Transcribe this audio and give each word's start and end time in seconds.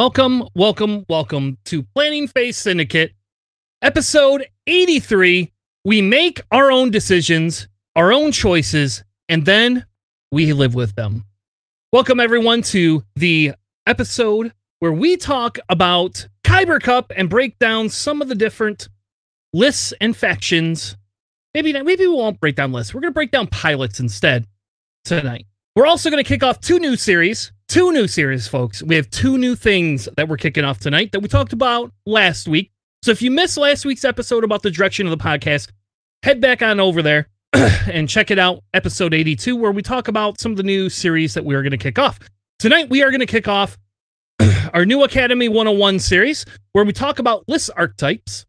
Welcome, 0.00 0.44
welcome, 0.54 1.04
welcome 1.10 1.58
to 1.66 1.82
Planning 1.82 2.26
Phase 2.26 2.56
Syndicate, 2.56 3.12
episode 3.82 4.46
83. 4.66 5.52
We 5.84 6.00
make 6.00 6.40
our 6.50 6.72
own 6.72 6.90
decisions, 6.90 7.68
our 7.94 8.10
own 8.10 8.32
choices, 8.32 9.04
and 9.28 9.44
then 9.44 9.84
we 10.32 10.54
live 10.54 10.74
with 10.74 10.94
them. 10.94 11.26
Welcome, 11.92 12.18
everyone, 12.18 12.62
to 12.62 13.04
the 13.14 13.52
episode 13.86 14.54
where 14.78 14.90
we 14.90 15.18
talk 15.18 15.58
about 15.68 16.26
Kyber 16.44 16.80
Cup 16.80 17.12
and 17.14 17.28
break 17.28 17.58
down 17.58 17.90
some 17.90 18.22
of 18.22 18.28
the 18.28 18.34
different 18.34 18.88
lists 19.52 19.92
and 20.00 20.16
factions. 20.16 20.96
Maybe, 21.52 21.74
maybe 21.74 22.06
we 22.06 22.14
won't 22.14 22.40
break 22.40 22.56
down 22.56 22.72
lists. 22.72 22.94
We're 22.94 23.02
going 23.02 23.12
to 23.12 23.14
break 23.14 23.32
down 23.32 23.48
pilots 23.48 24.00
instead 24.00 24.46
tonight. 25.04 25.44
We're 25.76 25.84
also 25.84 26.08
going 26.08 26.24
to 26.24 26.28
kick 26.28 26.42
off 26.42 26.58
two 26.62 26.78
new 26.78 26.96
series 26.96 27.52
two 27.70 27.92
new 27.92 28.08
series, 28.08 28.48
folks. 28.48 28.82
We 28.82 28.96
have 28.96 29.08
two 29.10 29.38
new 29.38 29.54
things 29.54 30.08
that 30.16 30.28
we're 30.28 30.36
kicking 30.36 30.64
off 30.64 30.80
tonight 30.80 31.12
that 31.12 31.20
we 31.20 31.28
talked 31.28 31.52
about 31.52 31.92
last 32.04 32.48
week. 32.48 32.72
So 33.02 33.12
if 33.12 33.22
you 33.22 33.30
missed 33.30 33.56
last 33.56 33.84
week's 33.84 34.04
episode 34.04 34.42
about 34.42 34.62
the 34.62 34.72
direction 34.72 35.06
of 35.06 35.16
the 35.16 35.24
podcast, 35.24 35.70
head 36.24 36.40
back 36.40 36.62
on 36.62 36.80
over 36.80 37.00
there 37.00 37.28
and 37.52 38.08
check 38.08 38.32
it 38.32 38.40
out, 38.40 38.64
episode 38.74 39.14
82, 39.14 39.54
where 39.54 39.70
we 39.70 39.82
talk 39.82 40.08
about 40.08 40.40
some 40.40 40.50
of 40.50 40.56
the 40.56 40.64
new 40.64 40.90
series 40.90 41.32
that 41.34 41.44
we 41.44 41.54
are 41.54 41.62
going 41.62 41.70
to 41.70 41.78
kick 41.78 41.96
off. 41.96 42.18
Tonight, 42.58 42.90
we 42.90 43.04
are 43.04 43.10
going 43.10 43.20
to 43.20 43.26
kick 43.26 43.46
off 43.46 43.78
our 44.74 44.84
new 44.84 45.04
Academy 45.04 45.48
101 45.48 46.00
series, 46.00 46.44
where 46.72 46.84
we 46.84 46.92
talk 46.92 47.20
about 47.20 47.48
list 47.48 47.70
archetypes. 47.76 48.46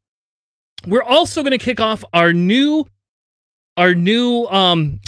We're 0.88 1.04
also 1.04 1.44
going 1.44 1.52
to 1.52 1.64
kick 1.64 1.80
off 1.80 2.04
our 2.12 2.34
new 2.34 2.88
our 3.78 3.94
new 3.94 4.46
um 4.48 5.00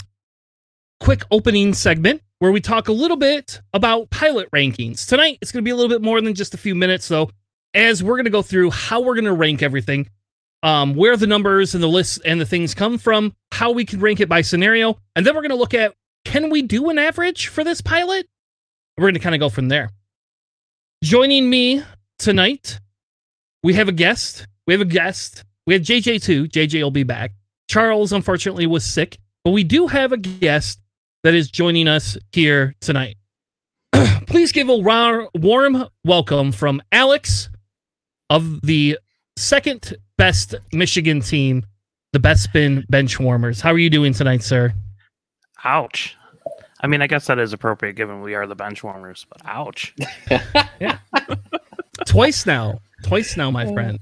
quick 1.00 1.22
opening 1.32 1.74
segment 1.74 2.22
where 2.38 2.52
we 2.52 2.60
talk 2.60 2.88
a 2.88 2.92
little 2.92 3.16
bit 3.16 3.60
about 3.72 4.10
pilot 4.10 4.50
rankings. 4.50 5.06
Tonight, 5.06 5.38
it's 5.40 5.52
going 5.52 5.62
to 5.62 5.64
be 5.64 5.70
a 5.70 5.76
little 5.76 5.88
bit 5.88 6.02
more 6.02 6.20
than 6.20 6.34
just 6.34 6.54
a 6.54 6.58
few 6.58 6.74
minutes, 6.74 7.08
though, 7.08 7.30
as 7.72 8.02
we're 8.02 8.16
going 8.16 8.24
to 8.24 8.30
go 8.30 8.42
through 8.42 8.70
how 8.70 9.00
we're 9.00 9.14
going 9.14 9.24
to 9.24 9.32
rank 9.32 9.62
everything, 9.62 10.08
um, 10.62 10.94
where 10.94 11.16
the 11.16 11.26
numbers 11.26 11.74
and 11.74 11.82
the 11.82 11.88
lists 11.88 12.18
and 12.24 12.40
the 12.40 12.46
things 12.46 12.74
come 12.74 12.98
from, 12.98 13.34
how 13.52 13.70
we 13.70 13.84
can 13.84 14.00
rank 14.00 14.20
it 14.20 14.28
by 14.28 14.42
scenario, 14.42 14.98
and 15.16 15.24
then 15.26 15.34
we're 15.34 15.42
going 15.42 15.50
to 15.50 15.56
look 15.56 15.74
at 15.74 15.94
can 16.24 16.50
we 16.50 16.62
do 16.62 16.88
an 16.88 16.98
average 16.98 17.48
for 17.48 17.64
this 17.64 17.80
pilot? 17.80 18.26
We're 18.96 19.04
going 19.04 19.14
to 19.14 19.20
kind 19.20 19.34
of 19.34 19.40
go 19.40 19.48
from 19.48 19.68
there. 19.68 19.90
Joining 21.02 21.50
me 21.50 21.82
tonight, 22.18 22.80
we 23.62 23.74
have 23.74 23.88
a 23.88 23.92
guest. 23.92 24.46
We 24.66 24.74
have 24.74 24.80
a 24.80 24.86
guest. 24.86 25.44
We 25.66 25.74
have 25.74 25.82
JJ 25.82 26.22
too. 26.22 26.48
JJ 26.48 26.82
will 26.82 26.90
be 26.90 27.02
back. 27.02 27.32
Charles, 27.68 28.12
unfortunately, 28.12 28.66
was 28.66 28.84
sick, 28.84 29.18
but 29.44 29.50
we 29.50 29.64
do 29.64 29.86
have 29.86 30.12
a 30.12 30.16
guest 30.16 30.80
that 31.24 31.34
is 31.34 31.50
joining 31.50 31.88
us 31.88 32.16
here 32.32 32.74
tonight. 32.80 33.16
Please 34.26 34.52
give 34.52 34.68
a 34.68 34.76
warm 35.34 35.84
welcome 36.04 36.52
from 36.52 36.82
Alex 36.92 37.48
of 38.30 38.60
the 38.60 38.98
second 39.36 39.96
best 40.18 40.54
Michigan 40.72 41.20
team, 41.20 41.64
the 42.12 42.18
Bespin 42.20 42.86
Benchwarmers. 42.88 43.60
How 43.60 43.72
are 43.72 43.78
you 43.78 43.90
doing 43.90 44.12
tonight, 44.12 44.42
sir? 44.42 44.72
Ouch. 45.64 46.14
I 46.82 46.86
mean, 46.86 47.00
I 47.00 47.06
guess 47.06 47.26
that 47.26 47.38
is 47.38 47.54
appropriate 47.54 47.94
given 47.94 48.20
we 48.20 48.34
are 48.34 48.46
the 48.46 48.54
benchwarmers, 48.54 49.24
but 49.26 49.40
ouch. 49.46 49.94
yeah. 50.78 50.98
Twice 52.06 52.44
now. 52.44 52.82
Twice 53.02 53.38
now, 53.38 53.50
my 53.50 53.72
friend. 53.72 53.98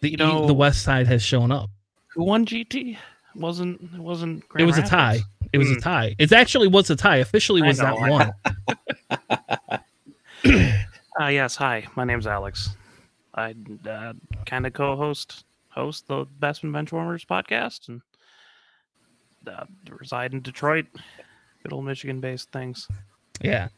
The, 0.00 0.10
you 0.12 0.16
know, 0.16 0.46
the 0.46 0.54
West 0.54 0.84
Side 0.84 1.08
has 1.08 1.20
shown 1.20 1.50
up. 1.50 1.70
Who 2.14 2.22
won 2.22 2.46
GT? 2.46 2.96
Wasn't 3.34 3.80
it 3.82 3.98
wasn't 3.98 4.48
Grand 4.48 4.62
it 4.62 4.66
was 4.66 4.76
Rapids. 4.76 4.92
a 4.92 4.96
tie. 4.96 5.20
It 5.54 5.58
was 5.58 5.68
mm. 5.68 5.76
a 5.76 5.80
tie. 5.80 6.16
It 6.18 6.32
actually 6.32 6.66
was 6.66 6.90
a 6.90 6.96
tie. 6.96 7.18
Officially 7.18 7.62
was 7.62 7.78
that 7.78 7.94
one. 7.96 8.32
uh, 11.20 11.26
yes. 11.28 11.54
Hi, 11.54 11.86
my 11.94 12.02
name's 12.02 12.26
Alex. 12.26 12.70
I 13.36 13.54
uh, 13.88 14.14
kind 14.46 14.66
of 14.66 14.72
co-host 14.72 15.44
host 15.68 16.08
the 16.08 16.26
Best 16.40 16.62
Benchwarmers 16.62 17.24
podcast 17.24 17.86
and 17.88 18.02
uh, 19.46 19.66
reside 19.88 20.32
in 20.32 20.40
Detroit. 20.40 20.86
Good 21.62 21.72
old 21.72 21.84
Michigan-based 21.84 22.50
things. 22.50 22.88
Yeah. 23.40 23.68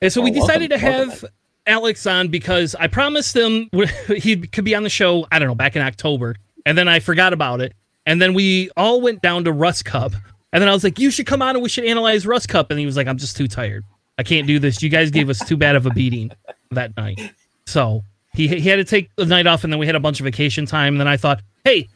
And 0.00 0.12
so 0.12 0.22
we 0.22 0.32
decided 0.32 0.72
welcome, 0.72 0.88
to 0.88 1.18
have 1.18 1.24
Alex 1.68 2.04
on 2.04 2.28
because 2.28 2.74
I 2.74 2.88
promised 2.88 3.36
him 3.36 3.70
he 4.08 4.38
could 4.38 4.64
be 4.64 4.74
on 4.74 4.82
the 4.82 4.90
show. 4.90 5.24
I 5.30 5.38
don't 5.38 5.46
know 5.46 5.54
back 5.54 5.76
in 5.76 5.82
October, 5.82 6.34
and 6.66 6.76
then 6.76 6.88
I 6.88 6.98
forgot 6.98 7.32
about 7.32 7.60
it. 7.60 7.74
And 8.06 8.20
then 8.20 8.34
we 8.34 8.70
all 8.76 9.00
went 9.00 9.22
down 9.22 9.44
to 9.44 9.52
Rust 9.52 9.84
Cup 9.84 10.14
and 10.52 10.60
then 10.60 10.68
I 10.68 10.72
was 10.72 10.84
like, 10.84 10.98
you 10.98 11.10
should 11.10 11.26
come 11.26 11.40
on 11.40 11.56
and 11.56 11.62
we 11.62 11.68
should 11.68 11.84
analyze 11.84 12.26
Russ 12.26 12.46
Cup. 12.46 12.70
And 12.70 12.78
he 12.78 12.86
was 12.86 12.96
like, 12.96 13.06
I'm 13.06 13.18
just 13.18 13.36
too 13.36 13.48
tired. 13.48 13.84
I 14.18 14.22
can't 14.22 14.46
do 14.46 14.58
this. 14.58 14.82
You 14.82 14.90
guys 14.90 15.10
gave 15.10 15.30
us 15.30 15.38
too 15.38 15.56
bad 15.56 15.76
of 15.76 15.86
a 15.86 15.90
beating 15.90 16.30
that 16.70 16.94
night. 16.96 17.32
So 17.66 18.04
he, 18.34 18.48
he 18.48 18.68
had 18.68 18.76
to 18.76 18.84
take 18.84 19.08
the 19.16 19.24
night 19.24 19.46
off 19.46 19.64
and 19.64 19.72
then 19.72 19.80
we 19.80 19.86
had 19.86 19.94
a 19.94 20.00
bunch 20.00 20.20
of 20.20 20.24
vacation 20.24 20.66
time. 20.66 20.94
And 20.94 21.00
then 21.00 21.08
I 21.08 21.16
thought, 21.16 21.40
hey, 21.64 21.88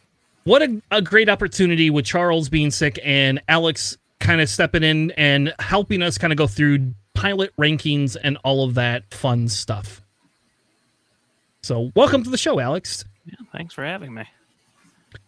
what 0.45 0.63
a, 0.63 0.81
a 0.91 1.03
great 1.03 1.29
opportunity 1.29 1.91
with 1.91 2.07
Charles 2.07 2.49
being 2.49 2.71
sick 2.71 2.99
and 3.05 3.43
Alex 3.49 3.99
kind 4.21 4.41
of 4.41 4.49
stepping 4.49 4.83
in 4.83 5.11
and 5.13 5.53
helping 5.59 6.01
us 6.03 6.17
kind 6.17 6.33
of 6.33 6.39
go 6.39 6.47
through 6.47 6.95
pilot 7.15 7.55
rankings 7.59 8.17
and 8.23 8.39
all 8.43 8.65
of 8.65 8.75
that 8.75 9.13
fun 9.13 9.49
stuff. 9.49 10.01
So 11.63 11.91
welcome 11.95 12.23
to 12.25 12.31
the 12.31 12.39
show, 12.39 12.59
Alex. 12.59 13.05
Yeah, 13.27 13.35
thanks 13.53 13.75
for 13.75 13.85
having 13.85 14.15
me. 14.15 14.25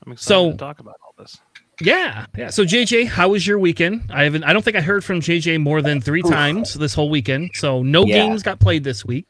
I'm 0.07 0.13
excited 0.13 0.29
so, 0.29 0.51
to 0.53 0.57
talk 0.57 0.81
about 0.81 0.97
all 1.05 1.15
this. 1.19 1.39
Yeah, 1.81 2.27
yeah. 2.37 2.51
So 2.51 2.65
JJ, 2.65 3.07
how 3.07 3.29
was 3.29 3.47
your 3.47 3.59
weekend? 3.59 4.11
I 4.13 4.25
haven't. 4.25 4.45
I 4.45 4.53
don't 4.53 4.65
think 4.65 4.77
I 4.77 4.81
heard 4.81 5.05
from 5.05 5.21
JJ 5.21 5.61
more 5.63 5.81
than 5.81 6.01
three 6.01 6.23
times 6.23 6.75
this 6.75 6.95
whole 6.95 7.09
weekend. 7.09 7.51
So 7.55 7.83
no 7.83 8.05
yeah. 8.05 8.17
games 8.17 8.43
got 8.43 8.59
played 8.59 8.85
this 8.85 9.05
week. 9.05 9.27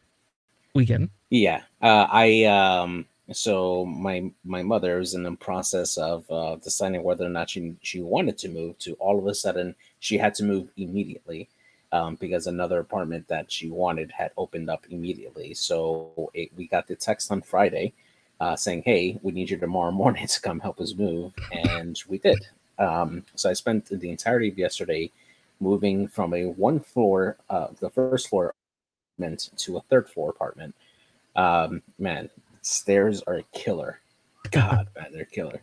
Weekend. 0.74 1.10
Yeah. 1.30 1.62
Uh, 1.82 2.06
I 2.10 2.44
um. 2.44 3.06
So 3.32 3.84
my 3.84 4.30
my 4.44 4.62
mother 4.62 4.98
was 4.98 5.12
in 5.12 5.22
the 5.22 5.32
process 5.32 5.98
of 5.98 6.30
uh, 6.30 6.56
deciding 6.56 7.02
whether 7.02 7.26
or 7.26 7.30
not 7.30 7.50
she 7.50 7.76
she 7.82 8.00
wanted 8.00 8.38
to 8.38 8.48
move. 8.48 8.78
To 8.80 8.94
all 8.94 9.18
of 9.18 9.26
a 9.26 9.34
sudden, 9.34 9.74
she 10.00 10.16
had 10.16 10.34
to 10.36 10.44
move 10.44 10.68
immediately. 10.76 11.48
Um, 11.90 12.16
because 12.16 12.46
another 12.46 12.80
apartment 12.80 13.28
that 13.28 13.50
she 13.50 13.70
wanted 13.70 14.10
had 14.10 14.32
opened 14.36 14.68
up 14.68 14.84
immediately. 14.90 15.54
So 15.54 16.30
it, 16.34 16.50
we 16.54 16.66
got 16.66 16.86
the 16.86 16.94
text 16.94 17.32
on 17.32 17.40
Friday 17.40 17.94
uh, 18.40 18.56
saying, 18.56 18.82
"Hey, 18.84 19.18
we 19.22 19.32
need 19.32 19.50
you 19.50 19.56
tomorrow 19.56 19.90
morning 20.02 20.26
to 20.26 20.40
come 20.40 20.60
help 20.60 20.80
us 20.80 20.94
move," 20.94 21.32
and 21.52 22.00
we 22.08 22.18
did. 22.18 22.46
Um, 22.78 23.24
so 23.34 23.50
I 23.50 23.54
spent 23.54 23.86
the 23.86 24.10
entirety 24.10 24.48
of 24.48 24.58
yesterday 24.58 25.10
moving 25.60 26.06
from 26.06 26.34
a 26.34 26.46
one 26.46 26.80
floor, 26.80 27.36
uh, 27.50 27.68
the 27.80 27.90
first 27.90 28.28
floor 28.28 28.54
apartment 29.16 29.50
to 29.56 29.76
a 29.76 29.80
third 29.82 30.08
floor 30.08 30.30
apartment. 30.30 30.74
Um, 31.36 31.82
man, 31.98 32.30
stairs 32.62 33.22
are 33.26 33.36
a 33.36 33.42
killer. 33.52 34.00
God, 34.50 34.88
man, 34.96 35.12
they're 35.12 35.24
killer. 35.24 35.60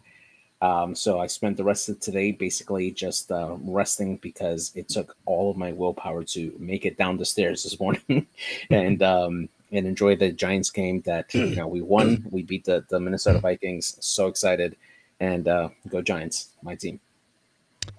Um, 0.61 0.95
so 0.95 1.19
I 1.19 1.27
spent 1.27 1.57
the 1.57 1.63
rest 1.63 1.89
of 1.89 1.99
today 1.99 2.31
basically 2.31 2.89
just 2.91 3.31
uh, 3.31 3.55
resting 3.61 4.17
because 4.17 4.71
it 4.75 4.89
took 4.89 5.15
all 5.25 5.51
of 5.51 5.57
my 5.57 5.71
willpower 5.71 6.23
to 6.23 6.53
make 6.59 6.85
it 6.85 6.97
down 6.97 7.17
the 7.17 7.25
stairs 7.25 7.63
this 7.63 7.79
morning, 7.79 8.25
and 8.69 9.03
um, 9.03 9.49
and 9.75 9.87
enjoy 9.87 10.15
the 10.15 10.31
Giants 10.31 10.69
game 10.69 11.01
that 11.01 11.33
you 11.33 11.55
know 11.55 11.67
we 11.67 11.81
won. 11.81 12.25
We 12.31 12.43
beat 12.43 12.65
the, 12.65 12.85
the 12.89 12.99
Minnesota 12.99 13.39
Vikings. 13.39 13.97
So 13.99 14.27
excited, 14.27 14.75
and 15.19 15.47
uh, 15.47 15.69
go 15.89 16.01
Giants, 16.01 16.49
my 16.61 16.75
team. 16.75 16.99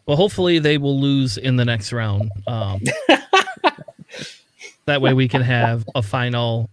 Well, 0.06 0.16
hopefully 0.16 0.58
they 0.58 0.78
will 0.78 1.00
lose 1.00 1.38
in 1.38 1.56
the 1.56 1.64
next 1.64 1.92
round. 1.92 2.30
Um, 2.46 2.80
that 4.86 5.00
way 5.00 5.12
we 5.12 5.28
can 5.28 5.42
have 5.42 5.84
a 5.94 6.02
final, 6.02 6.70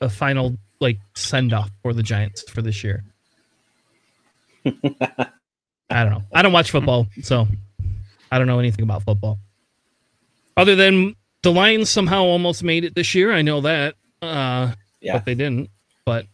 a 0.00 0.08
final 0.08 0.56
like 0.80 0.98
send 1.14 1.52
off 1.52 1.70
for 1.82 1.92
the 1.92 2.02
Giants 2.02 2.48
for 2.50 2.62
this 2.62 2.84
year. 2.84 3.04
I 5.90 6.04
don't 6.04 6.10
know. 6.10 6.22
I 6.32 6.42
don't 6.42 6.52
watch 6.52 6.70
football, 6.70 7.06
so 7.22 7.48
I 8.30 8.38
don't 8.38 8.46
know 8.46 8.58
anything 8.58 8.82
about 8.82 9.02
football. 9.04 9.38
Other 10.56 10.74
than 10.74 11.14
the 11.42 11.52
Lions 11.52 11.88
somehow 11.88 12.24
almost 12.24 12.62
made 12.62 12.84
it 12.84 12.94
this 12.94 13.14
year. 13.14 13.32
I 13.32 13.42
know 13.42 13.60
that. 13.62 13.94
Uh, 14.22 14.72
yeah. 15.00 15.14
But 15.14 15.24
they 15.24 15.34
didn't. 15.34 15.70
But 16.04 16.26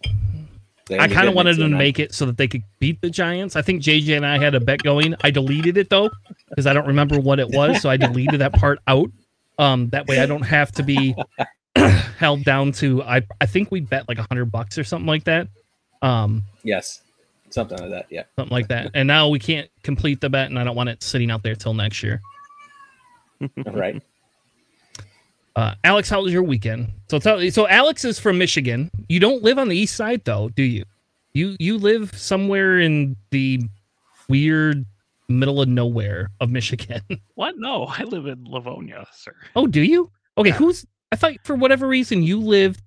they 0.87 0.99
I 0.99 1.09
kind 1.09 1.29
of 1.29 1.35
wanted 1.35 1.57
them 1.57 1.71
to 1.71 1.77
make 1.77 1.99
it 1.99 2.13
so 2.13 2.27
that 2.27 2.37
they 2.37 2.47
could 2.47 2.63
beat 2.79 3.01
the 3.01 3.09
Giants. 3.09 3.57
I 3.57 3.63
think 3.63 3.83
JJ 3.83 4.17
and 4.17 4.27
I 4.27 4.39
had 4.39 4.55
a 4.55 4.61
bet 4.61 4.83
going. 4.83 5.15
I 5.23 5.31
deleted 5.31 5.77
it 5.79 5.89
though 5.89 6.11
because 6.49 6.67
I 6.67 6.73
don't 6.73 6.87
remember 6.87 7.19
what 7.19 7.39
it 7.39 7.49
was, 7.49 7.81
so 7.81 7.89
I 7.89 7.97
deleted 7.97 8.41
that 8.41 8.53
part 8.53 8.79
out. 8.87 9.11
Um, 9.59 9.89
that 9.91 10.07
way 10.07 10.21
I 10.21 10.27
don't 10.27 10.43
have 10.43 10.73
to 10.73 10.83
be 10.83 11.15
held 12.19 12.45
down 12.45 12.73
to. 12.73 13.03
I 13.03 13.23
I 13.41 13.47
think 13.47 13.71
we 13.71 13.81
bet 13.81 14.09
like 14.09 14.19
a 14.19 14.27
hundred 14.29 14.47
bucks 14.47 14.77
or 14.77 14.85
something 14.85 15.07
like 15.07 15.25
that. 15.25 15.49
Um, 16.03 16.43
yes, 16.63 17.01
something 17.49 17.79
like 17.79 17.91
that. 17.91 18.07
Yeah, 18.11 18.25
something 18.37 18.55
like 18.55 18.69
that. 18.69 18.91
And 18.95 19.07
now 19.07 19.29
we 19.29 19.39
can't 19.39 19.71
complete 19.83 20.21
the 20.21 20.29
bet, 20.29 20.51
and 20.51 20.59
I 20.59 20.65
don't 20.65 20.77
want 20.77 20.91
it 20.91 21.03
sitting 21.03 21.31
out 21.31 21.43
there 21.43 21.55
till 21.55 21.73
next 21.73 22.03
year. 22.03 22.21
right. 23.67 24.03
Uh, 25.57 25.75
Alex, 25.85 26.09
how 26.11 26.23
was 26.23 26.33
your 26.33 26.43
weekend? 26.43 26.91
So 27.09 27.19
tell 27.19 27.49
so 27.51 27.69
Alex 27.69 28.05
is 28.05 28.19
from 28.19 28.39
Michigan. 28.39 28.91
You 29.09 29.21
don't 29.21 29.43
live 29.43 29.59
on 29.59 29.69
the 29.69 29.77
east 29.77 29.95
side 29.97 30.25
though, 30.25 30.49
do 30.51 30.63
you? 30.63 30.85
You 31.33 31.57
you 31.61 31.79
live 31.79 32.17
somewhere 32.19 32.81
in 32.81 33.17
the 33.31 33.61
weird 34.29 34.85
middle 35.29 35.61
of 35.61 35.69
nowhere 35.69 36.31
of 36.41 36.51
Michigan. 36.51 37.01
What? 37.35 37.55
No, 37.59 37.85
I 37.87 38.05
live 38.05 38.27
in 38.27 38.45
Livonia, 38.45 39.07
sir. 39.13 39.35
Oh, 39.57 39.67
do 39.67 39.83
you? 39.83 40.11
Okay, 40.39 40.51
yeah. 40.51 40.55
who's 40.57 40.87
I 41.13 41.17
thought 41.17 41.35
for 41.45 41.57
whatever 41.57 41.87
reason 41.89 42.23
you 42.23 42.41
lived 42.41 42.81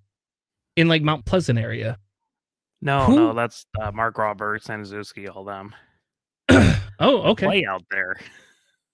in 0.77 0.87
like 0.87 1.01
Mount 1.01 1.25
Pleasant 1.25 1.59
area. 1.59 1.97
No, 2.81 3.03
Who- 3.05 3.15
no, 3.15 3.33
that's 3.33 3.65
uh, 3.81 3.91
Mark 3.91 4.17
Robert, 4.17 4.63
Staniszewski, 4.63 5.33
all 5.33 5.43
them. 5.43 5.73
Oh, 6.99 7.21
okay. 7.31 7.45
Way 7.47 7.65
out 7.69 7.83
there. 7.91 8.15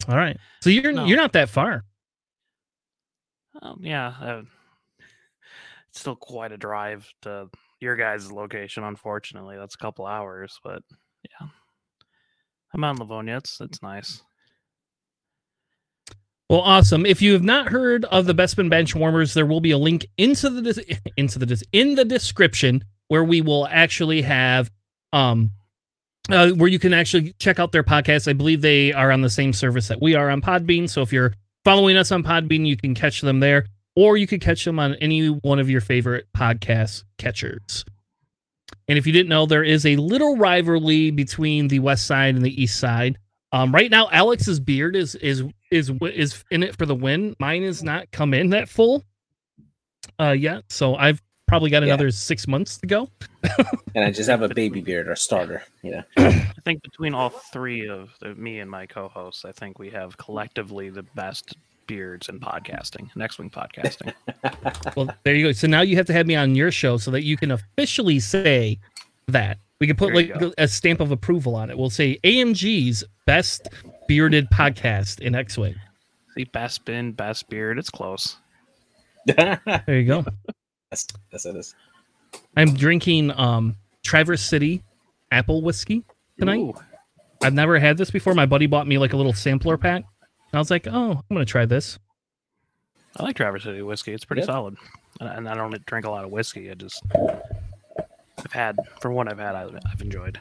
All 0.09 0.17
right. 0.17 0.35
So 0.61 0.69
you're 0.69 0.91
No. 0.91 1.05
you're 1.05 1.15
not 1.17 1.31
that 1.33 1.47
far. 1.49 1.85
Um, 3.63 3.79
yeah, 3.81 4.13
uh, 4.21 4.41
it's 5.89 6.01
still 6.01 6.15
quite 6.17 6.51
a 6.51 6.57
drive 6.57 7.07
to 7.21 7.49
your 7.79 7.95
guys' 7.95 8.31
location. 8.31 8.83
Unfortunately, 8.83 9.55
that's 9.57 9.75
a 9.75 9.77
couple 9.77 10.05
hours, 10.05 10.59
but 10.63 10.83
yeah, 11.23 11.47
I'm 12.73 12.83
on 12.83 12.95
in 12.95 12.99
Livonia. 12.99 13.37
It's 13.37 13.61
it's 13.61 13.81
nice. 13.81 14.21
Well, 16.49 16.59
awesome. 16.59 17.05
If 17.05 17.21
you 17.21 17.33
have 17.33 17.43
not 17.43 17.69
heard 17.69 18.03
of 18.05 18.25
the 18.25 18.35
Bespin 18.35 18.69
Bench 18.69 18.93
Warmers, 18.93 19.33
there 19.33 19.45
will 19.45 19.61
be 19.61 19.71
a 19.71 19.77
link 19.77 20.05
into 20.17 20.49
the 20.49 20.61
dis- 20.61 20.99
into 21.17 21.39
the 21.39 21.45
dis- 21.45 21.63
in 21.71 21.95
the 21.95 22.05
description 22.05 22.83
where 23.07 23.23
we 23.23 23.41
will 23.41 23.67
actually 23.67 24.21
have 24.23 24.69
um 25.13 25.51
uh, 26.29 26.49
where 26.51 26.69
you 26.69 26.79
can 26.79 26.93
actually 26.93 27.33
check 27.39 27.59
out 27.59 27.71
their 27.71 27.83
podcast. 27.83 28.27
I 28.27 28.33
believe 28.33 28.61
they 28.61 28.91
are 28.91 29.11
on 29.11 29.21
the 29.21 29.29
same 29.29 29.53
service 29.53 29.87
that 29.87 30.01
we 30.01 30.15
are 30.15 30.29
on 30.29 30.41
Podbean. 30.41 30.89
So 30.89 31.01
if 31.01 31.13
you're 31.13 31.33
following 31.63 31.97
us 31.97 32.11
on 32.11 32.23
Podbean, 32.23 32.65
you 32.65 32.77
can 32.77 32.93
catch 32.93 33.21
them 33.21 33.39
there, 33.39 33.65
or 33.95 34.17
you 34.17 34.27
could 34.27 34.41
catch 34.41 34.65
them 34.65 34.79
on 34.79 34.95
any 34.95 35.27
one 35.27 35.59
of 35.59 35.69
your 35.69 35.81
favorite 35.81 36.27
podcast 36.35 37.03
catchers. 37.17 37.85
And 38.87 38.97
if 38.97 39.07
you 39.07 39.13
didn't 39.13 39.29
know, 39.29 39.45
there 39.45 39.63
is 39.63 39.85
a 39.85 39.95
little 39.95 40.37
rivalry 40.37 41.11
between 41.11 41.67
the 41.67 41.79
West 41.79 42.05
Side 42.05 42.35
and 42.35 42.43
the 42.43 42.61
East 42.61 42.79
Side. 42.79 43.17
Um, 43.51 43.73
right 43.73 43.91
now, 43.91 44.09
Alex's 44.11 44.59
beard 44.59 44.95
is 44.95 45.15
is 45.15 45.43
is 45.71 45.91
is 46.01 46.43
in 46.49 46.63
it 46.63 46.75
for 46.75 46.85
the 46.85 46.95
win. 46.95 47.35
Mine 47.39 47.63
is 47.63 47.83
not 47.83 48.11
come 48.11 48.33
in 48.33 48.49
that 48.49 48.67
full 48.67 49.03
uh 50.19 50.31
yet, 50.31 50.63
so 50.69 50.95
I've 50.95 51.21
probably 51.47 51.69
got 51.69 51.83
Yeah. 51.83 51.89
another 51.89 52.11
six 52.11 52.47
months 52.47 52.77
to 52.77 52.87
go. 52.87 53.09
And 53.95 54.05
I 54.05 54.11
just 54.11 54.29
have 54.29 54.41
a 54.41 54.49
baby 54.53 54.81
beard 54.81 55.07
or 55.07 55.15
starter. 55.15 55.63
You 55.81 55.91
know. 55.91 56.03
I 56.17 56.53
think 56.65 56.81
between 56.83 57.13
all 57.13 57.29
three 57.29 57.87
of 57.87 58.09
the, 58.19 58.33
me 58.35 58.59
and 58.59 58.69
my 58.69 58.85
co-hosts, 58.85 59.45
I 59.45 59.51
think 59.51 59.79
we 59.79 59.89
have 59.91 60.17
collectively 60.17 60.89
the 60.89 61.03
best 61.03 61.55
beards 61.85 62.29
in 62.29 62.39
podcasting, 62.39 63.13
next 63.15 63.37
wing 63.39 63.49
podcasting. 63.49 64.13
Well, 64.95 65.09
there 65.23 65.35
you 65.35 65.47
go. 65.47 65.51
So 65.51 65.67
now 65.67 65.81
you 65.81 65.95
have 65.97 66.05
to 66.07 66.13
have 66.13 66.27
me 66.27 66.35
on 66.35 66.55
your 66.55 66.71
show 66.71 66.97
so 66.97 67.09
that 67.11 67.23
you 67.23 67.35
can 67.37 67.51
officially 67.51 68.19
say 68.19 68.77
that. 69.27 69.57
We 69.79 69.87
can 69.87 69.95
put 69.95 70.13
There 70.13 70.21
you 70.21 70.33
like 70.35 70.53
a 70.57 70.67
stamp 70.67 70.99
of 71.01 71.11
approval 71.11 71.55
on 71.55 71.69
it. 71.69 71.77
We'll 71.77 71.89
say 71.89 72.19
AMG's 72.23 73.03
best 73.25 73.67
bearded 74.07 74.47
podcast 74.51 75.19
in 75.19 75.35
X 75.35 75.57
Wing. 75.57 75.75
See, 76.35 76.45
best 76.45 76.85
bin, 76.85 77.11
best 77.11 77.49
beard. 77.49 77.77
It's 77.79 77.89
close. 77.89 78.37
There 79.25 79.59
you 79.87 80.05
go. 80.05 80.25
That's 80.93 81.07
that's 81.31 81.45
it 81.47 81.55
is. 81.55 81.73
I'm 82.55 82.73
drinking 82.75 83.31
um 83.31 83.75
Traverse 84.03 84.41
City 84.43 84.83
apple 85.31 85.61
whiskey 85.63 86.03
tonight. 86.37 86.59
Ooh, 86.59 86.73
I've 87.41 87.53
never 87.53 87.79
had 87.79 87.97
this 87.97 88.11
before. 88.11 88.35
My 88.35 88.45
buddy 88.45 88.67
bought 88.67 88.87
me 88.87 88.97
like 88.99 89.13
a 89.13 89.17
little 89.17 89.33
sampler 89.33 89.77
pack. 89.77 90.03
And 90.03 90.57
I 90.57 90.59
was 90.59 90.69
like, 90.69 90.85
oh, 90.87 91.11
I'm 91.13 91.23
gonna 91.35 91.45
try 91.45 91.65
this. 91.65 91.97
I 93.17 93.23
like 93.23 93.35
Traverse 93.35 93.63
City 93.63 93.81
whiskey. 93.81 94.13
It's 94.13 94.25
pretty 94.25 94.41
Yep. 94.41 94.47
solid. 94.47 94.77
And, 95.19 95.29
and 95.29 95.49
I 95.49 95.55
don't 95.55 95.83
drink 95.85 96.05
a 96.05 96.09
lot 96.11 96.25
of 96.25 96.31
whiskey. 96.31 96.69
I 96.69 96.75
just 96.75 97.01
I've 98.37 98.51
had 98.51 98.77
for 99.01 99.11
one 99.11 99.27
I've 99.27 99.39
had 99.39 99.55
I, 99.55 99.67
I've 99.91 100.01
enjoyed. 100.01 100.39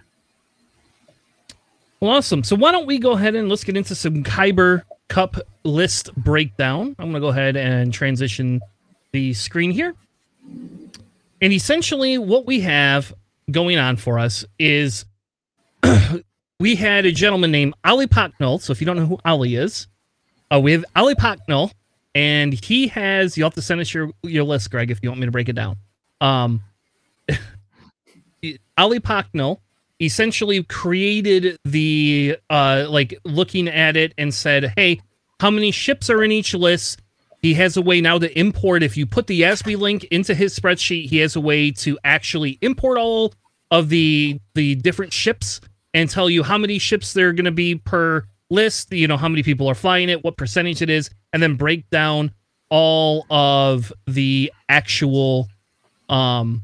Well, 2.00 2.10
awesome. 2.10 2.42
So 2.44 2.56
why 2.56 2.72
don't 2.72 2.86
we 2.86 2.98
go 2.98 3.12
ahead 3.12 3.34
and 3.36 3.48
let's 3.48 3.62
get 3.64 3.76
into 3.76 3.94
some 3.94 4.24
Kyber 4.24 4.82
Cup 5.08 5.36
list 5.62 6.12
breakdown. 6.16 6.96
I'm 6.98 7.10
going 7.10 7.14
to 7.14 7.20
go 7.20 7.28
ahead 7.28 7.56
and 7.56 7.92
transition 7.92 8.60
the 9.12 9.32
screen 9.34 9.70
here. 9.70 9.94
And 10.44 11.52
essentially, 11.52 12.18
what 12.18 12.46
we 12.46 12.60
have 12.60 13.12
going 13.50 13.78
on 13.78 13.96
for 13.96 14.18
us 14.18 14.44
is 14.58 15.04
we 16.60 16.76
had 16.76 17.04
a 17.04 17.12
gentleman 17.12 17.50
named 17.50 17.74
Ali 17.84 18.06
Paknul. 18.06 18.60
So 18.60 18.72
if 18.72 18.80
you 18.80 18.86
don't 18.86 18.96
know 18.96 19.06
who 19.06 19.18
Ali 19.24 19.56
is, 19.56 19.88
uh, 20.52 20.60
we 20.60 20.72
have 20.72 20.84
Ali 20.94 21.14
Paknul, 21.14 21.72
and 22.14 22.52
he 22.52 22.86
has. 22.88 23.36
You'll 23.36 23.46
have 23.46 23.54
to 23.54 23.62
send 23.62 23.80
us 23.80 23.92
your 23.92 24.10
your 24.22 24.44
list, 24.44 24.70
Greg, 24.70 24.90
if 24.90 25.00
you 25.02 25.08
want 25.08 25.20
me 25.20 25.26
to 25.26 25.32
break 25.32 25.48
it 25.48 25.54
down. 25.54 25.76
Um, 26.20 26.62
Ali 28.78 29.00
Paknul 29.00 29.58
essentially 30.00 30.62
created 30.64 31.56
the 31.64 32.36
uh 32.50 32.86
like 32.88 33.18
looking 33.24 33.68
at 33.68 33.96
it 33.96 34.14
and 34.18 34.32
said, 34.32 34.72
"Hey, 34.76 35.00
how 35.40 35.50
many 35.50 35.70
ships 35.70 36.10
are 36.10 36.22
in 36.22 36.30
each 36.30 36.54
list?" 36.54 37.00
He 37.42 37.54
has 37.54 37.76
a 37.76 37.82
way 37.82 38.00
now 38.00 38.18
to 38.18 38.38
import. 38.38 38.84
If 38.84 38.96
you 38.96 39.04
put 39.04 39.26
the 39.26 39.42
YASB 39.42 39.76
link 39.76 40.04
into 40.04 40.32
his 40.32 40.56
spreadsheet, 40.58 41.08
he 41.08 41.18
has 41.18 41.34
a 41.34 41.40
way 41.40 41.72
to 41.72 41.98
actually 42.04 42.56
import 42.62 42.98
all 42.98 43.34
of 43.72 43.88
the 43.88 44.40
the 44.54 44.76
different 44.76 45.12
ships 45.12 45.60
and 45.92 46.08
tell 46.08 46.30
you 46.30 46.44
how 46.44 46.56
many 46.56 46.78
ships 46.78 47.12
there 47.12 47.28
are 47.28 47.32
going 47.32 47.44
to 47.46 47.50
be 47.50 47.74
per 47.74 48.24
list. 48.48 48.92
You 48.92 49.08
know 49.08 49.16
how 49.16 49.28
many 49.28 49.42
people 49.42 49.66
are 49.68 49.74
flying 49.74 50.08
it, 50.08 50.22
what 50.22 50.36
percentage 50.36 50.82
it 50.82 50.90
is, 50.90 51.10
and 51.32 51.42
then 51.42 51.56
break 51.56 51.90
down 51.90 52.32
all 52.70 53.26
of 53.28 53.92
the 54.06 54.52
actual 54.68 55.48
um 56.08 56.62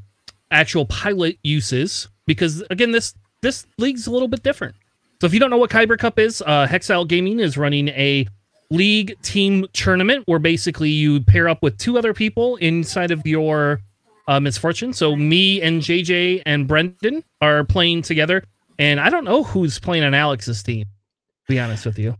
actual 0.49 0.85
pilot 0.85 1.37
uses 1.43 2.07
because 2.25 2.63
again 2.69 2.91
this 2.91 3.13
this 3.41 3.67
league's 3.77 4.07
a 4.07 4.11
little 4.11 4.27
bit 4.29 4.43
different. 4.43 4.75
So 5.19 5.27
if 5.27 5.33
you 5.33 5.39
don't 5.41 5.49
know 5.49 5.57
what 5.57 5.69
Kyber 5.69 5.97
Cup 5.97 6.17
is, 6.17 6.41
uh, 6.45 6.65
Hexile 6.65 7.07
Gaming 7.07 7.39
is 7.41 7.57
running 7.57 7.89
a 7.89 8.25
league 8.71 9.15
team 9.21 9.65
tournament 9.73 10.23
where 10.27 10.39
basically 10.39 10.89
you 10.89 11.21
pair 11.21 11.49
up 11.49 11.61
with 11.63 11.77
two 11.77 11.97
other 11.97 12.13
people 12.13 12.55
inside 12.57 13.11
of 13.11 13.25
your 13.25 13.81
uh, 14.27 14.39
misfortune. 14.39 14.93
So 14.93 15.15
me 15.15 15.61
and 15.61 15.81
JJ 15.81 16.43
and 16.45 16.67
Brendan 16.67 17.23
are 17.41 17.63
playing 17.63 18.03
together, 18.03 18.43
and 18.77 18.99
I 18.99 19.09
don't 19.09 19.25
know 19.25 19.43
who's 19.43 19.79
playing 19.79 20.03
on 20.03 20.13
Alex's 20.13 20.61
team. 20.61 20.85
To 20.85 21.53
be 21.53 21.59
honest 21.59 21.85
with 21.85 21.97
you. 21.97 22.15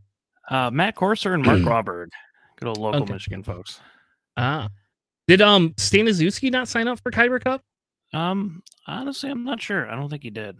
Uh, 0.49 0.71
Matt 0.71 0.95
Corser 0.95 1.35
and 1.35 1.45
Mark 1.45 1.63
Robert, 1.63 2.09
good 2.59 2.67
old 2.67 2.79
local 2.79 3.03
Okay. 3.03 3.13
Michigan 3.13 3.43
folks. 3.43 3.79
Ah, 4.37 4.69
did 5.27 5.41
um 5.41 5.69
Staniszewski 5.75 6.49
not 6.51 6.67
sign 6.67 6.87
up 6.87 6.99
for 7.01 7.11
Kyber 7.11 7.39
Cup? 7.43 7.61
Um, 8.11 8.63
honestly, 8.87 9.29
I'm 9.29 9.43
not 9.43 9.61
sure. 9.61 9.87
I 9.87 9.95
don't 9.95 10.09
think 10.09 10.23
he 10.23 10.31
did. 10.31 10.57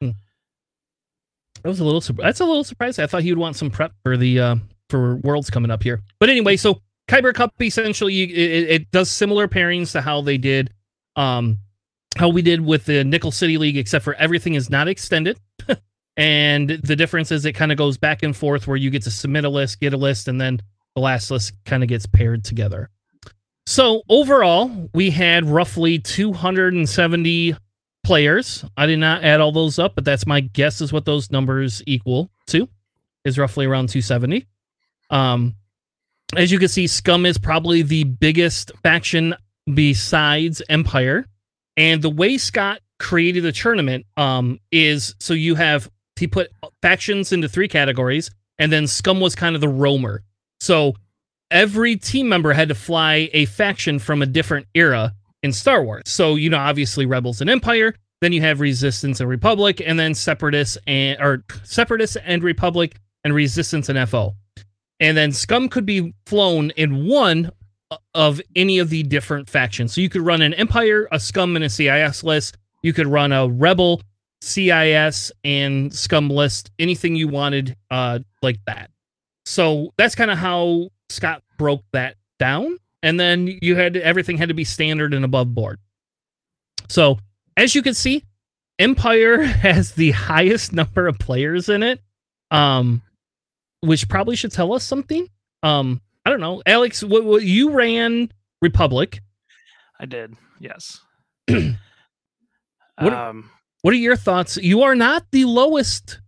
That 0.00 0.14
was 1.70 1.80
a 1.80 1.84
little. 1.84 2.00
That's 2.22 2.40
a 2.40 2.44
little 2.44 2.64
surprising. 2.64 3.02
I 3.02 3.06
thought 3.06 3.22
he 3.22 3.32
would 3.32 3.38
want 3.38 3.56
some 3.56 3.70
prep 3.70 3.92
for 4.02 4.16
the 4.18 4.38
uh, 4.38 4.56
for 4.88 5.16
Worlds 5.16 5.50
coming 5.50 5.70
up 5.70 5.82
here. 5.82 6.02
But 6.18 6.30
anyway, 6.30 6.56
so 6.56 6.80
Kyber 7.08 7.34
Cup 7.34 7.54
essentially 7.60 8.22
it, 8.22 8.70
it 8.70 8.90
does 8.90 9.10
similar 9.10 9.48
pairings 9.48 9.92
to 9.92 10.00
how 10.00 10.20
they 10.20 10.38
did, 10.38 10.72
um, 11.16 11.58
how 12.16 12.28
we 12.28 12.42
did 12.42 12.60
with 12.60 12.84
the 12.86 13.04
Nickel 13.04 13.30
City 13.30 13.58
League, 13.58 13.76
except 13.76 14.04
for 14.04 14.14
everything 14.14 14.54
is 14.54 14.70
not 14.70 14.88
extended. 14.88 15.38
and 16.16 16.70
the 16.70 16.96
difference 16.96 17.30
is 17.30 17.44
it 17.44 17.52
kind 17.52 17.72
of 17.72 17.78
goes 17.78 17.96
back 17.96 18.22
and 18.22 18.36
forth 18.36 18.66
where 18.66 18.76
you 18.76 18.90
get 18.90 19.02
to 19.02 19.10
submit 19.10 19.44
a 19.44 19.48
list, 19.48 19.80
get 19.80 19.92
a 19.92 19.98
list, 19.98 20.28
and 20.28 20.40
then 20.40 20.60
the 20.94 21.00
last 21.00 21.30
list 21.30 21.52
kind 21.64 21.82
of 21.82 21.88
gets 21.88 22.06
paired 22.06 22.44
together. 22.44 22.90
So 23.66 24.02
overall, 24.08 24.88
we 24.94 25.10
had 25.10 25.44
roughly 25.44 25.98
270 25.98 27.56
players. 28.04 28.64
I 28.76 28.86
did 28.86 29.00
not 29.00 29.24
add 29.24 29.40
all 29.40 29.50
those 29.50 29.78
up, 29.78 29.96
but 29.96 30.04
that's 30.04 30.26
my 30.26 30.40
guess 30.40 30.80
is 30.80 30.92
what 30.92 31.04
those 31.04 31.30
numbers 31.32 31.82
equal 31.86 32.30
to 32.46 32.68
is 33.24 33.38
roughly 33.38 33.66
around 33.66 33.88
270. 33.88 34.46
Um 35.10 35.54
as 36.36 36.50
you 36.50 36.58
can 36.58 36.68
see, 36.68 36.86
Scum 36.86 37.24
is 37.24 37.38
probably 37.38 37.82
the 37.82 38.04
biggest 38.04 38.72
faction 38.82 39.34
besides 39.72 40.60
Empire. 40.68 41.24
And 41.76 42.02
the 42.02 42.10
way 42.10 42.36
Scott 42.36 42.80
created 42.98 43.42
the 43.44 43.52
tournament 43.52 44.06
um 44.16 44.58
is 44.72 45.14
so 45.20 45.34
you 45.34 45.54
have 45.54 45.90
he 46.16 46.26
put 46.26 46.50
factions 46.82 47.32
into 47.32 47.48
three 47.48 47.68
categories 47.68 48.30
and 48.58 48.72
then 48.72 48.86
Scum 48.86 49.20
was 49.20 49.34
kind 49.34 49.54
of 49.54 49.60
the 49.60 49.68
roamer. 49.68 50.22
So 50.60 50.94
every 51.50 51.96
team 51.96 52.28
member 52.28 52.52
had 52.52 52.68
to 52.68 52.74
fly 52.74 53.28
a 53.32 53.44
faction 53.46 53.98
from 53.98 54.22
a 54.22 54.26
different 54.26 54.66
era 54.74 55.12
in 55.42 55.52
Star 55.52 55.82
Wars. 55.84 56.02
So, 56.06 56.34
you 56.34 56.50
know, 56.50 56.58
obviously 56.58 57.06
Rebels 57.06 57.40
and 57.40 57.50
Empire, 57.50 57.94
then 58.20 58.32
you 58.32 58.40
have 58.40 58.60
Resistance 58.60 59.20
and 59.20 59.28
Republic, 59.28 59.82
and 59.84 59.98
then 59.98 60.14
Separatists 60.14 60.78
and 60.86 61.20
or 61.20 61.44
Separatists 61.64 62.16
and 62.24 62.42
Republic 62.42 62.96
and 63.24 63.34
Resistance 63.34 63.88
and 63.88 64.08
FO. 64.08 64.34
And 65.00 65.16
then 65.16 65.32
Scum 65.32 65.68
could 65.68 65.86
be 65.86 66.14
flown 66.26 66.70
in 66.70 67.06
one 67.06 67.50
of 68.14 68.40
any 68.54 68.78
of 68.78 68.90
the 68.90 69.02
different 69.02 69.48
factions. 69.48 69.94
So 69.94 70.00
you 70.00 70.08
could 70.08 70.22
run 70.22 70.42
an 70.42 70.54
Empire, 70.54 71.08
a 71.12 71.20
Scum, 71.20 71.54
and 71.56 71.64
a 71.64 71.68
CIS 71.68 72.24
list. 72.24 72.56
You 72.82 72.92
could 72.92 73.06
run 73.06 73.32
a 73.32 73.48
Rebel, 73.48 74.02
CIS, 74.40 75.32
and 75.44 75.92
Scum 75.94 76.28
list, 76.28 76.70
anything 76.78 77.14
you 77.14 77.28
wanted, 77.28 77.76
uh, 77.90 78.20
like 78.42 78.58
that. 78.66 78.90
So 79.44 79.92
that's 79.96 80.14
kind 80.14 80.30
of 80.30 80.38
how 80.38 80.88
Scott 81.08 81.42
broke 81.58 81.84
that 81.92 82.16
down. 82.38 82.78
And 83.02 83.20
then 83.20 83.58
you 83.62 83.76
had 83.76 83.96
everything 83.96 84.36
had 84.36 84.48
to 84.48 84.54
be 84.54 84.64
standard 84.64 85.14
and 85.14 85.24
above 85.24 85.54
board. 85.54 85.78
So 86.88 87.18
as 87.56 87.74
you 87.74 87.82
can 87.82 87.94
see, 87.94 88.24
Empire 88.78 89.42
has 89.42 89.92
the 89.92 90.10
highest 90.10 90.72
number 90.72 91.06
of 91.06 91.18
players 91.18 91.68
in 91.68 91.82
it, 91.82 92.00
um, 92.50 93.02
which 93.80 94.08
probably 94.08 94.36
should 94.36 94.52
tell 94.52 94.72
us 94.72 94.84
something. 94.84 95.28
Um, 95.62 96.00
I 96.24 96.30
don't 96.30 96.40
know, 96.40 96.62
Alex. 96.66 97.02
What, 97.02 97.24
what 97.24 97.42
you 97.42 97.70
ran 97.70 98.30
Republic? 98.62 99.20
I 100.00 100.06
did. 100.06 100.34
Yes. 100.60 101.00
What- 102.98 103.12
um, 103.12 103.50
What 103.82 103.92
are 103.92 103.98
your 103.98 104.16
thoughts? 104.16 104.56
You 104.56 104.82
are 104.82 104.94
not 104.94 105.24
the 105.30 105.44
lowest 105.44 106.20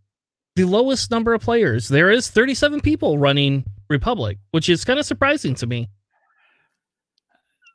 the 0.56 0.64
lowest 0.64 1.10
number 1.10 1.32
of 1.34 1.40
players. 1.40 1.88
There 1.88 2.10
is 2.10 2.28
37 2.28 2.80
people 2.80 3.16
running 3.16 3.64
Republic, 3.88 4.38
which 4.50 4.68
is 4.68 4.84
kind 4.84 4.98
of 4.98 5.06
surprising 5.06 5.54
to 5.54 5.66
me. 5.66 5.88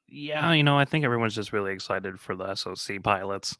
yeah, 0.09 0.51
you 0.51 0.63
know, 0.63 0.77
I 0.77 0.85
think 0.85 1.05
everyone's 1.05 1.33
just 1.33 1.53
really 1.53 1.73
excited 1.73 2.19
for 2.19 2.35
the 2.35 2.53
SOC 2.55 3.01
pilots, 3.01 3.57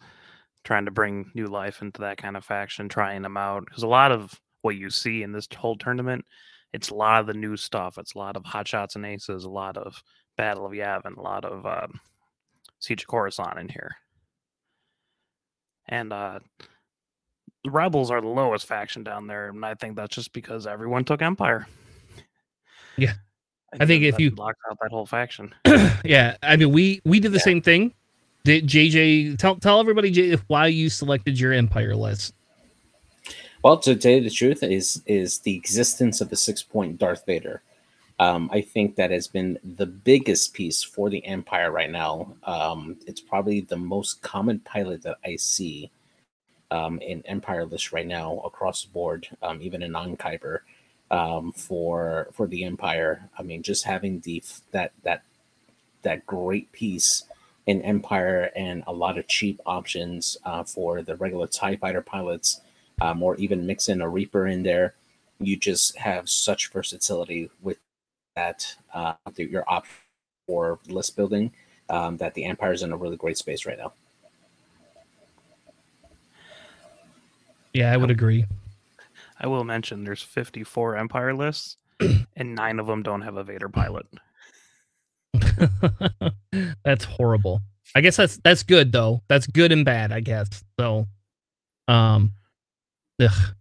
trying 0.63 0.86
to 0.86 0.91
bring 0.91 1.32
new 1.34 1.48
life 1.48 1.82
into 1.82 2.01
that 2.01 2.17
kind 2.17 2.38
of 2.38 2.43
faction, 2.46 2.89
trying 2.89 3.22
them 3.22 3.38
out. 3.38 3.65
Because 3.65 3.84
a 3.84 3.88
lot 3.88 4.12
of 4.12 4.39
what 4.63 4.75
you 4.75 4.89
see 4.89 5.22
in 5.24 5.32
this 5.32 5.48
whole 5.55 5.77
tournament, 5.77 6.25
it's 6.74 6.89
a 6.89 6.96
lot 6.96 7.22
of 7.22 7.27
the 7.27 7.34
new 7.36 7.55
stuff. 7.55 7.98
It's 7.98 8.15
a 8.15 8.17
lot 8.17 8.36
of 8.36 8.43
hot 8.43 8.67
shots 8.67 8.96
and 8.96 9.05
aces, 9.05 9.43
a 9.46 9.50
lot 9.50 9.77
of 9.77 10.01
Battle 10.38 10.65
of 10.65 10.72
Yavin, 10.72 11.15
a 11.15 11.22
lot 11.22 11.46
of 11.46 11.65
um, 11.65 12.00
Siege 12.79 13.03
of 13.03 13.08
Coruscant 13.08 13.60
in 13.60 13.70
here. 13.70 13.96
And 15.88 16.12
uh, 16.12 16.39
the 17.63 17.72
Rebels 17.72 18.10
are 18.10 18.22
the 18.22 18.27
lowest 18.27 18.65
faction 18.65 19.03
down 19.03 19.27
there, 19.27 19.50
and 19.50 19.63
I 19.65 19.75
think 19.75 19.96
that's 19.96 20.15
just 20.15 20.34
because 20.34 20.65
everyone 20.65 21.05
took 21.05 21.22
Empire. 21.22 21.67
Yeah. 22.98 23.13
I 23.79 23.86
think 23.86 24.03
if 24.03 24.20
you- 24.20 24.29
locked 24.32 24.60
out 24.70 24.77
that 24.82 24.91
whole 24.91 25.05
faction. 25.05 25.53
yeah, 26.05 26.38
I 26.43 26.55
mean 26.58 26.72
we 26.72 27.01
we 27.05 27.20
did 27.20 27.32
the 27.32 27.38
Yeah. 27.38 27.43
same 27.43 27.62
thing. 27.62 27.93
Did 28.43 28.67
JJ 28.67 29.38
tell 29.39 29.55
tell 29.55 29.79
everybody 29.79 30.12
J, 30.12 30.36
why 30.48 30.67
you 30.67 30.89
selected 30.89 31.39
your 31.39 31.53
Empire 31.53 31.96
list? 31.96 32.36
Well, 33.63 33.77
to 33.77 33.96
tell 33.96 34.12
you 34.12 34.22
the 34.22 34.29
truth, 34.29 34.62
is 34.62 35.01
is 35.05 35.39
the 35.39 35.55
existence 35.55 36.20
of 36.20 36.29
the 36.29 36.36
six 36.36 36.62
point 36.62 36.98
Darth 36.98 37.25
Vader. 37.25 37.62
Um, 38.20 38.50
I 38.51 38.60
think 38.60 38.98
that 38.98 39.10
has 39.10 39.27
been 39.27 39.58
the 39.63 39.86
biggest 39.86 40.53
piece 40.53 40.84
for 40.84 41.10
the 41.10 41.25
Empire 41.25 41.72
right 41.72 41.89
now. 41.89 42.36
Um, 42.43 42.98
it's 43.08 43.22
probably 43.22 43.62
the 43.62 43.77
most 43.77 44.22
common 44.22 44.60
pilot 44.60 45.03
that 45.03 45.17
I 45.25 45.38
see 45.38 45.91
um, 46.72 47.00
in 47.00 47.25
Empire 47.25 47.65
list 47.65 47.93
right 47.93 48.05
now 48.05 48.39
across 48.46 48.84
the 48.84 48.91
board, 48.91 49.29
um, 49.41 49.62
even 49.62 49.82
in 49.82 49.93
non 49.93 50.17
Kyber 50.17 50.60
um, 51.10 51.53
for 51.53 52.27
for 52.34 52.48
the 52.48 52.65
Empire. 52.65 53.29
I 53.39 53.43
mean, 53.43 53.63
just 53.63 53.86
having 53.86 54.20
the 54.20 54.43
that 54.72 54.91
that 55.03 55.24
that 56.01 56.25
great 56.25 56.70
piece 56.74 57.24
in 57.65 57.82
Empire 57.82 58.51
and 58.58 58.84
a 58.88 58.91
lot 58.91 59.17
of 59.17 59.29
cheap 59.29 59.62
options 59.65 60.36
uh, 60.43 60.65
for 60.65 61.01
the 61.01 61.15
regular 61.15 61.48
Tie 61.48 61.77
Fighter 61.77 62.01
pilots 62.01 62.60
um, 63.04 63.22
or 63.22 63.36
even 63.36 63.68
mix 63.68 63.90
in 63.90 64.02
a 64.02 64.08
Reaper 64.08 64.48
in 64.48 64.64
there. 64.64 64.96
You 65.40 65.58
just 65.58 65.98
have 65.98 66.30
such 66.30 66.72
versatility 66.72 67.50
with 67.62 67.78
that 68.36 68.76
uh, 68.94 69.16
through 69.36 69.48
your 69.48 69.66
option 69.68 69.94
for 70.48 70.80
list 70.88 71.18
building 71.18 71.52
um, 71.90 72.16
that 72.18 72.34
the 72.34 72.46
Empire 72.46 72.72
is 72.72 72.82
in 72.82 72.94
a 72.94 72.98
really 72.98 73.18
great 73.18 73.38
space 73.38 73.66
right 73.66 73.78
now. 73.78 73.92
Yeah, 77.74 77.92
I 77.92 77.98
would 77.98 78.12
agree. 78.12 78.46
I 79.40 79.48
will 79.48 79.66
mention 79.66 80.06
there's 80.06 80.22
54 80.22 80.96
Empire 80.96 81.34
lists, 81.34 81.76
and 82.38 82.56
nine 82.56 82.80
of 82.80 82.88
them 82.88 83.04
don't 83.04 83.22
have 83.22 83.36
a 83.36 83.44
Vader 83.44 83.68
pilot. 83.68 84.06
that's 86.86 87.04
horrible. 87.04 87.62
I 87.96 88.02
guess 88.02 88.16
that's 88.16 88.38
that's 88.38 88.64
good 88.64 88.92
though. 88.92 89.24
That's 89.28 89.48
good 89.48 89.72
and 89.72 89.84
bad, 89.84 90.12
I 90.12 90.20
guess. 90.20 90.64
So, 90.80 91.08
um, 91.88 92.32
ugh. 93.22 93.55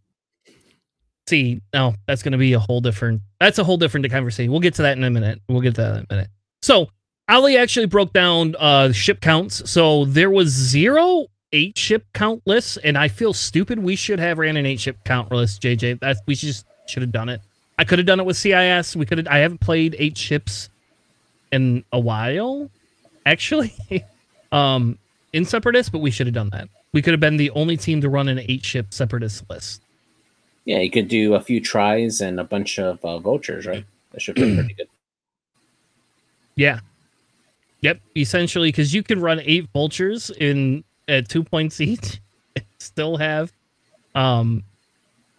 see, 1.29 1.61
no, 1.73 1.95
that's 2.07 2.23
going 2.23 2.33
to 2.33 2.39
be 2.39 2.53
a 2.53 2.59
whole 2.59 2.81
different. 2.81 3.23
That's 3.41 3.59
a 3.59 3.65
whole 3.65 3.77
different 3.77 4.11
conversation. 4.11 4.51
We'll 4.51 4.61
get 4.61 4.75
to 4.75 4.83
that 4.83 4.97
in 4.97 5.05
a 5.05 5.11
minute. 5.11 5.41
We'll 5.49 5.61
get 5.61 5.75
to 5.77 5.83
that 5.83 5.97
in 5.99 6.07
a 6.09 6.15
minute. 6.15 6.29
So, 6.63 6.89
Ali 7.29 7.57
actually 7.57 7.87
broke 7.87 8.13
down 8.13 8.55
uh 8.59 8.93
ship 8.93 9.21
counts. 9.21 9.71
So 9.71 10.05
there 10.07 10.31
was 10.31 10.49
zero 10.49 11.27
eight 11.53 11.79
ship 11.79 12.05
count 12.15 12.43
lists, 12.47 12.77
and 12.79 12.99
I 12.99 13.09
feel 13.09 13.33
stupid. 13.33 13.79
We 13.79 13.97
should 13.97 14.19
have 14.19 14.39
ran 14.39 14.57
an 14.57 14.67
eight 14.67 14.81
ship 14.81 14.99
count 15.05 15.31
list, 15.31 15.63
JJ. 15.63 16.01
That 16.01 16.19
we 16.27 16.35
just 16.35 16.67
should 16.87 17.03
have 17.03 17.13
done 17.13 17.29
it. 17.29 17.41
I 17.79 17.85
could 17.85 17.99
have 17.99 18.07
done 18.07 18.21
it 18.21 18.27
with 18.27 18.37
CIS. 18.37 18.97
We 18.97 19.07
could 19.07 19.19
have. 19.19 19.29
I 19.29 19.39
haven't 19.39 19.61
played 19.61 19.97
eight 19.99 20.17
ships 20.17 20.69
in 21.53 21.85
a 21.93 22.01
while, 22.01 22.71
actually, 23.27 23.75
um, 24.53 24.99
in 25.33 25.45
Separatist, 25.45 25.93
but 25.93 25.99
we 25.99 26.11
should 26.11 26.27
have 26.27 26.35
done 26.35 26.51
that. 26.51 26.69
We 26.93 27.01
could 27.03 27.13
have 27.13 27.21
been 27.21 27.39
the 27.39 27.51
only 27.51 27.77
team 27.77 28.01
to 28.03 28.09
run 28.09 28.29
an 28.29 28.39
eight 28.41 28.65
ship 28.65 28.89
Separatist 28.91 29.49
list. 29.49 29.83
Yeah, 30.65 30.79
you 30.79 30.91
could 30.91 31.09
do 31.09 31.35
a 31.35 31.41
few 31.41 31.61
tries 31.61 32.21
and 32.21 32.39
a 32.39 32.45
bunch 32.45 32.79
of 32.79 33.05
uh, 33.05 33.19
vultures, 33.19 33.67
right? 33.67 33.85
That 34.13 34.21
should 34.21 34.37
be 34.37 34.55
pretty 34.55 34.75
good. 34.75 34.89
Yeah. 36.55 36.81
Yep. 37.81 37.99
Essentially, 38.15 38.69
because 38.69 38.93
you 38.93 39.03
can 39.03 39.23
run 39.23 39.41
eight 39.43 39.71
vultures 39.73 40.31
in 40.31 40.85
at 41.09 41.31
two 41.31 41.43
points 41.43 41.81
each, 41.81 42.21
still 42.79 43.17
have 43.17 43.51
um 44.15 44.63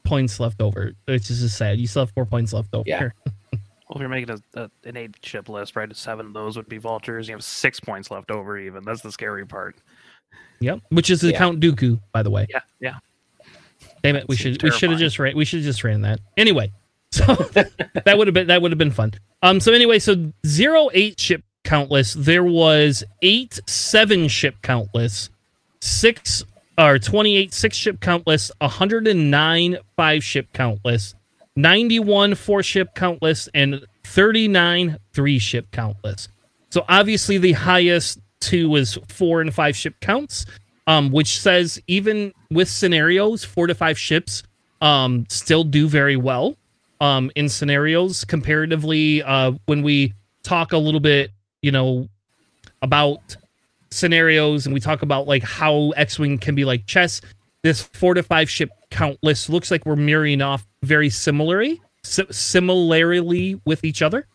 points 0.04 0.40
left 0.40 0.60
over, 0.60 0.94
which 1.06 1.30
is 1.30 1.42
just 1.42 1.56
sad. 1.56 1.80
You 1.80 1.86
still 1.86 2.08
have 2.08 2.12
four 2.16 2.26
points 2.26 2.52
left 2.52 2.74
over. 2.74 2.84
Yeah. 2.88 3.10
Well, 3.90 3.98
if 3.98 4.00
you're 4.00 4.10
making 4.10 4.40
a, 4.56 4.62
a, 4.62 4.72
an 4.86 4.98
eight 4.98 5.16
ship 5.22 5.50
list, 5.50 5.76
right? 5.76 5.96
Seven 5.96 6.28
of 6.28 6.34
those 6.34 6.56
would 6.58 6.68
be 6.68 6.80
vultures. 6.80 7.28
You 7.28 7.36
have 7.36 7.44
six 7.44 7.80
points 7.80 8.10
left 8.10 8.32
over, 8.32 8.58
even. 8.58 8.84
That's 8.84 9.02
the 9.02 9.12
scary 9.12 9.46
part. 9.46 9.76
Yep. 10.60 10.80
Which 10.90 11.10
is 11.10 11.22
the 11.22 11.32
Yeah. 11.32 11.38
Count 11.38 11.60
Dooku, 11.60 12.00
by 12.12 12.24
the 12.24 12.30
way. 12.30 12.48
Yeah, 12.50 12.62
yeah. 12.80 12.96
Damn 14.04 14.16
it, 14.18 14.28
we 14.28 14.36
should 14.36 14.62
we 14.62 14.72
should 14.72 14.90
have 14.92 15.00
just 15.00 15.18
ran 15.20 15.36
we 15.36 15.46
should 15.46 15.60
have 15.60 15.66
just 15.66 15.84
ran 15.84 16.02
that. 16.02 16.20
Anyway, 16.38 16.72
so 17.12 17.26
that 17.36 18.18
would 18.18 18.28
have 18.28 18.34
been 18.34 18.48
that 18.48 18.62
would 18.62 18.72
have 18.72 18.78
been 18.78 18.92
fun. 18.92 19.14
Um 19.42 19.60
so 19.60 19.72
anyway, 19.74 20.00
so 20.00 20.32
zero 20.46 20.90
eight 20.94 21.20
ship 21.20 21.44
countless, 21.64 22.14
there 22.14 22.44
was 22.44 23.04
eight 23.22 23.60
seven 23.68 24.28
ship 24.28 24.56
countless, 24.62 25.30
six 25.80 26.44
or 26.78 26.98
28 27.00 27.54
six 27.54 27.78
ship 27.78 28.00
countless, 28.02 28.52
109 28.60 29.78
five 29.96 30.24
ship 30.24 30.48
countless, 30.54 31.16
91 31.56 32.36
four 32.36 32.64
ship 32.64 32.96
countless, 32.96 33.48
and 33.54 33.86
39 34.06 34.98
three 35.14 35.40
ship 35.40 35.68
countless. 35.72 36.28
So 36.72 36.84
obviously 36.90 37.38
the 37.38 37.52
highest 37.54 38.20
two 38.44 38.70
was 38.70 38.98
four 39.08 39.42
and 39.42 39.54
five 39.54 39.76
ship 39.76 39.96
counts, 40.02 40.46
um, 40.88 41.12
which 41.12 41.40
says 41.40 41.82
even 41.88 42.34
with 42.52 42.70
scenarios, 42.70 43.44
four 43.44 43.68
to 43.68 43.76
five 43.76 43.98
ships 43.98 44.44
um, 44.82 45.26
still 45.30 45.64
do 45.64 45.88
very 45.88 46.18
well 46.18 46.58
um, 47.02 47.32
in 47.36 47.48
scenarios 47.50 48.26
comparatively. 48.26 49.24
Uh, 49.24 49.54
when 49.66 49.82
we 49.82 50.14
talk 50.44 50.74
a 50.74 50.78
little 50.78 51.00
bit, 51.00 51.32
you 51.62 51.72
know, 51.72 52.08
about 52.82 53.36
scenarios 53.92 54.66
and 54.66 54.74
we 54.74 54.80
talk 54.80 55.02
about 55.02 55.28
like 55.28 55.44
how 55.44 55.92
X-wing 55.92 56.38
can 56.38 56.54
be 56.54 56.66
like 56.66 56.86
chess, 56.86 57.22
this 57.64 57.82
four 57.82 58.14
to 58.14 58.24
five 58.24 58.50
ship 58.50 58.70
count 58.92 59.18
list 59.24 59.50
looks 59.50 59.72
like 59.72 59.86
we're 59.86 59.96
mirroring 59.96 60.42
off 60.42 60.68
very 60.84 61.10
similarly, 61.10 61.82
si- 62.04 62.26
similarly 62.30 63.60
with 63.66 63.86
each 63.86 64.02
other. 64.02 64.28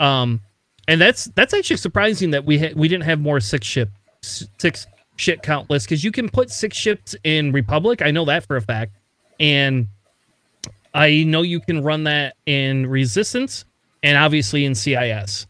Um, 0.00 0.40
and 0.88 1.00
that's 1.00 1.26
that's 1.34 1.54
actually 1.54 1.76
surprising 1.76 2.30
that 2.30 2.44
we 2.44 2.58
ha- 2.58 2.72
we 2.74 2.88
didn't 2.88 3.04
have 3.04 3.20
more 3.20 3.40
six 3.40 3.66
ship 3.66 3.90
six 4.22 4.86
ship 5.16 5.42
count 5.42 5.70
lists 5.70 5.86
because 5.86 6.02
you 6.02 6.12
can 6.12 6.28
put 6.28 6.50
six 6.50 6.76
ships 6.76 7.14
in 7.24 7.52
Republic. 7.52 8.02
I 8.02 8.10
know 8.10 8.24
that 8.26 8.46
for 8.46 8.56
a 8.56 8.60
fact, 8.60 8.92
and 9.40 9.88
I 10.92 11.24
know 11.24 11.42
you 11.42 11.60
can 11.60 11.82
run 11.82 12.04
that 12.04 12.36
in 12.46 12.86
Resistance 12.86 13.64
and 14.02 14.18
obviously 14.18 14.64
in 14.64 14.74
CIS. 14.74 15.46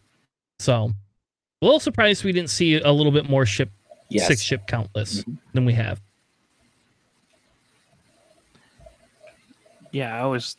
So 0.59 0.91
a 1.61 1.65
little 1.65 1.79
surprised 1.79 2.23
we 2.23 2.31
didn't 2.31 2.49
see 2.49 2.79
a 2.79 2.91
little 2.91 3.11
bit 3.11 3.29
more 3.29 3.45
ship 3.45 3.69
Yes. 4.09 4.27
six 4.27 4.41
ship 4.41 4.67
count 4.67 4.89
lists 4.95 5.21
mm-hmm. 5.21 5.35
than 5.53 5.65
we 5.65 5.73
have. 5.73 6.01
Yeah, 9.91 10.21
I 10.21 10.25
was 10.25 10.57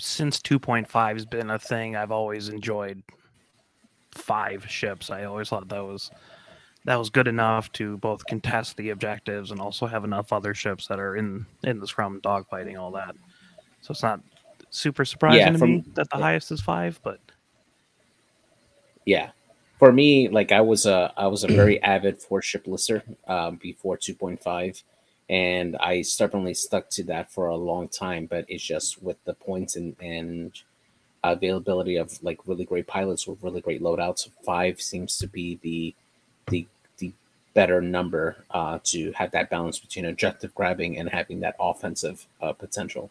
since 0.00 0.40
2.5 0.40 1.12
has 1.14 1.26
been 1.26 1.50
a 1.50 1.58
thing. 1.58 1.96
I've 1.96 2.12
always 2.12 2.48
enjoyed 2.48 3.02
five 4.16 4.68
ships. 4.68 5.10
I 5.10 5.24
always 5.24 5.48
thought 5.48 5.68
that 5.68 5.84
was 5.84 6.10
that 6.84 6.96
was 6.96 7.10
good 7.10 7.26
enough 7.26 7.70
to 7.72 7.96
both 7.98 8.24
contest 8.26 8.76
the 8.76 8.90
objectives 8.90 9.50
and 9.50 9.60
also 9.60 9.86
have 9.86 10.04
enough 10.04 10.32
other 10.32 10.54
ships 10.54 10.86
that 10.86 10.98
are 11.00 11.16
in 11.16 11.46
in 11.64 11.80
the 11.80 11.86
scrum 11.86 12.20
dogfighting 12.20 12.78
all 12.80 12.92
that. 12.92 13.14
So 13.82 13.92
it's 13.92 14.02
not 14.02 14.20
super 14.70 15.04
surprising 15.04 15.52
to 15.52 15.58
from- 15.58 15.70
me 15.70 15.84
that 15.94 16.08
the 16.10 16.16
highest 16.16 16.50
is 16.52 16.60
five, 16.60 17.00
but 17.02 17.20
Yeah. 19.04 19.30
For 19.78 19.92
me, 19.92 20.28
like 20.28 20.52
I 20.52 20.62
was 20.62 20.86
a 20.86 21.12
I 21.16 21.26
was 21.26 21.44
a 21.44 21.48
very 21.48 21.82
avid 21.94 22.20
four 22.22 22.40
ship 22.40 22.66
lister 22.66 23.02
um, 23.28 23.56
before 23.56 23.98
2.5, 23.98 24.82
and 25.28 25.76
I 25.76 26.00
stubbornly 26.00 26.54
stuck 26.54 26.88
to 26.90 27.04
that 27.04 27.30
for 27.30 27.48
a 27.48 27.56
long 27.56 27.88
time. 27.88 28.24
But 28.24 28.46
it's 28.48 28.64
just 28.64 29.02
with 29.02 29.22
the 29.24 29.34
points 29.34 29.76
and 29.76 29.94
and 30.00 30.52
availability 31.24 31.96
of 31.96 32.22
like 32.22 32.38
really 32.46 32.64
great 32.64 32.86
pilots 32.86 33.26
with 33.26 33.42
really 33.42 33.60
great 33.60 33.82
loadouts. 33.82 34.28
Five 34.44 34.80
seems 34.80 35.18
to 35.18 35.26
be 35.26 35.58
the 35.62 35.94
the 36.48 36.66
the 36.98 37.12
better 37.54 37.80
number 37.80 38.44
uh, 38.50 38.78
to 38.84 39.12
have 39.12 39.30
that 39.32 39.50
balance 39.50 39.78
between 39.78 40.04
objective 40.04 40.54
grabbing 40.54 40.98
and 40.98 41.08
having 41.08 41.40
that 41.40 41.56
offensive 41.58 42.26
uh, 42.40 42.52
potential. 42.52 43.10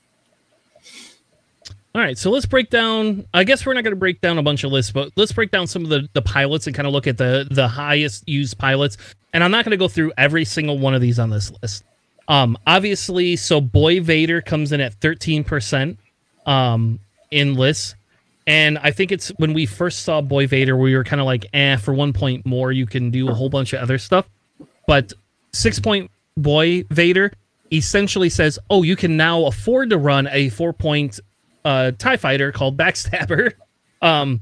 All 1.93 2.01
right, 2.01 2.17
so 2.17 2.29
let's 2.29 2.45
break 2.45 2.69
down. 2.69 3.25
I 3.33 3.45
guess 3.45 3.65
we're 3.65 3.74
not 3.74 3.85
going 3.85 3.93
to 3.93 4.00
break 4.00 4.19
down 4.19 4.38
a 4.38 4.43
bunch 4.43 4.65
of 4.65 4.71
lists, 4.71 4.91
but 4.91 5.12
let's 5.15 5.31
break 5.31 5.50
down 5.51 5.65
some 5.65 5.83
of 5.83 5.89
the 5.89 6.09
the 6.13 6.21
pilots 6.21 6.67
and 6.67 6.75
kind 6.75 6.88
of 6.88 6.93
look 6.93 7.07
at 7.07 7.17
the 7.17 7.47
the 7.50 7.67
highest 7.67 8.27
used 8.27 8.57
pilots. 8.57 8.97
And 9.33 9.43
I'm 9.43 9.51
not 9.51 9.65
going 9.65 9.71
to 9.71 9.77
go 9.77 9.88
through 9.88 10.12
every 10.17 10.45
single 10.45 10.77
one 10.77 10.93
of 10.93 11.01
these 11.01 11.19
on 11.19 11.29
this 11.29 11.51
list. 11.62 11.83
Um, 12.27 12.57
obviously, 12.65 13.35
so 13.35 13.62
Boy 13.62 14.01
Vader 14.01 14.41
comes 14.41 14.71
in 14.71 14.81
at 14.81 15.00
13% 15.00 15.97
um 16.45 17.00
lists. 17.43 17.95
And 18.47 18.77
I 18.77 18.91
think 18.91 19.11
it's 19.11 19.29
when 19.37 19.53
we 19.53 19.65
first 19.65 20.03
saw 20.03 20.21
Boy 20.21 20.47
Vader, 20.47 20.77
we 20.77 20.95
were 20.95 21.03
kind 21.03 21.19
of 21.19 21.25
like, 21.25 21.45
eh, 21.53 21.77
for 21.77 21.93
one 21.93 22.13
point 22.13 22.45
more, 22.45 22.71
you 22.71 22.85
can 22.85 23.09
do 23.09 23.29
a 23.29 23.33
whole 23.33 23.49
bunch 23.49 23.73
of 23.73 23.81
other 23.81 23.97
stuff. 23.97 24.29
But 24.87 25.13
six 25.51 25.79
point 25.79 26.11
Boy 26.37 26.83
Vader 26.91 27.31
essentially 27.71 28.29
says, 28.29 28.59
oh, 28.69 28.83
you 28.83 28.95
can 28.95 29.17
now 29.17 29.45
afford 29.45 29.89
to 29.89 29.97
run 29.97 30.27
a 30.31 30.49
four 30.49 30.73
point 30.73 31.19
uh, 31.63 31.91
TIE 31.97 32.17
fighter 32.17 32.51
called 32.51 32.77
Backstabber 32.77 33.53
um, 34.01 34.41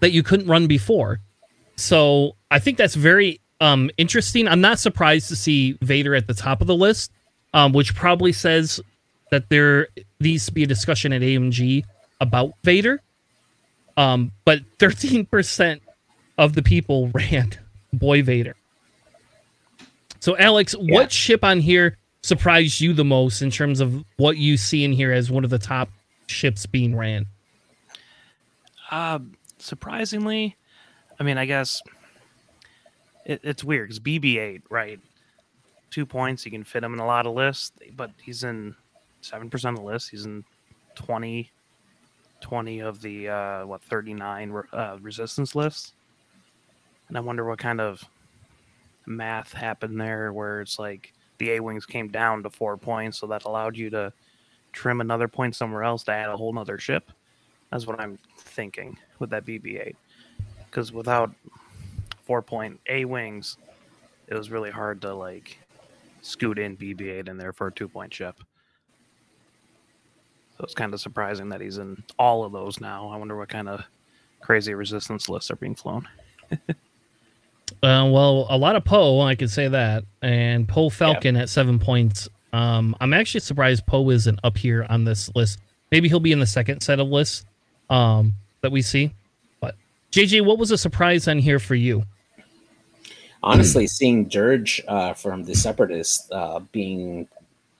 that 0.00 0.12
you 0.12 0.22
couldn't 0.22 0.46
run 0.46 0.66
before. 0.66 1.20
So 1.76 2.36
I 2.50 2.58
think 2.58 2.76
that's 2.76 2.94
very 2.94 3.40
um, 3.60 3.90
interesting. 3.96 4.46
I'm 4.46 4.60
not 4.60 4.78
surprised 4.78 5.28
to 5.28 5.36
see 5.36 5.78
Vader 5.80 6.14
at 6.14 6.26
the 6.26 6.34
top 6.34 6.60
of 6.60 6.66
the 6.66 6.76
list, 6.76 7.10
um, 7.54 7.72
which 7.72 7.94
probably 7.94 8.32
says 8.32 8.80
that 9.30 9.48
there 9.48 9.88
needs 10.20 10.46
to 10.46 10.52
be 10.52 10.62
a 10.62 10.66
discussion 10.66 11.12
at 11.12 11.22
AMG 11.22 11.84
about 12.20 12.52
Vader. 12.62 13.00
Um, 13.96 14.32
but 14.44 14.60
13% 14.78 15.80
of 16.38 16.54
the 16.54 16.62
people 16.62 17.08
ran 17.14 17.52
Boy 17.92 18.22
Vader. 18.22 18.56
So, 20.20 20.36
Alex, 20.36 20.74
Yeah. 20.78 20.94
what 20.94 21.12
ship 21.12 21.44
on 21.44 21.60
here 21.60 21.96
surprised 22.22 22.80
you 22.80 22.92
the 22.92 23.04
most 23.04 23.42
in 23.42 23.50
terms 23.50 23.80
of 23.80 24.04
what 24.16 24.36
you 24.38 24.56
see 24.56 24.84
in 24.84 24.92
here 24.92 25.12
as 25.12 25.30
one 25.30 25.44
of 25.44 25.50
the 25.50 25.58
top 25.58 25.90
ships 26.26 26.66
being 26.66 26.96
ran? 26.96 27.26
Uh, 28.90 29.18
surprisingly, 29.58 30.56
I 31.20 31.22
mean, 31.24 31.36
I 31.38 31.44
guess 31.46 31.80
it, 33.26 33.40
it's 33.44 33.62
weird 33.62 33.88
because 33.88 34.00
BB-8, 34.00 34.62
right? 34.70 34.98
Two 35.90 36.06
points, 36.06 36.44
you 36.44 36.50
can 36.50 36.64
fit 36.64 36.82
him 36.82 36.94
in 36.94 37.00
a 37.00 37.06
lot 37.06 37.26
of 37.26 37.34
lists, 37.34 37.72
but 37.94 38.10
he's 38.22 38.42
in 38.44 38.74
seven 39.20 39.48
percent 39.50 39.76
of 39.78 39.84
the 39.84 39.90
list. 39.90 40.10
He's 40.10 40.24
in 40.24 40.44
20, 40.96 41.50
20 42.44 42.80
of 42.80 43.00
the 43.00 43.26
uh, 43.26 43.64
what 43.64 43.82
thirty 43.82 44.12
nine 44.12 44.54
uh, 44.74 44.98
resistance 45.00 45.54
lists, 45.54 45.94
and 47.08 47.16
I 47.16 47.20
wonder 47.20 47.42
what 47.46 47.58
kind 47.58 47.80
of 47.80 48.04
math 49.06 49.54
happened 49.54 49.98
there, 49.98 50.30
where 50.30 50.60
it's 50.60 50.78
like 50.78 51.14
the 51.38 51.52
A 51.52 51.60
wings 51.60 51.86
came 51.86 52.08
down 52.08 52.42
to 52.42 52.50
four 52.50 52.76
points, 52.76 53.18
so 53.18 53.26
that 53.28 53.46
allowed 53.46 53.78
you 53.78 53.88
to 53.90 54.12
trim 54.72 55.00
another 55.00 55.26
point 55.26 55.56
somewhere 55.56 55.84
else 55.84 56.02
to 56.04 56.12
add 56.12 56.28
a 56.28 56.36
whole 56.36 56.52
nother 56.52 56.78
ship. 56.78 57.10
That's 57.72 57.86
what 57.86 57.98
I'm 57.98 58.18
thinking 58.36 58.98
with 59.20 59.30
that 59.30 59.46
BB-8. 59.46 59.94
Because 60.66 60.92
without 60.92 61.30
four 62.26 62.42
point 62.42 62.78
A 62.90 63.06
wings, 63.06 63.56
it 64.28 64.34
was 64.34 64.50
really 64.50 64.70
hard 64.70 65.00
to 65.00 65.14
like 65.14 65.58
scoot 66.20 66.58
in 66.58 66.76
BB-8 66.76 67.26
in 67.26 67.38
there 67.38 67.54
for 67.54 67.68
a 67.68 67.72
two 67.72 67.88
point 67.88 68.12
ship. 68.12 68.36
So 70.56 70.64
it's 70.64 70.74
kind 70.74 70.94
of 70.94 71.00
surprising 71.00 71.48
that 71.48 71.60
he's 71.60 71.78
in 71.78 72.02
all 72.18 72.44
of 72.44 72.52
those 72.52 72.80
now. 72.80 73.08
I 73.08 73.16
wonder 73.16 73.36
what 73.36 73.48
kind 73.48 73.68
of 73.68 73.82
crazy 74.40 74.74
resistance 74.74 75.28
lists 75.28 75.50
are 75.50 75.56
being 75.56 75.74
flown. 75.74 76.08
Uh, 77.82 78.08
well, 78.10 78.46
a 78.48 78.56
lot 78.56 78.76
of 78.76 78.84
Poe, 78.84 79.20
I 79.20 79.34
can 79.34 79.48
say 79.48 79.68
that, 79.68 80.04
and 80.22 80.66
Poe 80.66 80.88
Falcon 80.88 81.36
at 81.36 81.50
seven 81.50 81.78
points. 81.78 82.28
Um, 82.52 82.94
I'm 83.00 83.12
actually 83.12 83.40
surprised 83.40 83.86
Poe 83.86 84.08
isn't 84.10 84.38
up 84.42 84.56
here 84.56 84.86
on 84.88 85.04
this 85.04 85.34
list. 85.34 85.60
Maybe 85.90 86.08
he'll 86.08 86.20
be 86.20 86.32
in 86.32 86.40
the 86.40 86.46
second 86.46 86.82
set 86.82 86.98
of 86.98 87.08
lists 87.08 87.44
um, 87.90 88.34
that 88.62 88.70
we 88.70 88.80
see. 88.80 89.12
But 89.60 89.76
JJ, 90.12 90.46
what 90.46 90.58
was 90.58 90.70
a 90.70 90.78
surprise 90.78 91.26
on 91.28 91.38
here 91.38 91.58
for 91.58 91.74
you? 91.74 92.04
honestly 93.44 93.86
seeing 93.86 94.24
Dirge 94.24 94.82
uh, 94.88 95.12
from 95.12 95.44
the 95.44 95.54
Separatists 95.54 96.28
uh, 96.32 96.60
being 96.72 97.28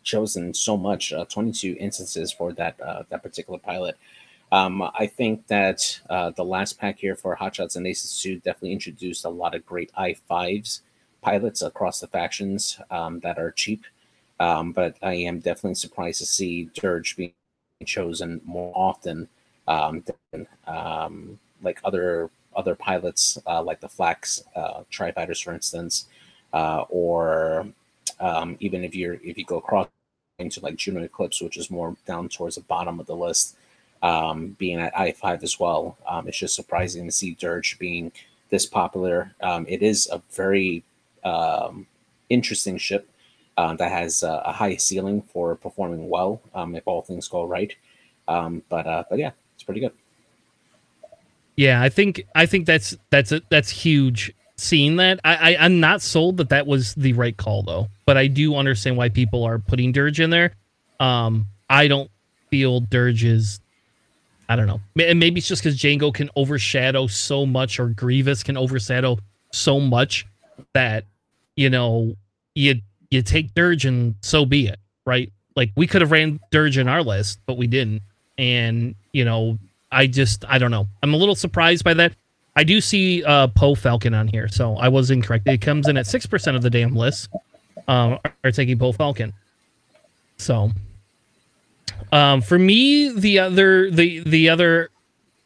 chosen 0.04 0.54
so 0.54 0.76
much, 0.76 1.12
uh, 1.12 1.24
22 1.24 1.76
instances 1.80 2.32
for 2.32 2.52
that 2.52 2.80
uh, 2.80 3.02
that 3.08 3.22
particular 3.22 3.58
pilot. 3.58 3.96
Um, 4.52 4.82
I 4.82 5.06
think 5.06 5.46
that 5.48 6.00
uh, 6.08 6.30
the 6.30 6.44
last 6.44 6.78
pack 6.78 6.98
here 6.98 7.16
for 7.16 7.36
Hotshots 7.36 7.76
and 7.76 7.86
Aces 7.86 8.20
2 8.22 8.36
definitely 8.36 8.72
introduced 8.72 9.24
a 9.24 9.28
lot 9.28 9.54
of 9.54 9.66
great 9.66 9.90
i5s 9.98 10.80
pilots 11.22 11.62
across 11.62 12.00
the 12.00 12.06
factions 12.06 12.78
um, 12.90 13.18
that 13.20 13.38
are 13.38 13.50
cheap. 13.50 13.84
Um, 14.38 14.72
but 14.72 14.96
I 15.02 15.14
am 15.14 15.40
definitely 15.40 15.74
surprised 15.74 16.18
to 16.20 16.26
see 16.26 16.70
Dirge 16.74 17.16
being 17.16 17.32
chosen 17.84 18.40
more 18.44 18.72
often 18.74 19.28
um, 19.66 20.04
than 20.30 20.46
um, 20.66 21.38
like 21.62 21.80
other 21.84 22.30
other 22.54 22.74
pilots, 22.76 23.38
uh, 23.46 23.62
like 23.62 23.80
the 23.80 23.88
Flax 23.88 24.44
uh, 24.54 24.84
Tri 24.90 25.10
Fighters, 25.10 25.40
for 25.40 25.52
instance, 25.52 26.06
uh, 26.52 26.84
or 26.88 27.66
um, 28.20 28.56
even 28.60 28.84
if 28.84 28.94
you're 28.94 29.14
if 29.14 29.38
you 29.38 29.44
go 29.44 29.58
across 29.58 29.88
into 30.38 30.60
like 30.60 30.76
Juno 30.76 31.02
Eclipse, 31.02 31.40
which 31.40 31.56
is 31.56 31.70
more 31.70 31.96
down 32.06 32.28
towards 32.28 32.56
the 32.56 32.62
bottom 32.62 32.98
of 32.98 33.06
the 33.06 33.14
list, 33.16 33.56
um, 34.02 34.56
being 34.58 34.80
at 34.80 34.96
I 34.98 35.12
five 35.12 35.42
as 35.42 35.58
well. 35.58 35.96
Um, 36.06 36.28
it's 36.28 36.38
just 36.38 36.54
surprising 36.54 37.06
to 37.06 37.12
see 37.12 37.34
Dirge 37.34 37.78
being 37.78 38.12
this 38.50 38.66
popular. 38.66 39.32
Um, 39.40 39.66
it 39.68 39.82
is 39.82 40.08
a 40.10 40.20
very 40.32 40.82
um, 41.24 41.86
interesting 42.28 42.78
ship 42.78 43.08
uh, 43.56 43.74
that 43.76 43.90
has 43.90 44.22
uh, 44.22 44.42
a 44.44 44.52
high 44.52 44.76
ceiling 44.76 45.22
for 45.22 45.54
performing 45.56 46.08
well 46.08 46.40
um, 46.54 46.74
if 46.74 46.86
all 46.86 47.02
things 47.02 47.28
go 47.28 47.44
right. 47.44 47.74
Um, 48.26 48.62
but 48.68 48.86
uh, 48.86 49.04
but 49.08 49.18
yeah, 49.18 49.30
it's 49.54 49.62
pretty 49.62 49.80
good. 49.80 49.92
Yeah, 51.56 51.80
I 51.82 51.88
think 51.88 52.26
I 52.34 52.46
think 52.46 52.66
that's 52.66 52.96
that's 53.10 53.32
a, 53.32 53.42
that's 53.48 53.70
huge. 53.70 54.32
Seeing 54.56 54.96
that, 54.96 55.20
I, 55.24 55.54
I 55.54 55.64
I'm 55.64 55.80
not 55.80 56.00
sold 56.00 56.36
that 56.36 56.50
that 56.50 56.66
was 56.66 56.94
the 56.94 57.12
right 57.12 57.36
call 57.36 57.62
though, 57.62 57.88
but 58.06 58.16
I 58.16 58.28
do 58.28 58.54
understand 58.54 58.96
why 58.96 59.08
people 59.08 59.42
are 59.44 59.58
putting 59.58 59.90
Dirge 59.90 60.20
in 60.20 60.30
there. 60.30 60.52
Um, 61.00 61.46
I 61.68 61.88
don't 61.88 62.10
feel 62.50 62.80
Dirge 62.80 63.24
is. 63.24 63.60
I 64.48 64.56
don't 64.56 64.66
know. 64.66 64.80
And 65.00 65.18
maybe 65.18 65.38
it's 65.38 65.48
just 65.48 65.62
because 65.62 65.76
Django 65.76 66.12
can 66.14 66.30
overshadow 66.36 67.06
so 67.08 67.44
much, 67.44 67.80
or 67.80 67.88
Grievous 67.88 68.42
can 68.42 68.56
overshadow 68.56 69.18
so 69.50 69.80
much 69.80 70.26
that 70.72 71.04
you 71.56 71.68
know 71.68 72.14
you 72.54 72.80
you 73.10 73.22
take 73.22 73.54
Dirge 73.54 73.86
and 73.86 74.14
so 74.20 74.46
be 74.46 74.68
it, 74.68 74.78
right? 75.04 75.32
Like 75.56 75.70
we 75.76 75.86
could 75.88 76.00
have 76.00 76.12
ran 76.12 76.38
Dirge 76.52 76.78
in 76.78 76.86
our 76.86 77.02
list, 77.02 77.40
but 77.46 77.56
we 77.56 77.66
didn't, 77.66 78.02
and 78.38 78.94
you 79.12 79.24
know 79.24 79.58
I 79.90 80.06
just 80.06 80.44
I 80.46 80.58
don't 80.58 80.70
know. 80.70 80.88
I'm 81.02 81.14
a 81.14 81.16
little 81.16 81.34
surprised 81.34 81.84
by 81.84 81.94
that. 81.94 82.12
I 82.56 82.64
do 82.64 82.80
see 82.80 83.24
uh 83.24 83.48
Poe 83.48 83.74
Falcon 83.74 84.14
on 84.14 84.28
here, 84.28 84.48
so 84.48 84.76
I 84.76 84.88
was 84.88 85.10
incorrect. 85.10 85.46
It 85.48 85.60
comes 85.60 85.88
in 85.88 85.96
at 85.96 86.06
six 86.06 86.26
percent 86.26 86.56
of 86.56 86.62
the 86.62 86.70
damn 86.70 86.94
list. 86.94 87.28
Um, 87.86 88.18
are 88.42 88.50
taking 88.50 88.78
Poe 88.78 88.92
Falcon. 88.92 89.32
So, 90.38 90.70
um, 92.12 92.40
for 92.40 92.58
me, 92.58 93.10
the 93.10 93.38
other 93.38 93.90
the 93.90 94.20
the 94.20 94.48
other 94.48 94.90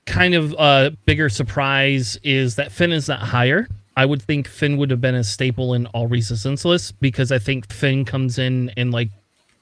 kind 0.06 0.34
of 0.34 0.54
uh 0.58 0.90
bigger 1.04 1.28
surprise 1.28 2.18
is 2.22 2.56
that 2.56 2.72
Finn 2.72 2.92
is 2.92 3.08
not 3.08 3.20
higher. 3.20 3.68
I 3.96 4.04
would 4.06 4.22
think 4.22 4.46
Finn 4.46 4.76
would 4.76 4.90
have 4.92 5.00
been 5.00 5.16
a 5.16 5.24
staple 5.24 5.74
in 5.74 5.86
all 5.86 6.06
resistance 6.06 6.64
lists 6.64 6.92
because 6.92 7.32
I 7.32 7.38
think 7.40 7.72
Finn 7.72 8.04
comes 8.04 8.38
in 8.38 8.68
in 8.76 8.92
like 8.92 9.08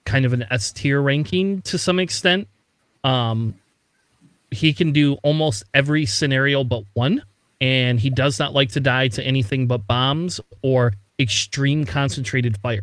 kind 0.05 0.27
of 0.27 0.33
an 0.35 0.45
S 0.51 0.73
tier 0.73 1.01
ranking 1.01 1.63
to 1.63 1.79
some 1.79 1.99
extent. 1.99 2.47
Um, 3.03 3.55
he 4.51 4.73
can 4.75 4.93
do 4.93 5.15
almost 5.23 5.65
every 5.75 6.05
scenario 6.07 6.65
but 6.65 6.85
one, 6.95 7.23
and 7.61 7.99
he 8.01 8.11
does 8.11 8.39
not 8.39 8.53
like 8.53 8.71
to 8.73 8.81
die 8.81 9.09
to 9.09 9.23
anything 9.25 9.67
but 9.67 9.87
bombs 9.87 10.41
or 10.63 10.93
extreme 11.19 11.85
concentrated 11.85 12.57
fire. 12.59 12.83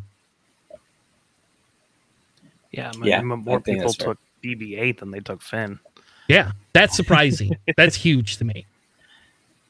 Yeah, 2.71 2.91
m- 2.95 3.03
Yeah, 3.03 3.21
more 3.21 3.59
think 3.59 3.77
people 3.77 3.81
that's 3.91 3.95
fair. 3.95 4.07
took 4.07 4.19
BB-8 4.43 4.99
than 4.99 5.11
they 5.11 5.19
took 5.19 5.41
Finn. 5.41 5.79
Yeah, 6.27 6.51
that's 6.73 6.95
surprising. 6.95 7.55
that's 7.77 7.95
huge 7.95 8.37
to 8.37 8.45
me. 8.45 8.65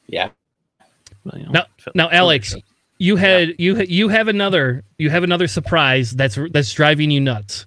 Yeah. 0.08 0.30
But, 1.26 1.36
you 1.40 1.46
know, 1.46 1.52
Now, 1.52 1.66
Finn- 1.78 1.94
now, 1.96 2.10
Alex, 2.12 2.50
should- 2.50 2.64
you 3.00 3.16
had 3.18 3.56
you 3.58 3.82
you 3.82 4.08
have 4.08 4.28
another 4.30 4.84
you 4.98 5.10
have 5.10 5.24
another 5.24 5.48
surprise 5.48 6.12
that's 6.12 6.38
that's 6.52 6.72
driving 6.72 7.12
you 7.12 7.20
nuts. 7.20 7.66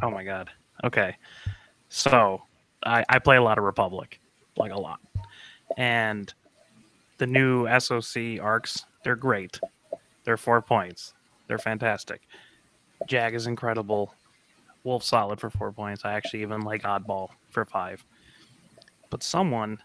Oh 0.00 0.10
my 0.10 0.22
god. 0.22 0.50
Okay. 0.84 1.16
So 1.88 2.42
I, 2.84 3.04
I 3.08 3.18
play 3.18 3.36
a 3.36 3.42
lot 3.42 3.58
of 3.58 3.64
Republic, 3.64 4.20
like 4.56 4.70
a 4.70 4.78
lot. 4.78 5.00
And 5.76 6.32
the 7.18 7.26
new 7.26 7.66
SOC 7.78 8.40
arcs, 8.40 8.84
they're 9.04 9.16
great. 9.16 9.58
They're 10.24 10.36
four 10.36 10.60
points. 10.60 11.14
They're 11.46 11.58
fantastic. 11.58 12.22
Jag 13.06 13.34
is 13.34 13.46
incredible. 13.46 14.14
Wolffe 14.84 15.04
solid 15.04 15.40
for 15.40 15.50
four 15.50 15.72
points. 15.72 16.04
I 16.04 16.12
actually 16.12 16.42
even 16.42 16.62
like 16.62 16.82
Oddball 16.82 17.28
for 17.50 17.64
five. 17.64 18.04
But 19.10 19.22
someone 19.22 19.78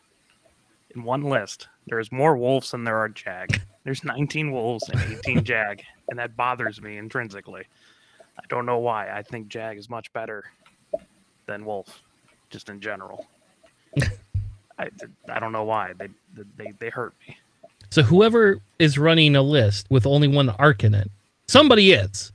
in 0.95 1.03
one 1.03 1.23
list, 1.23 1.67
there's 1.87 2.11
more 2.11 2.35
wolves 2.35 2.71
than 2.71 2.83
there 2.83 2.97
are 2.97 3.09
Jag. 3.09 3.61
There's 3.83 4.03
19 4.03 4.51
wolves 4.51 4.87
and 4.89 5.01
18 5.25 5.43
Jag, 5.43 5.83
and 6.09 6.19
that 6.19 6.35
bothers 6.35 6.81
me 6.81 6.97
intrinsically. 6.97 7.63
I 8.37 8.43
don't 8.49 8.65
know 8.65 8.79
why. 8.79 9.09
I 9.09 9.21
think 9.21 9.47
Jag 9.47 9.77
is 9.77 9.89
much 9.89 10.11
better 10.13 10.43
than 11.45 11.65
Wolffe. 11.65 12.01
just 12.49 12.69
in 12.69 12.79
general. 12.79 13.27
I, 14.79 14.89
I 15.29 15.39
don't 15.39 15.51
know 15.51 15.63
why 15.63 15.93
they 15.97 16.07
they 16.57 16.73
they 16.79 16.89
hurt 16.89 17.13
me. 17.27 17.37
So 17.89 18.01
whoever 18.03 18.59
is 18.79 18.97
running 18.97 19.35
a 19.35 19.41
list 19.41 19.87
with 19.89 20.05
only 20.05 20.27
one 20.27 20.49
arc 20.49 20.83
in 20.83 20.93
it, 20.93 21.09
somebody 21.47 21.91
is. 21.91 22.31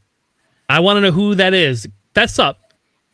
I 0.69 0.81
want 0.81 0.99
to 0.99 1.01
know 1.01 1.13
who 1.13 1.35
that 1.37 1.55
is. 1.55 1.89
That's 2.15 2.39
up. 2.39 2.67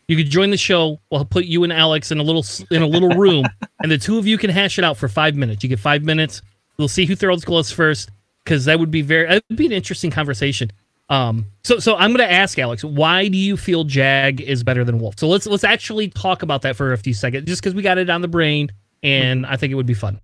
You 0.09 0.17
could 0.17 0.31
join 0.31 0.51
the 0.51 0.57
show. 0.57 0.99
We'll 1.11 1.25
put 1.25 1.45
you 1.45 1.65
and 1.65 1.73
Alex 1.73 2.11
in 2.11 2.19
a 2.19 2.23
little 2.23 2.45
in 2.71 2.83
a 2.83 2.87
little 2.87 3.09
room, 3.17 3.47
and 3.81 3.91
the 3.91 3.99
two 3.99 4.19
of 4.19 4.27
you 4.27 4.37
can 4.37 4.51
hash 4.51 4.79
it 4.79 4.85
out 4.85 4.97
for 4.97 5.09
five 5.09 5.37
minutes. 5.37 5.63
You 5.63 5.69
get 5.69 5.79
five 5.79 6.03
minutes. 6.03 6.43
We'll 6.77 6.89
see 6.89 7.07
who 7.07 7.15
throws 7.15 7.45
gloves 7.45 7.71
first, 7.71 8.11
because 8.45 8.65
that 8.65 8.79
would 8.79 8.91
be 8.91 9.03
very. 9.03 9.29
It 9.29 9.45
would 9.49 9.57
be 9.57 9.67
an 9.67 9.73
interesting 9.73 10.11
conversation. 10.11 10.71
Um. 11.09 11.47
So 11.63 11.79
so 11.79 11.97
I'm 11.97 12.11
going 12.11 12.27
to 12.27 12.33
ask 12.33 12.59
Alex, 12.59 12.85
why 12.85 13.29
do 13.29 13.39
you 13.39 13.57
feel 13.57 13.85
Jag 13.85 14.41
is 14.41 14.65
better 14.65 14.85
than 14.85 14.99
Wolffe? 14.99 15.19
So 15.19 15.29
let's 15.29 15.47
let's 15.47 15.65
actually 15.65 16.09
talk 16.09 16.43
about 16.43 16.63
that 16.63 16.77
for 16.77 16.93
a 16.93 16.99
few 16.99 17.15
seconds, 17.15 17.47
just 17.47 17.63
because 17.63 17.75
we 17.75 17.83
got 17.83 17.99
it 17.99 18.11
on 18.11 18.23
the 18.23 18.29
brain, 18.29 18.71
and 19.03 19.47
I 19.47 19.57
think 19.57 19.73
it 19.73 19.75
would 19.75 19.87
be 19.87 19.95
fun. 19.95 20.21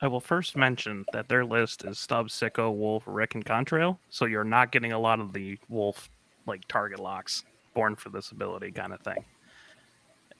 I 0.00 0.06
will 0.06 0.20
first 0.20 0.56
mention 0.56 1.04
that 1.12 1.28
their 1.28 1.44
list 1.44 1.84
is 1.84 1.98
Stubbs, 1.98 2.32
Sicko, 2.32 2.72
Wolffe, 2.72 3.04
Ric, 3.06 3.34
and 3.34 3.44
Contrail. 3.44 3.98
So 4.10 4.26
you're 4.26 4.44
not 4.44 4.70
getting 4.70 4.92
a 4.92 4.98
lot 4.98 5.18
of 5.18 5.32
the 5.32 5.58
Wolffe 5.68 6.08
like 6.46 6.66
target 6.68 7.00
locks 7.00 7.44
born 7.74 7.96
for 7.96 8.08
this 8.10 8.30
ability 8.30 8.70
kind 8.70 8.92
of 8.92 9.00
thing. 9.00 9.24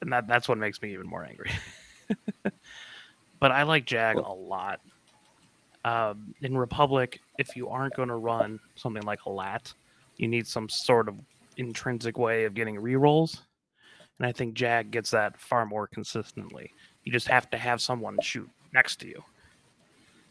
And 0.00 0.12
that 0.12 0.28
that's 0.28 0.48
what 0.48 0.58
makes 0.58 0.80
me 0.80 0.92
even 0.92 1.08
more 1.08 1.24
angry. 1.24 1.50
but 3.40 3.50
I 3.50 3.64
like 3.64 3.84
Jag 3.84 4.16
a 4.16 4.32
lot. 4.32 4.80
Um, 5.84 6.34
in 6.42 6.56
Republic, 6.56 7.20
if 7.38 7.56
you 7.56 7.68
aren't 7.68 7.94
going 7.94 8.08
to 8.08 8.16
run 8.16 8.60
something 8.76 9.02
like 9.02 9.24
a 9.26 9.30
lat, 9.30 9.72
you 10.16 10.28
need 10.28 10.46
some 10.46 10.68
sort 10.68 11.08
of 11.08 11.16
intrinsic 11.56 12.16
way 12.16 12.44
of 12.44 12.54
getting 12.54 12.76
rerolls. 12.76 13.40
And 14.18 14.26
I 14.26 14.32
think 14.32 14.54
Jag 14.54 14.90
gets 14.90 15.10
that 15.10 15.40
far 15.40 15.66
more 15.66 15.86
consistently. 15.86 16.72
You 17.09 17.12
just 17.12 17.29
have 17.29 17.49
to 17.51 17.57
have 17.57 17.81
someone 17.81 18.18
shoot 18.21 18.51
next 18.75 18.97
to 19.01 19.09
you 19.09 19.25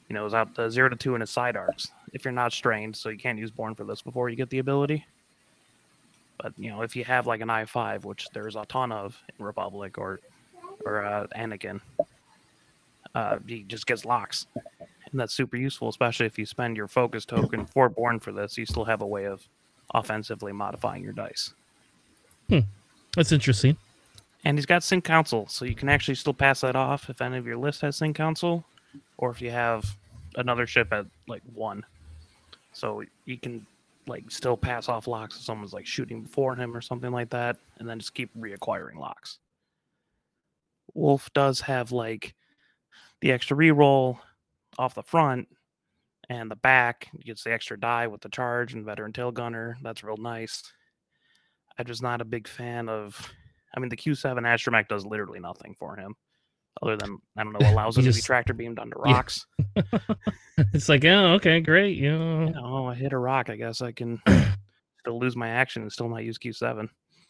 you 0.10 0.14
know, 0.14 0.26
is 0.26 0.34
out 0.34 0.56
the 0.56 0.70
zero 0.70 0.90
to 0.90 0.96
two 0.96 1.16
in 1.16 1.22
his 1.22 1.30
side 1.30 1.58
arcs. 1.58 1.90
If 2.14 2.24
you're 2.24 2.32
not 2.32 2.54
strained, 2.54 2.96
so 2.96 3.10
you 3.10 3.18
can't 3.18 3.38
use 3.38 3.52
Born 3.52 3.76
for 3.76 3.84
this 3.84 4.02
before 4.02 4.30
you 4.30 4.36
get 4.36 4.50
the 4.50 4.60
ability. 4.60 5.06
But 6.42 6.54
you 6.58 6.70
know, 6.70 6.82
if 6.82 6.96
you 6.96 7.04
have 7.04 7.28
like 7.28 7.42
an 7.42 7.50
I 7.50 7.66
five, 7.66 8.06
which 8.06 8.28
there's 8.34 8.56
a 8.56 8.66
ton 8.66 8.92
of 8.92 9.22
in 9.38 9.46
Republic 9.46 9.98
or 9.98 10.20
or 10.86 11.04
uh, 11.04 11.28
Anakin, 11.36 11.82
uh, 13.16 13.40
he 13.46 13.64
just 13.64 13.86
gets 13.86 14.06
locks, 14.06 14.48
and 14.56 15.20
that's 15.20 15.34
super 15.34 15.58
useful, 15.58 15.90
especially 15.90 16.26
if 16.26 16.40
you 16.40 16.46
spend 16.46 16.78
your 16.78 16.88
focus 16.88 17.26
token 17.26 17.66
for 17.66 17.90
Born 17.90 18.20
for 18.20 18.32
this. 18.32 18.58
You 18.58 18.66
still 18.66 18.86
have 18.86 19.02
a 19.02 19.08
way 19.08 19.26
of 19.26 19.46
offensively 19.94 20.54
modifying 20.54 21.04
your 21.04 21.14
dice. 21.14 21.54
Hmm. 22.48 22.60
That's 23.16 23.32
interesting. 23.32 23.78
And 24.48 24.58
he's 24.58 24.66
got 24.66 24.82
Sync 24.82 25.04
Console, 25.04 25.46
so 25.50 25.66
you 25.66 25.76
can 25.76 25.90
actually 25.90 26.16
still 26.16 26.34
pass 26.34 26.62
that 26.62 26.78
off 26.78 27.10
if 27.10 27.22
any 27.22 27.38
of 27.38 27.46
your 27.46 27.58
list 27.58 27.82
has 27.82 27.98
Sync 27.98 28.16
Console 28.16 28.64
or 29.18 29.30
if 29.30 29.42
you 29.42 29.52
have 29.52 29.98
another 30.38 30.66
ship 30.66 30.94
at 30.94 31.06
like 31.28 31.42
one. 31.54 31.86
So 32.72 33.04
you 33.26 33.38
can 33.38 33.68
like 34.08 34.32
still 34.32 34.56
pass 34.56 34.88
off 34.88 35.06
locks 35.06 35.36
if 35.36 35.44
someone's 35.44 35.74
like 35.74 35.86
shooting 35.86 36.22
before 36.22 36.56
him 36.56 36.74
or 36.74 36.80
something 36.80 37.12
like 37.12 37.30
that, 37.32 37.58
and 37.80 37.90
then 37.90 38.00
just 38.00 38.14
keep 38.14 38.34
reacquiring 38.38 38.96
locks. 38.98 39.40
Wolffe 40.94 41.30
does 41.34 41.60
have 41.60 41.92
like 41.92 42.34
the 43.20 43.34
extra 43.34 43.58
reroll 43.58 44.18
off 44.80 44.96
the 44.96 45.04
front 45.04 45.50
and 46.30 46.50
the 46.50 46.56
back. 46.56 47.10
Gets 47.26 47.44
the 47.44 47.52
extra 47.52 47.78
die 47.78 48.08
with 48.08 48.22
the 48.22 48.30
charge 48.30 48.76
and 48.76 48.86
veteran 48.86 49.12
tail 49.12 49.34
gunner. 49.34 49.78
That's 49.84 50.06
real 50.06 50.16
nice. 50.16 50.64
I'm 51.78 51.86
just 51.86 52.02
not 52.02 52.22
a 52.22 52.26
big 52.26 52.48
fan 52.48 52.88
of. 52.88 53.30
I 53.76 53.80
mean, 53.80 53.90
the 53.90 53.98
Q7 53.98 54.40
astromech 54.40 54.88
does 54.88 55.06
literally 55.06 55.40
nothing 55.40 55.76
for 55.78 55.96
him 55.96 56.16
other 56.82 56.98
than 56.98 57.18
I 57.36 57.44
don't 57.44 57.54
know 57.54 57.60
allows 57.72 57.98
him 57.98 58.04
just, 58.04 58.20
to 58.20 58.24
be 58.24 58.26
tractor 58.26 58.54
beamed 58.54 58.80
onto 58.80 58.98
rocks. 59.00 59.46
Yeah. 59.76 59.84
it's 60.74 60.90
like, 60.90 61.06
oh, 61.06 61.34
okay, 61.34 61.60
great. 61.60 61.98
You 61.98 62.18
know. 62.18 62.54
oh, 62.62 62.86
I 62.86 62.96
hit 62.96 63.14
a 63.14 63.18
rock. 63.18 63.50
I 63.50 63.56
guess 63.56 63.82
I 63.82 63.92
can 63.92 64.22
still 65.00 65.20
lose 65.20 65.36
my 65.36 65.50
action 65.50 65.82
and 65.82 65.92
still 65.92 66.10
not 66.10 66.24
use 66.24 66.38
Q 66.38 66.54
seven. 66.54 66.90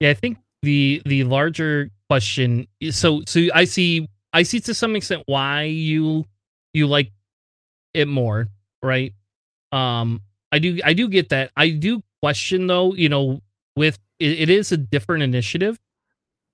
yeah, 0.00 0.10
I 0.10 0.14
think 0.14 0.38
the 0.62 1.02
the 1.06 1.24
larger 1.24 1.90
question. 2.08 2.66
So 2.90 3.22
so 3.26 3.46
I 3.54 3.64
see 3.64 4.08
I 4.32 4.42
see 4.42 4.60
to 4.60 4.74
some 4.74 4.96
extent 4.96 5.22
why 5.26 5.64
you 5.64 6.24
you 6.72 6.86
like 6.86 7.12
it 7.94 8.08
more, 8.08 8.48
right? 8.82 9.12
Um, 9.70 10.22
I 10.50 10.58
do 10.58 10.80
I 10.84 10.92
do 10.92 11.08
get 11.08 11.30
that. 11.30 11.50
I 11.56 11.70
do 11.70 12.02
question 12.20 12.66
though. 12.66 12.94
You 12.94 13.08
know, 13.08 13.42
with 13.76 13.98
it, 14.22 14.40
it 14.42 14.50
is 14.50 14.72
a 14.72 14.76
different 14.76 15.22
initiative, 15.22 15.78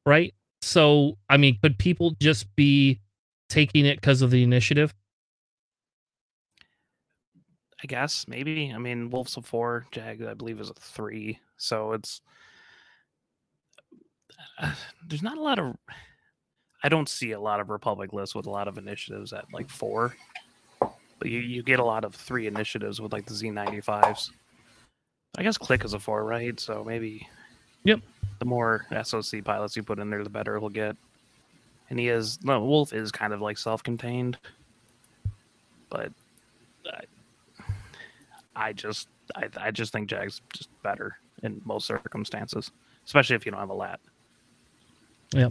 right? 0.06 0.34
So, 0.62 1.18
I 1.28 1.36
mean, 1.36 1.58
could 1.62 1.78
people 1.78 2.16
just 2.20 2.54
be 2.56 3.00
taking 3.48 3.86
it 3.86 4.00
because 4.00 4.22
of 4.22 4.30
the 4.30 4.42
initiative? 4.42 4.94
I 7.82 7.86
guess 7.86 8.26
maybe. 8.26 8.72
I 8.74 8.78
mean, 8.78 9.10
Wolves 9.10 9.36
of 9.36 9.46
four, 9.46 9.86
Jag, 9.92 10.22
I 10.22 10.34
believe, 10.34 10.60
is 10.60 10.70
a 10.70 10.74
three. 10.74 11.38
So 11.58 11.92
it's 11.92 12.20
uh, 14.58 14.74
there's 15.06 15.22
not 15.22 15.38
a 15.38 15.42
lot 15.42 15.58
of. 15.58 15.76
I 16.82 16.88
don't 16.88 17.08
see 17.08 17.32
a 17.32 17.40
lot 17.40 17.60
of 17.60 17.70
Republic 17.70 18.12
lists 18.12 18.34
with 18.34 18.46
a 18.46 18.50
lot 18.50 18.68
of 18.68 18.78
initiatives 18.78 19.32
at 19.32 19.46
like 19.52 19.68
four, 19.68 20.14
but 20.80 21.28
you, 21.28 21.40
you 21.40 21.62
get 21.64 21.80
a 21.80 21.84
lot 21.84 22.04
of 22.04 22.14
three 22.14 22.46
initiatives 22.46 23.00
with 23.00 23.12
like 23.12 23.26
the 23.26 23.34
Z95s. 23.34 24.30
I 25.36 25.42
guess 25.42 25.58
Click 25.58 25.84
is 25.84 25.92
a 25.92 25.98
four, 25.98 26.24
right? 26.24 26.58
So 26.58 26.84
maybe. 26.84 27.28
Yep 27.84 28.00
the 28.38 28.44
more 28.44 28.86
SOC 29.02 29.44
pilots 29.44 29.76
you 29.76 29.82
put 29.82 29.98
in 29.98 30.10
there, 30.10 30.22
the 30.24 30.30
better 30.30 30.56
it'll 30.56 30.68
get. 30.68 30.96
And 31.90 31.98
he 31.98 32.08
is 32.08 32.38
no 32.42 32.62
Wolffe 32.64 32.92
is 32.92 33.10
kind 33.10 33.32
of 33.32 33.40
like 33.40 33.56
self-contained, 33.56 34.36
but 35.88 36.12
I, 36.86 37.00
I 38.54 38.72
just 38.74 39.08
I, 39.34 39.48
I 39.56 39.70
just 39.70 39.92
think 39.92 40.08
Jag's 40.08 40.42
just 40.52 40.68
better 40.82 41.16
in 41.42 41.62
most 41.64 41.86
circumstances, 41.86 42.70
especially 43.06 43.36
if 43.36 43.46
you 43.46 43.52
don't 43.52 43.60
have 43.60 43.70
a 43.70 43.74
lat. 43.74 44.00
Yeah. 45.32 45.48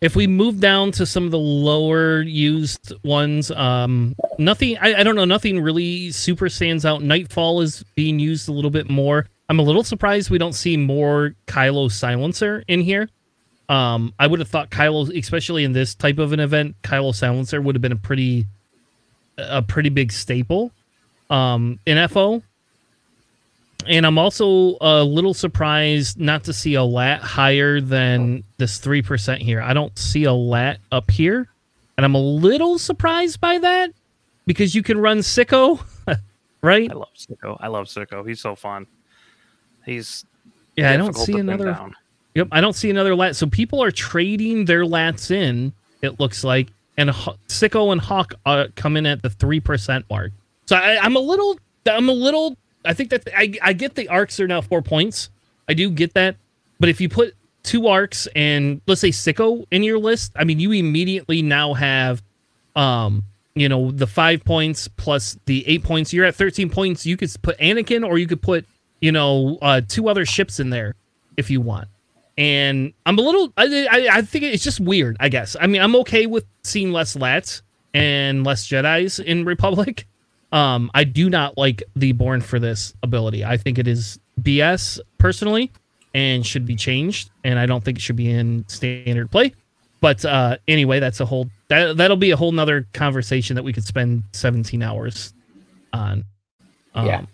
If 0.00 0.14
we 0.14 0.26
move 0.26 0.60
down 0.60 0.92
to 0.92 1.06
some 1.06 1.24
of 1.24 1.32
the 1.32 1.38
lower 1.38 2.20
used 2.20 2.92
ones, 3.02 3.50
um, 3.50 4.14
nothing. 4.38 4.78
I, 4.78 5.00
I 5.00 5.02
don't 5.02 5.16
know. 5.16 5.24
Nothing 5.24 5.60
really 5.60 6.12
super 6.12 6.48
stands 6.48 6.84
out. 6.84 7.02
Nightfall 7.02 7.62
is 7.62 7.82
being 7.96 8.20
used 8.20 8.48
a 8.48 8.52
little 8.52 8.70
bit 8.70 8.88
more. 8.88 9.26
I'm 9.48 9.58
a 9.58 9.62
little 9.62 9.82
surprised 9.82 10.30
we 10.30 10.38
don't 10.38 10.52
see 10.52 10.76
more 10.76 11.34
Kylo 11.46 11.90
silencer 11.90 12.64
in 12.68 12.80
here. 12.80 13.08
Um, 13.68 14.14
I 14.18 14.26
would 14.26 14.40
have 14.40 14.48
thought 14.48 14.70
Kylo, 14.70 15.16
especially 15.18 15.64
in 15.64 15.72
this 15.72 15.94
type 15.94 16.18
of 16.18 16.32
an 16.32 16.40
event, 16.40 16.76
Kylo 16.82 17.14
silencer 17.14 17.60
would 17.60 17.74
have 17.74 17.82
been 17.82 17.92
a 17.92 17.96
pretty, 17.96 18.46
a 19.36 19.62
pretty 19.62 19.88
big 19.88 20.12
staple, 20.12 20.70
um, 21.30 21.78
in 21.86 22.08
FO. 22.08 22.42
And 23.86 24.04
I'm 24.04 24.18
also 24.18 24.76
a 24.80 25.02
little 25.02 25.34
surprised 25.34 26.18
not 26.18 26.44
to 26.44 26.52
see 26.52 26.74
a 26.74 26.82
lat 26.82 27.20
higher 27.20 27.80
than 27.80 28.44
this 28.58 28.78
three 28.78 29.02
percent 29.02 29.40
here. 29.40 29.62
I 29.62 29.72
don't 29.72 29.96
see 29.98 30.24
a 30.24 30.32
lat 30.32 30.78
up 30.92 31.10
here, 31.10 31.48
and 31.96 32.04
I'm 32.04 32.14
a 32.14 32.20
little 32.20 32.78
surprised 32.78 33.40
by 33.40 33.58
that 33.58 33.92
because 34.46 34.74
you 34.74 34.82
can 34.82 34.98
run 34.98 35.18
Sicko, 35.18 35.80
right? 36.62 36.90
I 36.90 36.94
love 36.94 37.14
Sicko. 37.16 37.56
I 37.60 37.68
love 37.68 37.86
Sicko. 37.86 38.26
He's 38.26 38.40
so 38.40 38.56
fun. 38.56 38.86
He's 39.84 40.24
yeah. 40.76 40.92
I 40.92 40.96
don't 40.96 41.16
see 41.16 41.38
another. 41.38 41.78
Yep, 42.34 42.48
I 42.52 42.60
don't 42.60 42.74
see 42.74 42.90
another 42.90 43.16
lat. 43.16 43.34
So 43.36 43.46
people 43.46 43.82
are 43.82 43.90
trading 43.90 44.66
their 44.66 44.84
lats 44.84 45.30
in. 45.30 45.72
It 46.02 46.20
looks 46.20 46.44
like, 46.44 46.68
and 46.96 47.10
Sicko 47.10 47.90
and 47.90 48.00
Hawk 48.00 48.34
uh, 48.46 48.66
come 48.76 48.96
in 48.96 49.06
at 49.06 49.22
the 49.22 49.30
three 49.30 49.60
percent 49.60 50.04
mark. 50.08 50.32
So 50.66 50.76
I, 50.76 50.98
I'm 51.02 51.16
a 51.16 51.20
little. 51.20 51.58
I'm 51.86 52.08
a 52.08 52.12
little. 52.12 52.56
I 52.84 52.94
think 52.94 53.10
that 53.10 53.28
I 53.36 53.54
I 53.62 53.72
get 53.72 53.94
the 53.94 54.08
arcs 54.08 54.38
are 54.38 54.46
now 54.46 54.60
four 54.60 54.82
points. 54.82 55.30
I 55.68 55.74
do 55.74 55.90
get 55.90 56.14
that, 56.14 56.36
but 56.78 56.88
if 56.88 57.00
you 57.00 57.08
put 57.08 57.34
two 57.62 57.88
arcs 57.88 58.28
and 58.36 58.80
let's 58.86 59.00
say 59.00 59.10
Sicko 59.10 59.66
in 59.70 59.82
your 59.82 59.98
list, 59.98 60.32
I 60.36 60.44
mean 60.44 60.60
you 60.60 60.72
immediately 60.72 61.42
now 61.42 61.74
have, 61.74 62.22
um, 62.76 63.24
you 63.54 63.68
know 63.68 63.90
the 63.90 64.06
five 64.06 64.44
points 64.44 64.86
plus 64.86 65.36
the 65.46 65.66
eight 65.66 65.82
points. 65.82 66.12
You're 66.12 66.24
at 66.24 66.36
thirteen 66.36 66.70
points. 66.70 67.04
You 67.04 67.16
could 67.16 67.34
put 67.42 67.58
Anakin 67.58 68.06
or 68.06 68.18
you 68.18 68.26
could 68.26 68.42
put 68.42 68.64
you 69.00 69.12
know, 69.12 69.58
uh, 69.62 69.80
two 69.86 70.08
other 70.08 70.24
ships 70.24 70.60
in 70.60 70.70
there 70.70 70.94
if 71.36 71.50
you 71.50 71.60
want. 71.60 71.88
And 72.36 72.92
I'm 73.04 73.18
a 73.18 73.22
little, 73.22 73.52
I, 73.56 73.88
I, 73.90 74.08
I 74.18 74.22
think 74.22 74.44
it's 74.44 74.62
just 74.62 74.78
weird, 74.80 75.16
I 75.18 75.28
guess. 75.28 75.56
I 75.60 75.66
mean, 75.66 75.82
I'm 75.82 75.96
okay 75.96 76.26
with 76.26 76.44
seeing 76.62 76.92
less 76.92 77.16
Lats 77.16 77.62
and 77.94 78.44
less 78.44 78.66
Jedi's 78.68 79.18
in 79.18 79.44
Republic. 79.44 80.06
Um, 80.50 80.90
I 80.94 81.04
do 81.04 81.28
not 81.28 81.58
like 81.58 81.82
the 81.94 82.12
Born 82.12 82.40
for 82.40 82.58
this 82.58 82.94
ability. 83.02 83.44
I 83.44 83.58
think 83.58 83.78
it 83.78 83.86
is 83.86 84.18
BS 84.40 84.98
personally 85.18 85.70
and 86.14 86.46
should 86.46 86.64
be 86.64 86.74
changed. 86.74 87.30
And 87.44 87.58
I 87.58 87.66
don't 87.66 87.84
think 87.84 87.98
it 87.98 88.00
should 88.00 88.16
be 88.16 88.30
in 88.30 88.64
standard 88.66 89.30
play. 89.30 89.52
But 90.00 90.24
uh, 90.24 90.56
anyway, 90.66 91.00
that's 91.00 91.20
a 91.20 91.26
whole 91.26 91.50
that 91.68 91.96
that'll 91.96 92.16
be 92.16 92.30
a 92.30 92.36
whole 92.36 92.52
nother 92.52 92.86
conversation 92.92 93.56
that 93.56 93.62
we 93.62 93.72
could 93.72 93.84
spend 93.84 94.22
17 94.32 94.82
hours 94.82 95.34
on. 95.92 96.24
Um, 96.94 97.06
yeah. 97.06 97.24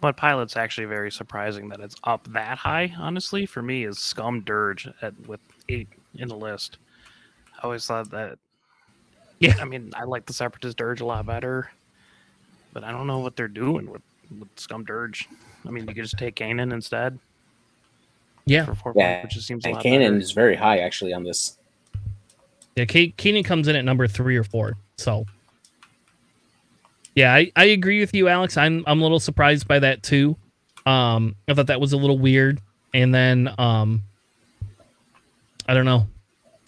What 0.00 0.16
pilot's 0.16 0.56
actually 0.56 0.86
very 0.86 1.10
surprising 1.10 1.68
that 1.70 1.80
it's 1.80 1.96
up 2.04 2.26
that 2.32 2.58
high, 2.58 2.94
honestly, 2.98 3.46
for 3.46 3.62
me 3.62 3.84
is 3.84 3.98
Scum 3.98 4.42
Dirge 4.42 4.88
at 5.00 5.14
with 5.26 5.40
eight 5.68 5.88
in 6.16 6.28
the 6.28 6.36
list. 6.36 6.78
I 7.58 7.64
always 7.64 7.86
thought 7.86 8.10
that 8.10 8.38
Yeah. 9.40 9.54
I 9.58 9.64
mean, 9.64 9.90
I 9.94 10.04
like 10.04 10.26
the 10.26 10.32
Separatist 10.34 10.76
Dirge 10.76 11.00
a 11.00 11.06
lot 11.06 11.24
better. 11.26 11.70
But 12.72 12.84
I 12.84 12.92
don't 12.92 13.06
know 13.06 13.20
what 13.20 13.36
they're 13.36 13.48
doing 13.48 13.90
with, 13.90 14.02
with 14.38 14.48
Scum 14.56 14.84
Dirge. 14.84 15.26
I 15.66 15.70
mean 15.70 15.88
you 15.88 15.94
could 15.94 16.04
just 16.04 16.18
take 16.18 16.36
Kanan 16.36 16.72
instead 16.74 17.18
Yeah, 18.44 18.66
for 18.66 18.74
four 18.74 18.92
Yeah, 18.94 19.14
points, 19.14 19.24
which 19.24 19.34
just 19.34 19.46
seems 19.46 19.64
a 19.64 19.68
And 19.68 19.78
Kanan 19.78 20.20
is 20.20 20.32
very 20.32 20.56
high 20.56 20.80
actually 20.80 21.14
on 21.14 21.24
this. 21.24 21.56
yeah. 22.76 22.84
Ke- 22.84 23.16
Keenan 23.16 23.44
comes 23.44 23.66
in 23.66 23.76
at 23.76 23.84
number 23.86 24.06
three 24.06 24.36
or 24.36 24.44
four. 24.44 24.74
So, 24.98 25.24
yeah, 27.16 27.34
I, 27.34 27.50
I 27.56 27.64
agree 27.64 27.98
with 27.98 28.14
you, 28.14 28.28
Alex. 28.28 28.56
I'm 28.58 28.84
I'm 28.86 29.00
a 29.00 29.02
little 29.02 29.18
surprised 29.18 29.66
by 29.66 29.78
that 29.80 30.02
too. 30.02 30.36
Um, 30.84 31.34
I 31.48 31.54
thought 31.54 31.66
that 31.68 31.80
was 31.80 31.94
a 31.94 31.96
little 31.96 32.18
weird, 32.18 32.60
and 32.94 33.12
then 33.12 33.52
um, 33.58 34.02
I 35.66 35.74
don't 35.74 35.86
know. 35.86 36.06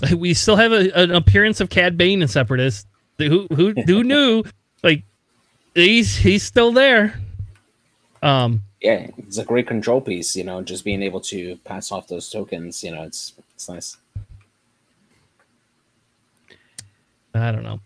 We 0.16 0.32
still 0.32 0.54
have 0.54 0.70
a, 0.70 0.92
an 0.96 1.10
appearance 1.10 1.60
of 1.60 1.70
Cad 1.70 1.98
Bane 1.98 2.22
in 2.22 2.28
Separatist. 2.28 2.86
Who 3.18 3.48
who 3.54 3.72
who 3.72 4.04
knew? 4.12 4.44
Like 4.82 5.02
he's 5.74 6.16
he's 6.16 6.44
still 6.44 6.72
there. 6.72 7.20
Um, 8.22 8.62
Yeah, 8.80 9.08
it's 9.18 9.38
a 9.38 9.44
great 9.44 9.66
control 9.66 10.00
piece. 10.00 10.36
You 10.36 10.44
know, 10.44 10.62
just 10.62 10.84
being 10.84 11.02
able 11.02 11.20
to 11.22 11.56
pass 11.64 11.90
off 11.92 12.06
those 12.06 12.30
tokens. 12.30 12.82
You 12.84 12.92
know, 12.92 13.02
it's 13.02 13.34
it's 13.54 13.68
nice. 13.68 13.96
I 17.34 17.50
don't 17.52 17.64
know. 17.64 17.80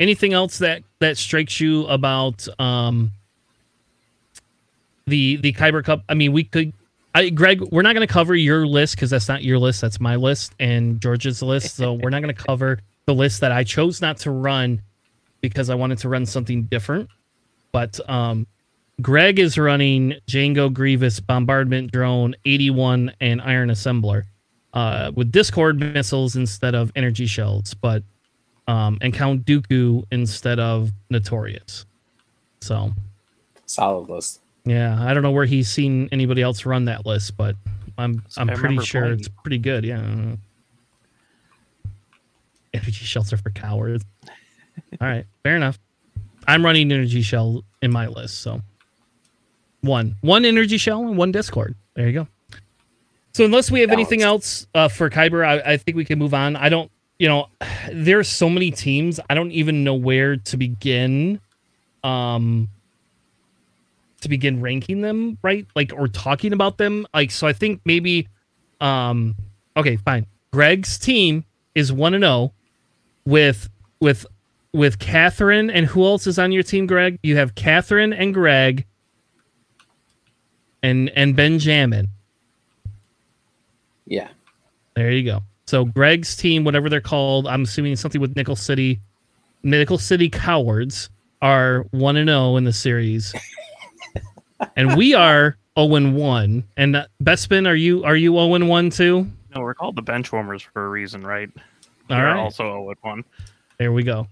Anything 0.00 0.32
else 0.32 0.58
that 0.58 0.82
that 0.98 1.16
strikes 1.16 1.60
you 1.60 1.86
about 1.86 2.46
um 2.58 3.12
the 5.06 5.36
the 5.36 5.52
Kyber 5.52 5.84
Cup? 5.84 6.02
I 6.08 6.14
mean, 6.14 6.32
we 6.32 6.44
could. 6.44 6.72
I, 7.16 7.28
Greg, 7.28 7.60
we're 7.70 7.82
not 7.82 7.94
going 7.94 8.06
to 8.06 8.12
cover 8.12 8.34
your 8.34 8.66
list 8.66 8.96
because 8.96 9.08
that's 9.08 9.28
not 9.28 9.44
your 9.44 9.56
list. 9.56 9.80
That's 9.80 10.00
my 10.00 10.16
list 10.16 10.52
and 10.58 11.00
George's 11.00 11.42
list. 11.42 11.76
So 11.76 11.92
we're 11.92 12.10
not 12.10 12.22
going 12.22 12.34
to 12.34 12.42
cover 12.42 12.80
the 13.06 13.14
list 13.14 13.40
that 13.40 13.52
I 13.52 13.62
chose 13.62 14.00
not 14.00 14.16
to 14.18 14.32
run 14.32 14.82
because 15.40 15.70
I 15.70 15.76
wanted 15.76 15.98
to 15.98 16.08
run 16.08 16.26
something 16.26 16.64
different. 16.64 17.08
But 17.70 18.00
um, 18.10 18.48
Greg 19.00 19.38
is 19.38 19.58
running 19.58 20.14
Django 20.26 20.72
Grievous, 20.72 21.20
Bombardment 21.20 21.92
Drone, 21.92 22.34
81, 22.44 23.12
and 23.20 23.40
Iron 23.42 23.68
Assembler 23.68 24.24
uh, 24.72 25.12
with 25.14 25.32
Discord 25.32 25.78
missiles 25.78 26.36
instead 26.36 26.74
of 26.74 26.92
energy 26.96 27.26
shells. 27.26 27.74
But 27.74 28.02
um, 28.66 28.98
and 29.00 29.12
Count 29.12 29.44
Dooku 29.44 30.04
instead 30.10 30.58
of 30.58 30.90
Notorious. 31.10 31.86
So 32.60 32.92
Solid 33.66 34.08
list. 34.08 34.40
yeah, 34.64 35.02
I 35.02 35.12
don't 35.14 35.22
know 35.22 35.30
where 35.30 35.44
he's 35.46 35.68
seen 35.68 36.08
anybody 36.12 36.42
else 36.42 36.64
run 36.66 36.84
that 36.86 37.04
list, 37.06 37.36
but 37.36 37.56
I'm 37.98 38.22
So 38.28 38.40
I'm 38.40 38.50
I 38.50 38.54
pretty 38.54 38.78
sure 38.80 39.02
playing 39.02 39.18
it's 39.18 39.28
pretty 39.28 39.58
good. 39.58 39.84
Yeah. 39.84 40.36
Energy 42.72 43.04
shells 43.04 43.32
are 43.32 43.36
for 43.36 43.50
cowards. 43.50 44.04
All 45.00 45.06
right, 45.08 45.24
fair 45.42 45.56
enough. 45.56 45.78
I'm 46.46 46.64
running 46.64 46.90
energy 46.90 47.22
shell 47.22 47.64
in 47.82 47.90
my 47.92 48.06
list, 48.08 48.40
so 48.40 48.60
one 49.80 50.16
one 50.22 50.44
energy 50.44 50.76
shell 50.78 51.06
and 51.06 51.16
one 51.16 51.30
Discord. 51.32 51.74
There 51.94 52.06
you 52.06 52.12
go. 52.12 52.28
So 53.32 53.44
unless 53.44 53.70
we 53.70 53.80
have 53.80 53.90
anything 53.90 54.22
else 54.22 54.66
uh, 54.74 54.88
for 54.88 55.10
Kyber, 55.10 55.44
I, 55.44 55.72
I 55.72 55.76
think 55.76 55.96
we 55.96 56.04
can 56.04 56.18
move 56.20 56.34
on. 56.34 56.54
I 56.54 56.68
don't, 56.68 56.88
you 57.18 57.28
know, 57.28 57.48
there's 57.92 58.28
so 58.28 58.48
many 58.48 58.70
teams. 58.70 59.20
I 59.28 59.34
don't 59.34 59.52
even 59.52 59.84
know 59.84 59.94
where 59.94 60.36
to 60.36 60.56
begin. 60.56 61.40
Um, 62.02 62.68
to 64.24 64.28
begin 64.28 64.60
ranking 64.60 65.00
them, 65.02 65.38
right? 65.42 65.66
Like 65.76 65.92
or 65.96 66.08
talking 66.08 66.52
about 66.52 66.76
them. 66.78 67.06
Like 67.14 67.30
so 67.30 67.46
I 67.46 67.52
think 67.52 67.80
maybe 67.84 68.28
um 68.80 69.36
okay, 69.76 69.96
fine. 69.96 70.26
Greg's 70.52 70.98
team 70.98 71.44
is 71.74 71.92
1 71.92 72.14
and 72.14 72.24
0 72.24 72.52
with 73.24 73.68
with 74.00 74.26
with 74.72 74.98
Catherine 74.98 75.70
and 75.70 75.86
who 75.86 76.04
else 76.04 76.26
is 76.26 76.38
on 76.38 76.52
your 76.52 76.62
team, 76.62 76.86
Greg? 76.86 77.18
You 77.22 77.36
have 77.36 77.54
Catherine 77.54 78.12
and 78.12 78.34
Greg 78.34 78.86
and 80.82 81.10
and 81.10 81.36
Benjamin. 81.36 82.08
Yeah. 84.06 84.28
There 84.96 85.10
you 85.10 85.24
go. 85.24 85.42
So 85.66 85.84
Greg's 85.86 86.36
team, 86.36 86.64
whatever 86.64 86.88
they're 86.88 87.00
called, 87.00 87.46
I'm 87.46 87.62
assuming 87.62 87.96
something 87.96 88.20
with 88.20 88.36
Nickel 88.36 88.56
City, 88.56 89.00
Nickel 89.62 89.98
City 89.98 90.28
Cowards 90.28 91.08
are 91.40 91.86
one 91.90 92.16
and 92.16 92.28
zero 92.28 92.56
in 92.56 92.64
the 92.64 92.72
series, 92.72 93.34
and 94.76 94.96
we 94.96 95.14
are 95.14 95.56
zero 95.78 95.94
and 95.94 96.14
one. 96.14 96.64
And 96.76 96.96
uh, 96.96 97.06
Bespin, 97.22 97.66
are 97.66 97.74
you 97.74 98.04
are 98.04 98.16
you 98.16 98.32
zero 98.32 98.54
and 98.54 98.68
one 98.68 98.90
too? 98.90 99.26
No, 99.54 99.60
we're 99.62 99.74
called 99.74 99.96
the 99.96 100.02
Benchwarmers 100.02 100.62
for 100.62 100.86
a 100.86 100.88
reason, 100.88 101.22
right? 101.22 101.48
All 102.10 102.18
We're 102.18 102.24
right. 102.26 102.36
also 102.38 102.64
0 102.64 102.90
at 102.90 102.98
1. 103.02 103.24
There 103.78 103.92
we 103.92 104.02
go. 104.02 104.26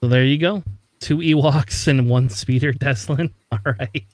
So 0.00 0.08
there 0.08 0.24
you 0.24 0.36
go. 0.36 0.62
Two 1.00 1.18
Ewoks 1.18 1.88
and 1.88 2.08
one 2.10 2.28
speeder 2.28 2.72
Teslin. 2.72 3.32
All 3.52 3.58
right. 3.78 4.04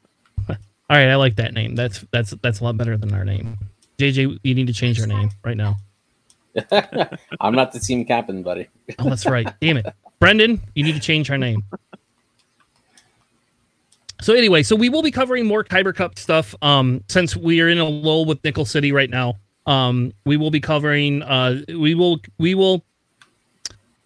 All 0.90 0.96
right, 0.96 1.08
I 1.08 1.14
like 1.14 1.36
that 1.36 1.54
name. 1.54 1.76
That's 1.76 2.04
that's 2.10 2.32
that's 2.42 2.58
a 2.58 2.64
lot 2.64 2.76
better 2.76 2.96
than 2.96 3.14
our 3.14 3.24
name. 3.24 3.56
JJ, 3.98 4.40
you 4.42 4.54
need 4.56 4.66
to 4.66 4.72
change 4.72 4.98
your 4.98 5.06
name 5.06 5.30
right 5.44 5.56
now. 5.56 5.76
I'm 7.40 7.54
not 7.54 7.70
the 7.70 7.78
team 7.78 8.04
captain, 8.04 8.42
buddy. 8.42 8.66
Oh, 8.98 9.08
that's 9.08 9.24
right. 9.24 9.48
Damn 9.60 9.76
it. 9.76 9.86
Brendan, 10.18 10.60
you 10.74 10.82
need 10.82 10.94
to 10.94 11.00
change 11.00 11.30
our 11.30 11.38
name. 11.38 11.62
So 14.20 14.34
anyway, 14.34 14.64
so 14.64 14.74
we 14.74 14.88
will 14.88 15.02
be 15.02 15.12
covering 15.12 15.46
more 15.46 15.62
Kyber 15.62 15.94
Cup 15.94 16.18
stuff. 16.18 16.56
Um, 16.60 17.04
since 17.08 17.36
we 17.36 17.60
are 17.60 17.68
in 17.68 17.78
a 17.78 17.84
lull 17.84 18.24
with 18.24 18.42
Nickel 18.42 18.64
City 18.64 18.90
right 18.90 19.08
now, 19.08 19.36
um, 19.66 20.12
we 20.26 20.36
will 20.36 20.50
be 20.50 20.60
covering. 20.60 21.22
Uh, 21.22 21.62
we 21.68 21.94
will 21.94 22.18
we 22.38 22.56
will 22.56 22.84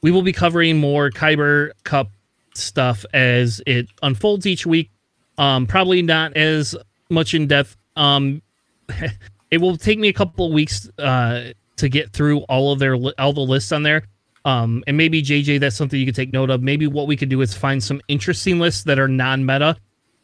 we 0.02 0.10
will 0.10 0.22
be 0.22 0.34
covering 0.34 0.76
more 0.76 1.08
Kyber 1.08 1.70
Cup 1.84 2.10
stuff 2.54 3.06
as 3.14 3.62
it 3.66 3.88
unfolds 4.02 4.44
each 4.44 4.66
week. 4.66 4.90
Um, 5.38 5.66
probably 5.66 6.02
not 6.02 6.36
as 6.36 6.76
much 7.10 7.34
in 7.34 7.46
depth. 7.46 7.76
Um, 7.96 8.42
it 9.50 9.58
will 9.58 9.76
take 9.76 9.98
me 9.98 10.08
a 10.08 10.12
couple 10.12 10.46
of 10.46 10.52
weeks 10.52 10.88
uh, 10.98 11.52
to 11.76 11.88
get 11.88 12.12
through 12.12 12.40
all 12.42 12.72
of 12.72 12.78
their 12.78 12.94
all 12.94 13.32
the 13.32 13.40
lists 13.40 13.72
on 13.72 13.82
there. 13.82 14.04
Um, 14.44 14.84
and 14.86 14.96
maybe 14.96 15.22
JJ, 15.22 15.60
that's 15.60 15.74
something 15.76 15.98
you 15.98 16.04
could 16.06 16.14
take 16.14 16.32
note 16.32 16.50
of. 16.50 16.62
Maybe 16.62 16.86
what 16.86 17.06
we 17.06 17.16
could 17.16 17.30
do 17.30 17.40
is 17.40 17.54
find 17.54 17.82
some 17.82 18.00
interesting 18.08 18.58
lists 18.58 18.84
that 18.84 18.98
are 18.98 19.08
non-meta, 19.08 19.76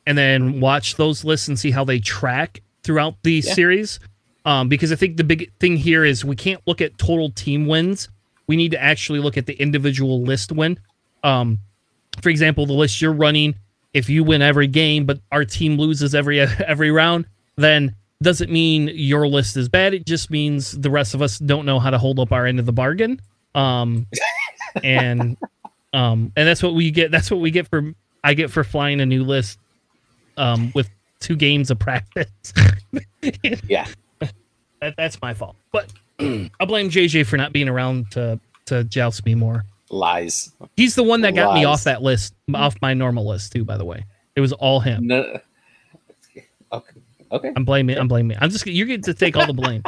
and 0.07 0.19
then 0.19 0.61
watch 0.61 0.97
those 0.97 1.25
lists 1.25 1.49
and 1.49 1.59
see 1.59 1.71
how 1.71 1.85
they 1.85 1.99
track 2.01 2.61
throughout 2.83 3.15
the 3.23 3.43
Yeah. 3.45 3.55
series. 3.55 3.99
Um, 4.45 4.69
because 4.69 4.91
I 4.93 4.97
think 4.97 5.17
the 5.17 5.25
big 5.25 5.51
thing 5.59 5.77
here 5.77 6.05
is 6.05 6.25
we 6.25 6.37
can't 6.37 6.61
look 6.67 6.81
at 6.81 6.97
total 6.99 7.31
team 7.31 7.67
wins. 7.67 8.09
We 8.47 8.57
need 8.57 8.71
to 8.73 8.83
actually 8.83 9.21
look 9.21 9.37
at 9.39 9.47
the 9.47 9.55
individual 9.55 10.23
list 10.23 10.51
win. 10.53 10.79
Um, 11.23 11.59
for 12.23 12.29
example, 12.31 12.67
the 12.67 12.73
list 12.73 13.01
you're 13.01 13.13
running, 13.13 13.55
if 13.93 14.09
you 14.09 14.25
win 14.25 14.43
every 14.43 14.67
game, 14.67 15.05
but 15.05 15.19
our 15.33 15.45
team 15.45 15.77
loses 15.77 16.15
every 16.15 16.41
every 16.67 16.91
round, 16.91 17.27
then 17.57 17.95
doesn't 18.23 18.51
mean 18.51 18.91
your 18.95 19.27
list 19.27 19.57
is 19.57 19.69
bad. 19.69 19.95
It 19.95 20.07
just 20.07 20.31
means 20.31 20.73
the 20.73 20.91
rest 20.91 21.15
of 21.15 21.23
us 21.23 21.39
don't 21.39 21.65
know 21.65 21.79
how 21.79 21.91
to 21.91 21.99
hold 21.99 22.21
up 22.21 22.33
our 22.33 22.47
end 22.47 22.59
of 22.61 22.67
the 22.67 22.73
bargain. 22.73 23.21
Um, 23.55 24.07
and 24.85 25.37
um, 25.93 26.33
and 26.37 26.49
that's 26.49 26.63
what 26.63 26.75
we 26.75 26.91
get. 26.91 27.11
That's 27.11 27.31
what 27.31 27.41
we 27.41 27.51
get 27.51 27.69
for 27.69 27.93
I 28.23 28.35
get 28.35 28.51
for 28.51 28.65
flying 28.65 29.01
a 29.01 29.07
new 29.07 29.25
list. 29.25 29.59
Um, 30.37 30.73
with 30.75 30.89
two 31.21 31.37
games 31.37 31.71
of 31.71 31.79
practice. 31.79 32.29
Yeah. 33.69 33.87
that, 34.81 34.95
that's 34.97 35.21
my 35.21 35.35
fault. 35.35 35.55
But 35.71 35.93
I'll 36.19 36.67
blame 36.67 36.89
JJ 36.89 37.27
for 37.27 37.37
not 37.37 37.53
being 37.53 37.69
around 37.69 38.11
to 38.13 38.41
to 38.67 38.83
joust 38.85 39.25
me 39.27 39.35
more. 39.35 39.65
Lies. 39.91 40.53
He's 40.77 40.95
the 40.95 41.03
one 41.03 41.23
that 41.23 41.35
got 41.35 41.55
me 41.55 41.65
off 41.65 41.85
that 41.85 42.03
list, 42.03 42.35
off 42.55 42.77
my 42.81 42.95
normal 42.95 43.27
list 43.27 43.53
too. 43.53 43.65
By 43.65 43.77
the 43.77 43.85
way, 43.85 44.05
it 44.37 44.41
was 44.41 44.53
all 44.53 44.81
him. 44.81 45.07
No. 45.07 45.41
Okay. 46.73 46.93
Okay. 47.33 47.53
I'm 47.57 47.65
blaming. 47.65 47.99
I'm 47.99 48.09
blaming. 48.09 48.37
I'm 48.41 48.51
just. 48.51 48.67
You're 48.67 48.87
getting 48.87 49.03
to 49.05 49.15
take 49.15 49.37
all 49.37 49.47
the 49.47 49.53
blame. 49.53 49.83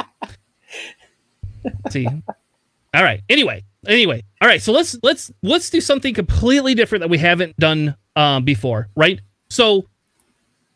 See. 1.89 2.05
All 2.05 3.03
right. 3.03 3.21
Anyway. 3.29 3.63
Anyway. 3.87 4.23
All 4.41 4.47
right. 4.47 4.61
So 4.61 4.71
let's 4.71 4.97
let's 5.03 5.31
let's 5.41 5.69
do 5.69 5.81
something 5.81 6.13
completely 6.13 6.75
different 6.75 7.01
that 7.01 7.09
we 7.09 7.17
haven't 7.17 7.55
done 7.57 7.95
um, 8.15 8.43
before. 8.43 8.89
Right. 8.95 9.21
So 9.49 9.87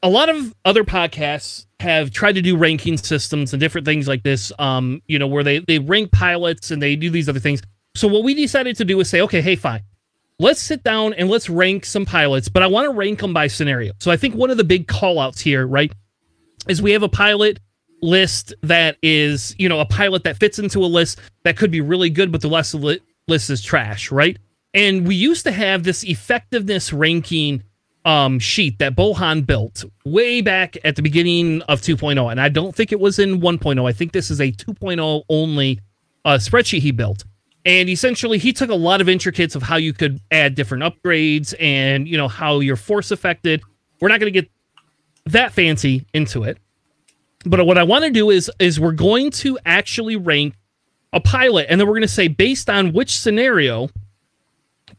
a 0.04 0.10
lot 0.10 0.30
of 0.30 0.54
other 0.66 0.84
podcasts 0.84 1.66
have 1.80 2.12
tried 2.12 2.34
to 2.36 2.42
do 2.42 2.58
ranking 2.58 2.98
systems 2.98 3.54
and 3.54 3.60
different 3.60 3.86
things 3.86 4.08
like 4.08 4.24
this. 4.24 4.52
Um, 4.60 5.02
you 5.08 5.20
know, 5.20 5.28
where 5.28 5.44
they 5.44 5.60
they 5.60 5.80
rank 5.80 6.12
pilots 6.12 6.72
and 6.72 6.82
they 6.82 6.96
do 6.96 7.10
these 7.10 7.30
other 7.30 7.40
things. 7.40 7.62
So 7.98 8.08
what 8.08 8.24
we 8.24 8.34
decided 8.34 8.78
to 8.78 8.86
do 8.86 9.00
is 9.00 9.10
say, 9.10 9.22
okay, 9.22 9.42
hey, 9.42 9.56
fine. 9.56 9.82
Let's 10.40 10.62
sit 10.62 10.84
down 10.84 11.14
and 11.16 11.30
let's 11.30 11.50
rank 11.50 11.84
some 11.84 12.06
pilots, 12.06 12.48
but 12.48 12.62
I 12.62 12.68
want 12.68 12.86
to 12.86 12.92
rank 12.92 13.20
them 13.20 13.34
by 13.34 13.48
scenario. 13.48 13.94
So 14.00 14.12
I 14.12 14.18
think 14.18 14.36
one 14.36 14.52
of 14.52 14.58
the 14.58 14.64
big 14.64 14.88
call 14.88 15.20
outs 15.20 15.42
here, 15.42 15.66
right, 15.66 15.92
is 16.68 16.80
we 16.80 16.92
have 16.92 17.02
a 17.02 17.10
pilot 17.10 17.60
list 18.04 18.54
that 18.62 18.98
is, 19.02 19.56
you 19.58 19.68
know, 19.68 19.80
a 19.80 19.86
pilot 19.86 20.24
that 20.26 20.38
fits 20.38 20.60
into 20.60 20.80
a 20.80 20.86
list 20.86 21.20
that 21.44 21.58
could 21.58 21.72
be 21.72 21.82
really 21.82 22.12
good, 22.12 22.32
but 22.32 22.42
the 22.42 22.48
list 22.48 22.76
li- 22.76 23.02
list 23.28 23.50
is 23.50 23.64
trash, 23.64 24.12
right? 24.12 24.38
And 24.76 25.08
we 25.08 25.16
used 25.16 25.44
to 25.46 25.52
have 25.52 25.82
this 25.82 26.04
effectiveness 26.04 26.94
ranking 26.94 27.64
um, 28.06 28.38
sheet 28.38 28.78
that 28.78 28.96
Bohan 28.96 29.44
built 29.44 29.86
way 30.06 30.42
back 30.42 30.78
at 30.84 30.96
the 30.96 31.02
beginning 31.02 31.64
of 31.64 31.82
2.0. 31.82 32.30
And 32.30 32.40
I 32.40 32.50
don't 32.50 32.76
think 32.76 32.92
it 32.92 33.00
was 33.00 33.18
in 33.18 33.42
1.0. 33.42 33.90
I 33.90 33.92
think 33.92 34.12
this 34.12 34.30
is 34.30 34.40
a 34.40 34.52
2.0 34.52 35.24
only 35.30 35.80
uh, 36.26 36.36
spreadsheet 36.36 36.82
he 36.82 36.92
built. 36.92 37.24
And 37.68 37.90
essentially, 37.90 38.38
he 38.38 38.54
took 38.54 38.70
a 38.70 38.76
lot 38.76 39.02
of 39.02 39.10
intricates 39.10 39.54
of 39.54 39.62
how 39.62 39.76
you 39.76 39.92
could 39.92 40.22
add 40.32 40.56
different 40.56 40.86
upgrades 40.86 41.54
and, 41.60 42.08
you 42.08 42.16
know, 42.16 42.30
how 42.30 42.62
your 42.62 42.78
force 42.78 43.12
affected. 43.12 43.62
We're 44.00 44.08
not 44.08 44.22
going 44.22 44.32
to 44.32 44.42
get 44.42 44.50
that 45.26 45.52
fancy 45.52 46.06
into 46.14 46.44
it. 46.44 46.60
But 47.46 47.66
what 47.68 47.78
I 47.78 47.84
want 47.84 48.06
to 48.06 48.10
do 48.10 48.30
is 48.30 48.50
is 48.58 48.80
we're 48.80 48.94
going 48.94 49.32
to 49.32 49.60
actually 49.66 50.16
rank 50.16 50.56
a 51.12 51.20
pilot 51.20 51.68
and 51.70 51.80
then 51.80 51.88
we're 51.88 51.94
going 51.94 52.02
to 52.04 52.08
say 52.08 52.30
based 52.30 52.70
on 52.70 52.94
which 52.94 53.20
scenario 53.20 53.90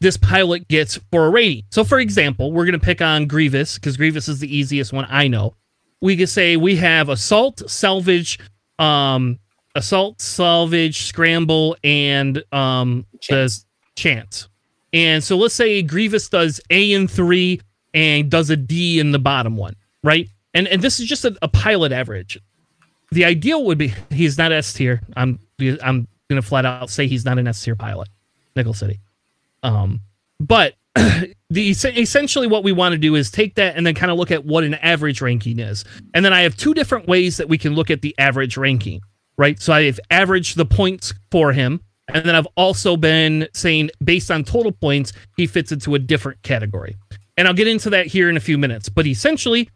this 0.00 0.18
pilot 0.18 0.68
gets 0.68 1.00
for 1.10 1.24
a 1.24 1.30
rating. 1.30 1.64
So, 1.70 1.84
for 1.84 1.98
example, 1.98 2.52
we're 2.52 2.66
going 2.66 2.78
to 2.78 2.84
pick 2.84 3.00
on 3.00 3.26
Grievous 3.26 3.76
because 3.76 3.96
Grievous 3.96 4.28
is 4.28 4.40
the 4.40 4.56
easiest 4.56 4.92
one 4.92 5.06
I 5.08 5.26
know. 5.26 5.54
We 6.02 6.18
could 6.18 6.28
say 6.28 6.58
we 6.58 6.76
have 6.76 7.08
assault, 7.08 7.68
salvage, 7.68 8.38
um, 8.78 9.38
assault, 9.78 10.20
salvage, 10.20 11.02
scramble, 11.02 11.76
and 11.82 12.42
um, 12.52 13.06
Chance. 13.20 13.60
the 13.60 14.00
chance. 14.00 14.48
And 14.92 15.22
so 15.22 15.36
let's 15.36 15.54
say 15.54 15.82
Grievous 15.82 16.28
does 16.28 16.60
A 16.70 16.92
in 16.92 17.08
three 17.08 17.60
and 17.94 18.30
does 18.30 18.50
a 18.50 18.56
D 18.56 19.00
in 19.00 19.12
the 19.12 19.18
bottom 19.18 19.56
one, 19.56 19.74
right? 20.02 20.28
And 20.54 20.66
and 20.68 20.82
this 20.82 21.00
is 21.00 21.06
just 21.06 21.24
a, 21.24 21.36
a 21.42 21.48
pilot 21.48 21.92
average. 21.92 22.38
The 23.10 23.24
ideal 23.24 23.64
would 23.64 23.78
be 23.78 23.94
he's 24.10 24.36
not 24.38 24.52
S 24.52 24.72
tier. 24.72 25.00
I'm 25.16 25.38
I'm 25.82 26.08
gonna 26.28 26.42
flat 26.42 26.66
out 26.66 26.90
say 26.90 27.06
he's 27.06 27.24
not 27.24 27.38
an 27.38 27.48
S 27.48 27.62
tier 27.62 27.76
pilot, 27.76 28.08
Nickel 28.56 28.74
City. 28.74 29.00
Um, 29.62 30.00
but 30.40 30.74
the 30.94 31.70
essentially 31.70 32.46
what 32.46 32.64
we 32.64 32.72
want 32.72 32.92
to 32.92 32.98
do 32.98 33.14
is 33.14 33.30
take 33.30 33.54
that 33.56 33.76
and 33.76 33.86
then 33.86 33.94
kind 33.94 34.10
of 34.10 34.18
look 34.18 34.30
at 34.30 34.44
what 34.44 34.64
an 34.64 34.74
average 34.74 35.20
ranking 35.20 35.58
is. 35.58 35.84
And 36.14 36.24
then 36.24 36.32
I 36.32 36.42
have 36.42 36.56
two 36.56 36.74
different 36.74 37.06
ways 37.06 37.36
that 37.36 37.48
we 37.48 37.58
can 37.58 37.74
look 37.74 37.90
at 37.90 38.02
the 38.02 38.14
average 38.18 38.56
ranking, 38.56 39.00
right? 39.38 39.60
So 39.60 39.72
I've 39.72 40.00
averaged 40.10 40.56
the 40.56 40.66
points 40.66 41.14
for 41.30 41.52
him, 41.52 41.80
and 42.12 42.24
then 42.24 42.34
I've 42.34 42.48
also 42.56 42.96
been 42.96 43.48
saying 43.54 43.90
based 44.04 44.30
on 44.30 44.44
total 44.44 44.72
points, 44.72 45.12
he 45.36 45.46
fits 45.46 45.72
into 45.72 45.94
a 45.94 45.98
different 45.98 46.42
category. 46.42 46.96
And 47.36 47.46
I'll 47.46 47.54
get 47.54 47.68
into 47.68 47.88
that 47.90 48.06
here 48.06 48.28
in 48.28 48.36
a 48.36 48.40
few 48.40 48.58
minutes. 48.58 48.88
But 48.88 49.06
essentially, 49.06 49.70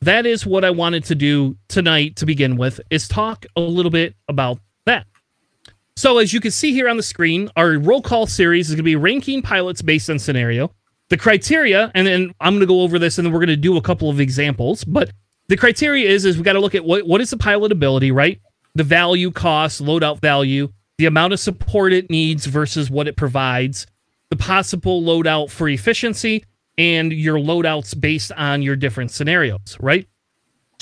that 0.00 0.24
is 0.24 0.46
what 0.46 0.64
I 0.64 0.70
wanted 0.70 1.04
to 1.04 1.14
do 1.14 1.56
tonight 1.68 2.16
to 2.16 2.26
begin 2.26 2.56
with 2.56 2.80
is 2.90 3.08
talk 3.08 3.44
a 3.56 3.60
little 3.60 3.90
bit 3.90 4.14
about 4.28 4.58
that. 4.86 5.06
So 5.96 6.18
as 6.18 6.32
you 6.32 6.40
can 6.40 6.50
see 6.50 6.72
here 6.72 6.88
on 6.88 6.96
the 6.96 7.02
screen, 7.02 7.50
our 7.56 7.78
roll 7.78 8.02
call 8.02 8.26
series 8.26 8.68
is 8.68 8.74
going 8.74 8.78
to 8.78 8.82
be 8.84 8.96
ranking 8.96 9.42
pilots 9.42 9.82
based 9.82 10.08
on 10.10 10.18
scenario. 10.18 10.72
The 11.08 11.16
criteria, 11.16 11.90
and 11.94 12.06
then 12.06 12.32
I'm 12.40 12.54
going 12.54 12.60
to 12.60 12.66
go 12.66 12.80
over 12.80 12.98
this, 12.98 13.18
and 13.18 13.26
then 13.26 13.32
we're 13.32 13.40
going 13.40 13.48
to 13.48 13.56
do 13.56 13.76
a 13.76 13.82
couple 13.82 14.08
of 14.08 14.18
examples. 14.18 14.84
But 14.84 15.12
the 15.48 15.56
criteria 15.56 16.08
is 16.08 16.24
is 16.24 16.38
we 16.38 16.42
got 16.42 16.54
to 16.54 16.60
look 16.60 16.74
at 16.74 16.84
what 16.84 17.06
what 17.06 17.20
is 17.20 17.30
the 17.30 17.36
pilot 17.36 17.70
ability, 17.70 18.10
right? 18.10 18.40
The 18.74 18.84
value, 18.84 19.30
cost, 19.30 19.82
loadout 19.82 20.20
value, 20.20 20.68
the 20.98 21.06
amount 21.06 21.32
of 21.32 21.40
support 21.40 21.92
it 21.92 22.10
needs 22.10 22.46
versus 22.46 22.90
what 22.90 23.08
it 23.08 23.16
provides, 23.16 23.86
the 24.30 24.36
possible 24.36 25.02
loadout 25.02 25.50
for 25.50 25.68
efficiency, 25.68 26.44
and 26.78 27.12
your 27.12 27.36
loadouts 27.36 27.98
based 27.98 28.32
on 28.32 28.62
your 28.62 28.76
different 28.76 29.10
scenarios, 29.10 29.76
right? 29.80 30.08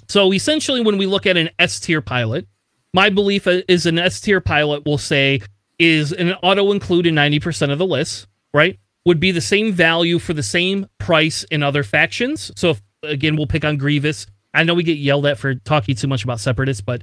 So 0.08 0.32
essentially, 0.32 0.80
when 0.80 0.98
we 0.98 1.06
look 1.06 1.26
at 1.26 1.36
an 1.36 1.50
S 1.58 1.80
tier 1.80 2.00
pilot, 2.00 2.46
my 2.92 3.10
belief 3.10 3.46
is 3.46 3.86
an 3.86 3.98
S 3.98 4.20
tier 4.20 4.40
pilot 4.40 4.84
will 4.84 4.98
say 4.98 5.40
is 5.78 6.12
an 6.12 6.32
auto 6.42 6.72
include 6.72 7.06
in 7.06 7.14
90% 7.14 7.72
of 7.72 7.78
the 7.78 7.86
list, 7.86 8.26
right? 8.52 8.78
Would 9.06 9.20
be 9.20 9.30
the 9.30 9.40
same 9.40 9.72
value 9.72 10.18
for 10.18 10.34
the 10.34 10.42
same 10.42 10.86
price 10.98 11.44
in 11.44 11.62
other 11.62 11.82
factions. 11.82 12.52
So 12.56 12.70
if, 12.70 12.82
again, 13.02 13.36
we'll 13.36 13.46
pick 13.46 13.64
on 13.64 13.78
Grievous. 13.78 14.26
I 14.52 14.64
know 14.64 14.74
we 14.74 14.82
get 14.82 14.98
yelled 14.98 15.26
at 15.26 15.38
for 15.38 15.54
talking 15.54 15.94
too 15.94 16.08
much 16.08 16.24
about 16.24 16.40
separatists, 16.40 16.82
but 16.82 17.02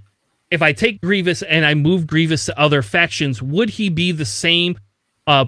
if 0.50 0.62
I 0.62 0.72
take 0.72 1.02
Grievous 1.02 1.42
and 1.42 1.66
I 1.66 1.74
move 1.74 2.08
Grievous 2.08 2.46
to 2.46 2.60
other 2.60 2.82
factions, 2.82 3.42
would 3.42 3.70
he 3.70 3.90
be 3.90 4.12
the 4.12 4.26
same 4.26 4.78
uh, 5.26 5.46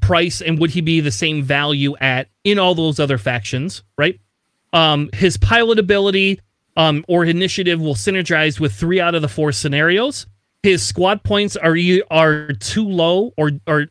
price 0.00 0.40
and 0.40 0.58
would 0.58 0.70
he 0.70 0.80
be 0.80 1.00
the 1.00 1.10
same 1.10 1.42
value 1.42 1.96
at 1.98 2.28
in 2.44 2.58
all 2.58 2.74
those 2.74 3.00
other 3.00 3.18
factions, 3.18 3.82
right? 3.96 4.20
Um, 4.72 5.10
his 5.12 5.36
pilot 5.36 5.78
ability 5.78 6.40
um, 6.76 7.04
or 7.08 7.24
initiative 7.24 7.80
will 7.80 7.94
synergize 7.94 8.58
with 8.58 8.72
three 8.72 9.00
out 9.00 9.14
of 9.14 9.22
the 9.22 9.28
four 9.28 9.52
scenarios. 9.52 10.26
His 10.62 10.82
squad 10.82 11.22
points 11.22 11.56
are 11.56 11.76
e- 11.76 12.02
are 12.10 12.48
too 12.52 12.88
low 12.88 13.32
or 13.36 13.50
are 13.66 13.86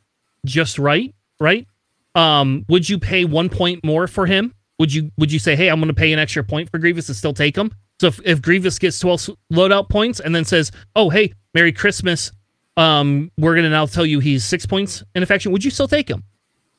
just 0.45 0.79
right, 0.79 1.13
right? 1.39 1.67
Um, 2.15 2.65
would 2.69 2.89
you 2.89 2.97
pay 2.97 3.25
one 3.25 3.49
point 3.49 3.83
more 3.83 4.07
for 4.07 4.25
him? 4.25 4.53
Would 4.79 4.93
you 4.93 5.11
would 5.17 5.31
you 5.31 5.39
say, 5.39 5.55
hey, 5.55 5.69
I'm 5.69 5.79
going 5.79 5.89
to 5.89 5.93
pay 5.93 6.11
an 6.11 6.19
extra 6.19 6.43
point 6.43 6.69
for 6.71 6.79
Grievous 6.79 7.07
and 7.07 7.15
still 7.15 7.33
take 7.33 7.55
him? 7.55 7.73
So 8.01 8.07
if, 8.07 8.19
if 8.25 8.41
Grievous 8.41 8.79
gets 8.79 8.99
12 8.99 9.29
loadout 9.53 9.87
points 9.87 10.19
and 10.19 10.33
then 10.33 10.43
says, 10.43 10.71
oh, 10.95 11.11
hey, 11.11 11.33
Merry 11.53 11.71
Christmas, 11.71 12.31
um, 12.75 13.29
we're 13.37 13.53
going 13.53 13.65
to 13.65 13.69
now 13.69 13.85
tell 13.85 14.07
you 14.07 14.19
he's 14.19 14.43
six 14.43 14.65
points 14.65 15.03
in 15.13 15.21
affection, 15.21 15.51
would 15.51 15.63
you 15.63 15.69
still 15.69 15.87
take 15.87 16.09
him? 16.09 16.23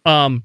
Um, 0.04 0.42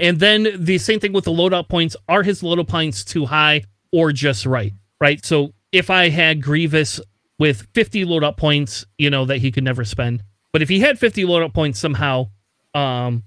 and 0.00 0.18
then 0.18 0.48
the 0.56 0.78
same 0.78 0.98
thing 0.98 1.12
with 1.12 1.22
the 1.22 1.30
loadout 1.30 1.68
points. 1.68 1.94
Are 2.08 2.24
his 2.24 2.42
loadout 2.42 2.66
points 2.66 3.04
too 3.04 3.26
high 3.26 3.62
or 3.92 4.10
just 4.10 4.44
right? 4.44 4.72
Right. 5.00 5.24
So 5.24 5.52
if 5.70 5.88
I 5.88 6.08
had 6.08 6.42
Grievous 6.42 7.00
with 7.38 7.68
50 7.72 8.06
loadout 8.06 8.36
points, 8.36 8.84
you 8.98 9.08
know, 9.08 9.24
that 9.26 9.38
he 9.38 9.52
could 9.52 9.62
never 9.62 9.84
spend, 9.84 10.24
but 10.50 10.62
if 10.62 10.68
he 10.68 10.80
had 10.80 10.98
50 10.98 11.22
loadout 11.26 11.54
points 11.54 11.78
somehow, 11.78 12.30
um, 12.74 13.22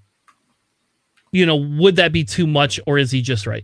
you 1.32 1.45
know, 1.45 1.56
would 1.56 1.95
that 1.95 2.12
be 2.12 2.26
too 2.26 2.48
much 2.48 2.82
or 2.86 2.98
is 2.98 3.12
he 3.12 3.22
just 3.22 3.48
right? 3.48 3.63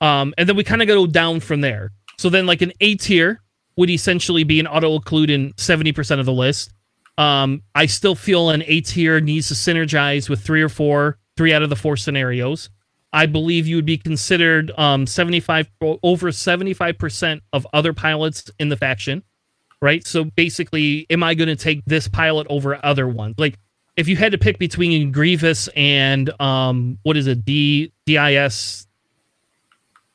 Um, 0.00 0.32
and 0.38 0.48
then 0.48 0.56
we 0.56 0.64
kind 0.64 0.80
of 0.80 0.86
go 0.88 1.08
down 1.08 1.40
from 1.40 1.60
there. 1.60 1.90
So 2.20 2.28
then, 2.28 2.44
like 2.44 2.60
an 2.60 2.74
A 2.82 2.96
tier 2.96 3.40
would 3.76 3.88
essentially 3.88 4.44
be 4.44 4.60
an 4.60 4.66
auto 4.66 4.94
include 4.94 5.30
in 5.30 5.54
70% 5.54 6.20
of 6.20 6.26
the 6.26 6.32
list. 6.34 6.70
Um, 7.16 7.62
I 7.74 7.86
still 7.86 8.14
feel 8.14 8.50
an 8.50 8.62
A 8.66 8.82
tier 8.82 9.20
needs 9.20 9.48
to 9.48 9.54
synergize 9.54 10.28
with 10.28 10.42
three 10.42 10.60
or 10.60 10.68
four, 10.68 11.16
three 11.38 11.54
out 11.54 11.62
of 11.62 11.70
the 11.70 11.76
four 11.76 11.96
scenarios. 11.96 12.68
I 13.10 13.24
believe 13.24 13.66
you 13.66 13.76
would 13.76 13.86
be 13.86 13.96
considered 13.96 14.70
um, 14.76 15.06
75 15.06 15.70
over 15.80 16.28
75% 16.28 17.40
of 17.54 17.66
other 17.72 17.94
pilots 17.94 18.50
in 18.58 18.68
the 18.68 18.76
faction, 18.76 19.22
right? 19.80 20.06
So 20.06 20.24
basically, 20.24 21.06
am 21.08 21.22
I 21.22 21.32
going 21.32 21.48
to 21.48 21.56
take 21.56 21.82
this 21.86 22.06
pilot 22.06 22.46
over 22.50 22.78
other 22.84 23.08
ones? 23.08 23.36
Like, 23.38 23.58
if 23.96 24.08
you 24.08 24.16
had 24.16 24.32
to 24.32 24.38
pick 24.38 24.58
between 24.58 25.10
Grievous 25.10 25.70
and 25.74 26.30
um, 26.38 26.98
what 27.02 27.16
is 27.16 27.26
it, 27.26 27.46
D 27.46 27.94
DIS 28.04 28.86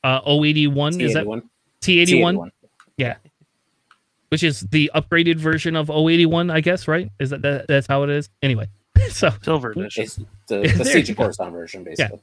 uh, 0.03 0.21
081? 0.23 1.01
Is 1.01 1.15
that 1.15 1.25
T81. 1.25 1.41
T81? 1.85 2.35
T81. 2.35 2.49
Yeah. 2.97 3.15
Which 4.29 4.43
is 4.43 4.61
the 4.61 4.91
upgraded 4.95 5.37
version 5.37 5.75
of 5.75 5.89
081, 5.89 6.49
I 6.49 6.61
guess, 6.61 6.87
right? 6.87 7.09
Is 7.19 7.29
that, 7.29 7.41
that 7.43 7.67
that's 7.67 7.87
how 7.87 8.03
it 8.03 8.09
is? 8.09 8.29
Anyway. 8.41 8.67
So 9.09 9.29
Silver 9.43 9.71
edition. 9.71 10.03
It's 10.03 10.15
the, 10.15 10.25
There 10.47 10.77
the 10.77 10.85
Siege 10.85 11.09
you 11.09 11.13
of. 11.13 11.17
Coruscant 11.17 11.51
version, 11.51 11.83
basically. 11.83 12.19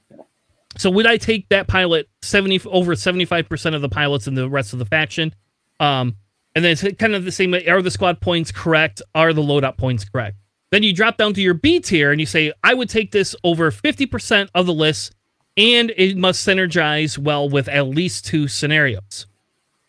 so 0.77 0.91
would 0.91 1.07
I 1.07 1.17
take 1.17 1.49
that 1.51 1.69
pilot 1.69 2.09
70 2.23 2.63
over 2.67 2.95
75% 2.95 3.75
of 3.75 3.83
the 3.83 3.89
pilots 3.89 4.27
in 4.27 4.35
the 4.35 4.49
rest 4.49 4.73
of 4.73 4.79
the 4.79 4.87
faction? 4.87 5.35
Um 5.81 6.17
and 6.55 6.65
then 6.65 6.73
it's 6.73 6.83
kind 6.99 7.15
of 7.15 7.25
the 7.25 7.33
same 7.33 7.55
are 7.55 7.83
the 7.83 7.91
squad 7.91 8.21
points 8.21 8.53
correct? 8.53 9.01
Are 9.15 9.33
the 9.33 9.43
loadout 9.43 9.77
points 9.79 10.05
correct? 10.05 10.37
Then 10.71 10.83
you 10.83 10.95
drop 10.95 11.19
down 11.19 11.35
to 11.35 11.43
your 11.43 11.55
B 11.55 11.81
tier 11.81 12.11
and 12.11 12.21
you 12.21 12.27
say, 12.27 12.53
I 12.65 12.75
would 12.75 12.89
take 12.89 13.13
this 13.13 13.37
over 13.45 13.71
50% 13.71 14.49
of 14.55 14.65
the 14.65 14.73
list, 14.73 15.15
and 15.57 15.93
it 15.99 16.17
must 16.17 16.47
synergize 16.47 17.19
well 17.19 17.49
with 17.49 17.69
at 17.69 17.89
least 17.89 18.25
two 18.25 18.49
scenarios. 18.49 19.27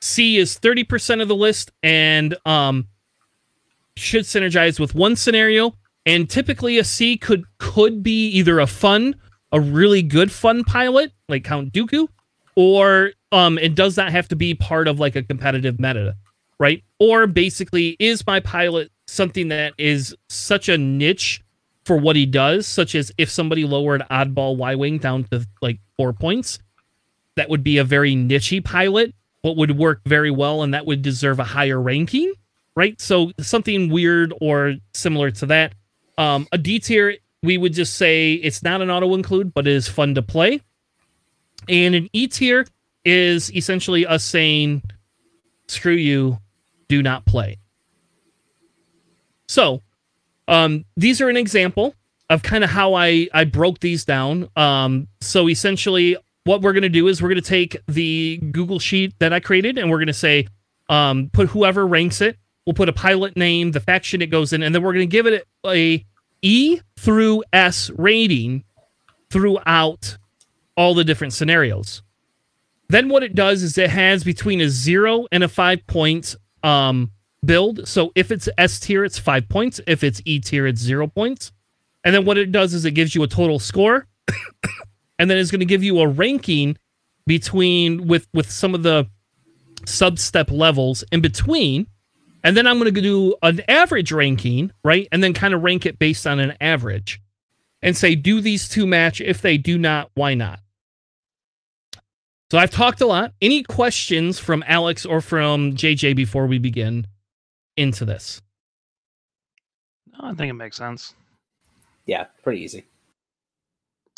C 0.03 0.37
is 0.37 0.59
30% 0.59 1.21
of 1.21 1.29
the 1.29 1.35
list 1.35 1.71
and 1.81 2.35
um 2.45 2.87
should 3.95 4.25
synergize 4.25 4.79
with 4.79 4.93
one 4.93 5.15
scenario. 5.15 5.75
And 6.05 6.29
typically 6.29 6.77
a 6.77 6.83
C 6.83 7.17
could 7.17 7.45
could 7.57 8.03
be 8.03 8.27
either 8.27 8.59
a 8.59 8.67
fun, 8.67 9.15
a 9.53 9.61
really 9.61 10.01
good 10.01 10.31
fun 10.31 10.65
pilot, 10.65 11.13
like 11.29 11.45
Count 11.45 11.71
Dooku, 11.71 12.09
or 12.55 13.11
um 13.31 13.57
it 13.57 13.75
does 13.75 13.95
not 13.95 14.11
have 14.11 14.27
to 14.27 14.35
be 14.35 14.53
part 14.53 14.89
of 14.89 14.99
like 14.99 15.15
a 15.15 15.23
competitive 15.23 15.79
meta, 15.79 16.17
right? 16.59 16.83
Or 16.99 17.25
basically 17.25 17.95
is 17.99 18.27
my 18.27 18.41
pilot 18.41 18.91
something 19.07 19.47
that 19.49 19.73
is 19.77 20.13
such 20.27 20.67
a 20.67 20.77
niche 20.77 21.41
for 21.85 21.97
what 21.97 22.15
he 22.17 22.25
does, 22.25 22.67
such 22.67 22.93
as 22.95 23.11
if 23.17 23.29
somebody 23.29 23.63
lowered 23.63 24.03
oddball 24.11 24.57
Y 24.57 24.75
Wing 24.75 24.97
down 24.97 25.23
to 25.25 25.45
like 25.61 25.79
four 25.95 26.11
points, 26.11 26.59
that 27.35 27.49
would 27.49 27.63
be 27.63 27.77
a 27.77 27.83
very 27.83 28.15
nichey 28.15 28.63
pilot, 28.63 29.13
but 29.43 29.57
would 29.57 29.77
work 29.77 30.01
very 30.05 30.31
well 30.31 30.63
and 30.63 30.73
that 30.73 30.85
would 30.85 31.01
deserve 31.01 31.39
a 31.39 31.43
higher 31.43 31.79
ranking, 31.79 32.33
right? 32.75 32.99
So 32.99 33.31
something 33.39 33.89
weird 33.89 34.33
or 34.41 34.75
similar 34.93 35.29
to 35.31 35.45
that. 35.47 35.73
Um, 36.17 36.47
a 36.51 36.57
D 36.57 36.79
tier, 36.79 37.17
we 37.43 37.57
would 37.57 37.73
just 37.73 37.95
say 37.95 38.33
it's 38.33 38.63
not 38.63 38.81
an 38.81 38.89
auto 38.89 39.13
include, 39.13 39.53
but 39.53 39.67
it 39.67 39.73
is 39.73 39.87
fun 39.87 40.15
to 40.15 40.21
play. 40.21 40.61
And 41.67 41.93
an 41.93 42.09
E 42.13 42.27
tier 42.27 42.65
is 43.05 43.53
essentially 43.55 44.05
us 44.05 44.23
saying, 44.23 44.81
screw 45.67 45.93
you, 45.93 46.39
do 46.87 47.03
not 47.03 47.25
play. 47.25 47.57
So, 49.47 49.81
um, 50.47 50.85
these 50.95 51.21
are 51.21 51.29
an 51.29 51.37
example 51.37 51.95
of 52.29 52.43
kind 52.43 52.63
of 52.63 52.69
how 52.69 52.93
I 52.93 53.27
I 53.33 53.43
broke 53.43 53.79
these 53.79 54.05
down. 54.05 54.49
Um, 54.55 55.07
so 55.21 55.49
essentially, 55.49 56.17
what 56.45 56.61
we're 56.61 56.73
going 56.73 56.83
to 56.83 56.89
do 56.89 57.07
is 57.07 57.21
we're 57.21 57.29
going 57.29 57.41
to 57.41 57.47
take 57.47 57.77
the 57.87 58.37
Google 58.51 58.79
sheet 58.79 59.13
that 59.19 59.33
I 59.33 59.39
created 59.39 59.77
and 59.77 59.89
we're 59.89 59.97
going 59.97 60.07
to 60.07 60.13
say, 60.13 60.47
um, 60.89 61.29
put 61.31 61.49
whoever 61.49 61.87
ranks 61.87 62.21
it. 62.21 62.37
We'll 62.65 62.73
put 62.73 62.89
a 62.89 62.93
pilot 62.93 63.35
name, 63.35 63.71
the 63.71 63.79
faction 63.79 64.21
it 64.21 64.27
goes 64.27 64.53
in, 64.53 64.63
and 64.63 64.73
then 64.73 64.81
we're 64.81 64.93
going 64.93 65.07
to 65.07 65.11
give 65.11 65.25
it 65.27 65.45
a 65.65 66.05
E 66.41 66.79
through 66.97 67.43
S 67.51 67.89
rating 67.97 68.63
throughout 69.29 70.17
all 70.75 70.93
the 70.93 71.03
different 71.03 71.33
scenarios. 71.33 72.01
Then 72.89 73.09
what 73.09 73.23
it 73.23 73.35
does 73.35 73.63
is 73.63 73.77
it 73.77 73.89
has 73.89 74.23
between 74.23 74.61
a 74.61 74.69
zero 74.69 75.25
and 75.31 75.43
a 75.43 75.47
five 75.47 75.85
points 75.87 76.35
um, 76.63 77.11
build. 77.43 77.87
So 77.87 78.11
if 78.15 78.31
it's 78.31 78.47
S 78.57 78.79
tier, 78.79 79.03
it's 79.03 79.17
five 79.17 79.49
points. 79.49 79.81
If 79.87 80.03
it's 80.03 80.21
E 80.25 80.39
tier, 80.39 80.67
it's 80.67 80.81
zero 80.81 81.07
points. 81.07 81.51
And 82.03 82.13
then 82.13 82.25
what 82.25 82.37
it 82.37 82.51
does 82.51 82.73
is 82.73 82.85
it 82.85 82.91
gives 82.91 83.15
you 83.15 83.23
a 83.23 83.27
total 83.27 83.59
score, 83.59 84.07
and 85.19 85.29
then 85.29 85.37
it's 85.37 85.51
going 85.51 85.59
to 85.59 85.65
give 85.65 85.83
you 85.83 85.99
a 85.99 86.07
ranking 86.07 86.77
between 87.25 88.07
with 88.07 88.27
with 88.33 88.51
some 88.51 88.75
of 88.75 88.83
the 88.83 89.07
sub 89.85 90.19
step 90.19 90.51
levels 90.51 91.03
in 91.11 91.21
between. 91.21 91.87
And 92.45 92.57
then 92.57 92.67
I'm 92.67 92.77
going 92.77 92.93
to 92.93 93.01
do 93.01 93.35
an 93.41 93.61
average 93.69 94.11
ranking, 94.11 94.71
right? 94.83 95.07
And 95.13 95.23
then 95.23 95.33
kind 95.33 95.53
of 95.53 95.63
rank 95.63 95.85
it 95.85 95.97
based 95.97 96.27
on 96.27 96.41
an 96.41 96.55
average 96.59 97.21
and 97.81 97.95
say, 97.95 98.15
do 98.15 98.41
these 98.41 98.67
two 98.67 98.85
match? 98.85 99.21
If 99.21 99.41
they 99.41 99.57
do 99.57 99.77
not, 99.77 100.11
why 100.15 100.33
not? 100.33 100.59
So 102.51 102.57
I've 102.57 102.69
talked 102.69 103.01
a 103.01 103.07
lot. 103.07 103.33
Any 103.41 103.63
questions 103.63 104.39
from 104.39 104.63
Alex 104.67 105.05
or 105.05 105.21
from 105.21 105.73
JJ 105.73 106.15
before 106.15 106.45
we 106.45 106.59
begin 106.59 107.07
into 107.77 108.05
this? 108.05 108.41
No, 110.11 110.29
I 110.29 110.33
think 110.33 110.49
it 110.49 110.53
makes 110.53 110.77
sense. 110.77 111.15
Yeah, 112.05 112.25
pretty 112.43 112.61
easy. 112.61 112.85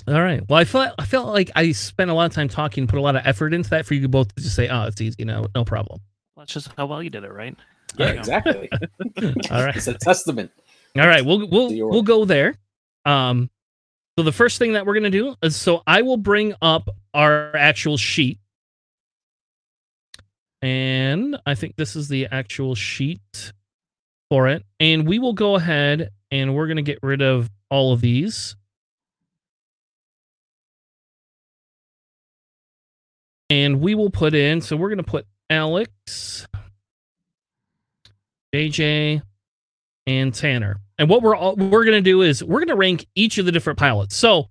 All 0.08 0.22
right. 0.22 0.42
Well, 0.48 0.60
I 0.60 0.66
felt 0.66 0.94
I 1.00 1.06
felt 1.06 1.28
like 1.30 1.50
I 1.56 1.72
spent 1.72 2.12
a 2.12 2.14
lot 2.14 2.26
of 2.26 2.34
time 2.34 2.48
talking, 2.48 2.86
put 2.86 3.00
a 3.00 3.02
lot 3.02 3.16
of 3.16 3.24
effort 3.26 3.54
into 3.54 3.70
that 3.72 3.86
for 3.86 3.96
you 3.96 4.08
both 4.08 4.34
to 4.36 4.44
just 4.44 4.56
say, 4.56 4.68
"Oh, 4.70 4.84
it's 4.84 5.02
easy, 5.02 5.26
no, 5.26 5.48
no 5.56 5.66
problem." 5.66 6.00
That's 6.38 6.54
just 6.54 6.70
how 6.78 6.86
well 6.86 7.02
you 7.02 7.10
did 7.10 7.24
it, 7.24 7.32
right? 7.34 7.56
Yeah, 7.98 8.06
There 8.06 8.08
you 8.10 8.14
go. 8.14 8.20
exactly. 8.20 8.70
All 9.52 9.64
right. 9.64 9.76
It's 9.76 9.88
a 9.88 9.96
testament. 9.96 10.52
All 10.98 11.08
right, 11.08 11.26
we'll 11.26 11.48
we'll 11.50 11.70
we'll 11.90 12.04
go 12.04 12.24
there. 12.26 12.56
Um, 13.06 13.50
so 14.18 14.24
the 14.24 14.32
first 14.32 14.60
thing 14.60 14.74
that 14.74 14.86
we're 14.86 14.94
gonna 14.94 15.10
do 15.10 15.36
is 15.42 15.56
so 15.56 15.82
I 15.88 16.04
will 16.04 16.18
bring 16.18 16.54
up 16.62 16.88
our 17.14 17.56
actual 17.56 17.98
sheet, 17.98 18.40
and 20.62 21.38
I 21.46 21.56
think 21.56 21.76
this 21.76 21.96
is 21.96 22.08
the 22.08 22.28
actual 22.32 22.76
sheet 22.76 23.54
for 24.30 24.48
it, 24.48 24.64
and 24.80 25.08
we 25.08 25.20
will 25.20 25.34
go 25.34 25.56
ahead 25.56 26.12
and 26.32 26.56
we're 26.56 26.68
gonna 26.68 26.82
get 26.82 27.00
rid 27.04 27.22
of 27.22 27.50
all 27.70 27.92
of 27.92 28.02
these. 28.02 28.56
And 33.50 33.80
we 33.80 33.94
will 33.94 34.10
put 34.10 34.34
in, 34.34 34.62
so 34.62 34.76
we're 34.76 34.90
going 34.90 34.98
to 34.98 35.04
put 35.04 35.28
Alex, 35.50 36.48
JJ, 38.54 39.22
and 40.08 40.34
Tanner. 40.34 40.80
And 40.98 41.10
what 41.10 41.22
we're 41.22 41.36
all, 41.36 41.56
we're 41.56 41.84
going 41.84 41.98
to 41.98 42.02
do 42.02 42.22
is 42.22 42.44
we're 42.44 42.60
going 42.60 42.70
to 42.70 42.76
rank 42.76 43.06
each 43.16 43.38
of 43.38 43.46
the 43.46 43.52
different 43.52 43.78
pilots. 43.78 44.16
So, 44.16 44.50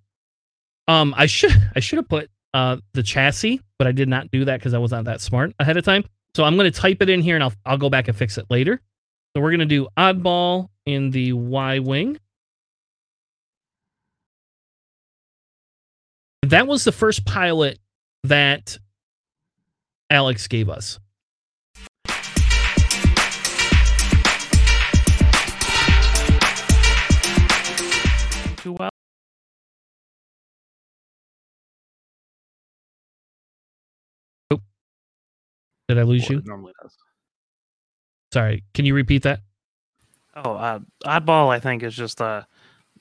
um, 0.86 1.14
I 1.16 1.26
should 1.26 1.52
I 1.74 1.80
should 1.80 1.96
have 1.96 2.08
put 2.08 2.30
uh 2.52 2.76
the 2.92 3.02
chassis, 3.02 3.60
but 3.78 3.88
I 3.88 3.92
did 3.92 4.08
not 4.08 4.30
do 4.30 4.44
that 4.44 4.60
because 4.60 4.74
I 4.74 4.78
was 4.78 4.90
not 4.90 5.04
that 5.04 5.20
smart 5.20 5.54
ahead 5.58 5.76
of 5.76 5.84
time. 5.84 6.04
So 6.34 6.44
I'm 6.44 6.56
going 6.56 6.70
to 6.70 6.78
type 6.78 7.00
it 7.00 7.08
in 7.08 7.22
here, 7.22 7.36
and 7.36 7.42
I'll 7.42 7.54
I'll 7.64 7.78
go 7.78 7.88
back 7.88 8.08
and 8.08 8.16
fix 8.16 8.38
it 8.38 8.46
later. 8.50 8.80
So 9.34 9.42
we're 9.42 9.50
going 9.50 9.60
to 9.60 9.66
do 9.66 9.88
oddball 9.96 10.68
in 10.86 11.10
the 11.10 11.32
Y 11.32 11.78
wing. 11.78 12.18
That 16.42 16.66
was 16.66 16.84
the 16.84 16.92
first 16.92 17.24
pilot 17.24 17.78
that 18.24 18.78
Alex 20.10 20.48
gave 20.48 20.68
us. 20.68 20.98
Too 28.56 28.72
well. 28.72 28.90
Did 35.88 35.98
I 35.98 36.02
lose 36.02 36.28
you? 36.30 36.40
normally 36.46 36.72
does. 36.82 36.96
Sorry. 38.32 38.64
Can 38.72 38.86
you 38.86 38.94
repeat 38.94 39.22
that? 39.24 39.40
Oh, 40.34 40.54
uh, 40.54 40.80
Oddball, 41.04 41.50
I 41.50 41.60
think, 41.60 41.82
is 41.82 41.94
just 41.94 42.20
a, 42.20 42.46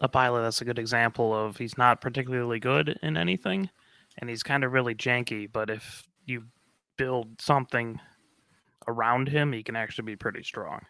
a 0.01 0.09
pilot 0.09 0.41
that's 0.41 0.61
a 0.61 0.65
good 0.65 0.77
example 0.77 1.33
of 1.33 1.57
he's 1.57 1.77
not 1.77 2.01
particularly 2.01 2.59
good 2.59 2.99
in 3.01 3.15
anything, 3.15 3.69
and 4.17 4.29
he's 4.29 4.43
kind 4.43 4.63
of 4.63 4.73
really 4.73 4.95
janky. 4.95 5.49
But 5.51 5.69
if 5.69 6.07
you 6.25 6.43
build 6.97 7.41
something 7.41 7.99
around 8.87 9.29
him, 9.29 9.51
he 9.53 9.63
can 9.63 9.75
actually 9.75 10.05
be 10.05 10.15
pretty 10.15 10.43
strong. 10.43 10.81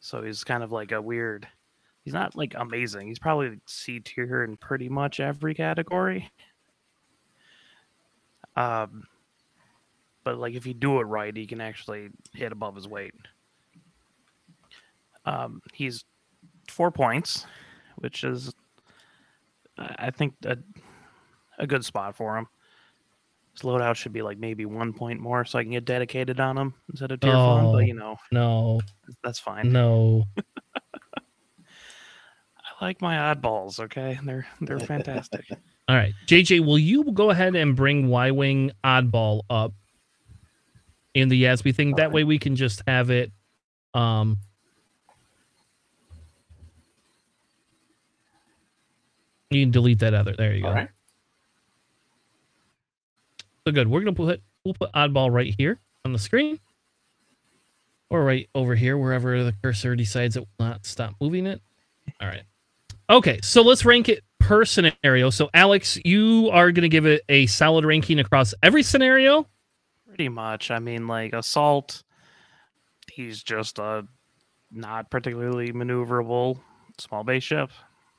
So 0.00 0.22
he's 0.22 0.44
kind 0.44 0.62
of 0.62 0.72
like 0.72 0.92
a 0.92 1.02
weird. 1.02 1.48
He's 2.04 2.14
not 2.14 2.36
like 2.36 2.54
amazing. 2.56 3.08
He's 3.08 3.18
probably 3.18 3.58
C 3.66 4.00
tier 4.00 4.44
in 4.44 4.56
pretty 4.56 4.88
much 4.88 5.18
every 5.18 5.54
category. 5.54 6.30
Um, 8.54 9.04
but 10.24 10.38
like 10.38 10.54
if 10.54 10.66
you 10.66 10.74
do 10.74 11.00
it 11.00 11.04
right, 11.04 11.36
he 11.36 11.46
can 11.46 11.60
actually 11.60 12.08
hit 12.32 12.52
above 12.52 12.74
his 12.74 12.88
weight. 12.88 13.14
Um, 15.24 15.60
he's 15.72 16.04
four 16.68 16.90
points, 16.90 17.46
which 17.96 18.24
is, 18.24 18.54
I 19.76 20.10
think, 20.10 20.34
a, 20.44 20.56
a 21.58 21.66
good 21.66 21.84
spot 21.84 22.16
for 22.16 22.36
him. 22.36 22.46
His 23.52 23.62
loadout 23.62 23.96
should 23.96 24.12
be 24.12 24.22
like 24.22 24.38
maybe 24.38 24.66
one 24.66 24.92
point 24.92 25.18
more, 25.20 25.44
so 25.44 25.58
I 25.58 25.62
can 25.62 25.72
get 25.72 25.84
dedicated 25.86 26.40
on 26.40 26.58
him 26.58 26.74
instead 26.90 27.10
of 27.10 27.20
tier. 27.20 27.32
Oh. 27.34 27.72
But 27.72 27.86
you 27.86 27.94
know, 27.94 28.16
No, 28.30 28.80
that's 29.24 29.38
fine. 29.38 29.72
no. 29.72 30.24
I 32.78 32.84
like 32.84 33.00
my 33.00 33.16
oddballs. 33.16 33.80
Okay, 33.80 34.18
they're 34.24 34.46
they're 34.60 34.78
fantastic. 34.80 35.46
All 35.88 35.96
right, 35.96 36.12
JJ, 36.26 36.66
will 36.66 36.78
you 36.78 37.04
go 37.12 37.30
ahead 37.30 37.54
and 37.56 37.74
bring 37.76 38.08
Y 38.08 38.30
Wing 38.32 38.72
Oddball 38.84 39.42
up 39.48 39.72
in 41.14 41.28
the 41.28 41.44
Yasby 41.44 41.74
thing? 41.74 41.92
That 41.92 42.06
Alright. 42.08 42.12
way 42.14 42.24
we 42.24 42.38
can 42.38 42.56
just 42.56 42.82
have 42.88 43.08
it. 43.08 43.30
Um, 43.94 44.36
you 49.50 49.62
can 49.62 49.70
delete 49.70 50.00
that 50.00 50.12
other. 50.12 50.34
There 50.36 50.54
you 50.54 50.62
go. 50.62 50.68
All 50.68 50.74
right. 50.74 50.88
So 53.66 53.72
good. 53.72 53.88
We're 53.88 54.00
gonna 54.00 54.12
put 54.12 54.40
we'll 54.64 54.74
put 54.74 54.92
Oddball 54.92 55.32
right 55.32 55.52
here 55.58 55.80
on 56.04 56.12
the 56.12 56.20
screen, 56.20 56.60
or 58.10 58.22
right 58.22 58.48
over 58.54 58.76
here, 58.76 58.96
wherever 58.96 59.42
the 59.42 59.52
cursor 59.60 59.96
decides 59.96 60.36
it 60.36 60.40
will 60.40 60.66
not 60.66 60.86
stop 60.86 61.14
moving 61.20 61.46
it. 61.46 61.60
All 62.20 62.28
right. 62.28 62.44
Okay, 63.10 63.40
so 63.42 63.62
let's 63.62 63.84
rank 63.84 64.08
it 64.08 64.22
per 64.38 64.64
scenario. 64.64 65.30
So 65.30 65.50
Alex, 65.52 65.98
you 66.04 66.48
are 66.52 66.70
gonna 66.70 66.88
give 66.88 67.06
it 67.06 67.22
a 67.28 67.46
solid 67.46 67.84
ranking 67.84 68.20
across 68.20 68.54
every 68.62 68.84
scenario. 68.84 69.48
Pretty 70.06 70.28
much. 70.28 70.70
I 70.70 70.78
mean, 70.78 71.08
like 71.08 71.32
assault. 71.32 72.04
He's 73.12 73.42
just 73.42 73.80
a 73.80 74.06
not 74.70 75.10
particularly 75.10 75.72
maneuverable 75.72 76.60
small 76.98 77.24
base 77.24 77.42
ship, 77.42 77.72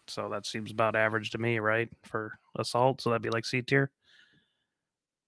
so 0.08 0.28
that 0.28 0.46
seems 0.46 0.72
about 0.72 0.98
average 0.98 1.30
to 1.32 1.38
me, 1.38 1.60
right? 1.60 1.88
For 2.04 2.38
assault, 2.60 3.00
so 3.00 3.12
that'd 3.12 3.22
be 3.22 3.30
like 3.30 3.46
C 3.46 3.62
tier. 3.62 3.92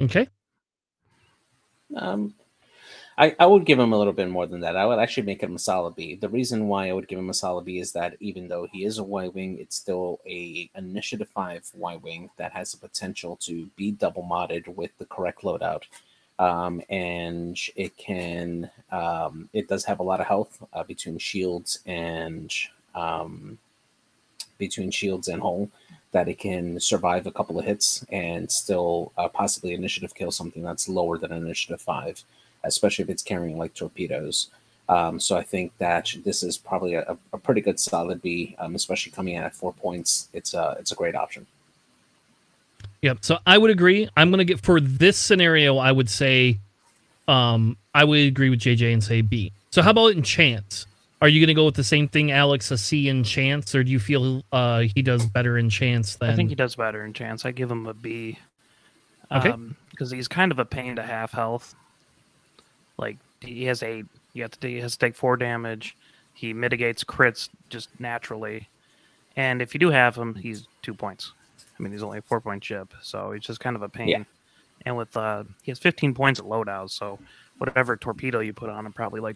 Okay. 0.02 0.28
Um, 1.96 2.34
I, 3.18 3.36
I 3.38 3.46
would 3.46 3.66
give 3.66 3.78
him 3.78 3.92
a 3.92 3.98
little 3.98 4.14
bit 4.14 4.30
more 4.30 4.48
than 4.48 4.62
that. 4.62 4.78
I 4.78 4.86
would 4.86 4.98
actually 4.98 5.24
make 5.24 5.44
him 5.44 5.56
a 5.56 5.60
solid 5.60 5.96
B. 5.96 6.16
The 6.16 6.30
reason 6.30 6.70
why 6.70 6.88
I 6.88 6.94
would 6.94 7.10
give 7.10 7.20
him 7.20 7.30
a 7.30 7.34
solid 7.34 7.66
B 7.66 7.80
is 7.80 7.92
that 7.92 8.16
even 8.22 8.48
though 8.48 8.66
he 8.72 8.86
is 8.86 8.98
a 8.98 9.04
Y 9.04 9.28
wing, 9.28 9.58
it's 9.60 9.76
still 9.76 10.22
a 10.26 10.70
initiative 10.76 11.28
five 11.28 11.70
Y 11.74 11.98
wing 11.98 12.30
that 12.38 12.54
has 12.54 12.72
the 12.72 12.78
potential 12.78 13.36
to 13.42 13.66
be 13.76 13.92
double 13.92 14.24
modded 14.24 14.74
with 14.74 14.98
the 14.98 15.06
correct 15.06 15.42
loadout. 15.42 15.84
Um, 16.40 16.82
and 16.90 17.60
it 17.76 17.98
can 17.98 18.72
um, 18.90 19.50
it 19.52 19.68
does 19.68 19.84
have 19.84 20.00
a 20.00 20.04
lot 20.04 20.22
of 20.22 20.28
health 20.28 20.64
uh, 20.72 20.84
between 20.84 21.18
shields 21.18 21.80
and 21.86 22.54
um, 22.96 23.58
between 24.58 24.92
shields 24.92 25.28
and 25.28 25.42
hull 25.42 25.70
that 26.12 26.28
it 26.28 26.40
can 26.40 26.80
survive 26.80 27.28
a 27.28 27.32
couple 27.32 27.60
of 27.60 27.66
hits 27.66 28.04
and 28.12 28.52
still 28.52 29.12
uh, 29.18 29.28
possibly 29.28 29.74
initiative 29.74 30.14
kill 30.16 30.32
something 30.32 30.64
that's 30.64 30.90
lower 30.90 31.18
than 31.18 31.32
initiative 31.32 31.82
five, 31.82 32.24
especially 32.64 33.04
if 33.04 33.10
it's 33.10 33.22
carrying 33.22 33.58
like 33.58 33.74
torpedoes. 33.74 34.50
Um, 34.90 35.20
so 35.20 35.38
I 35.38 35.44
think 35.44 35.72
that 35.78 36.12
this 36.26 36.42
is 36.42 36.58
probably 36.58 36.96
a, 36.96 37.16
a 37.32 37.38
pretty 37.38 37.62
good 37.62 37.80
solid 37.80 38.24
B, 38.24 38.56
um, 38.58 38.74
especially 38.74 39.12
coming 39.12 39.36
in 39.36 39.44
at 39.44 39.54
four 39.54 39.72
points. 39.72 40.30
It's 40.34 40.56
a 40.56 40.76
it's 40.80 40.92
a 40.92 40.96
great 40.96 41.16
option. 41.16 41.46
Yep. 43.04 43.20
So 43.22 43.38
I 43.46 43.60
would 43.60 43.70
agree. 43.70 44.10
I'm 44.18 44.32
gonna 44.32 44.46
get 44.46 44.60
for 44.60 44.82
this 44.82 45.16
scenario. 45.16 45.78
I 45.78 45.92
would 45.92 46.10
say, 46.10 46.58
um, 47.28 47.78
I 47.94 48.04
would 48.04 48.20
agree 48.20 48.50
with 48.50 48.60
JJ 48.60 48.92
and 48.92 49.04
say 49.04 49.22
B. 49.22 49.52
So 49.70 49.84
how 49.84 49.92
about 49.92 50.14
in 50.14 50.24
chance? 50.24 50.88
Are 51.22 51.28
you 51.28 51.46
gonna 51.46 51.54
go 51.54 51.66
with 51.66 51.76
the 51.76 51.84
same 51.84 52.08
thing, 52.08 52.32
Alex? 52.32 52.72
A 52.72 52.78
C 52.78 53.10
in 53.10 53.24
chance, 53.24 53.76
or 53.76 53.84
do 53.84 53.92
you 53.92 54.00
feel 54.00 54.44
uh 54.52 54.86
he 54.96 55.02
does 55.02 55.26
better 55.26 55.58
in 55.58 55.70
chance 55.70 56.16
than? 56.16 56.30
I 56.30 56.36
think 56.36 56.50
he 56.50 56.56
does 56.56 56.76
better 56.76 57.04
in 57.04 57.14
chance. 57.14 57.46
I 57.46 57.52
give 57.52 57.70
him 57.70 57.86
a 57.88 57.94
B. 57.94 58.40
Okay. 59.32 59.54
Because 59.92 60.12
he's 60.12 60.28
kind 60.28 60.52
of 60.52 60.60
a 60.60 60.66
pain 60.66 60.96
to 60.96 61.04
half 61.04 61.32
health. 61.32 61.76
Like 62.98 63.18
he 63.42 63.66
has 63.66 63.84
eight. 63.84 64.06
You 64.34 64.44
have 64.44 64.60
to 64.60 64.68
he 64.68 64.80
has 64.80 64.94
to 64.94 65.00
take 65.00 65.16
four 65.16 65.36
damage. 65.36 65.96
He 66.34 66.54
mitigates 66.54 67.04
crits 67.04 67.50
just 67.70 67.90
naturally, 68.00 68.70
and 69.36 69.62
if 69.62 69.74
you 69.74 69.80
do 69.80 69.90
have 69.90 70.16
him, 70.16 70.36
he's 70.36 70.68
two 70.82 70.94
points. 70.94 71.34
I 71.78 71.84
mean, 71.84 71.92
he's 71.92 72.04
only 72.04 72.20
a 72.20 72.22
four 72.22 72.40
point 72.40 72.64
chip, 72.64 72.94
so 73.02 73.32
he's 73.32 73.44
just 73.44 73.60
kind 73.60 73.76
of 73.76 73.82
a 73.82 73.90
pain. 73.90 74.08
Yeah. 74.08 74.24
And 74.86 74.96
with 74.96 75.16
uh, 75.18 75.44
he 75.64 75.72
has 75.72 75.80
15 75.80 76.14
points 76.14 76.40
at 76.40 76.46
loadout, 76.46 76.92
so 76.92 77.20
whatever 77.58 77.98
torpedo 77.98 78.40
you 78.40 78.54
put 78.54 78.70
on 78.70 78.86
him, 78.86 78.94
probably 78.94 79.20
like 79.20 79.36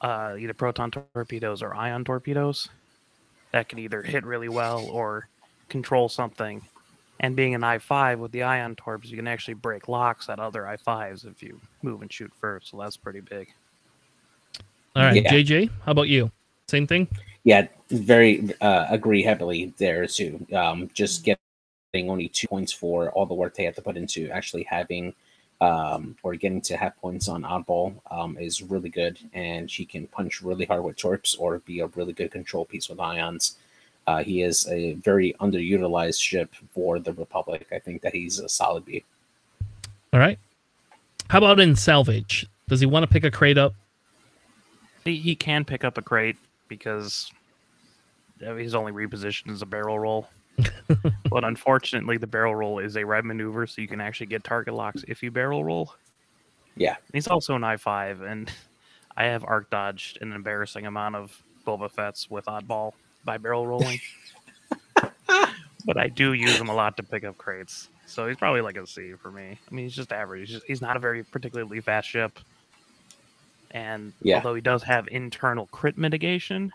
uh, 0.00 0.36
either 0.38 0.54
proton 0.54 0.90
torpedoes 0.90 1.62
or 1.62 1.74
ion 1.74 2.04
torpedoes, 2.04 2.68
that 3.52 3.68
can 3.68 3.78
either 3.78 4.02
hit 4.02 4.24
really 4.24 4.48
well 4.48 4.88
or 4.90 5.28
control 5.68 6.08
something. 6.08 6.62
And 7.22 7.36
being 7.36 7.54
an 7.54 7.60
I5 7.60 8.18
with 8.18 8.32
the 8.32 8.42
ion 8.44 8.76
torps, 8.76 9.10
you 9.10 9.16
can 9.16 9.28
actually 9.28 9.54
break 9.54 9.88
locks 9.88 10.28
at 10.30 10.38
other 10.38 10.62
I5s 10.62 11.26
if 11.30 11.42
you 11.42 11.60
move 11.82 12.00
and 12.00 12.10
shoot 12.10 12.32
first. 12.40 12.70
So 12.70 12.78
that's 12.78 12.96
pretty 12.96 13.20
big. 13.20 13.48
All 14.96 15.02
right, 15.04 15.22
Yeah. 15.22 15.30
JJ, 15.30 15.70
how 15.84 15.92
about 15.92 16.08
you? 16.08 16.30
Same 16.68 16.86
thing. 16.86 17.08
Yeah, 17.44 17.66
very 17.90 18.50
uh, 18.60 18.86
agree 18.88 19.22
heavily 19.22 19.74
there 19.78 20.06
too. 20.06 20.46
Um, 20.54 20.90
just 20.94 21.24
getting 21.24 22.10
only 22.10 22.28
two 22.28 22.48
points 22.48 22.72
for 22.72 23.10
all 23.10 23.26
the 23.26 23.34
work 23.34 23.54
they 23.54 23.64
have 23.64 23.74
to 23.76 23.82
put 23.82 23.96
into 23.96 24.30
actually 24.30 24.64
having 24.64 25.14
um, 25.60 26.16
or 26.22 26.34
getting 26.34 26.60
to 26.62 26.76
have 26.76 26.96
points 27.00 27.28
on 27.28 27.42
oddball 27.42 27.94
um, 28.10 28.38
is 28.38 28.62
really 28.62 28.88
good, 28.88 29.18
and 29.34 29.70
she 29.70 29.84
can 29.84 30.06
punch 30.06 30.40
really 30.40 30.64
hard 30.64 30.82
with 30.82 30.96
torps 30.96 31.34
or 31.34 31.58
be 31.60 31.80
a 31.80 31.86
really 31.88 32.12
good 32.12 32.30
control 32.30 32.64
piece 32.64 32.88
with 32.88 33.00
ions. 33.00 33.56
Uh, 34.06 34.24
he 34.24 34.42
is 34.42 34.66
a 34.68 34.94
very 34.94 35.34
underutilized 35.40 36.20
ship 36.20 36.54
for 36.74 36.98
the 36.98 37.12
Republic. 37.12 37.66
I 37.70 37.78
think 37.78 38.02
that 38.02 38.14
he's 38.14 38.38
a 38.38 38.48
solid 38.48 38.84
B. 38.84 39.04
All 40.12 40.20
right. 40.20 40.38
How 41.28 41.38
about 41.38 41.60
in 41.60 41.76
salvage? 41.76 42.46
Does 42.68 42.80
he 42.80 42.86
want 42.86 43.04
to 43.04 43.06
pick 43.06 43.24
a 43.24 43.30
crate 43.30 43.58
up? 43.58 43.74
He, 45.04 45.16
he 45.16 45.36
can 45.36 45.64
pick 45.64 45.84
up 45.84 45.98
a 45.98 46.02
crate 46.02 46.36
because 46.68 47.30
uh, 48.44 48.54
he's 48.56 48.74
only 48.74 48.92
repositioned 48.92 49.52
as 49.52 49.62
a 49.62 49.66
barrel 49.66 49.98
roll. 49.98 50.28
but 51.30 51.44
unfortunately, 51.44 52.16
the 52.16 52.26
barrel 52.26 52.54
roll 52.54 52.78
is 52.78 52.96
a 52.96 53.04
red 53.04 53.24
maneuver, 53.24 53.66
so 53.66 53.80
you 53.80 53.88
can 53.88 54.00
actually 54.00 54.26
get 54.26 54.44
target 54.44 54.74
locks 54.74 55.04
if 55.08 55.22
you 55.22 55.30
barrel 55.30 55.64
roll. 55.64 55.94
Yeah. 56.76 56.96
And 56.96 57.14
he's 57.14 57.28
also 57.28 57.54
an 57.54 57.62
I5, 57.62 58.22
and 58.22 58.50
I 59.16 59.24
have 59.24 59.44
arc 59.44 59.70
dodged 59.70 60.18
an 60.20 60.32
embarrassing 60.32 60.86
amount 60.86 61.16
of 61.16 61.42
Boba 61.66 61.90
Fett's 61.90 62.30
with 62.30 62.46
oddball 62.46 62.92
by 63.24 63.38
barrel 63.38 63.66
rolling. 63.66 64.00
but 65.26 65.96
I 65.96 66.08
do 66.08 66.32
use 66.32 66.56
him 66.56 66.68
a 66.68 66.74
lot 66.74 66.96
to 66.96 67.02
pick 67.02 67.24
up 67.24 67.36
crates. 67.38 67.88
So 68.06 68.26
he's 68.26 68.36
probably 68.36 68.60
like 68.60 68.76
a 68.76 68.86
C 68.86 69.12
for 69.20 69.30
me. 69.30 69.58
I 69.70 69.74
mean, 69.74 69.84
he's 69.84 69.94
just 69.94 70.12
average. 70.12 70.48
He's, 70.48 70.56
just, 70.56 70.66
he's 70.66 70.82
not 70.82 70.96
a 70.96 71.00
very 71.00 71.22
particularly 71.22 71.80
fast 71.80 72.08
ship. 72.08 72.38
And 73.70 74.12
Yeah. 74.22 74.36
although 74.36 74.54
he 74.54 74.60
does 74.60 74.82
have 74.82 75.06
internal 75.08 75.66
crit 75.66 75.96
mitigation, 75.96 76.72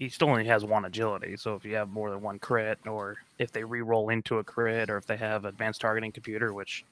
he 0.00 0.08
still 0.08 0.30
only 0.30 0.46
has 0.46 0.64
one 0.64 0.86
agility. 0.86 1.36
So 1.36 1.54
if 1.54 1.64
you 1.64 1.74
have 1.76 1.90
more 1.90 2.10
than 2.10 2.22
one 2.22 2.38
crit, 2.38 2.78
or 2.86 3.18
if 3.38 3.52
they 3.52 3.62
re-roll 3.62 4.08
into 4.08 4.38
a 4.38 4.44
crit, 4.44 4.88
or 4.88 4.96
if 4.96 5.06
they 5.06 5.18
have 5.18 5.44
advanced 5.44 5.82
targeting 5.82 6.10
computer, 6.10 6.54
which 6.54 6.84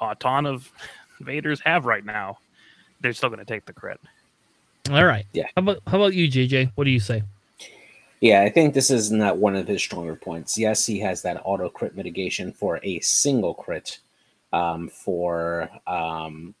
a 0.00 0.14
ton 0.14 0.46
of 0.46 0.70
Vaders 1.22 1.60
have 1.64 1.86
right 1.86 2.04
now, 2.04 2.38
they're 3.00 3.14
still 3.14 3.30
going 3.30 3.40
to 3.40 3.46
take 3.46 3.64
the 3.64 3.72
crit. 3.72 3.98
All 4.90 5.04
right. 5.06 5.26
Yeah. 5.32 5.46
How 5.56 5.62
about 5.62 5.78
how 5.86 5.96
about 5.96 6.14
you, 6.14 6.28
JJ? 6.28 6.72
What 6.74 6.84
do 6.84 6.90
you 6.90 7.00
say? 7.00 7.22
Yeah, 8.20 8.42
I 8.42 8.50
think 8.50 8.74
this 8.74 8.90
is 8.90 9.10
not 9.10 9.38
one 9.38 9.56
of 9.56 9.66
his 9.66 9.82
stronger 9.82 10.14
points. 10.14 10.58
Yes, 10.58 10.84
he 10.84 10.98
has 11.00 11.22
that 11.22 11.40
auto 11.44 11.70
crit 11.70 11.96
mitigation 11.96 12.52
for 12.52 12.78
a 12.82 13.00
single 13.00 13.54
crit 13.54 13.98
um, 14.52 14.88
for 14.88 15.70
um, 15.86 16.54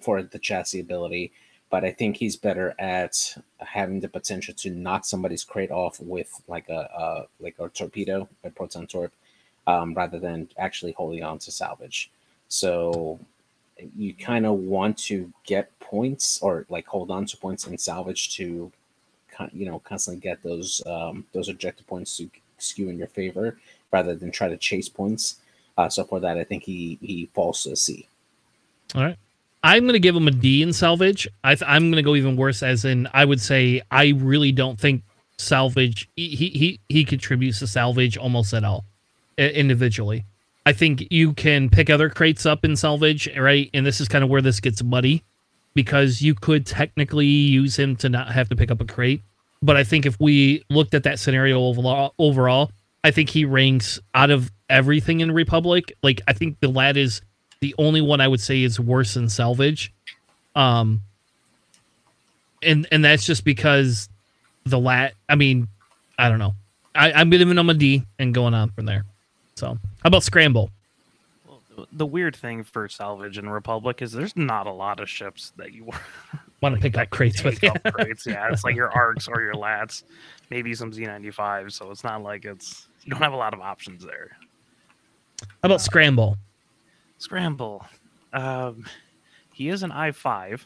for 0.00 0.22
the 0.22 0.38
chassis 0.38 0.80
ability, 0.80 1.32
but 1.70 1.84
I 1.84 1.90
think 1.90 2.16
he's 2.16 2.36
better 2.36 2.74
at 2.78 3.36
having 3.58 4.00
the 4.00 4.08
potential 4.08 4.54
to 4.54 4.70
knock 4.70 5.04
somebody's 5.04 5.44
crate 5.44 5.70
off 5.70 6.00
with 6.00 6.40
like 6.48 6.68
a, 6.68 7.26
like 7.40 7.56
a 7.58 7.68
torpedo, 7.68 8.28
a 8.44 8.50
proton 8.50 8.86
torp, 8.86 9.12
um, 9.66 9.94
rather 9.94 10.18
than 10.18 10.48
actually 10.58 10.92
holding 10.92 11.24
on 11.24 11.38
to 11.40 11.50
salvage. 11.50 12.10
So 12.48 13.18
you 13.96 14.14
kind 14.14 14.46
of 14.46 14.54
want 14.54 14.96
to 14.96 15.32
get 15.44 15.78
points 15.80 16.40
or 16.40 16.66
like 16.68 16.86
hold 16.86 17.10
on 17.10 17.26
to 17.26 17.36
points 17.36 17.66
in 17.66 17.76
salvage 17.78 18.34
to 18.36 18.72
you 19.52 19.66
know 19.66 19.78
constantly 19.80 20.20
get 20.20 20.42
those 20.42 20.82
um, 20.86 21.26
those 21.32 21.48
objective 21.48 21.86
points 21.86 22.16
to 22.16 22.30
skew 22.58 22.88
in 22.88 22.96
your 22.96 23.08
favor 23.08 23.58
rather 23.92 24.14
than 24.14 24.30
try 24.30 24.48
to 24.48 24.56
chase 24.56 24.88
points. 24.88 25.36
Uh, 25.76 25.88
so 25.88 26.04
for 26.04 26.20
that, 26.20 26.38
I 26.38 26.44
think 26.44 26.62
he 26.62 26.98
he 27.02 27.28
falls 27.34 27.62
to 27.64 27.72
a 27.72 27.76
C. 27.76 28.08
All 28.94 29.02
right. 29.02 29.18
I'm 29.62 29.84
going 29.84 29.94
to 29.94 29.98
give 30.00 30.14
him 30.14 30.28
a 30.28 30.32
D 30.32 30.62
in 30.62 30.72
salvage. 30.72 31.26
I 31.42 31.56
I'm 31.66 31.84
going 31.84 31.96
to 31.96 32.02
go 32.02 32.14
even 32.14 32.36
worse, 32.36 32.62
as 32.62 32.84
in 32.84 33.08
I 33.12 33.24
would 33.24 33.40
say 33.40 33.82
I 33.90 34.12
really 34.16 34.52
don't 34.52 34.78
think 34.78 35.02
salvage 35.38 36.08
he 36.16 36.28
he 36.28 36.48
he, 36.50 36.80
he 36.88 37.04
contributes 37.04 37.58
to 37.58 37.66
salvage 37.66 38.16
almost 38.16 38.54
at 38.54 38.64
all 38.64 38.84
individually. 39.38 40.24
I 40.64 40.72
think 40.72 41.06
you 41.10 41.32
can 41.32 41.68
pick 41.70 41.90
other 41.90 42.10
crates 42.10 42.44
up 42.44 42.64
in 42.64 42.74
salvage, 42.74 43.28
right? 43.36 43.70
And 43.72 43.86
this 43.86 44.00
is 44.00 44.08
kind 44.08 44.24
of 44.24 44.30
where 44.30 44.42
this 44.42 44.58
gets 44.58 44.82
muddy 44.82 45.22
because 45.74 46.22
you 46.22 46.34
could 46.34 46.66
technically 46.66 47.26
use 47.26 47.78
him 47.78 47.94
to 47.96 48.08
not 48.08 48.32
have 48.32 48.48
to 48.48 48.56
pick 48.56 48.70
up 48.70 48.80
a 48.80 48.84
crate. 48.84 49.22
But 49.62 49.76
I 49.76 49.84
think 49.84 50.06
if 50.06 50.18
we 50.18 50.64
looked 50.68 50.94
at 50.94 51.04
that 51.04 51.18
scenario 51.18 51.60
overall, 51.60 52.14
overall, 52.18 52.70
I 53.04 53.10
think 53.10 53.30
he 53.30 53.44
ranks 53.44 54.00
out 54.14 54.30
of 54.30 54.50
everything 54.68 55.20
in 55.20 55.30
Republic. 55.30 55.92
Like 56.02 56.20
I 56.26 56.32
think 56.32 56.58
the 56.60 56.68
lad 56.68 56.96
is 56.96 57.20
the 57.60 57.74
only 57.78 58.00
one 58.00 58.20
I 58.20 58.28
would 58.28 58.40
say 58.40 58.62
is 58.62 58.78
worse 58.80 59.14
than 59.14 59.28
salvage. 59.28 59.92
Um 60.54 61.02
and 62.62 62.86
and 62.90 63.04
that's 63.04 63.24
just 63.26 63.44
because 63.44 64.08
the 64.64 64.78
lat 64.78 65.14
I 65.28 65.34
mean, 65.34 65.68
I 66.18 66.28
don't 66.28 66.38
know. 66.38 66.54
I, 66.94 67.12
I'm 67.12 67.28
giving 67.30 67.48
him 67.56 67.70
a 67.70 67.74
D 67.74 68.02
and 68.18 68.32
going 68.34 68.54
on 68.54 68.70
from 68.70 68.86
there. 68.86 69.04
So 69.56 69.68
how 69.68 69.78
about 70.08 70.22
scramble? 70.22 70.70
Well, 71.46 71.86
the- 71.92 72.06
weird 72.06 72.34
thing 72.34 72.64
for 72.64 72.88
salvage 72.88 73.36
and 73.38 73.52
Republic 73.52 74.00
is 74.00 74.12
there's 74.12 74.36
not 74.36 74.66
a 74.66 74.72
lot 74.72 74.98
of 75.00 75.08
ships 75.08 75.52
that 75.56 75.72
you 75.72 75.90
Want 76.62 76.74
to 76.74 76.80
pick 76.80 76.96
up 76.96 77.10
crates 77.10 77.44
with 77.44 77.62
up 77.64 77.82
crates. 77.92 78.26
Yeah, 78.26 78.48
it's 78.50 78.64
like 78.64 78.74
your 78.74 78.90
arcs 78.90 79.28
or 79.28 79.42
your 79.42 79.52
lats, 79.52 80.04
maybe 80.48 80.74
some 80.74 80.90
Z95. 80.90 81.70
So 81.70 81.90
it's 81.90 82.02
not 82.02 82.22
like 82.22 82.46
it's 82.46 82.86
you 83.04 83.10
don't 83.10 83.20
have 83.20 83.34
a 83.34 83.36
lot 83.36 83.52
of 83.52 83.60
options 83.60 84.02
there. 84.02 84.30
How 85.42 85.46
about 85.64 85.82
scramble? 85.82 86.38
Scramble. 87.18 87.84
Um, 88.32 88.84
he 89.52 89.68
is 89.68 89.82
an 89.82 89.90
I5, 89.90 90.60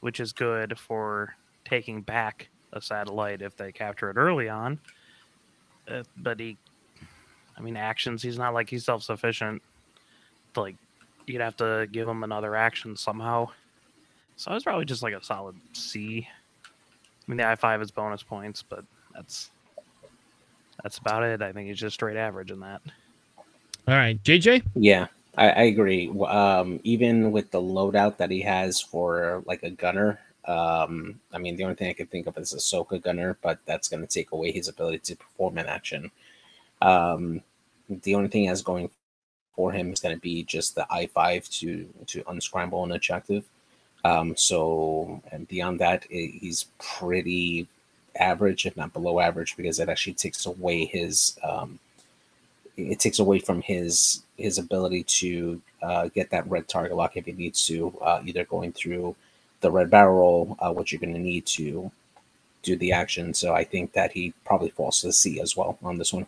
which 0.00 0.20
is 0.20 0.32
good 0.32 0.78
for 0.78 1.34
taking 1.64 2.02
back 2.02 2.48
a 2.72 2.80
satellite 2.80 3.42
if 3.42 3.56
they 3.56 3.72
capture 3.72 4.10
it 4.10 4.16
early 4.16 4.48
on. 4.48 4.78
Uh, 5.88 6.02
but 6.18 6.38
he, 6.38 6.56
I 7.56 7.60
mean, 7.60 7.76
actions. 7.76 8.22
He's 8.22 8.38
not 8.38 8.54
like 8.54 8.68
he's 8.68 8.84
self-sufficient. 8.84 9.62
Like 10.54 10.76
you'd 11.26 11.40
have 11.40 11.56
to 11.56 11.86
give 11.90 12.08
him 12.08 12.24
another 12.24 12.56
action 12.56 12.96
somehow. 12.96 13.48
So 14.36 14.52
it's 14.52 14.64
probably 14.64 14.84
just 14.84 15.02
like 15.02 15.14
a 15.14 15.22
solid 15.22 15.56
C. 15.72 16.26
I 16.66 17.30
mean, 17.30 17.38
the 17.38 17.44
I5 17.44 17.82
is 17.82 17.90
bonus 17.90 18.22
points, 18.22 18.62
but 18.62 18.84
that's 19.14 19.50
that's 20.82 20.98
about 20.98 21.22
it. 21.22 21.42
I 21.42 21.52
think 21.52 21.68
he's 21.68 21.78
just 21.78 21.94
straight 21.94 22.16
average 22.16 22.50
in 22.50 22.60
that. 22.60 22.82
All 23.88 23.94
right, 23.94 24.22
JJ. 24.22 24.62
Yeah, 24.74 25.06
I, 25.36 25.48
I 25.50 25.62
agree. 25.64 26.08
Um, 26.26 26.80
even 26.82 27.30
with 27.30 27.50
the 27.50 27.60
loadout 27.60 28.16
that 28.16 28.30
he 28.30 28.40
has 28.42 28.80
for 28.80 29.42
like 29.46 29.62
a 29.62 29.70
gunner, 29.70 30.18
um, 30.46 31.20
I 31.32 31.38
mean, 31.38 31.56
the 31.56 31.64
only 31.64 31.76
thing 31.76 31.88
I 31.90 31.92
can 31.92 32.06
think 32.06 32.26
of 32.26 32.38
is 32.38 32.54
Ahsoka 32.54 33.02
gunner, 33.02 33.36
but 33.42 33.58
that's 33.66 33.88
going 33.88 34.00
to 34.00 34.06
take 34.06 34.32
away 34.32 34.52
his 34.52 34.68
ability 34.68 34.98
to 34.98 35.16
perform 35.16 35.58
an 35.58 35.66
action. 35.66 36.10
Um, 36.80 37.42
the 37.88 38.14
only 38.14 38.28
thing 38.28 38.46
that's 38.46 38.62
going 38.62 38.90
for 39.54 39.72
him 39.72 39.92
is 39.92 40.00
going 40.00 40.14
to 40.14 40.20
be 40.20 40.44
just 40.44 40.74
the 40.74 40.86
I 40.90 41.06
five 41.06 41.48
to 41.50 41.88
to 42.06 42.22
unscramble 42.28 42.84
an 42.84 42.92
objective. 42.92 43.44
Um, 44.04 44.36
so 44.36 45.20
and 45.32 45.48
beyond 45.48 45.80
that, 45.80 46.04
i 46.12 46.32
he's 46.40 46.66
pretty 46.78 47.66
average, 48.18 48.66
if 48.66 48.76
not 48.76 48.92
below 48.92 49.20
average, 49.20 49.56
because 49.56 49.80
it 49.80 49.88
actually 49.88 50.14
takes 50.14 50.46
away 50.46 50.84
his 50.84 51.38
um, 51.42 51.78
it 52.76 53.00
takes 53.00 53.18
away 53.18 53.38
from 53.40 53.62
his 53.62 54.22
his 54.36 54.58
ability 54.58 55.04
to 55.04 55.60
uh, 55.82 56.08
get 56.08 56.30
that 56.30 56.48
red 56.48 56.68
target 56.68 56.96
lock 56.96 57.16
if 57.16 57.26
he 57.26 57.32
needs 57.32 57.66
to, 57.66 57.96
uh, 58.02 58.20
either 58.24 58.44
going 58.44 58.72
through 58.72 59.14
the 59.60 59.70
red 59.70 59.90
barrel 59.90 60.56
uh, 60.60 60.72
which 60.72 60.92
you're 60.92 61.00
going 61.00 61.14
to 61.14 61.18
need 61.18 61.46
to 61.46 61.90
do 62.62 62.76
the 62.76 62.92
action. 62.92 63.32
So 63.32 63.54
I 63.54 63.64
think 63.64 63.92
that 63.92 64.12
he 64.12 64.34
probably 64.44 64.70
falls 64.70 65.00
to 65.00 65.08
the 65.08 65.12
C 65.12 65.40
as 65.40 65.56
well 65.56 65.78
on 65.82 65.96
this 65.98 66.12
one. 66.12 66.26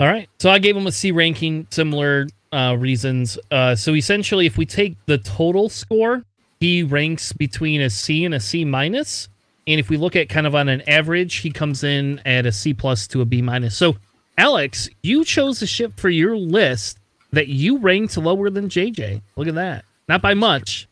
All 0.00 0.06
right. 0.06 0.28
So 0.38 0.50
I 0.50 0.58
gave 0.58 0.76
him 0.76 0.86
a 0.86 0.92
C 0.92 1.12
ranking, 1.12 1.66
similar 1.70 2.26
uh, 2.52 2.76
reasons. 2.78 3.38
Uh, 3.50 3.74
so 3.74 3.94
essentially, 3.94 4.46
if 4.46 4.56
we 4.56 4.66
take 4.66 4.96
the 5.06 5.18
total 5.18 5.68
score, 5.68 6.24
he 6.60 6.82
ranks 6.82 7.32
between 7.32 7.80
a 7.80 7.90
C 7.90 8.24
and 8.24 8.34
a 8.34 8.40
C 8.40 8.64
minus. 8.64 9.28
And 9.66 9.80
if 9.80 9.88
we 9.88 9.96
look 9.96 10.14
at 10.16 10.28
kind 10.28 10.46
of 10.46 10.54
on 10.54 10.68
an 10.68 10.82
average, 10.88 11.36
he 11.36 11.50
comes 11.50 11.84
in 11.84 12.20
at 12.24 12.46
a 12.46 12.52
C 12.52 12.74
plus 12.74 13.06
to 13.08 13.20
a 13.20 13.24
B 13.24 13.40
minus. 13.40 13.76
So, 13.76 13.96
Alex, 14.36 14.88
you 15.02 15.24
chose 15.24 15.62
a 15.62 15.66
ship 15.66 15.92
for 15.98 16.10
your 16.10 16.36
list 16.36 16.98
that 17.32 17.48
you 17.48 17.78
ranked 17.78 18.16
lower 18.16 18.50
than 18.50 18.68
JJ. 18.68 19.22
Look 19.36 19.48
at 19.48 19.54
that. 19.54 19.84
Not 20.08 20.22
by 20.22 20.34
much, 20.34 20.88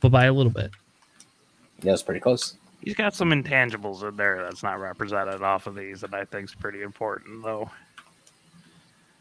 but 0.00 0.10
by 0.10 0.26
a 0.26 0.32
little 0.32 0.52
bit. 0.52 0.70
Yeah, 1.82 1.92
it's 1.92 2.02
pretty 2.02 2.20
close. 2.20 2.54
He's 2.80 2.94
got 2.94 3.14
some 3.14 3.30
intangibles 3.30 4.08
in 4.08 4.16
there 4.16 4.42
that's 4.42 4.62
not 4.62 4.80
represented 4.80 5.42
off 5.42 5.66
of 5.66 5.74
these 5.74 6.00
that 6.00 6.14
I 6.14 6.24
think 6.24 6.48
is 6.48 6.54
pretty 6.54 6.82
important, 6.82 7.42
though. 7.42 7.70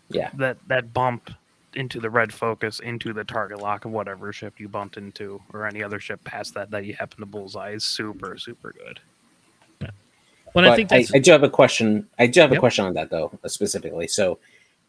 Yeah. 0.10 0.30
That 0.36 0.58
that 0.68 0.93
bump 0.93 1.32
into 1.76 1.99
the 1.99 2.10
red 2.10 2.34
focus 2.34 2.80
into 2.80 3.14
the 3.14 3.24
target 3.24 3.60
lock 3.60 3.86
of 3.86 3.91
whatever 3.91 4.32
ship 4.32 4.60
you 4.60 4.68
bumped 4.68 4.97
into 4.97 5.41
or 5.53 5.66
any 5.66 5.84
other 5.84 5.99
ship 5.99 6.24
past 6.24 6.53
that 6.53 6.72
that 6.72 6.86
you 6.86 6.93
happen 6.93 7.20
to 7.20 7.26
bullseye 7.26 7.72
is 7.72 7.84
super 7.84 8.38
super 8.38 8.74
good. 8.74 8.99
But 10.54 10.66
I 10.66 10.76
think 10.76 10.89
that's 10.89 11.14
I, 11.14 11.20
do 11.20 11.32
have 11.32 11.43
a 11.43 11.50
question. 11.50 12.08
I 12.18 12.28
do 12.28 12.39
have 12.41 12.52
Yep. 12.52 12.58
a 12.58 12.60
question 12.60 12.86
on 12.86 12.93
that 12.95 13.10
though, 13.10 13.38
uh, 13.43 13.48
specifically. 13.48 14.08
So, 14.08 14.39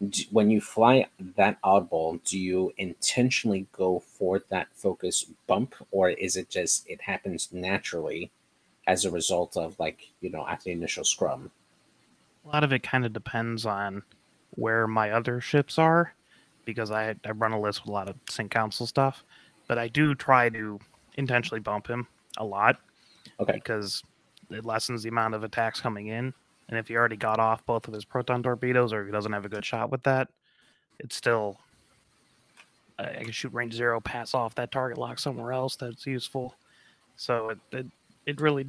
d- 0.09 0.27
when 0.31 0.49
you 0.49 0.61
fly 0.61 1.05
that 1.35 1.61
oddball, 1.61 2.23
do 2.23 2.39
you 2.39 2.73
intentionally 2.77 3.67
go 3.71 3.99
for 3.99 4.41
that 4.49 4.67
focus 4.73 5.25
bump, 5.47 5.75
or 5.91 6.09
is 6.09 6.37
it 6.37 6.49
just 6.49 6.87
it 6.89 7.01
happens 7.01 7.49
naturally 7.51 8.31
as 8.87 9.05
a 9.05 9.11
result 9.11 9.55
of 9.57 9.77
like 9.79 10.09
you 10.21 10.29
know 10.29 10.47
at 10.47 10.61
the 10.61 10.71
initial 10.71 11.03
scrum? 11.03 11.51
A 12.45 12.47
lot 12.47 12.63
of 12.63 12.71
it 12.73 12.81
kind 12.83 13.05
of 13.05 13.13
depends 13.13 13.65
on 13.65 14.01
where 14.51 14.87
my 14.87 15.11
other 15.11 15.39
ships 15.41 15.77
are 15.77 16.13
because 16.65 16.89
I, 16.89 17.15
I 17.25 17.31
run 17.31 17.51
a 17.51 17.59
list 17.59 17.81
with 17.83 17.89
a 17.89 17.93
lot 17.93 18.09
of 18.09 18.15
Sync 18.29 18.51
Console 18.51 18.87
stuff, 18.87 19.23
but 19.67 19.77
I 19.77 19.87
do 19.87 20.15
try 20.15 20.49
to 20.49 20.79
intentionally 21.15 21.59
bump 21.59 21.87
him 21.87 22.07
a 22.37 22.45
lot 22.45 22.77
Okay. 23.39 23.53
because 23.53 24.03
it 24.51 24.65
lessens 24.65 25.03
the 25.03 25.09
amount 25.09 25.33
of 25.35 25.43
attacks 25.43 25.79
coming 25.81 26.07
in. 26.07 26.33
And 26.69 26.77
if 26.77 26.87
he 26.87 26.95
already 26.95 27.17
got 27.17 27.39
off 27.39 27.65
both 27.65 27.87
of 27.87 27.93
his 27.93 28.05
proton 28.05 28.43
torpedoes 28.43 28.93
or 28.93 29.01
if 29.01 29.07
he 29.07 29.11
doesn't 29.11 29.31
have 29.33 29.45
a 29.45 29.49
good 29.49 29.65
shot 29.65 29.89
with 29.91 30.03
that, 30.03 30.27
it's 30.99 31.15
still 31.15 31.57
I 32.99 33.09
I 33.09 33.23
can 33.23 33.31
shoot 33.31 33.53
range 33.53 33.73
zero, 33.73 33.99
pass 33.99 34.33
off 34.33 34.55
that 34.55 34.71
target 34.71 34.97
lock 34.97 35.19
somewhere 35.19 35.51
else 35.51 35.75
that's 35.75 36.05
useful. 36.05 36.55
So 37.15 37.49
it 37.49 37.59
it, 37.71 37.85
it 38.25 38.41
really 38.41 38.67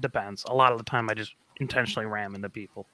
depends. 0.00 0.44
A 0.48 0.54
lot 0.54 0.72
of 0.72 0.78
the 0.78 0.84
time 0.84 1.08
I 1.08 1.14
just 1.14 1.34
intentionally 1.60 2.06
ram 2.06 2.34
into 2.34 2.48
people. 2.48 2.86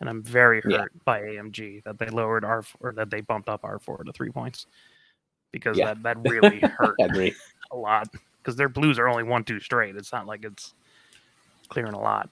And 0.00 0.08
I'm 0.08 0.22
very 0.22 0.60
hurt 0.60 0.92
Yeah. 0.94 1.00
by 1.04 1.20
AMG 1.22 1.82
that 1.82 1.98
they 1.98 2.08
lowered 2.08 2.44
R 2.44 2.62
or 2.80 2.92
that 2.92 3.10
they 3.10 3.20
bumped 3.20 3.48
up 3.48 3.62
R4 3.62 4.04
to 4.06 4.12
three 4.12 4.30
points. 4.30 4.66
Because 5.50 5.76
Yeah. 5.76 5.86
that, 5.86 6.02
that 6.04 6.18
really 6.18 6.60
hurt 6.78 6.96
a 7.72 7.76
lot. 7.76 8.08
Because 8.40 8.54
their 8.56 8.68
blues 8.68 8.98
are 8.98 9.08
only 9.08 9.24
one 9.24 9.42
two 9.44 9.58
straight. 9.60 9.96
It's 9.96 10.12
not 10.12 10.26
like 10.26 10.44
it's 10.44 10.74
clearing 11.68 11.92
a 11.94 12.00
lot. 12.00 12.30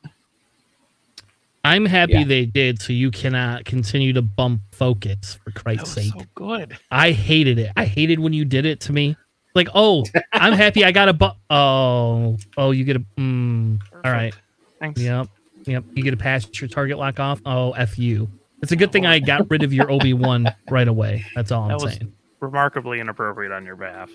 I'm 1.64 1.84
happy 1.84 2.12
Yeah. 2.12 2.24
they 2.24 2.47
did, 2.47 2.80
so 2.80 2.93
you 2.93 3.11
cannot 3.11 3.64
continue 3.64 4.12
to 4.12 4.22
bump 4.22 4.61
focus 4.70 5.34
for 5.43 5.51
That 5.51 5.62
Christ's 5.64 5.97
was 5.97 6.05
sake. 6.05 6.12
so 6.12 6.24
good. 6.34 6.76
I 6.91 7.11
hated 7.11 7.59
it. 7.59 7.72
I 7.76 7.84
hated 7.87 8.20
when 8.20 8.32
you 8.32 8.45
did 8.45 8.64
it 8.66 8.80
to 8.82 8.93
me. 8.93 9.16
Like, 9.55 9.68
oh, 9.74 10.05
I'm 10.32 10.53
happy 10.53 10.84
I 10.84 10.93
got 10.93 11.09
a 11.09 11.12
bu- 11.12 11.30
oh, 11.51 12.37
oh, 12.57 12.70
you 12.70 12.84
get 12.84 12.97
a 12.97 13.01
mm, 13.18 13.80
all 14.05 14.12
right. 14.12 14.34
Thanks. 14.78 15.01
Yep. 15.01 15.28
Yep. 15.64 15.84
You 15.95 16.03
get 16.05 16.11
to 16.12 16.16
pass 16.16 16.47
your 16.61 16.68
target 16.68 16.99
lock 16.99 17.18
off. 17.18 17.41
Oh, 17.45 17.72
F 17.72 17.99
you. 17.99 18.30
It's 18.62 18.70
a 18.72 18.76
good 18.76 18.93
thing 18.93 19.07
I 19.07 19.18
got 19.18 19.51
rid 19.51 19.62
of 19.62 19.72
your 19.72 19.91
Obi 19.91 20.12
Wan 20.12 20.47
right 20.70 20.87
away. 20.87 21.24
That's 21.34 21.51
all 21.51 21.64
I'm 21.70 21.72
was 21.78 21.95
saying. 21.95 22.12
remarkably 22.41 23.01
inappropriate 23.01 23.51
on 23.51 23.64
your 23.64 23.76
behalf. 23.76 24.11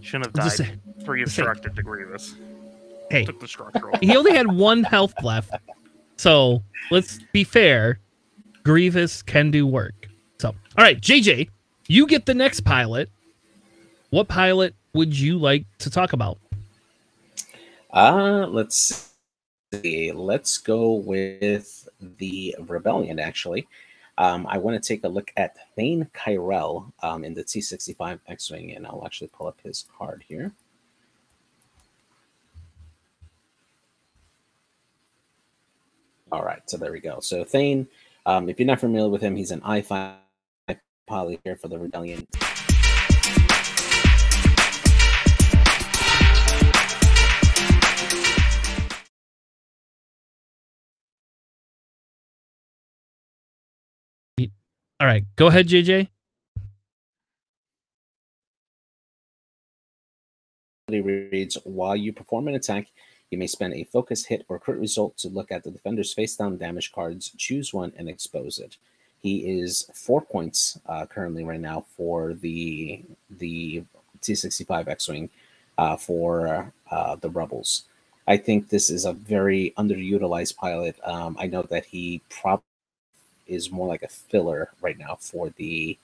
Shouldn't 0.00 0.26
have 0.26 0.34
I'm 0.38 0.48
just 0.48 0.58
died 0.58 0.66
saying- 0.68 1.04
pre-obstructed 1.04 1.74
to 1.74 1.82
Grievous. 1.82 2.34
Hey, 3.10 3.24
Took 3.24 3.40
the 3.40 3.48
structural. 3.48 3.96
he 4.00 4.16
only 4.16 4.32
had 4.32 4.50
one 4.50 4.82
health 4.82 5.14
left. 5.22 5.52
So 6.16 6.62
let's 6.90 7.18
be 7.32 7.44
fair. 7.44 8.00
Grievous 8.64 9.22
can 9.22 9.50
do 9.50 9.66
work. 9.66 10.08
So, 10.38 10.48
all 10.48 10.84
right, 10.84 11.00
JJ, 11.00 11.48
you 11.88 12.06
get 12.06 12.26
the 12.26 12.34
next 12.34 12.60
pilot. 12.60 13.10
What 14.10 14.28
pilot 14.28 14.74
would 14.94 15.18
you 15.18 15.38
like 15.38 15.66
to 15.78 15.90
talk 15.90 16.12
about? 16.12 16.38
Uh, 17.92 18.46
let's 18.48 19.12
see. 19.72 20.12
Let's 20.12 20.58
go 20.58 20.92
with 20.92 21.88
the 22.00 22.56
Rebellion, 22.58 23.18
actually. 23.18 23.66
Um, 24.16 24.46
I 24.48 24.58
want 24.58 24.80
to 24.80 24.86
take 24.86 25.04
a 25.04 25.08
look 25.08 25.32
at 25.36 25.56
Thane 25.74 26.08
Kyrell 26.14 26.92
um, 27.02 27.24
in 27.24 27.34
the 27.34 27.42
T 27.42 27.60
65 27.60 28.20
X 28.28 28.50
Wing, 28.50 28.72
and 28.72 28.86
I'll 28.86 29.02
actually 29.04 29.28
pull 29.28 29.46
up 29.48 29.58
his 29.62 29.86
card 29.98 30.24
here. 30.26 30.52
All 36.34 36.42
right, 36.42 36.68
so 36.68 36.76
there 36.76 36.90
we 36.90 36.98
go. 36.98 37.20
So, 37.20 37.44
Thane, 37.44 37.86
um, 38.26 38.48
if 38.48 38.58
you're 38.58 38.66
not 38.66 38.80
familiar 38.80 39.08
with 39.08 39.22
him, 39.22 39.36
he's 39.36 39.52
an 39.52 39.62
I 39.62 39.82
5 39.82 40.16
pilot 41.06 41.38
here 41.44 41.54
for 41.54 41.68
the 41.68 41.78
Rebellion. 41.78 42.26
All 54.98 55.06
right, 55.06 55.24
go 55.36 55.46
ahead, 55.46 55.68
JJ. 55.68 56.08
reads 60.88 61.56
While 61.62 61.94
you 61.94 62.12
perform 62.12 62.48
an 62.48 62.56
attack, 62.56 62.88
you 63.34 63.38
may 63.38 63.48
spend 63.48 63.74
a 63.74 63.82
focus 63.82 64.24
hit 64.24 64.46
or 64.48 64.60
crit 64.60 64.78
result 64.78 65.16
to 65.18 65.28
look 65.28 65.50
at 65.50 65.64
the 65.64 65.70
defender's 65.70 66.14
face 66.14 66.36
down 66.36 66.56
damage 66.56 66.92
cards, 66.92 67.32
choose 67.36 67.74
one, 67.74 67.92
and 67.96 68.08
expose 68.08 68.60
it. 68.60 68.76
He 69.20 69.58
is 69.60 69.90
four 69.92 70.20
points 70.20 70.78
uh, 70.86 71.06
currently 71.06 71.42
right 71.42 71.60
now 71.60 71.84
for 71.96 72.34
the 72.34 73.02
the 73.28 73.82
T65 74.20 74.86
X-wing 74.86 75.30
uh, 75.78 75.96
for 75.96 76.72
uh, 76.92 77.16
the 77.16 77.28
Rebels. 77.28 77.84
I 78.28 78.36
think 78.36 78.68
this 78.68 78.88
is 78.88 79.04
a 79.04 79.12
very 79.12 79.74
underutilized 79.76 80.56
pilot. 80.56 80.96
Um, 81.04 81.36
I 81.40 81.48
know 81.48 81.62
that 81.64 81.86
he 81.86 82.22
probably 82.30 82.62
is 83.48 83.72
more 83.72 83.88
like 83.88 84.02
a 84.02 84.08
filler 84.08 84.70
right 84.80 84.96
now 84.96 85.16
for 85.20 85.50
the 85.56 85.98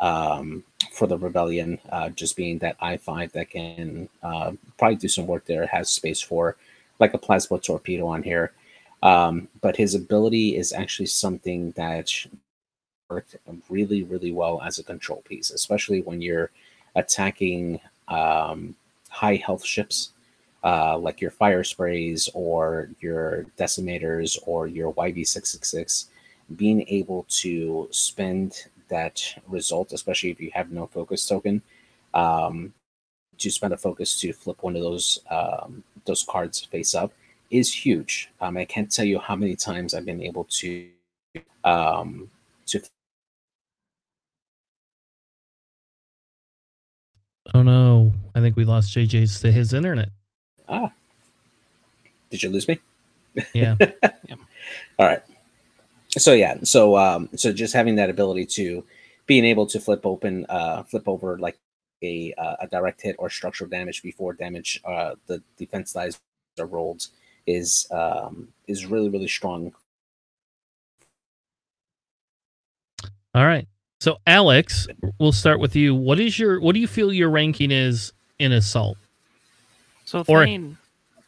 um, 0.00 0.64
for 0.94 1.06
the 1.06 1.18
rebellion, 1.18 1.78
uh, 1.90 2.08
just 2.10 2.36
being 2.36 2.58
that 2.58 2.76
I 2.80 2.96
five 2.96 3.32
that 3.32 3.50
can 3.50 4.08
uh, 4.22 4.52
probably 4.78 4.96
do 4.96 5.08
some 5.08 5.26
work 5.26 5.44
there. 5.46 5.66
Has 5.66 5.90
space 5.90 6.20
for 6.20 6.56
like 7.00 7.14
a 7.14 7.18
plasma 7.18 7.58
torpedo 7.58 8.06
on 8.06 8.22
here, 8.22 8.52
um, 9.02 9.48
but 9.60 9.76
his 9.76 9.94
ability 9.94 10.56
is 10.56 10.72
actually 10.72 11.06
something 11.06 11.72
that 11.72 12.10
worked 13.10 13.36
really, 13.68 14.04
really 14.04 14.32
well 14.32 14.62
as 14.62 14.78
a 14.78 14.84
control 14.84 15.22
piece, 15.28 15.50
especially 15.50 16.00
when 16.02 16.22
you're 16.22 16.50
attacking 16.94 17.80
um, 18.08 18.74
high 19.10 19.36
health 19.36 19.64
ships. 19.64 20.10
Uh, 20.62 20.96
like 20.96 21.20
your 21.20 21.30
fire 21.30 21.62
sprays 21.62 22.30
or 22.32 22.88
your 23.00 23.44
decimators 23.58 24.38
or 24.46 24.66
your 24.66 24.94
YV666, 24.94 26.06
being 26.56 26.86
able 26.88 27.26
to 27.28 27.86
spend 27.90 28.64
that 28.88 29.22
result, 29.48 29.92
especially 29.92 30.30
if 30.30 30.40
you 30.40 30.50
have 30.54 30.70
no 30.70 30.86
focus 30.86 31.26
token, 31.26 31.62
um, 32.12 32.72
to 33.38 33.50
spend 33.50 33.72
a 33.72 33.76
focus 33.76 34.18
to 34.20 34.32
flip 34.32 34.62
one 34.62 34.76
of 34.76 34.82
those 34.82 35.18
um, 35.30 35.82
those 36.04 36.24
cards 36.28 36.60
face 36.60 36.94
up 36.94 37.12
is 37.50 37.72
huge. 37.72 38.30
Um, 38.40 38.56
I 38.56 38.64
can't 38.64 38.90
tell 38.90 39.04
you 39.04 39.18
how 39.18 39.36
many 39.36 39.56
times 39.56 39.94
I've 39.94 40.04
been 40.04 40.22
able 40.22 40.44
to 40.44 40.88
um, 41.64 42.30
to 42.66 42.82
Oh 47.54 47.62
no, 47.62 48.12
I 48.34 48.40
think 48.40 48.56
we 48.56 48.64
lost 48.64 48.94
JJ's 48.94 49.40
to 49.40 49.52
his 49.52 49.72
internet. 49.72 50.08
ah. 50.68 50.90
Did 52.30 52.42
you 52.42 52.50
lose 52.50 52.66
me? 52.66 52.80
Yeah. 53.52 53.76
All 54.98 55.06
right. 55.06 55.22
So 56.16 56.32
yeah, 56.32 56.58
so 56.62 56.96
um, 56.96 57.28
so 57.36 57.52
just 57.52 57.74
having 57.74 57.96
that 57.96 58.10
ability 58.10 58.46
to 58.46 58.84
being 59.26 59.44
able 59.44 59.66
to 59.66 59.80
flip 59.80 60.06
open, 60.06 60.46
uh, 60.48 60.82
flip 60.84 61.08
over 61.08 61.38
like 61.38 61.58
a 62.02 62.32
uh, 62.38 62.56
a 62.60 62.66
direct 62.68 63.02
hit 63.02 63.16
or 63.18 63.28
structural 63.30 63.68
damage 63.68 64.02
before 64.02 64.32
damage, 64.32 64.80
uh, 64.84 65.14
the 65.26 65.42
defense 65.56 65.92
dies 65.92 66.18
are 66.58 66.66
rolled 66.66 67.08
is 67.46 67.86
um 67.90 68.48
is 68.68 68.86
really 68.86 69.08
really 69.08 69.28
strong. 69.28 69.72
All 73.34 73.44
right. 73.44 73.66
So 74.00 74.18
Alex, 74.26 74.86
we'll 75.18 75.32
start 75.32 75.58
with 75.58 75.74
you. 75.74 75.94
What 75.94 76.20
is 76.20 76.38
your 76.38 76.60
what 76.60 76.74
do 76.74 76.80
you 76.80 76.86
feel 76.86 77.12
your 77.12 77.30
ranking 77.30 77.70
is 77.70 78.12
in 78.38 78.52
assault? 78.52 78.98
So 80.04 80.22
Or- 80.28 80.44
Thane, 80.44 80.76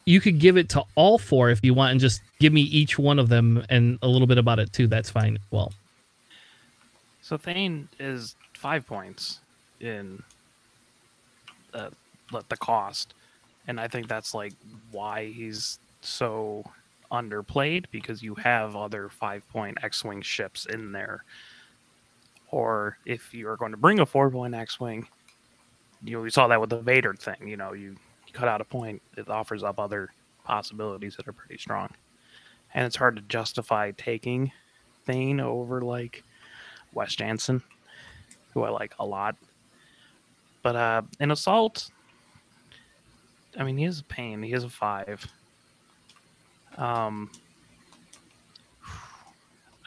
You 0.07 0.21
could 0.21 0.39
give 0.39 0.57
it 0.57 0.69
to 0.69 0.83
all 0.95 1.17
four 1.17 1.49
if 1.49 1.59
you 1.63 1.73
want 1.73 1.91
and 1.91 1.99
just 1.99 2.21
give 2.39 2.53
me 2.53 2.61
each 2.61 2.97
one 2.97 3.19
of 3.19 3.29
them 3.29 3.63
and 3.69 3.99
a 4.01 4.07
little 4.07 4.27
bit 4.27 4.37
about 4.37 4.57
it 4.59 4.71
too. 4.71 4.87
That's 4.87 5.09
fine. 5.09 5.37
Well, 5.51 5.73
so 7.21 7.37
Thane 7.37 7.89
is 7.99 8.35
five 8.53 8.87
points 8.87 9.41
in 9.81 10.23
uh, 11.73 11.89
the 12.31 12.57
cost, 12.57 13.13
and 13.67 13.79
I 13.79 13.87
think 13.87 14.07
that's 14.07 14.33
like 14.33 14.53
why 14.91 15.25
he's 15.25 15.79
so 16.01 16.63
underplayed 17.11 17.85
because 17.91 18.23
you 18.23 18.33
have 18.35 18.75
other 18.75 19.09
five 19.09 19.47
point 19.49 19.77
X 19.83 20.03
wing 20.03 20.21
ships 20.21 20.65
in 20.67 20.91
there 20.91 21.23
or 22.51 22.97
if 23.05 23.33
you 23.33 23.47
are 23.49 23.57
going 23.57 23.71
to 23.71 23.77
bring 23.77 23.99
a 23.99 24.05
four 24.05 24.29
point 24.29 24.53
X 24.53 24.79
wing, 24.79 25.07
you 26.03 26.13
know, 26.15 26.21
we 26.21 26.29
saw 26.29 26.47
that 26.47 26.61
with 26.61 26.69
the 26.69 26.79
Vader 26.79 27.13
thing. 27.13 27.47
You 27.47 27.57
know, 27.57 27.73
you, 27.73 27.89
you 27.89 27.97
cut 28.37 28.47
out 28.47 28.61
a 28.61 28.65
point, 28.65 29.01
it 29.17 29.27
offers 29.29 29.63
up 29.63 29.79
other 29.79 30.13
possibilities 30.43 31.15
that 31.15 31.27
are 31.27 31.33
pretty 31.33 31.57
strong, 31.57 31.89
and 32.75 32.85
it's 32.85 32.95
hard 32.95 33.15
to 33.15 33.21
justify 33.23 33.91
taking 33.97 34.51
Thane 35.05 35.39
over 35.39 35.81
like 35.81 36.23
Wes 36.93 37.15
Janson, 37.15 37.63
who 38.53 38.61
I 38.61 38.69
like 38.69 38.93
a 38.99 39.05
lot. 39.05 39.35
But 40.61 40.75
uh, 40.75 41.01
in 41.19 41.31
assault, 41.31 41.89
I 43.57 43.63
mean, 43.63 43.75
he 43.75 43.85
is 43.85 44.01
a 44.01 44.03
pain. 44.03 44.43
He 44.43 44.53
is 44.53 44.63
a 44.63 44.69
five. 44.69 45.25
Um, 46.77 47.31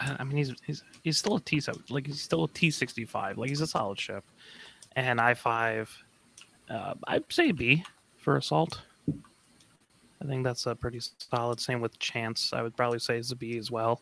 I 0.01 0.24
mean, 0.24 0.38
he's 0.38 0.55
he's 0.66 0.82
he's 1.05 1.18
still 1.18 1.36
a 1.36 1.40
T 1.40 1.61
seven, 1.61 1.84
like 1.88 2.09
he's 2.09 2.20
still 2.20 2.44
a 2.44 2.48
T 2.48 2.72
sixty 2.72 3.05
five, 3.05 3.38
like 3.38 3.48
he's 3.48 3.61
a 3.61 3.66
solid 3.68 4.01
ship. 4.01 4.24
And 4.96 5.20
I 5.20 5.34
five, 5.34 5.88
uh, 6.68 6.94
I'd 7.07 7.32
say 7.32 7.53
B 7.53 7.84
for 8.21 8.37
assault. 8.37 8.81
I 10.23 10.27
think 10.27 10.45
that's 10.45 10.66
a 10.66 10.75
pretty 10.75 11.01
solid. 11.01 11.61
Same 11.61 11.81
with 11.81 11.99
chance. 11.99 12.53
I 12.53 12.62
would 12.62 12.77
probably 12.77 12.99
say 12.99 13.21
B 13.39 13.57
as 13.57 13.71
well. 13.71 14.01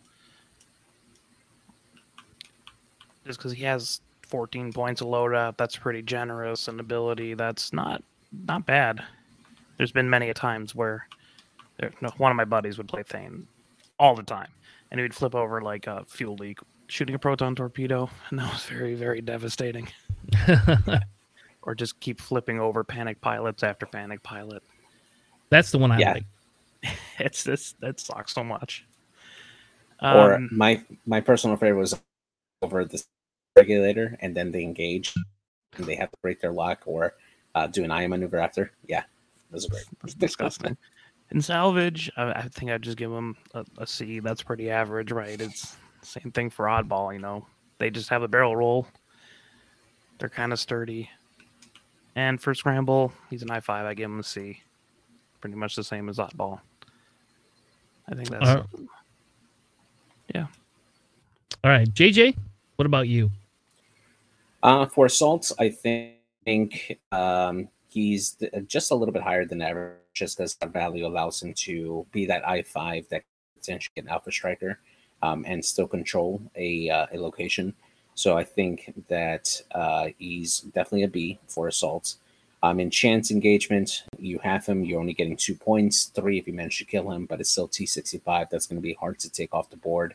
Just 3.24 3.38
because 3.38 3.52
he 3.52 3.62
has 3.64 4.00
14 4.26 4.72
points 4.72 5.00
of 5.00 5.08
load 5.08 5.34
up, 5.34 5.56
that's 5.56 5.76
pretty 5.76 6.02
generous. 6.02 6.68
And 6.68 6.80
ability, 6.80 7.34
that's 7.34 7.72
not 7.72 8.02
not 8.46 8.66
bad. 8.66 9.02
There's 9.76 9.92
been 9.92 10.10
many 10.10 10.28
a 10.28 10.34
times 10.34 10.74
where 10.74 11.06
there, 11.78 11.92
no, 12.00 12.10
one 12.18 12.32
of 12.32 12.36
my 12.36 12.44
buddies 12.44 12.78
would 12.78 12.88
play 12.88 13.04
Thane 13.04 13.46
all 13.98 14.14
the 14.14 14.22
time, 14.24 14.48
and 14.90 14.98
he 14.98 15.02
would 15.02 15.14
flip 15.14 15.34
over 15.34 15.62
like 15.62 15.86
a 15.86 16.04
fuel 16.08 16.34
leak, 16.34 16.58
shooting 16.88 17.14
a 17.14 17.18
proton 17.18 17.54
torpedo, 17.54 18.10
and 18.30 18.40
that 18.40 18.52
was 18.52 18.64
very 18.64 18.94
very 18.94 19.20
devastating. 19.20 19.88
or 21.68 21.74
just 21.74 22.00
keep 22.00 22.18
flipping 22.18 22.58
over 22.58 22.82
panic 22.82 23.20
pilots 23.20 23.62
after 23.62 23.84
panic 23.84 24.22
pilot. 24.22 24.62
That's 25.50 25.70
the 25.70 25.76
one 25.76 25.92
I 25.92 25.98
Yeah. 25.98 26.12
like. 26.14 26.24
It's 27.18 27.44
this 27.44 27.74
that 27.80 28.00
sucks 28.00 28.32
so 28.32 28.42
much. 28.42 28.86
or 30.00 30.36
Um, 30.36 30.48
my 30.50 30.82
my 31.04 31.20
personal 31.20 31.56
favorite 31.58 31.78
was 31.78 32.00
over 32.62 32.86
the 32.86 33.02
regulator, 33.54 34.16
and 34.22 34.34
then 34.34 34.50
they 34.50 34.62
engage, 34.62 35.12
and 35.76 35.84
they 35.84 35.94
have 35.96 36.10
to 36.10 36.16
break 36.22 36.40
their 36.40 36.52
lock 36.52 36.84
or 36.86 37.14
uh, 37.54 37.66
do 37.66 37.84
an 37.84 37.90
eye 37.90 38.06
maneuver 38.06 38.38
after. 38.38 38.70
Yeah, 38.86 39.02
those 39.50 39.66
are 39.66 39.70
great. 39.70 39.84
That's 40.00 40.14
disgusting. 40.26 40.74
In 41.32 41.42
salvage, 41.42 42.10
I, 42.16 42.30
I 42.32 42.48
think 42.48 42.70
I'd 42.70 42.80
just 42.82 42.96
give 42.96 43.10
them 43.10 43.36
a, 43.52 43.62
a 43.76 43.86
C. 43.86 44.20
That's 44.20 44.42
pretty 44.42 44.70
average, 44.70 45.12
right? 45.12 45.38
It's 45.38 45.76
same 46.00 46.32
thing 46.32 46.48
for 46.48 46.64
oddball. 46.64 47.12
You 47.12 47.18
know, 47.20 47.44
they 47.78 47.90
just 47.90 48.08
have 48.08 48.22
a 48.22 48.28
barrel 48.28 48.56
roll. 48.56 48.86
They're 50.18 50.30
kind 50.30 50.52
of 50.52 50.58
sturdy. 50.60 51.10
And 52.18 52.40
for 52.40 52.52
scramble, 52.52 53.12
he's 53.30 53.42
an 53.42 53.50
I 53.52 53.60
five. 53.60 53.86
I 53.86 53.94
give 53.94 54.10
him 54.10 54.18
a 54.18 54.24
C. 54.24 54.60
Pretty 55.40 55.54
much 55.54 55.76
the 55.76 55.84
same 55.84 56.08
as 56.08 56.16
oddball. 56.16 56.58
I 58.08 58.16
think 58.16 58.28
that's 58.28 58.44
Uh, 58.44 58.64
All 61.62 61.70
right, 61.70 61.88
JJ, 61.94 62.36
what 62.74 62.86
about 62.86 63.06
you? 63.06 63.30
Uh, 64.64 64.86
for 64.86 65.06
assaults, 65.06 65.52
I 65.60 65.68
think 65.68 66.98
um, 67.12 67.68
he's 67.86 68.32
th- 68.32 68.52
just 68.66 68.90
a 68.90 68.96
little 68.96 69.12
bit 69.12 69.22
higher 69.22 69.44
than 69.44 69.62
average, 69.62 69.98
just 70.12 70.36
because 70.36 70.56
that 70.56 70.72
value 70.72 71.06
allows 71.06 71.40
him 71.40 71.54
to 71.54 72.04
be 72.10 72.26
that 72.26 72.46
I 72.48 72.62
five 72.62 73.08
that 73.10 73.20
can 73.20 73.60
potentially 73.60 73.94
an 73.98 74.08
alpha 74.08 74.32
striker, 74.32 74.80
um, 75.22 75.44
and 75.46 75.64
still 75.64 75.86
control 75.86 76.42
a 76.56 76.90
uh, 76.90 77.06
a 77.12 77.16
location. 77.16 77.72
So 78.18 78.36
I 78.36 78.42
think 78.42 78.92
that 79.06 79.62
uh, 79.70 80.08
he's 80.18 80.62
definitely 80.74 81.04
a 81.04 81.08
B 81.08 81.38
for 81.46 81.68
assaults. 81.68 82.18
Um, 82.64 82.80
in 82.80 82.90
chance 82.90 83.30
engagement, 83.30 84.02
you 84.18 84.40
have 84.40 84.66
him. 84.66 84.82
You're 84.84 84.98
only 84.98 85.12
getting 85.12 85.36
two 85.36 85.54
points, 85.54 86.06
three 86.06 86.36
if 86.36 86.48
you 86.48 86.52
manage 86.52 86.78
to 86.78 86.84
kill 86.84 87.12
him, 87.12 87.26
but 87.26 87.40
it's 87.40 87.48
still 87.48 87.68
T65. 87.68 88.50
That's 88.50 88.66
going 88.66 88.76
to 88.76 88.82
be 88.82 88.94
hard 88.94 89.20
to 89.20 89.30
take 89.30 89.54
off 89.54 89.70
the 89.70 89.76
board. 89.76 90.14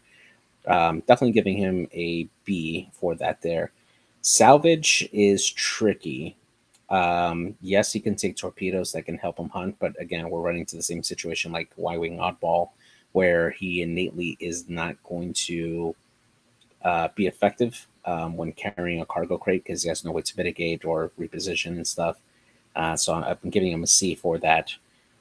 Um, 0.68 1.00
definitely 1.08 1.32
giving 1.32 1.56
him 1.56 1.88
a 1.94 2.28
B 2.44 2.90
for 2.92 3.16
that 3.16 3.42
there. 3.42 3.72
Salvage 4.22 5.08
is 5.14 5.50
tricky. 5.50 6.36
Um, 6.90 7.56
yes, 7.62 7.94
he 7.94 8.02
can 8.02 8.18
take 8.18 8.36
torpedoes 8.36 8.92
that 8.92 9.06
can 9.06 9.18
help 9.18 9.40
him 9.40 9.48
hunt, 9.48 9.78
but 9.80 9.94
again, 9.98 10.30
we're 10.30 10.42
running 10.42 10.66
to 10.66 10.76
the 10.76 10.84
same 10.84 11.04
situation 11.04 11.54
like 11.54 11.72
Y 11.78 11.96
Wing 11.96 12.18
Oddball, 12.18 12.72
where 13.14 13.52
he 13.52 13.82
innately 13.82 14.36
is 14.42 14.68
not 14.68 15.02
going 15.04 15.32
to 15.46 15.96
uh, 16.84 17.10
be 17.16 17.28
effective 17.28 17.88
um, 18.06 18.38
when 18.38 18.54
carrying 18.54 19.02
a 19.02 19.06
cargo 19.06 19.38
crate 19.38 19.64
because 19.64 19.84
he 19.84 19.90
has 19.90 20.04
no 20.06 20.12
way 20.12 20.22
to 20.22 20.34
mitigate 20.38 20.86
or 20.86 21.12
reposition 21.20 21.72
and 21.72 21.88
stuff. 21.88 22.18
Uh, 22.76 22.96
so 22.96 23.14
I've 23.14 23.42
been 23.42 23.52
giving 23.52 23.72
him 23.72 23.84
a 23.84 23.88
C 23.88 24.16
for 24.16 24.38
that. 24.40 24.74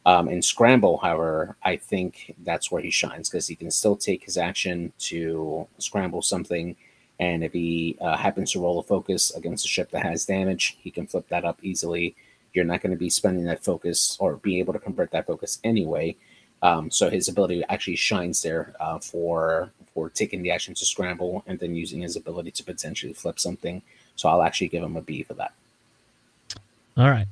Um, 0.06 0.28
in 0.28 0.42
Scramble, 0.42 0.98
however, 0.98 1.56
I 1.62 1.76
think 1.76 2.34
that's 2.44 2.70
where 2.72 2.82
he 2.82 2.90
shines 2.90 3.28
because 3.30 3.48
he 3.48 3.54
can 3.56 3.70
still 3.70 3.96
take 3.96 4.24
his 4.24 4.38
action 4.38 4.92
to 5.00 5.66
scramble 5.78 6.22
something 6.22 6.76
and 7.20 7.44
if 7.44 7.52
he 7.52 7.96
uh, 8.00 8.16
happens 8.16 8.52
to 8.52 8.60
roll 8.60 8.80
a 8.80 8.82
focus 8.82 9.30
against 9.36 9.64
a 9.64 9.68
ship 9.68 9.90
that 9.92 10.02
has 10.02 10.26
damage, 10.26 10.76
he 10.82 10.90
can 10.90 11.06
flip 11.06 11.28
that 11.28 11.44
up 11.44 11.60
easily. 11.62 12.16
You're 12.52 12.64
not 12.64 12.82
going 12.82 12.92
to 12.92 12.98
be 12.98 13.10
spending 13.10 13.44
that 13.44 13.64
focus 13.64 14.16
or 14.20 14.36
being 14.36 14.58
able 14.58 14.72
to 14.72 14.80
convert 14.80 15.12
that 15.12 15.26
focus 15.26 15.60
anyway. 15.64 16.16
Um, 16.62 16.90
so 16.90 17.10
his 17.10 17.28
ability 17.28 17.64
actually 17.68 17.96
shines 17.96 18.42
there 18.42 18.74
uh, 18.80 18.98
for 18.98 19.70
for 19.94 20.08
taking 20.08 20.42
the 20.42 20.50
action 20.50 20.74
to 20.74 20.84
scramble 20.84 21.42
and 21.46 21.58
then 21.58 21.74
using 21.74 22.00
his 22.00 22.16
ability 22.16 22.50
to 22.52 22.64
potentially 22.64 23.12
flip 23.12 23.38
something. 23.38 23.82
So 24.16 24.28
I'll 24.28 24.42
actually 24.42 24.68
give 24.68 24.82
him 24.82 24.96
a 24.96 25.02
B 25.02 25.22
for 25.22 25.34
that. 25.34 25.52
All 26.96 27.10
right. 27.10 27.26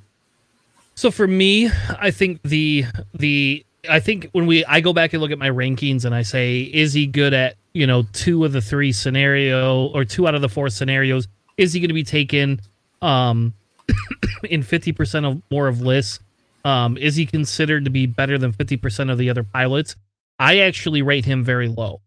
So 0.94 1.10
for 1.10 1.26
me, 1.26 1.70
I 1.98 2.10
think 2.10 2.42
the 2.42 2.84
the 3.14 3.64
I 3.88 4.00
think 4.00 4.28
when 4.32 4.46
we 4.46 4.64
I 4.64 4.80
go 4.80 4.92
back 4.92 5.12
and 5.12 5.22
look 5.22 5.30
at 5.30 5.38
my 5.38 5.48
rankings 5.48 6.04
and 6.04 6.14
I 6.14 6.22
say 6.22 6.60
is 6.62 6.92
he 6.92 7.06
good 7.06 7.32
at, 7.32 7.56
you 7.72 7.86
know, 7.86 8.02
two 8.12 8.44
of 8.44 8.52
the 8.52 8.60
three 8.60 8.92
scenario 8.92 9.86
or 9.86 10.04
two 10.04 10.26
out 10.26 10.34
of 10.34 10.42
the 10.42 10.48
four 10.48 10.68
scenarios, 10.68 11.28
is 11.56 11.72
he 11.72 11.80
going 11.80 11.88
to 11.88 11.94
be 11.94 12.04
taken 12.04 12.60
um 13.00 13.54
in 14.50 14.62
50% 14.62 15.24
of 15.24 15.42
more 15.50 15.68
of 15.68 15.80
lists? 15.80 16.20
Um 16.64 16.96
is 16.96 17.16
he 17.16 17.26
considered 17.26 17.84
to 17.84 17.90
be 17.90 18.06
better 18.06 18.38
than 18.38 18.52
50% 18.52 19.10
of 19.10 19.18
the 19.18 19.30
other 19.30 19.42
pilots? 19.42 19.96
I 20.38 20.60
actually 20.60 21.02
rate 21.02 21.24
him 21.24 21.44
very 21.44 21.68
low, 21.68 22.00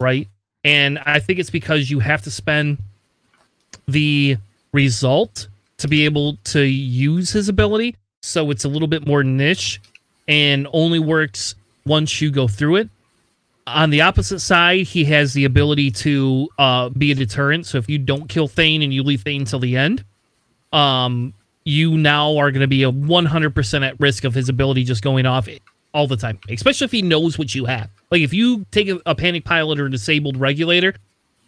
right? 0.00 0.28
And 0.64 0.98
I 1.00 1.18
think 1.18 1.38
it's 1.38 1.50
because 1.50 1.90
you 1.90 1.98
have 1.98 2.22
to 2.22 2.30
spend 2.30 2.78
the 3.88 4.36
result 4.72 5.48
to 5.78 5.88
be 5.88 6.04
able 6.04 6.36
to 6.44 6.60
use 6.62 7.32
his 7.32 7.48
ability. 7.48 7.96
So 8.22 8.50
it's 8.50 8.64
a 8.64 8.68
little 8.68 8.86
bit 8.86 9.06
more 9.06 9.24
niche 9.24 9.80
and 10.28 10.68
only 10.72 11.00
works 11.00 11.56
once 11.84 12.20
you 12.20 12.30
go 12.30 12.46
through 12.46 12.76
it. 12.76 12.88
On 13.66 13.90
the 13.90 14.02
opposite 14.02 14.40
side, 14.40 14.86
he 14.86 15.04
has 15.04 15.32
the 15.32 15.44
ability 15.44 15.90
to 15.90 16.48
uh, 16.58 16.88
be 16.90 17.12
a 17.12 17.14
deterrent. 17.14 17.66
So 17.66 17.78
if 17.78 17.88
you 17.88 17.98
don't 17.98 18.28
kill 18.28 18.48
Thane 18.48 18.82
and 18.82 18.92
you 18.92 19.02
leave 19.02 19.22
Thane 19.22 19.44
till 19.44 19.58
the 19.58 19.76
end, 19.76 20.04
um, 20.72 21.34
you 21.64 21.96
now 21.96 22.36
are 22.36 22.50
going 22.50 22.60
to 22.60 22.66
be 22.66 22.82
a 22.82 22.92
100% 22.92 23.86
at 23.86 24.00
risk 24.00 24.24
of 24.24 24.34
his 24.34 24.48
ability 24.48 24.84
just 24.84 25.02
going 25.02 25.26
off 25.26 25.48
all 25.94 26.06
the 26.06 26.16
time, 26.16 26.38
especially 26.48 26.84
if 26.86 26.92
he 26.92 27.02
knows 27.02 27.38
what 27.38 27.54
you 27.54 27.64
have. 27.66 27.90
Like 28.10 28.22
if 28.22 28.32
you 28.32 28.64
take 28.70 28.88
a, 28.88 29.00
a 29.06 29.14
panic 29.14 29.44
pilot 29.44 29.78
or 29.78 29.86
a 29.86 29.90
disabled 29.90 30.36
regulator, 30.36 30.94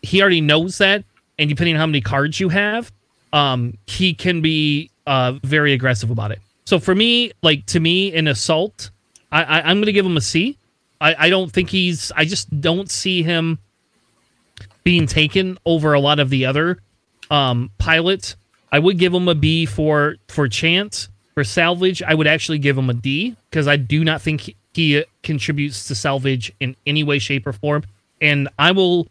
he 0.03 0.21
already 0.21 0.41
knows 0.41 0.79
that, 0.79 1.05
and 1.39 1.49
depending 1.49 1.75
on 1.75 1.81
how 1.81 1.87
many 1.87 2.01
cards 2.01 2.39
you 2.39 2.49
have, 2.51 2.93
um, 3.33 3.77
he 3.87 4.15
can 4.15 4.41
be 4.41 4.91
uh, 5.07 5.33
very 5.43 5.73
aggressive 5.73 6.11
about 6.11 6.31
it. 6.31 6.41
So 6.65 6.79
for 6.79 6.95
me, 6.95 7.33
like 7.43 7.67
to 7.67 7.81
me, 7.81 8.15
an 8.15 8.29
assault, 8.29 8.91
I, 9.33 9.43
I 9.43 9.61
I'm 9.63 9.79
going 9.79 9.87
to 9.87 9.93
give 9.93 10.07
him 10.07 10.17
a 10.17 10.21
C. 10.21 10.57
I, 11.01 11.27
I 11.27 11.31
don't 11.31 11.51
think 11.51 11.69
he's. 11.69 12.13
I 12.13 12.25
just 12.25 12.61
don't 12.61 12.91
see 12.91 13.23
him 13.23 13.59
being 14.85 15.07
taken 15.07 15.59
over 15.67 15.93
a 15.93 16.01
lot 16.01 16.21
of 16.21 16.31
the 16.31 16.47
other 16.47 16.79
um, 17.31 17.71
pilots. 17.79 18.37
I 18.75 18.81
would 18.81 18.99
give 18.99 19.15
him 19.15 19.29
a 19.29 19.37
B 19.37 19.67
for 19.67 20.17
for 20.27 20.49
chance 20.49 21.09
for 21.35 21.45
salvage. 21.45 22.03
I 22.03 22.13
would 22.13 22.27
actually 22.27 22.59
give 22.59 22.77
him 22.77 22.91
a 22.91 22.95
D 22.95 23.37
because 23.49 23.69
I 23.69 23.77
do 23.77 24.03
not 24.03 24.21
think 24.21 24.41
he, 24.41 24.57
he 24.73 25.05
contributes 25.23 25.87
to 25.87 25.95
salvage 25.95 26.53
in 26.59 26.75
any 26.85 27.05
way, 27.05 27.21
shape, 27.21 27.47
or 27.47 27.53
form. 27.53 27.85
And 28.21 28.49
I 28.59 28.73
will 28.73 29.07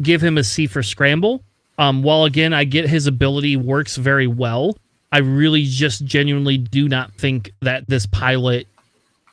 give 0.00 0.22
him 0.22 0.38
a 0.38 0.44
C 0.44 0.66
for 0.66 0.82
scramble. 0.82 1.42
Um, 1.76 2.02
while 2.02 2.24
again, 2.24 2.54
I 2.54 2.64
get 2.64 2.88
his 2.88 3.06
ability 3.06 3.58
works 3.58 3.96
very 3.96 4.26
well. 4.26 4.78
I 5.12 5.18
really 5.18 5.64
just 5.64 6.06
genuinely 6.06 6.56
do 6.56 6.88
not 6.88 7.12
think 7.16 7.50
that 7.60 7.86
this 7.88 8.06
pilot. 8.06 8.66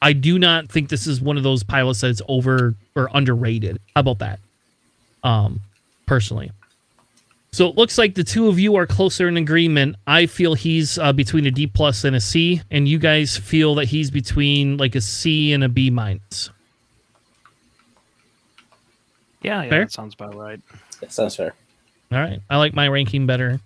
I 0.01 0.11
do 0.11 0.39
not 0.39 0.67
think 0.67 0.89
this 0.89 1.07
is 1.07 1.21
one 1.21 1.37
of 1.37 1.43
those 1.43 1.63
pilots 1.63 2.01
that's 2.01 2.21
over 2.27 2.75
or 2.97 3.09
underrated. 3.13 3.79
How 3.95 4.01
about 4.01 4.19
that? 4.19 4.39
Um, 5.23 5.61
personally. 6.05 6.51
So 7.53 7.69
it 7.69 7.77
looks 7.77 7.99
like 7.99 8.15
the 8.15 8.23
two 8.23 8.47
of 8.47 8.57
you 8.57 8.77
are 8.77 8.87
closer 8.87 9.27
in 9.27 9.37
agreement. 9.37 9.95
I 10.07 10.25
feel 10.25 10.55
he's 10.55 10.97
uh, 10.97 11.13
between 11.13 11.45
a 11.45 11.51
D 11.51 11.67
plus 11.67 12.03
and 12.03 12.15
a 12.15 12.19
C, 12.19 12.63
and 12.71 12.87
you 12.87 12.97
guys 12.97 13.37
feel 13.37 13.75
that 13.75 13.85
he's 13.85 14.09
between 14.09 14.77
like 14.77 14.95
a 14.95 15.01
C 15.01 15.53
and 15.53 15.63
a 15.63 15.69
B 15.69 15.91
minus. 15.91 16.49
Yeah, 19.43 19.61
yeah, 19.61 19.69
Fair? 19.69 19.83
that 19.83 19.91
sounds 19.91 20.15
about 20.15 20.33
right. 20.33 20.59
That 20.99 21.13
sounds 21.13 21.35
fair. 21.35 21.53
All 22.11 22.17
right. 22.17 22.41
I 22.49 22.57
like 22.57 22.73
my 22.73 22.87
ranking 22.87 23.27
better. 23.27 23.59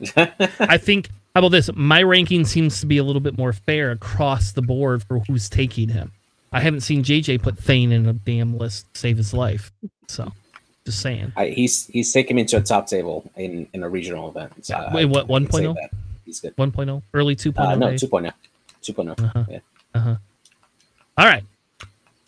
I 0.16 0.76
think. 0.76 1.08
How 1.34 1.38
about 1.38 1.52
this? 1.52 1.70
My 1.74 2.02
ranking 2.02 2.44
seems 2.44 2.78
to 2.80 2.86
be 2.86 2.98
a 2.98 3.04
little 3.04 3.20
bit 3.20 3.38
more 3.38 3.54
fair 3.54 3.90
across 3.90 4.52
the 4.52 4.60
board 4.62 5.02
for 5.02 5.20
who's 5.20 5.48
taking 5.48 5.88
him. 5.88 6.12
I 6.52 6.60
haven't 6.60 6.80
seen 6.80 7.02
JJ 7.02 7.42
put 7.42 7.56
Thane 7.56 7.90
in 7.90 8.06
a 8.06 8.12
damn 8.12 8.58
list 8.58 8.92
to 8.92 9.00
save 9.00 9.16
his 9.16 9.32
life. 9.32 9.72
So, 10.08 10.30
just 10.88 11.00
saying. 11.00 11.32
I, 11.36 11.48
he's 11.48 11.86
he's 11.86 12.12
taken 12.12 12.34
me 12.36 12.44
to 12.46 12.56
a 12.56 12.60
top 12.62 12.86
table 12.86 13.30
in 13.36 13.68
in 13.74 13.82
a 13.82 13.88
regional 13.88 14.28
event. 14.30 14.64
So 14.64 14.74
I- 14.74 14.94
Wait, 14.94 15.04
what, 15.04 15.26
say 15.26 15.32
1.0? 15.64 15.76
He's 16.24 16.40
good. 16.40 16.56
1.0, 16.56 17.02
early 17.14 17.36
2.0. 17.36 17.58
Uh, 17.58 17.74
no, 17.74 17.90
days? 17.90 18.02
2.0. 18.02 18.32
2.0. 18.82 19.24
Uh-huh. 19.24 19.44
Yeah. 19.48 19.58
Uh-huh. 19.94 20.16
All 21.16 21.26
right. 21.26 21.44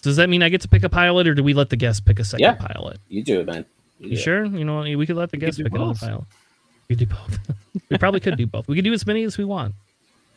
Does 0.03 0.17
that 0.17 0.29
mean 0.29 0.43
I 0.43 0.49
get 0.49 0.61
to 0.63 0.69
pick 0.69 0.83
a 0.83 0.89
pilot, 0.89 1.27
or 1.27 1.35
do 1.35 1.43
we 1.43 1.53
let 1.55 1.69
the 1.71 1.77
guest 1.77 2.05
pick 2.05 2.19
a 2.19 2.25
second 2.25 2.41
Yeah. 2.45 2.55
pilot? 2.55 2.99
You 3.09 3.23
do 3.23 3.41
it, 3.41 3.47
man. 3.47 3.65
You 3.99 4.13
it. 4.13 4.17
sure? 4.17 4.45
You 4.45 4.65
know, 4.65 4.81
we 4.83 5.07
could 5.07 5.17
let 5.17 5.31
the 5.31 5.37
could 5.37 5.47
guest 5.47 5.59
do 5.59 5.65
pick 5.65 5.75
another 5.75 5.95
pilot. 5.99 6.25
We 6.89 6.97
do 6.97 7.07
both. 7.07 7.39
we 7.91 7.99
probably 7.99 8.21
could 8.21 8.37
do 8.37 8.47
both. 8.47 8.67
We 8.69 8.75
could 8.77 8.85
do 8.85 8.93
as 8.93 9.07
many 9.07 9.25
as 9.25 9.37
we 9.39 9.45
want. 9.45 9.75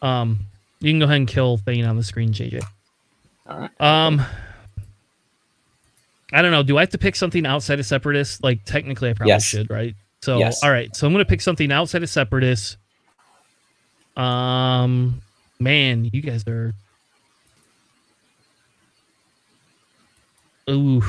Um, 0.02 0.40
you 0.82 0.92
can 0.92 1.00
go 1.00 1.06
ahead 1.06 1.18
and 1.18 1.28
kill 1.28 1.58
Thane 1.58 1.86
on 1.86 1.96
the 1.98 2.04
screen, 2.04 2.34
JJ. 2.34 2.64
All 3.48 3.60
right. 3.60 3.82
Um, 3.82 4.22
I 6.34 6.42
don't 6.42 6.52
know. 6.52 6.64
Do 6.64 6.78
I 6.78 6.82
have 6.82 6.90
to 6.90 6.98
pick 6.98 7.16
something 7.16 7.46
outside 7.46 7.80
of 7.80 7.86
Separatist? 7.86 8.44
Like 8.44 8.64
technically, 8.66 9.10
I 9.10 9.14
probably 9.14 9.30
Yes. 9.34 9.46
should, 9.46 9.70
right? 9.70 9.96
So, 10.24 10.40
Yes. 10.40 10.64
all 10.64 10.72
right. 10.72 10.94
So 10.96 11.06
I'm 11.06 11.14
gonna 11.14 11.26
pick 11.26 11.42
something 11.42 11.72
outside 11.72 12.02
of 12.04 12.10
Separatist. 12.10 12.78
Um, 14.16 15.22
man, 15.60 16.10
you 16.12 16.22
guys 16.22 16.44
are. 16.48 16.74
Ooh, 20.70 21.04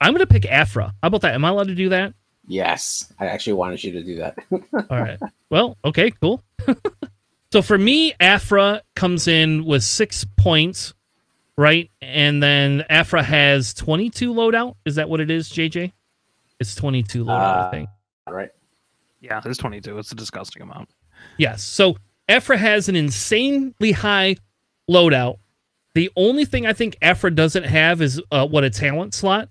I'm 0.00 0.12
gonna 0.12 0.26
pick 0.26 0.44
Aphra. 0.46 0.94
How 1.02 1.06
about 1.08 1.22
that? 1.22 1.34
Am 1.34 1.44
I 1.44 1.48
allowed 1.48 1.68
to 1.68 1.74
do 1.74 1.88
that? 1.90 2.12
Yes, 2.46 3.12
I 3.18 3.26
actually 3.26 3.54
wanted 3.54 3.82
you 3.84 3.92
to 3.92 4.02
do 4.02 4.16
that. 4.16 4.38
All 4.90 5.00
right. 5.00 5.18
Well, 5.50 5.76
okay, 5.84 6.10
cool. 6.10 6.42
so 7.52 7.62
for 7.62 7.78
me, 7.78 8.12
Aphra 8.20 8.82
comes 8.96 9.26
in 9.28 9.64
with 9.64 9.82
six 9.84 10.24
points, 10.36 10.92
right? 11.56 11.90
And 12.00 12.42
then 12.42 12.84
Aphra 12.88 13.22
has 13.22 13.74
22 13.74 14.32
loadout. 14.32 14.76
Is 14.84 14.94
that 14.96 15.08
what 15.08 15.20
it 15.20 15.30
is, 15.30 15.48
JJ? 15.48 15.92
It's 16.58 16.74
22 16.74 17.24
loadout, 17.24 17.30
I 17.30 17.60
Uh, 17.60 17.70
think. 17.70 17.88
All 18.26 18.34
right. 18.34 18.50
Yeah, 19.20 19.40
it's 19.44 19.58
22. 19.58 19.98
It's 19.98 20.12
a 20.12 20.14
disgusting 20.14 20.62
amount. 20.62 20.88
Yes. 21.36 21.62
So 21.62 21.96
Aphra 22.28 22.56
has 22.56 22.88
an 22.88 22.96
insanely 22.96 23.92
high 23.92 24.36
loadout. 24.90 25.38
The 25.94 26.10
only 26.16 26.44
thing 26.44 26.66
I 26.66 26.72
think 26.72 26.96
Aphra 27.02 27.30
doesn't 27.34 27.64
have 27.64 28.00
is 28.00 28.20
uh, 28.30 28.46
what 28.46 28.64
a 28.64 28.70
talent 28.70 29.12
slot. 29.14 29.48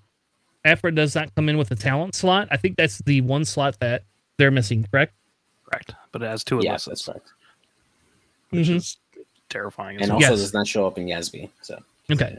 Aphra 0.65 0.91
does 0.93 1.13
not 1.15 1.33
come 1.35 1.49
in 1.49 1.57
with 1.57 1.71
a 1.71 1.75
talent 1.75 2.15
slot. 2.15 2.47
I 2.51 2.57
think 2.57 2.77
that's 2.77 2.99
the 2.99 3.21
one 3.21 3.45
slot 3.45 3.79
that 3.79 4.03
they're 4.37 4.51
missing, 4.51 4.85
correct? 4.91 5.13
Correct. 5.69 5.93
But 6.11 6.23
it 6.23 6.25
has 6.27 6.43
two 6.43 6.57
of 6.57 6.63
Yes, 6.63 6.87
illicits, 6.87 7.05
that's 7.05 7.17
correct. 7.17 7.33
which 8.51 8.67
Mhm. 8.67 8.75
is 8.77 8.97
terrifying. 9.49 9.97
as 9.97 10.03
And 10.03 10.09
well. 10.09 10.15
also 10.17 10.31
Yes. 10.31 10.39
does 10.41 10.53
not 10.53 10.67
show 10.67 10.85
up 10.87 10.97
in 10.97 11.05
Yasby. 11.05 11.49
So 11.61 11.79
Okay. 12.11 12.37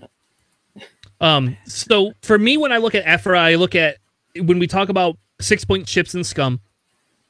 Um, 1.21 1.57
so 1.67 2.13
for 2.23 2.39
me, 2.39 2.57
when 2.57 2.73
I 2.73 2.79
look 2.79 2.95
at 2.95 3.05
Aphra, 3.05 3.39
I 3.39 3.57
look 3.57 3.75
at 3.75 3.99
when 4.37 4.59
we 4.59 4.67
talk 4.67 4.89
about 4.89 5.17
six 5.41 5.65
point 5.65 5.87
chips 5.87 6.15
and 6.15 6.27
scum, 6.27 6.61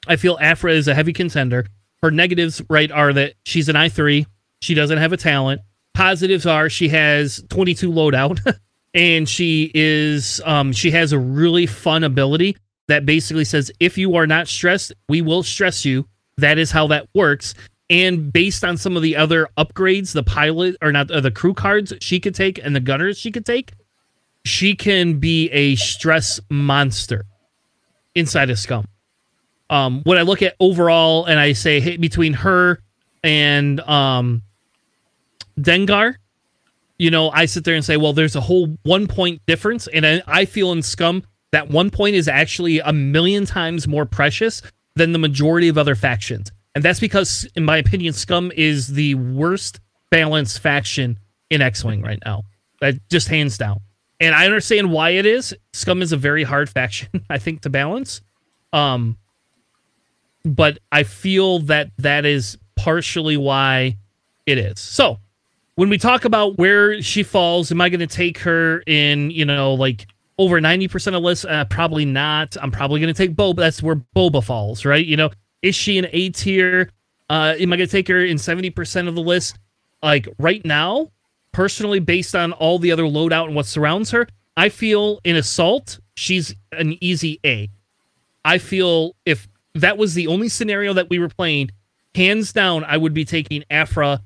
I 0.06 0.16
feel 0.16 0.38
Aphra 0.40 0.72
is 0.72 0.86
a 0.88 0.94
heavy 0.94 1.12
contender. 1.12 1.66
Her 2.02 2.10
negatives, 2.10 2.62
right, 2.70 2.90
are 2.90 3.12
that 3.12 3.34
she's 3.44 3.68
an 3.68 3.76
I 3.76 3.88
three, 3.88 4.26
she 4.60 4.74
doesn't 4.74 4.98
have 4.98 5.12
a 5.12 5.16
talent. 5.16 5.60
Positives 5.94 6.46
are 6.46 6.70
she 6.70 6.88
has 6.88 7.42
22 7.50 7.90
loadout, 7.90 8.38
and 8.94 9.28
she 9.28 9.70
is 9.74 10.40
um 10.44 10.72
she 10.72 10.90
has 10.92 11.12
a 11.12 11.18
really 11.18 11.66
fun 11.66 12.04
ability 12.04 12.56
that 12.86 13.04
basically 13.04 13.44
says 13.44 13.70
if 13.80 13.98
you 13.98 14.14
are 14.14 14.26
not 14.26 14.46
stressed, 14.48 14.92
we 15.08 15.20
will 15.20 15.42
stress 15.42 15.84
you. 15.84 16.06
That 16.38 16.58
is 16.58 16.70
how 16.70 16.86
that 16.88 17.08
works. 17.14 17.54
And 17.91 18.32
based 18.32 18.64
on 18.64 18.76
some 18.76 18.97
of 18.97 19.03
the 19.03 19.16
other 19.16 19.49
upgrades, 19.59 20.12
the 20.12 20.22
pilot 20.22 20.76
or 20.80 20.93
not 20.93 21.11
uh, 21.11 21.20
the 21.20 21.32
crew 21.32 21.53
cards 21.53 21.93
she 22.01 22.20
could 22.20 22.36
take 22.36 22.59
and 22.64 22.74
the 22.74 22.80
gunners 22.80 23.18
she 23.18 23.32
could 23.32 23.45
take, 23.45 23.72
she 24.45 24.76
can 24.76 25.18
be 25.18 25.51
a 25.51 25.74
stress 25.74 26.41
monster 26.49 27.26
inside 28.14 28.49
of 28.49 28.59
Scum. 28.59 28.86
Um, 29.68 30.03
when 30.05 30.18
I 30.18 30.22
look 30.22 30.41
at 30.41 30.55
overall 30.61 31.24
and 31.26 31.38
I 31.38 31.53
say 31.53 31.80
hey, 31.80 31.97
between 31.97 32.32
her 32.34 32.80
and 33.24 33.80
um, 33.80 34.43
Dengar, 35.59 36.14
you 36.99 37.11
know, 37.11 37.30
I 37.30 37.47
sit 37.47 37.64
there 37.64 37.74
and 37.74 37.84
say, 37.84 37.97
well, 37.97 38.12
there's 38.12 38.36
a 38.36 38.41
whole 38.41 38.76
one 38.84 39.09
point 39.09 39.43
difference. 39.47 39.88
And 39.88 40.07
I, 40.07 40.22
I 40.26 40.45
feel 40.45 40.70
in 40.72 40.82
Scum 40.82 41.24
that 41.51 41.70
one 41.70 41.91
point 41.91 42.14
is 42.14 42.28
actually 42.28 42.78
a 42.78 42.93
million 42.93 43.47
times 43.47 43.88
more 43.88 44.07
precious 44.07 44.62
than 44.95 45.12
the 45.12 45.18
majority 45.18 45.68
of 45.68 45.76
other 45.76 45.97
factions. 45.97 46.53
And 46.74 46.84
that's 46.84 47.00
because, 47.00 47.48
in 47.56 47.64
my 47.64 47.78
opinion, 47.78 48.12
Scum 48.12 48.52
is 48.56 48.88
the 48.88 49.14
worst 49.16 49.80
balanced 50.10 50.60
faction 50.60 51.18
in 51.50 51.62
X 51.62 51.84
Wing 51.84 52.02
right 52.02 52.18
now. 52.24 52.42
That 52.80 52.96
just 53.10 53.28
hands 53.28 53.58
down. 53.58 53.80
And 54.20 54.34
I 54.34 54.44
understand 54.44 54.92
why 54.92 55.10
it 55.10 55.26
is. 55.26 55.54
Scum 55.72 56.02
is 56.02 56.12
a 56.12 56.16
very 56.16 56.44
hard 56.44 56.68
faction, 56.68 57.08
I 57.30 57.38
think, 57.38 57.62
to 57.62 57.70
balance. 57.70 58.20
Um, 58.72 59.16
but 60.44 60.78
I 60.92 61.02
feel 61.02 61.60
that 61.60 61.90
that 61.98 62.24
is 62.24 62.56
partially 62.76 63.36
why 63.36 63.96
it 64.46 64.58
is. 64.58 64.78
So, 64.78 65.18
when 65.74 65.88
we 65.88 65.98
talk 65.98 66.24
about 66.24 66.58
where 66.58 67.00
she 67.00 67.22
falls, 67.22 67.72
am 67.72 67.80
I 67.80 67.88
going 67.88 68.00
to 68.00 68.06
take 68.06 68.38
her 68.38 68.82
in, 68.86 69.30
you 69.30 69.44
know, 69.44 69.74
like 69.74 70.06
over 70.38 70.60
90% 70.60 71.16
of 71.16 71.22
lists? 71.22 71.44
Uh, 71.44 71.64
probably 71.64 72.04
not. 72.04 72.56
I'm 72.60 72.70
probably 72.70 73.00
going 73.00 73.12
to 73.12 73.16
take 73.16 73.34
Boba. 73.34 73.56
That's 73.56 73.82
where 73.82 73.96
Boba 74.14 74.44
falls, 74.44 74.84
right? 74.84 75.04
You 75.04 75.16
know, 75.16 75.30
is 75.62 75.74
she 75.74 75.98
an 75.98 76.06
A 76.12 76.30
tier? 76.30 76.90
Uh, 77.28 77.54
am 77.58 77.72
I 77.72 77.76
going 77.76 77.88
to 77.88 77.92
take 77.92 78.08
her 78.08 78.24
in 78.24 78.36
70% 78.36 79.08
of 79.08 79.14
the 79.14 79.22
list? 79.22 79.58
Like 80.02 80.28
right 80.38 80.64
now, 80.64 81.11
personally, 81.52 82.00
based 82.00 82.34
on 82.34 82.52
all 82.52 82.78
the 82.78 82.92
other 82.92 83.04
loadout 83.04 83.46
and 83.46 83.54
what 83.54 83.66
surrounds 83.66 84.11
her, 84.11 84.26
I 84.56 84.68
feel 84.68 85.20
in 85.24 85.36
Assault, 85.36 86.00
she's 86.14 86.54
an 86.72 86.96
easy 87.00 87.38
A. 87.44 87.68
I 88.44 88.58
feel 88.58 89.14
if 89.26 89.48
that 89.74 89.98
was 89.98 90.14
the 90.14 90.26
only 90.26 90.48
scenario 90.48 90.92
that 90.94 91.11
we 91.11 91.18
were 91.18 91.28
playing, 91.28 91.70
hands 92.14 92.52
down, 92.52 92.84
I 92.84 92.96
would 92.96 93.14
be 93.14 93.24
taking 93.24 93.64
Aphra 93.70 94.22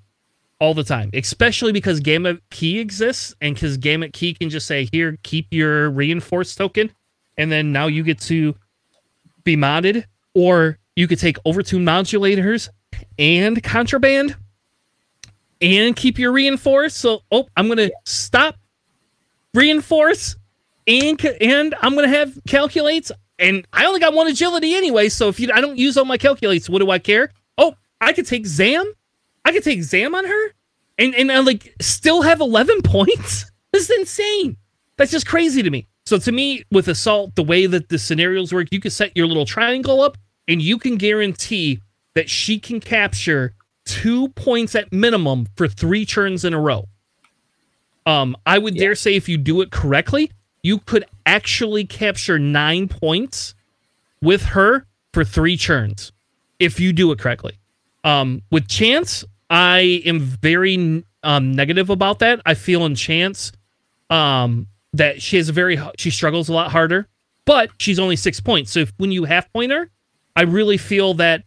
all 0.61 0.75
the 0.75 0.85
time, 0.85 1.11
especially 1.13 1.73
because 1.73 2.01
Gamma 2.01 2.39
Key 2.51 2.79
exists 2.79 3.35
and 3.41 3.55
because 3.55 3.77
Gamma 3.77 4.09
Key 4.09 4.35
can 4.35 4.49
just 4.51 4.67
say, 4.67 4.89
here, 4.93 5.19
keep 5.23 5.47
your 5.51 5.91
reinforced 5.91 6.57
token. 6.57 6.91
And 7.37 7.51
then 7.51 7.73
now 7.73 7.89
you 7.89 8.03
get 8.03 8.21
to 8.23 8.55
be 9.43 9.57
modded, 9.57 10.05
or 10.35 10.79
you 10.97 11.09
could 11.09 11.19
take 11.19 11.37
overtune 11.45 11.83
modulators 11.83 12.69
and 13.19 13.63
contraband 13.63 14.37
and 15.61 15.97
keep 15.97 16.19
your 16.19 16.33
reinforce. 16.33 16.95
So, 16.95 17.21
oh, 17.31 17.49
I'm 17.57 17.67
going 17.67 17.79
to 17.79 17.93
stop 18.05 18.57
reinforce 19.55 20.37
and 20.87 21.25
and 21.41 21.75
I'm 21.81 21.95
going 21.95 22.11
to 22.11 22.17
have 22.17 22.39
calculates 22.47 23.11
and 23.39 23.67
I 23.73 23.87
only 23.87 24.01
got 24.01 24.15
one 24.15 24.29
agility 24.29 24.75
anyway, 24.75 25.09
so 25.09 25.29
if 25.29 25.41
you 25.41 25.51
I 25.53 25.61
don't 25.61 25.79
use 25.79 25.97
all 25.97 26.05
my 26.05 26.19
calculates, 26.19 26.69
what 26.69 26.81
do 26.81 26.91
I 26.91 26.99
care? 26.99 27.31
Oh, 27.59 27.75
I 28.01 28.13
could 28.13 28.27
take 28.27 28.47
Zam. 28.47 28.93
I 29.45 29.53
could 29.53 29.65
take 29.65 29.83
Zam 29.83 30.15
on 30.15 30.25
her 30.25 30.53
and 30.99 31.15
and 31.15 31.33
I 31.33 31.41
like 31.41 31.75
still 31.81 32.23
have 32.23 32.41
11 32.41 32.83
points. 32.83 33.51
This 33.75 33.91
is 33.91 33.99
insane. 33.99 34.57
That's 34.97 35.11
just 35.11 35.27
crazy 35.27 35.61
to 35.61 35.69
me. 35.69 35.89
So 36.07 36.17
to 36.17 36.31
me 36.31 36.63
with 36.71 36.87
assault, 36.87 37.35
the 37.35 37.43
way 37.43 37.67
that 37.67 37.89
the 37.89 37.99
scenarios 37.99 38.53
work, 38.53 38.69
you 38.71 38.79
could 38.79 38.93
set 38.93 39.11
your 39.17 39.27
little 39.27 39.45
triangle 39.45 40.01
up 40.01 40.17
and 40.49 40.61
you 40.63 40.79
can 40.79 40.97
guarantee 40.97 41.81
that 42.15 42.29
she 42.31 42.59
can 42.59 42.81
capture 42.81 43.53
2 43.87 44.29
points 44.31 44.75
at 44.75 44.93
minimum 44.93 45.47
for 45.57 45.69
3 45.69 46.07
turns 46.07 46.45
in 46.45 46.55
a 46.55 46.61
row. 46.61 46.87
Um 48.07 48.37
I 48.47 48.59
would 48.59 48.75
Yeah. 48.75 48.85
dare 48.85 48.95
say 48.95 49.15
if 49.15 49.29
you 49.29 49.37
do 49.39 49.61
it 49.61 49.71
correctly, 49.71 50.31
you 50.63 50.79
could 50.79 51.05
actually 51.27 51.85
capture 51.85 52.39
9 52.39 52.89
points 52.89 53.55
with 54.23 54.43
her 54.43 54.87
for 55.13 55.25
3 55.25 55.57
turns 55.57 56.13
if 56.59 56.81
you 56.81 56.93
do 56.93 57.11
it 57.13 57.19
correctly. 57.19 57.59
Um, 58.05 58.43
with 58.51 58.69
Chance, 58.69 59.25
I 59.51 60.03
am 60.05 60.21
very 60.21 61.05
um, 61.23 61.53
negative 61.55 61.89
about 61.91 62.19
that. 62.19 62.41
I 62.45 62.55
feel 62.55 62.85
in 62.85 62.95
Chance 62.95 63.53
um, 64.11 64.67
that 64.93 65.23
she 65.23 65.37
has 65.39 65.49
a 65.49 65.53
very 65.53 65.79
she 65.97 66.11
struggles 66.11 66.49
a 66.49 66.53
lot 66.53 66.71
harder, 66.71 67.09
but 67.47 67.71
she's 67.79 67.99
only 67.99 68.17
six 68.17 68.41
points. 68.41 68.73
So 68.73 68.81
if, 68.81 68.93
when 68.99 69.11
you 69.13 69.25
half 69.25 69.51
point 69.53 69.73
her, 69.73 69.91
I 70.37 70.43
really 70.43 70.77
feel 70.77 71.15
that 71.15 71.45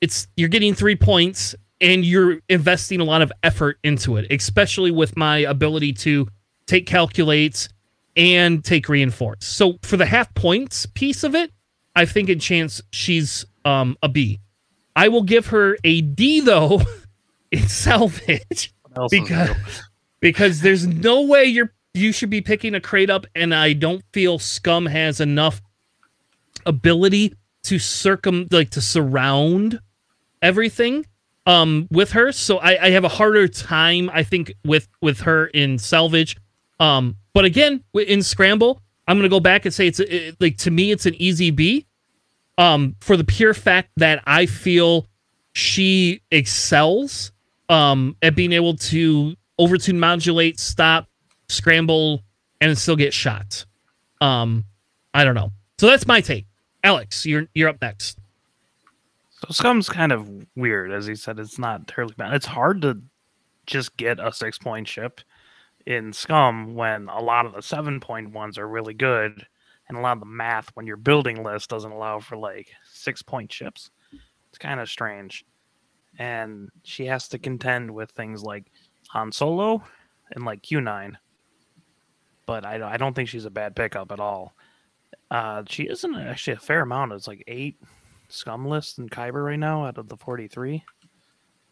it's 0.00 0.26
you're 0.36 0.48
getting 0.48 0.74
three 0.74 0.96
points 0.96 1.54
and 1.80 2.04
you're 2.04 2.40
investing 2.48 3.00
a 3.00 3.04
lot 3.04 3.22
of 3.22 3.32
effort 3.42 3.78
into 3.82 4.16
it, 4.16 4.26
especially 4.30 4.90
with 4.90 5.16
my 5.16 5.38
ability 5.38 5.92
to 5.92 6.28
take 6.66 6.86
calculates 6.86 7.68
and 8.16 8.64
take 8.64 8.88
reinforce. 8.88 9.44
So 9.44 9.78
for 9.82 9.96
the 9.96 10.06
half 10.06 10.32
points 10.34 10.86
piece 10.86 11.24
of 11.24 11.34
it, 11.34 11.50
I 11.96 12.04
think 12.04 12.28
in 12.28 12.38
chance 12.38 12.80
she's 12.92 13.44
um, 13.64 13.96
a 14.02 14.08
B. 14.08 14.40
I 14.96 15.08
will 15.08 15.22
give 15.22 15.48
her 15.48 15.76
a 15.84 16.00
D 16.00 16.40
though 16.40 16.82
in 17.50 17.68
salvage 17.68 18.72
What 18.82 18.98
else 18.98 19.12
is 19.12 19.20
because 19.20 19.82
because 20.20 20.60
there's 20.60 20.86
no 20.86 21.22
way 21.22 21.44
you're 21.44 21.72
you 21.94 22.12
should 22.12 22.30
be 22.30 22.40
picking 22.40 22.74
a 22.74 22.80
crate 22.80 23.08
up, 23.10 23.24
and 23.34 23.54
I 23.54 23.72
don't 23.72 24.02
feel 24.12 24.38
Scum 24.38 24.86
has 24.86 25.20
enough 25.20 25.62
ability 26.66 27.34
to 27.64 27.78
circum 27.78 28.46
like 28.50 28.70
to 28.70 28.80
surround 28.80 29.80
everything 30.42 31.06
um 31.46 31.86
with 31.90 32.12
her. 32.12 32.32
So 32.32 32.58
I, 32.58 32.86
I 32.86 32.90
have 32.90 33.04
a 33.04 33.08
harder 33.08 33.48
time 33.48 34.10
i 34.12 34.22
think 34.22 34.52
with 34.64 34.88
with 35.02 35.20
her 35.20 35.46
in 35.48 35.78
salvage. 35.78 36.36
Um 36.80 37.16
but 37.32 37.44
again 37.44 37.82
in 37.94 38.22
scramble 38.22 38.80
i'm 39.06 39.18
gonna 39.18 39.28
go 39.28 39.40
back 39.40 39.64
and 39.64 39.74
say 39.74 39.86
it's 39.86 40.00
it- 40.00 40.36
like 40.40 40.56
to 40.58 40.70
me 40.70 40.90
it's 40.90 41.06
an 41.06 41.14
easy 41.16 41.50
b. 41.50 41.86
Um 42.58 42.96
for 43.00 43.16
the 43.16 43.24
pure 43.24 43.54
fact 43.54 43.90
that 43.96 44.22
i 44.26 44.46
feel 44.46 45.06
she 45.52 46.20
excels 46.30 47.32
um 47.68 48.16
at 48.22 48.34
being 48.34 48.52
able 48.52 48.76
to 48.76 49.34
overtune 49.60 49.96
modulate 49.98 50.58
stop 50.58 51.06
scramble 51.48 52.22
and 52.60 52.76
still 52.78 52.96
get 52.96 53.12
shot. 53.12 53.64
Um 54.20 54.64
i 55.12 55.24
don't 55.24 55.34
know. 55.34 55.52
So 55.78 55.86
that's 55.88 56.06
my 56.06 56.20
take 56.20 56.46
alex 56.84 57.26
you're 57.26 57.46
you're 57.54 57.68
up 57.68 57.80
next 57.82 58.18
So 59.40 59.48
Scum's 59.50 59.88
kind 59.88 60.12
of 60.12 60.30
weird, 60.56 60.92
as 60.92 61.06
he 61.06 61.14
said. 61.16 61.38
It's 61.38 61.58
not 61.58 61.86
terribly 61.88 62.14
bad. 62.16 62.32
It's 62.34 62.46
hard 62.46 62.80
to 62.82 63.02
just 63.66 63.96
get 63.96 64.18
a 64.20 64.32
six 64.32 64.58
point 64.58 64.86
ship 64.88 65.20
in 65.86 66.12
Scum 66.12 66.74
when 66.74 67.08
a 67.08 67.20
lot 67.20 67.44
of 67.44 67.52
the 67.54 67.60
seven 67.62 68.00
point 68.00 68.32
ones 68.32 68.56
are 68.58 68.68
really 68.68 68.94
good, 68.94 69.46
and 69.88 69.98
a 69.98 70.00
lot 70.00 70.12
of 70.16 70.20
the 70.20 70.26
math 70.26 70.70
when 70.74 70.86
your 70.86 70.96
building 70.96 71.42
list 71.42 71.68
doesn't 71.68 71.90
allow 71.92 72.20
for 72.20 72.36
like 72.38 72.68
six 72.90 73.20
point 73.22 73.52
ships. 73.52 73.90
It's 74.48 74.58
kind 74.58 74.80
of 74.80 74.88
strange, 74.88 75.44
and 76.18 76.70
she 76.84 77.04
has 77.06 77.28
to 77.28 77.38
contend 77.38 77.90
with 77.90 78.10
things 78.12 78.42
like 78.42 78.70
Han 79.08 79.30
Solo 79.32 79.82
and 80.30 80.44
like 80.44 80.62
Q9. 80.62 81.14
But 82.46 82.64
I, 82.64 82.94
I 82.94 82.96
don't 82.96 83.14
think 83.14 83.28
she's 83.28 83.46
a 83.46 83.50
bad 83.50 83.74
pickup 83.76 84.12
at 84.12 84.20
all. 84.20 84.54
Uh, 85.30 85.62
she 85.68 85.84
isn't 85.84 86.14
actually 86.14 86.54
a 86.54 86.60
fair 86.60 86.82
amount. 86.82 87.12
It's 87.12 87.28
like 87.28 87.44
eight 87.46 87.80
scum 88.28 88.66
list 88.66 88.98
in 88.98 89.08
Kyber 89.08 89.44
right 89.44 89.58
now 89.58 89.84
out 89.86 89.98
of 89.98 90.08
the 90.08 90.16
43. 90.16 90.82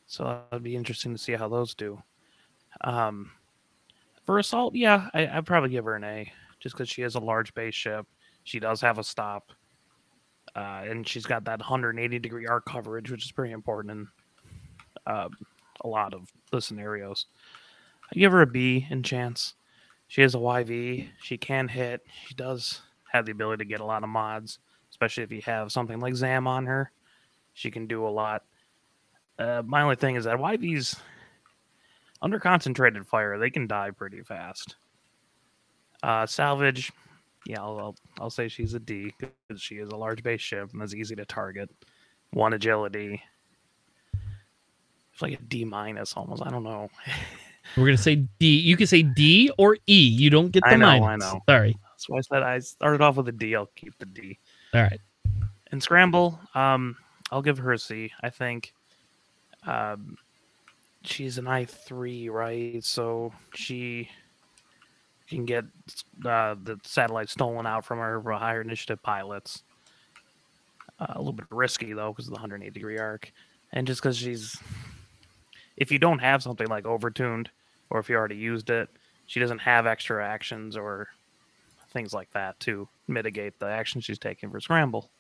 So 0.07 0.43
that'd 0.51 0.63
be 0.63 0.77
interesting 0.77 1.13
to 1.13 1.19
see 1.19 1.33
how 1.33 1.49
those 1.49 1.75
do. 1.75 2.03
Um, 2.83 3.31
for 4.25 4.39
assault, 4.39 4.75
yeah, 4.75 5.09
I, 5.15 5.27
I'd 5.27 5.47
probably 5.47 5.71
give 5.71 5.85
her 5.85 5.97
an 5.97 6.05
A 6.05 6.33
just 6.61 6.75
because 6.75 6.89
she 6.89 7.03
has 7.03 7.15
a 7.15 7.21
large 7.21 7.55
base 7.55 7.75
ship. 7.75 8.07
She 8.45 8.61
does 8.61 8.81
have 8.81 8.99
a 8.99 9.05
stop. 9.05 9.53
Uh, 10.55 10.83
and 10.87 11.09
she's 11.09 11.25
got 11.25 11.45
that 11.45 11.61
180 11.61 12.19
degree 12.19 12.47
arc 12.47 12.67
coverage, 12.67 13.11
which 13.11 13.25
is 13.25 13.33
pretty 13.33 13.53
important 13.53 13.93
in 13.93 14.09
uh, 15.07 15.29
a 15.81 15.89
lot 15.89 16.13
of 16.15 16.31
the 16.51 16.61
scenarios. 16.61 17.27
I 18.15 18.19
give 18.19 18.33
her 18.33 18.43
a 18.43 18.47
B 18.47 18.87
in 18.91 19.03
chance. 19.03 19.55
She 20.09 20.21
has 20.21 20.35
a 20.35 20.39
YV. 20.39 21.09
She 21.23 21.39
can 21.39 21.69
hit. 21.69 22.05
She 22.27 22.35
does 22.35 22.83
have 23.13 23.27
the 23.27 23.33
ability 23.33 23.65
to 23.65 23.69
get 23.69 23.81
a 23.81 23.85
lot 23.85 24.03
of 24.03 24.09
mods 24.09 24.59
especially 24.93 25.25
if 25.25 25.33
you 25.33 25.41
have 25.43 25.73
something 25.73 25.99
like 25.99 26.15
Zam 26.15 26.47
on 26.47 26.67
her. 26.67 26.93
She 27.55 27.71
can 27.71 27.87
do 27.87 28.07
a 28.07 28.09
lot. 28.09 28.45
Uh, 29.39 29.63
my 29.65 29.83
only 29.83 29.97
thing 29.97 30.17
is 30.17 30.25
that 30.25 30.37
YVs 30.37 30.99
under 32.21 32.39
concentrated 32.39 33.07
fire, 33.07 33.39
they 33.39 33.51
can 33.51 33.67
die 33.67 33.91
pretty 33.91 34.23
fast. 34.23 34.77
Uh, 36.03 36.27
salvage, 36.27 36.93
yeah, 37.47 37.61
I'll, 37.61 37.79
I'll 37.79 37.97
I'll 38.21 38.31
say 38.31 38.49
she's 38.49 38.75
a 38.75 38.81
D 38.81 39.13
because 39.19 39.61
she 39.61 39.77
is 39.77 39.89
a 39.89 39.97
large 39.97 40.23
base 40.23 40.41
ship 40.41 40.71
and 40.73 40.83
is 40.83 40.95
easy 40.95 41.17
to 41.17 41.25
target. 41.25 41.71
One 42.33 42.53
agility. 42.53 43.23
It's 45.13 45.23
like 45.23 45.35
a 45.35 45.43
D 45.43 45.65
minus 45.65 46.15
almost. 46.15 46.43
I 46.45 46.51
don't 46.51 46.63
know. 46.65 46.89
We're 47.77 47.87
gonna 47.87 47.99
say 47.99 48.27
D. 48.39 48.59
You 48.59 48.77
can 48.77 48.87
say 48.87 49.03
D 49.03 49.51
or 49.59 49.77
E. 49.87 49.99
You 49.99 50.31
don't 50.31 50.51
get 50.51 50.63
the 50.65 50.71
I 50.71 50.77
know, 50.77 50.89
I 50.89 51.01
minus. 51.01 51.33
know. 51.33 51.41
Sorry. 51.49 51.77
That's 52.03 52.09
why 52.09 52.19
I 52.19 52.21
said 52.21 52.43
I 52.43 52.59
started 52.59 53.01
off 53.01 53.17
with 53.17 53.29
a 53.29 53.33
D. 53.33 53.55
I'll 53.55 53.71
keep 53.77 53.99
the 53.99 54.07
D. 54.07 54.39
All 54.75 54.83
right. 54.83 55.01
And 55.71 55.83
scramble 55.83 56.39
um 56.55 56.97
i'll 57.33 57.43
give 57.43 57.59
her 57.59 57.73
a 57.73 57.79
c 57.79 58.13
i 58.23 58.31
think 58.31 58.73
um 59.67 60.17
she's 61.03 61.39
an 61.39 61.47
i3 61.47 62.31
right 62.31 62.85
so 62.85 63.33
she 63.55 64.09
can 65.29 65.45
get 65.47 65.65
uh, 66.27 66.55
the 66.63 66.79
satellite 66.85 67.31
stolen 67.31 67.67
out 67.67 67.85
from 67.85 67.99
her 67.99 68.21
for 68.21 68.33
higher 68.33 68.61
initiative 68.61 69.03
pilots 69.03 69.63
uh, 71.01 71.07
a 71.11 71.19
little 71.19 71.33
bit 71.33 71.47
risky 71.51 71.95
though 71.95 72.13
because 72.13 72.27
of 72.27 72.35
the 72.35 72.37
180 72.37 72.71
degree 72.71 72.99
arc 72.99 73.33
and 73.73 73.87
just 73.87 74.03
because 74.03 74.19
she's 74.19 74.57
if 75.79 75.91
you 75.91 75.99
don't 75.99 76.19
have 76.19 76.43
something 76.43 76.67
like 76.67 76.85
overtuned 76.85 77.47
or 77.89 77.99
if 77.99 78.11
you 78.11 78.15
already 78.15 78.37
used 78.37 78.69
it 78.69 78.91
she 79.25 79.41
doesn't 79.41 79.59
have 79.59 79.87
extra 79.87 80.25
actions 80.25 80.77
or 80.77 81.09
things 81.93 82.13
like 82.13 82.31
that 82.33 82.59
to 82.61 82.89
mitigate 83.09 83.59
the 83.59 83.67
action 83.67 84.01
she's 84.01 84.19
taking 84.19 84.51
for 84.51 84.61
scramble 84.61 85.11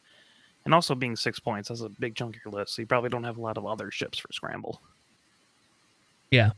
and 0.64 0.74
also 0.74 0.94
being 0.94 1.16
six 1.16 1.40
points, 1.40 1.68
that's 1.68 1.80
a 1.80 1.88
big 1.88 2.14
chunk 2.14 2.36
of 2.36 2.42
your 2.44 2.52
list. 2.52 2.74
So 2.74 2.82
you 2.82 2.86
probably 2.86 3.10
don't 3.10 3.24
have 3.24 3.36
a 3.36 3.40
lot 3.40 3.58
of 3.58 3.66
other 3.66 3.90
ships 3.90 4.18
for 4.18 4.32
scramble. 4.32 4.80
Yeah. 6.30 6.52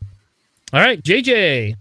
All 0.73 0.81
right, 0.81 1.03
JJ. 1.03 1.77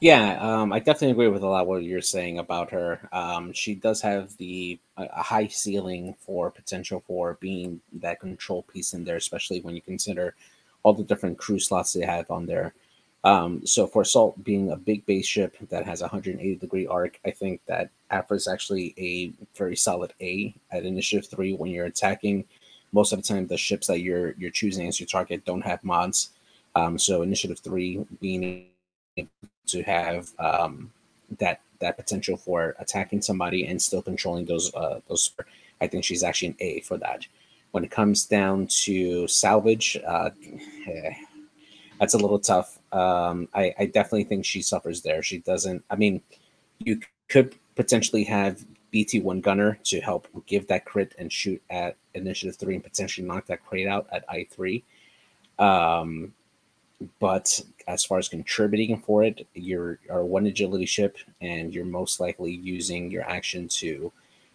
Yeah, 0.00 0.38
um, 0.40 0.72
I 0.72 0.78
definitely 0.78 1.10
agree 1.10 1.28
with 1.28 1.42
a 1.42 1.46
lot 1.46 1.62
of 1.62 1.68
what 1.68 1.82
you're 1.82 2.00
saying 2.00 2.38
about 2.38 2.70
her. 2.70 3.06
Um, 3.12 3.52
she 3.52 3.74
does 3.74 4.00
have 4.00 4.34
the 4.38 4.78
a, 4.96 5.04
a 5.04 5.22
high 5.22 5.48
ceiling 5.48 6.16
for 6.18 6.50
potential 6.50 7.04
for 7.06 7.36
being 7.40 7.82
that 7.92 8.18
control 8.18 8.62
piece 8.62 8.94
in 8.94 9.04
there, 9.04 9.16
especially 9.16 9.60
when 9.60 9.74
you 9.74 9.82
consider 9.82 10.34
all 10.82 10.94
the 10.94 11.04
different 11.04 11.36
crew 11.36 11.58
slots 11.58 11.92
they 11.92 12.06
have 12.06 12.30
on 12.30 12.46
there. 12.46 12.72
Um, 13.22 13.66
so 13.66 13.86
for 13.86 14.04
Salt 14.04 14.42
being 14.44 14.70
a 14.70 14.76
big 14.76 15.04
base 15.04 15.26
ship 15.26 15.56
that 15.68 15.84
has 15.84 16.00
a 16.00 16.04
180 16.04 16.56
degree 16.56 16.86
arc, 16.86 17.20
I 17.24 17.30
think 17.30 17.60
that 17.66 17.90
Aphra 18.10 18.36
is 18.36 18.48
actually 18.48 18.94
a 18.98 19.32
very 19.56 19.76
solid 19.76 20.14
A 20.20 20.54
at 20.70 20.86
Initiative 20.86 21.28
Three 21.28 21.52
when 21.52 21.70
you're 21.70 21.86
attacking. 21.86 22.44
Most 22.92 23.12
of 23.12 23.20
the 23.20 23.28
time, 23.28 23.46
the 23.46 23.58
ships 23.58 23.86
that 23.88 24.00
you're 24.00 24.32
you're 24.32 24.50
choosing 24.50 24.88
as 24.88 24.98
your 24.98 25.06
target 25.06 25.44
don't 25.44 25.60
have 25.60 25.84
mods. 25.84 26.30
Um, 26.74 26.98
so 26.98 27.22
Initiative 27.22 27.58
Three 27.58 28.04
being 28.20 28.68
able 29.16 29.28
to 29.66 29.82
have 29.82 30.30
um, 30.38 30.90
that 31.38 31.60
that 31.80 31.96
potential 31.96 32.36
for 32.36 32.74
attacking 32.78 33.22
somebody 33.22 33.66
and 33.66 33.80
still 33.80 34.02
controlling 34.02 34.46
those 34.46 34.74
uh, 34.74 35.00
those. 35.08 35.32
I 35.82 35.86
think 35.86 36.04
she's 36.04 36.22
actually 36.22 36.48
an 36.48 36.56
A 36.60 36.80
for 36.80 36.96
that. 36.98 37.26
When 37.72 37.84
it 37.84 37.90
comes 37.90 38.24
down 38.24 38.66
to 38.84 39.28
salvage, 39.28 39.96
uh, 40.06 40.30
eh, 40.88 41.14
that's 42.00 42.14
a 42.14 42.18
little 42.18 42.38
tough. 42.38 42.78
Um, 42.92 43.46
I, 43.54 43.74
I 43.78 43.86
definitely 43.86 44.24
think 44.24 44.46
she 44.46 44.62
suffers 44.62 45.02
there. 45.02 45.22
She 45.22 45.38
doesn't. 45.38 45.84
I 45.90 45.96
mean, 45.96 46.22
you 46.78 46.98
could 47.28 47.54
potentially 47.76 48.24
have 48.24 48.64
BT 48.90 49.20
one 49.20 49.40
gunner 49.40 49.78
to 49.84 50.00
help 50.00 50.26
give 50.46 50.66
that 50.68 50.86
crit 50.86 51.14
and 51.18 51.30
shoot 51.30 51.62
at 51.70 51.96
initiative 52.14 52.56
three 52.56 52.74
and 52.74 52.82
potentially 52.82 53.26
knock 53.26 53.46
that 53.46 53.64
crate 53.64 53.86
out 53.86 54.06
at 54.10 54.24
I 54.28 54.46
three. 54.50 54.82
Um, 55.58 56.32
but 57.18 57.60
as 57.86 58.04
far 58.04 58.18
as 58.18 58.28
contributing 58.28 58.98
for 58.98 59.22
it, 59.22 59.46
you're 59.54 59.98
are 60.10 60.24
one 60.24 60.46
agility 60.46 60.86
ship, 60.86 61.18
and 61.42 61.72
you're 61.72 61.84
most 61.84 62.18
likely 62.18 62.52
using 62.52 63.10
your 63.10 63.22
action 63.28 63.68
to 63.68 64.10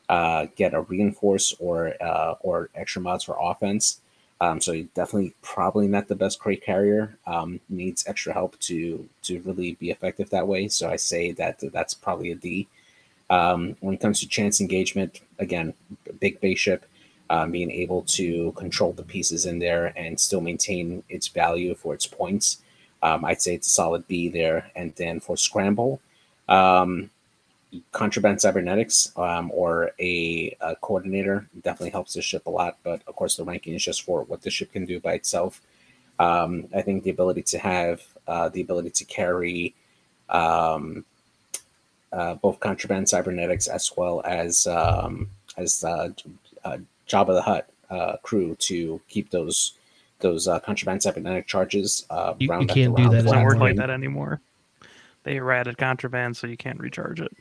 uh, 0.09 0.47
get 0.55 0.73
a 0.73 0.81
reinforce 0.81 1.53
or 1.59 1.93
uh, 2.01 2.35
or 2.41 2.69
extra 2.73 3.03
mods 3.03 3.23
for 3.23 3.37
offense. 3.39 4.01
Um, 4.41 4.59
so 4.59 4.83
definitely 4.93 5.33
probably 5.41 5.87
not 5.87 6.07
the 6.07 6.15
best 6.15 6.39
crate 6.39 6.63
carrier. 6.63 7.17
Um, 7.25 7.59
needs 7.69 8.05
extra 8.07 8.33
help 8.33 8.59
to 8.59 9.07
to 9.23 9.41
really 9.41 9.75
be 9.75 9.91
effective 9.91 10.29
that 10.29 10.47
way. 10.47 10.67
So 10.67 10.89
I 10.89 10.97
say 10.97 11.31
that 11.33 11.59
that's 11.71 11.93
probably 11.93 12.31
a 12.31 12.35
D. 12.35 12.67
Um, 13.29 13.75
when 13.79 13.95
it 13.95 14.01
comes 14.01 14.19
to 14.19 14.27
chance 14.27 14.61
engagement, 14.61 15.21
again, 15.39 15.73
big 16.19 16.39
base 16.41 16.59
ship, 16.59 16.85
um, 17.29 17.51
being 17.51 17.71
able 17.71 18.03
to 18.03 18.51
control 18.51 18.93
the 18.93 19.03
pieces 19.03 19.45
in 19.45 19.59
there 19.59 19.93
and 19.97 20.19
still 20.19 20.41
maintain 20.41 21.03
its 21.09 21.27
value 21.27 21.73
for 21.73 21.93
its 21.93 22.05
points. 22.05 22.61
Um, 23.01 23.25
I'd 23.25 23.41
say 23.41 23.55
it's 23.55 23.67
a 23.67 23.71
solid 23.71 24.07
B 24.07 24.29
there. 24.29 24.69
And 24.75 24.93
then 24.95 25.19
for 25.19 25.37
scramble, 25.37 26.01
um, 26.47 27.09
contraband 27.91 28.41
cybernetics 28.41 29.11
um, 29.17 29.51
or 29.53 29.91
a, 29.99 30.55
a 30.61 30.75
coordinator 30.77 31.47
definitely 31.63 31.91
helps 31.91 32.13
the 32.13 32.21
ship 32.21 32.45
a 32.47 32.49
lot. 32.49 32.77
But 32.83 33.01
of 33.07 33.15
course, 33.15 33.35
the 33.37 33.43
ranking 33.43 33.73
is 33.73 33.83
just 33.83 34.03
for 34.03 34.23
what 34.23 34.41
the 34.41 34.49
ship 34.49 34.71
can 34.73 34.85
do 34.85 34.99
by 34.99 35.13
itself. 35.13 35.61
Um, 36.19 36.67
I 36.75 36.81
think 36.81 37.03
the 37.03 37.09
ability 37.09 37.43
to 37.43 37.57
have 37.59 38.01
uh, 38.27 38.49
the 38.49 38.61
ability 38.61 38.91
to 38.91 39.05
carry 39.05 39.73
um, 40.29 41.05
uh, 42.13 42.35
both 42.35 42.59
contraband 42.59 43.09
cybernetics 43.09 43.67
as 43.67 43.91
well 43.97 44.21
as 44.25 44.67
um, 44.67 45.29
as 45.57 45.83
uh, 45.83 46.09
uh, 46.63 46.77
Jabba 47.07 47.33
the 47.33 47.41
Hutt 47.41 47.69
uh, 47.89 48.17
crew 48.23 48.55
to 48.59 49.01
keep 49.09 49.29
those 49.29 49.73
those 50.19 50.47
uh, 50.47 50.59
contraband 50.59 51.03
cybernetic 51.03 51.45
charges 51.47 52.05
uh, 52.09 52.33
You- 52.39 52.45
you 52.45 52.49
can't 52.49 52.71
after 52.71 52.73
do 52.85 52.95
round 52.95 53.11
that 53.13 53.19
It 53.19 53.23
doesn't 53.23 53.43
work 53.43 53.57
like 53.57 53.75
that 53.75 53.89
anymore. 53.89 54.39
They 55.23 55.37
errated 55.37 55.77
contraband, 55.77 56.37
so 56.37 56.47
you 56.47 56.55
can't 56.55 56.79
recharge 56.79 57.19
it. 57.19 57.33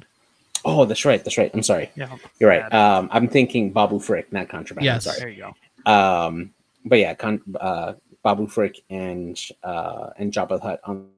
Oh, 0.65 0.85
that's 0.85 1.05
right. 1.05 1.23
That's 1.23 1.37
right. 1.39 1.51
I'm 1.55 1.63
sorry. 1.63 1.91
Yeah, 1.95 2.17
You're 2.39 2.51
right. 2.51 2.73
Um, 2.73 3.09
I'm 3.13 3.29
thinking 3.29 3.71
Babu 3.73 3.99
Frick, 3.99 4.33
not 4.33 4.49
contraband. 4.49 4.85
Yes. 4.85 5.05
Sorry. 5.05 5.19
there 5.19 5.29
you 5.29 5.53
go. 5.87 5.91
Um, 5.91 6.53
but 6.85 6.99
yeah, 6.99 7.15
con- 7.15 7.43
uh, 7.61 7.95
Babu 8.23 8.47
Frick 8.47 8.81
and 8.91 9.39
uh, 9.63 10.11
and 10.17 10.33
Jabba 10.33 10.59
the 10.59 10.61
Hutt 10.61 10.81
on 10.85 11.09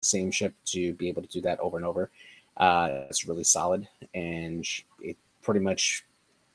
the 0.00 0.06
same 0.06 0.30
ship 0.30 0.54
to 0.66 0.92
be 0.94 1.08
able 1.08 1.22
to 1.22 1.28
do 1.28 1.40
that 1.42 1.60
over 1.60 1.76
and 1.76 1.86
over. 1.86 2.10
Uh, 2.56 3.04
it's 3.08 3.26
really 3.26 3.44
solid, 3.44 3.86
and 4.14 4.66
it 5.00 5.16
pretty 5.42 5.60
much 5.60 6.04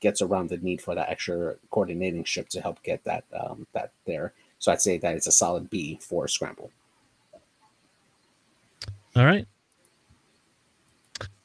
gets 0.00 0.20
around 0.20 0.48
the 0.48 0.58
need 0.58 0.82
for 0.82 0.94
that 0.94 1.08
extra 1.08 1.54
coordinating 1.70 2.24
ship 2.24 2.48
to 2.50 2.60
help 2.60 2.82
get 2.82 3.02
that 3.04 3.24
um, 3.32 3.66
that 3.72 3.92
there. 4.04 4.32
So 4.58 4.70
I'd 4.70 4.82
say 4.82 4.98
that 4.98 5.16
it's 5.16 5.26
a 5.26 5.32
solid 5.32 5.70
B 5.70 5.98
for 6.00 6.28
Scramble. 6.28 6.70
All 9.16 9.24
right. 9.26 9.46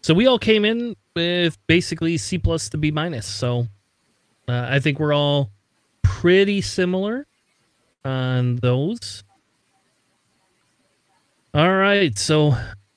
So 0.08 0.14
we 0.14 0.26
all 0.26 0.40
came 0.40 0.64
in 0.64 0.96
with 1.18 1.58
basically 1.68 2.16
C 2.16 2.38
plus 2.38 2.70
to 2.70 2.78
B 2.78 2.92
minus. 2.92 3.26
So 3.26 3.68
uh, 4.48 4.68
I 4.70 4.80
think 4.80 5.02
we're 5.02 5.12
all 5.12 5.52
pretty 6.02 6.62
similar 6.62 7.28
on 8.06 8.56
those. 8.56 9.26
All 11.54 11.76
right. 11.76 12.18
So 12.18 12.56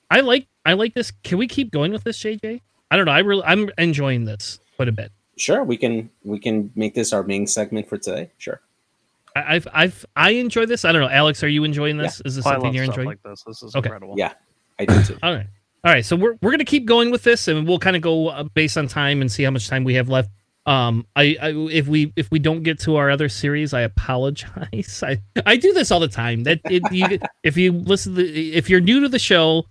I 0.09 0.21
like 0.21 0.47
I 0.65 0.71
like 0.71 0.93
this. 0.93 1.11
Can 1.25 1.37
we 1.37 1.49
keep 1.49 1.71
going 1.71 1.91
with 1.91 2.05
this, 2.05 2.17
JJ? 2.17 2.61
I 2.89 2.95
don't 2.95 3.07
know. 3.07 3.11
I 3.11 3.19
really 3.19 3.43
I'm 3.43 3.69
enjoying 3.77 4.23
this 4.23 4.61
quite 4.77 4.87
a 4.87 4.93
bit. 4.93 5.11
Sure, 5.35 5.65
we 5.65 5.75
can 5.75 6.09
we 6.23 6.39
can 6.39 6.71
make 6.77 6.95
this 6.95 7.11
our 7.11 7.23
main 7.23 7.45
segment 7.45 7.89
for 7.89 7.97
today. 7.97 8.31
Sure. 8.37 8.61
I- 9.35 9.55
I've 9.55 9.67
I've 9.73 10.05
I 10.15 10.29
enjoy 10.29 10.65
this. 10.65 10.85
I 10.85 10.93
don't 10.93 11.01
know, 11.01 11.09
Alex. 11.09 11.43
Are 11.43 11.49
you 11.49 11.65
enjoying 11.65 11.97
this? 11.97 12.21
Is 12.23 12.37
this 12.37 12.45
Oh, 12.45 12.51
I 12.51 12.53
something 12.53 12.67
love 12.67 12.75
you're 12.75 12.85
stuff 12.85 12.93
enjoying? 12.99 13.07
like 13.09 13.23
this. 13.23 13.43
This 13.45 13.63
is 13.63 13.75
Okay. 13.75 13.87
incredible. 13.87 14.15
Yeah, 14.17 14.31
I 14.79 14.85
do 14.85 15.03
too. 15.03 15.17
All 15.21 15.35
right. 15.35 15.47
All 15.83 15.91
right. 15.91 16.05
So 16.05 16.15
we're 16.15 16.35
we're 16.41 16.51
gonna 16.51 16.65
keep 16.65 16.85
going 16.85 17.11
with 17.11 17.23
this, 17.23 17.47
and 17.47 17.67
we'll 17.67 17.79
kind 17.79 17.95
of 17.95 18.01
go 18.01 18.27
uh, 18.27 18.43
based 18.43 18.77
on 18.77 18.87
time 18.87 19.21
and 19.21 19.31
see 19.31 19.43
how 19.43 19.51
much 19.51 19.67
time 19.67 19.83
we 19.83 19.95
have 19.95 20.09
left. 20.09 20.29
Um, 20.67 21.07
I, 21.15 21.35
I 21.41 21.49
if 21.71 21.87
we 21.87 22.13
if 22.15 22.29
we 22.29 22.37
don't 22.37 22.61
get 22.61 22.79
to 22.81 22.97
our 22.97 23.09
other 23.09 23.29
series, 23.29 23.73
I 23.73 23.81
apologize. 23.81 25.03
I 25.07 25.19
I 25.45 25.57
do 25.57 25.73
this 25.73 25.91
all 25.91 25.99
the 25.99 26.07
time. 26.07 26.43
That 26.43 26.61
it, 26.65 26.83
you 26.91 27.19
if 27.43 27.57
you 27.57 27.71
listen 27.71 28.15
to 28.15 28.23
the, 28.23 28.53
if 28.53 28.69
you're 28.69 28.79
new 28.79 28.99
to 29.01 29.09
the 29.09 29.19
show, 29.19 29.65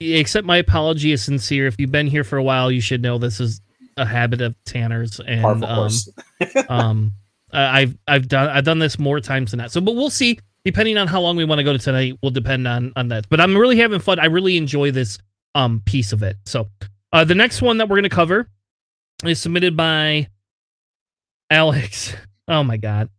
accept 0.00 0.46
my 0.46 0.58
apology 0.58 1.10
is 1.10 1.22
sincere. 1.24 1.66
If 1.66 1.76
you've 1.78 1.90
been 1.92 2.06
here 2.06 2.24
for 2.24 2.36
a 2.36 2.42
while, 2.42 2.70
you 2.70 2.80
should 2.80 3.02
know 3.02 3.18
this 3.18 3.40
is 3.40 3.60
a 3.96 4.06
habit 4.06 4.40
of 4.40 4.54
Tanner's 4.64 5.20
and 5.20 5.64
um, 5.64 5.90
um 6.68 7.12
I've 7.52 7.98
I've 8.06 8.28
done 8.28 8.48
I've 8.48 8.64
done 8.64 8.78
this 8.78 8.96
more 8.96 9.20
times 9.20 9.50
than 9.50 9.58
that. 9.58 9.72
So 9.72 9.80
but 9.80 9.96
we'll 9.96 10.10
see. 10.10 10.38
Depending 10.64 10.98
on 10.98 11.06
how 11.06 11.20
long 11.20 11.36
we 11.36 11.44
want 11.44 11.60
to 11.60 11.64
go 11.64 11.72
to 11.72 11.78
tonight, 11.78 12.18
will 12.22 12.30
depend 12.30 12.68
on 12.68 12.92
on 12.94 13.08
that. 13.08 13.28
But 13.28 13.40
I'm 13.40 13.56
really 13.56 13.78
having 13.78 14.00
fun. 14.00 14.18
I 14.18 14.26
really 14.26 14.56
enjoy 14.56 14.90
this 14.90 15.18
um 15.58 15.82
piece 15.84 16.12
of 16.12 16.22
it. 16.22 16.36
So 16.46 16.68
uh 17.12 17.24
the 17.24 17.34
next 17.34 17.60
one 17.60 17.78
that 17.78 17.88
we're 17.88 17.96
gonna 17.96 18.08
cover 18.08 18.48
is 19.24 19.40
submitted 19.40 19.76
by 19.76 20.28
Alex. 21.50 22.14
Oh 22.50 22.64
my 22.64 22.78
god. 22.78 23.10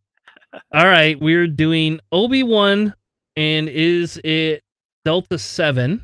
All 0.73 0.87
right, 0.87 1.21
we're 1.21 1.45
doing 1.45 1.99
Obi-Wan 2.11 2.95
and 3.35 3.69
is 3.69 4.19
it 4.23 4.63
Delta 5.05 5.37
7? 5.37 6.01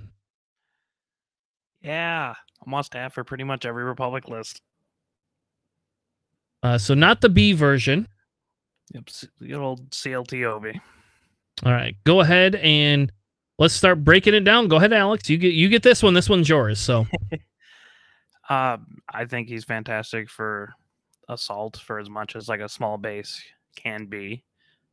Yeah, 1.82 2.36
a 2.64 2.70
must 2.70 2.94
have 2.94 3.14
for 3.14 3.24
pretty 3.24 3.44
much 3.46 3.66
every 3.66 3.84
Republic 3.84 4.28
list. 4.28 4.62
Uh 6.62 6.78
so 6.78 6.94
not 6.94 7.22
the 7.22 7.30
B 7.30 7.54
version. 7.54 8.08
Yep, 8.94 9.10
good 9.40 9.54
old 9.54 9.90
CLT 9.90 10.46
Obi. 10.46 10.80
All 11.64 11.72
right, 11.72 11.96
go 12.04 12.20
ahead 12.20 12.54
and 12.54 13.12
let's 13.58 13.74
start 13.74 14.04
breaking 14.04 14.34
it 14.34 14.44
down. 14.44 14.68
Go 14.68 14.78
ahead, 14.78 14.94
Alex. 14.94 15.30
You 15.30 15.38
get 15.38 15.54
you 15.54 15.70
get 15.70 15.84
this 15.84 16.04
one. 16.04 16.14
This 16.14 16.30
one's 16.30 16.50
yours. 16.50 16.80
So 16.80 17.06
Uh, 18.50 18.78
I 19.14 19.26
think 19.26 19.48
he's 19.48 19.64
fantastic 19.64 20.30
for 20.30 20.74
assault 21.30 21.78
for 21.78 22.00
as 22.00 22.10
much 22.10 22.36
as 22.36 22.48
like 22.48 22.60
a 22.60 22.70
small 22.70 22.98
base 22.98 23.42
can 23.76 24.06
be, 24.06 24.44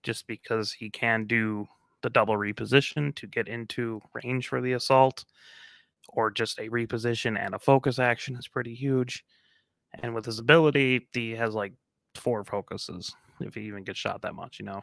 just 0.03 0.27
because 0.27 0.73
he 0.73 0.91
can 0.91 1.27
do 1.27 1.67
the 2.03 2.11
double 2.11 2.37
reposition 2.37 3.15
to 3.15 3.27
get 3.27 3.49
into 3.49 4.01
range 4.13 4.49
for 4.49 4.61
the 4.61 4.73
assault, 4.73 5.25
or 6.09 6.31
just 6.31 6.59
a 6.59 6.69
reposition 6.69 7.39
and 7.39 7.55
a 7.55 7.59
focus 7.59 7.99
action 7.99 8.37
is 8.37 8.49
pretty 8.49 8.75
huge. 8.75 9.25
And 10.03 10.15
with 10.15 10.25
his 10.25 10.39
ability, 10.39 11.09
he 11.13 11.33
has 11.33 11.55
like 11.55 11.75
four 12.15 12.45
focuses 12.45 13.15
if 13.41 13.55
he 13.55 13.63
even 13.63 13.85
gets 13.85 13.99
shot 13.99 14.23
that 14.23 14.35
much, 14.35 14.59
you 14.59 14.65
know. 14.65 14.81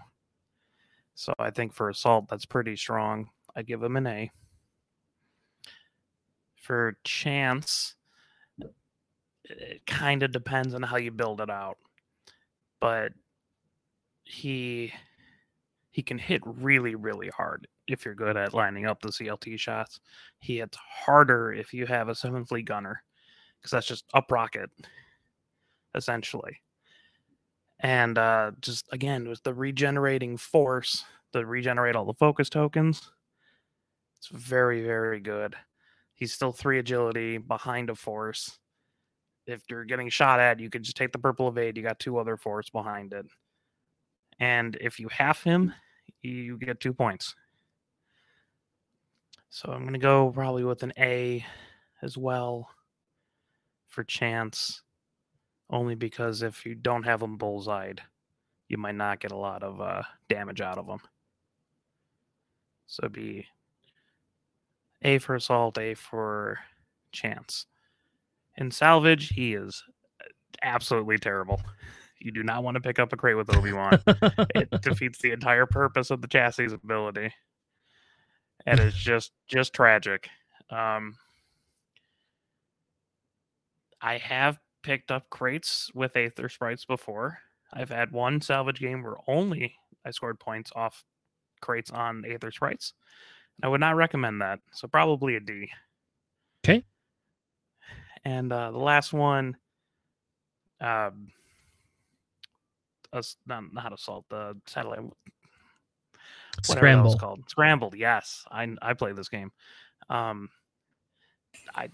So 1.16 1.34
I 1.40 1.50
think 1.50 1.74
for 1.74 1.90
assault, 1.90 2.28
that's 2.30 2.46
pretty 2.46 2.76
strong. 2.76 3.30
I 3.56 3.62
give 3.64 3.82
him 3.82 3.98
an 3.98 4.08
A. 4.08 4.32
For 6.56 6.98
chance, 7.04 7.96
it 9.44 9.86
kind 9.88 10.24
of 10.24 10.32
depends 10.32 10.74
on 10.74 10.84
how 10.84 10.98
you 10.98 11.12
build 11.12 11.42
it 11.42 11.50
out 11.50 11.78
but 12.80 13.12
he 14.24 14.92
he 15.92 16.02
can 16.02 16.18
hit 16.18 16.42
really 16.46 16.96
really 16.96 17.30
hard 17.30 17.68
if 17.88 18.06
you're 18.06 18.16
good 18.16 18.38
at 18.38 18.54
lining 18.54 18.86
up 18.86 19.02
the 19.02 19.10
clt 19.10 19.60
shots 19.60 20.00
he 20.40 20.58
hits 20.58 20.78
harder 20.78 21.52
if 21.52 21.74
you 21.74 21.86
have 21.86 22.10
a 22.10 22.16
seven 22.16 22.46
fleet 22.46 22.66
gunner 22.66 23.04
because 23.58 23.72
that's 23.72 23.88
just 23.88 24.06
up 24.14 24.32
rocket 24.32 24.70
essentially 25.96 26.62
and 27.80 28.18
uh 28.18 28.52
just 28.62 28.88
again 28.92 29.28
with 29.28 29.42
the 29.44 29.54
regenerating 29.54 30.38
force 30.38 31.04
to 31.34 31.46
regenerate 31.46 31.96
all 31.96 32.06
the 32.06 32.14
focus 32.14 32.50
tokens 32.50 33.12
it's 34.20 34.28
very 34.28 34.84
very 34.84 35.20
good 35.20 35.56
he's 36.14 36.34
still 36.34 36.52
three 36.52 36.78
agility 36.78 37.38
behind 37.38 37.90
a 37.90 37.96
force 37.96 38.60
if 39.50 39.64
you're 39.70 39.86
getting 39.86 40.10
shot 40.10 40.40
at, 40.40 40.60
you 40.60 40.70
can 40.70 40.84
just 40.84 40.96
take 40.96 41.12
the 41.12 41.18
purple 41.18 41.48
evade. 41.48 41.76
You 41.76 41.84
got 41.84 42.00
two 42.00 42.18
other 42.18 42.38
force 42.38 42.70
behind 42.70 43.14
it. 43.14 43.26
And 44.40 44.78
if 44.80 45.00
you 45.00 45.10
half 45.10 45.44
him, 45.44 45.74
you 46.22 46.58
get 46.58 46.80
two 46.80 46.94
points. 46.94 47.36
So 49.50 49.72
I'm 49.72 49.82
going 49.82 49.94
to 49.94 50.00
go 50.00 50.30
probably 50.30 50.64
with 50.64 50.84
an 50.84 50.94
A 51.00 51.44
as 52.02 52.18
well 52.18 52.70
for 53.88 54.04
chance, 54.04 54.84
only 55.72 55.96
because 55.96 56.44
if 56.44 56.66
you 56.66 56.76
don't 56.76 57.04
have 57.04 57.22
him 57.22 57.38
bullseyed, 57.38 58.02
you 58.68 58.78
might 58.78 58.96
not 58.96 59.20
get 59.20 59.32
a 59.32 59.38
lot 59.38 59.64
of 59.64 59.82
uh, 59.82 60.04
damage 60.30 60.62
out 60.62 60.78
of 60.78 60.88
him. 60.88 61.00
So 62.86 63.10
be 63.10 63.48
A 65.04 65.18
for 65.20 65.36
assault, 65.36 65.78
A 65.78 65.94
for 65.94 66.60
chance. 67.12 67.66
In 68.58 68.72
salvage, 68.72 69.30
he 69.30 69.54
is 69.54 69.84
uh, 70.22 70.26
absolutely 70.62 71.18
terrible. 71.18 71.62
You 72.22 72.34
do 72.34 72.44
not 72.44 72.66
want 72.66 72.76
to 72.76 72.82
pick 72.82 73.00
up 73.00 73.14
a 73.14 73.16
crate 73.16 73.38
with 73.38 73.56
Obi 73.56 73.72
Wan. 73.72 73.98
it 74.54 74.70
defeats 74.82 75.20
the 75.20 75.32
entire 75.32 75.66
purpose 75.66 76.12
of 76.12 76.22
the 76.22 76.28
chassis 76.28 76.66
ability, 76.66 77.34
and 78.66 78.78
it's 78.78 78.98
just 78.98 79.32
just 79.48 79.72
tragic. 79.72 80.28
Um, 80.70 81.16
I 84.02 84.18
have 84.18 84.60
picked 84.84 85.12
up 85.12 85.30
crates 85.30 85.90
with 85.94 86.14
Aethersprites 86.14 86.86
before. 86.86 87.40
I've 87.74 87.90
had 87.90 88.12
one 88.12 88.42
salvage 88.42 88.80
game 88.80 89.02
where 89.02 89.16
only 89.26 89.76
I 90.06 90.12
scored 90.12 90.42
points 90.42 90.72
off 90.76 91.06
crates 91.62 91.90
on 91.90 92.24
Aethersprites. 92.24 92.92
I 93.62 93.68
would 93.68 93.82
not 93.82 93.96
recommend 93.96 94.42
that. 94.42 94.60
So 94.72 94.88
probably 94.88 95.36
a 95.36 95.40
D. 95.40 95.70
Okay. 96.64 96.84
And 98.26 98.52
uh, 98.52 98.72
the 98.72 98.78
last 98.78 99.14
one, 99.14 99.58
uh, 100.82 101.12
us 103.14 103.38
not 103.48 103.74
not 103.74 103.94
assault 103.94 104.26
the 104.30 104.56
satellite. 104.66 105.00
Whatever 106.68 106.88
that 106.88 107.04
was 107.04 107.14
Scramble. 107.14 107.18
called 107.18 107.50
scrambled. 107.50 107.96
Yes, 107.96 108.46
I 108.52 108.76
I 108.82 108.94
play 108.94 109.14
this 109.14 109.30
game. 109.30 109.52
Um, 110.10 110.50
I 111.76 111.90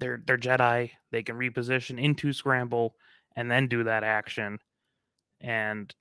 they're 0.00 0.22
they're 0.26 0.38
Jedi. 0.38 0.90
They 1.10 1.22
can 1.22 1.36
reposition 1.36 2.00
into 2.00 2.32
scramble 2.32 2.96
and 3.36 3.50
then 3.50 3.68
do 3.68 3.84
that 3.84 4.02
action, 4.02 4.58
and 5.40 5.94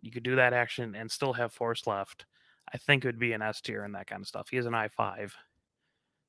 you 0.00 0.10
could 0.10 0.22
do 0.22 0.36
that 0.36 0.52
action 0.52 0.94
and 0.94 1.10
still 1.10 1.32
have 1.32 1.52
force 1.52 1.86
left. 1.86 2.26
I 2.72 2.78
think 2.78 3.04
it 3.04 3.08
would 3.08 3.18
be 3.18 3.32
an 3.32 3.42
S 3.42 3.60
tier 3.60 3.84
and 3.84 3.94
that 3.94 4.06
kind 4.06 4.20
of 4.20 4.28
stuff. 4.28 4.48
He 4.50 4.56
is 4.56 4.66
an 4.66 4.74
I 4.74 4.88
five, 4.88 5.34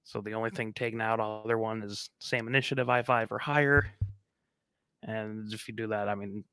so 0.03 0.21
the 0.21 0.33
only 0.33 0.49
thing 0.49 0.73
taken 0.73 1.01
out 1.01 1.19
other 1.19 1.57
one 1.57 1.83
is 1.83 2.09
same 2.19 2.47
initiative 2.47 2.89
I 2.89 3.03
five 3.03 3.31
or 3.31 3.37
higher. 3.37 3.91
And 5.03 5.53
if 5.53 5.67
you 5.67 5.73
do 5.75 5.87
that, 5.87 6.09
I 6.09 6.15
mean, 6.15 6.43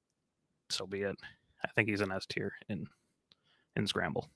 so 0.69 0.87
be 0.87 1.01
it. 1.03 1.17
I 1.65 1.69
think 1.75 1.89
he's 1.89 2.03
an 2.03 2.13
S 2.13 2.27
tier 2.27 2.53
in 2.69 2.87
in 3.77 3.87
scramble. 3.87 4.29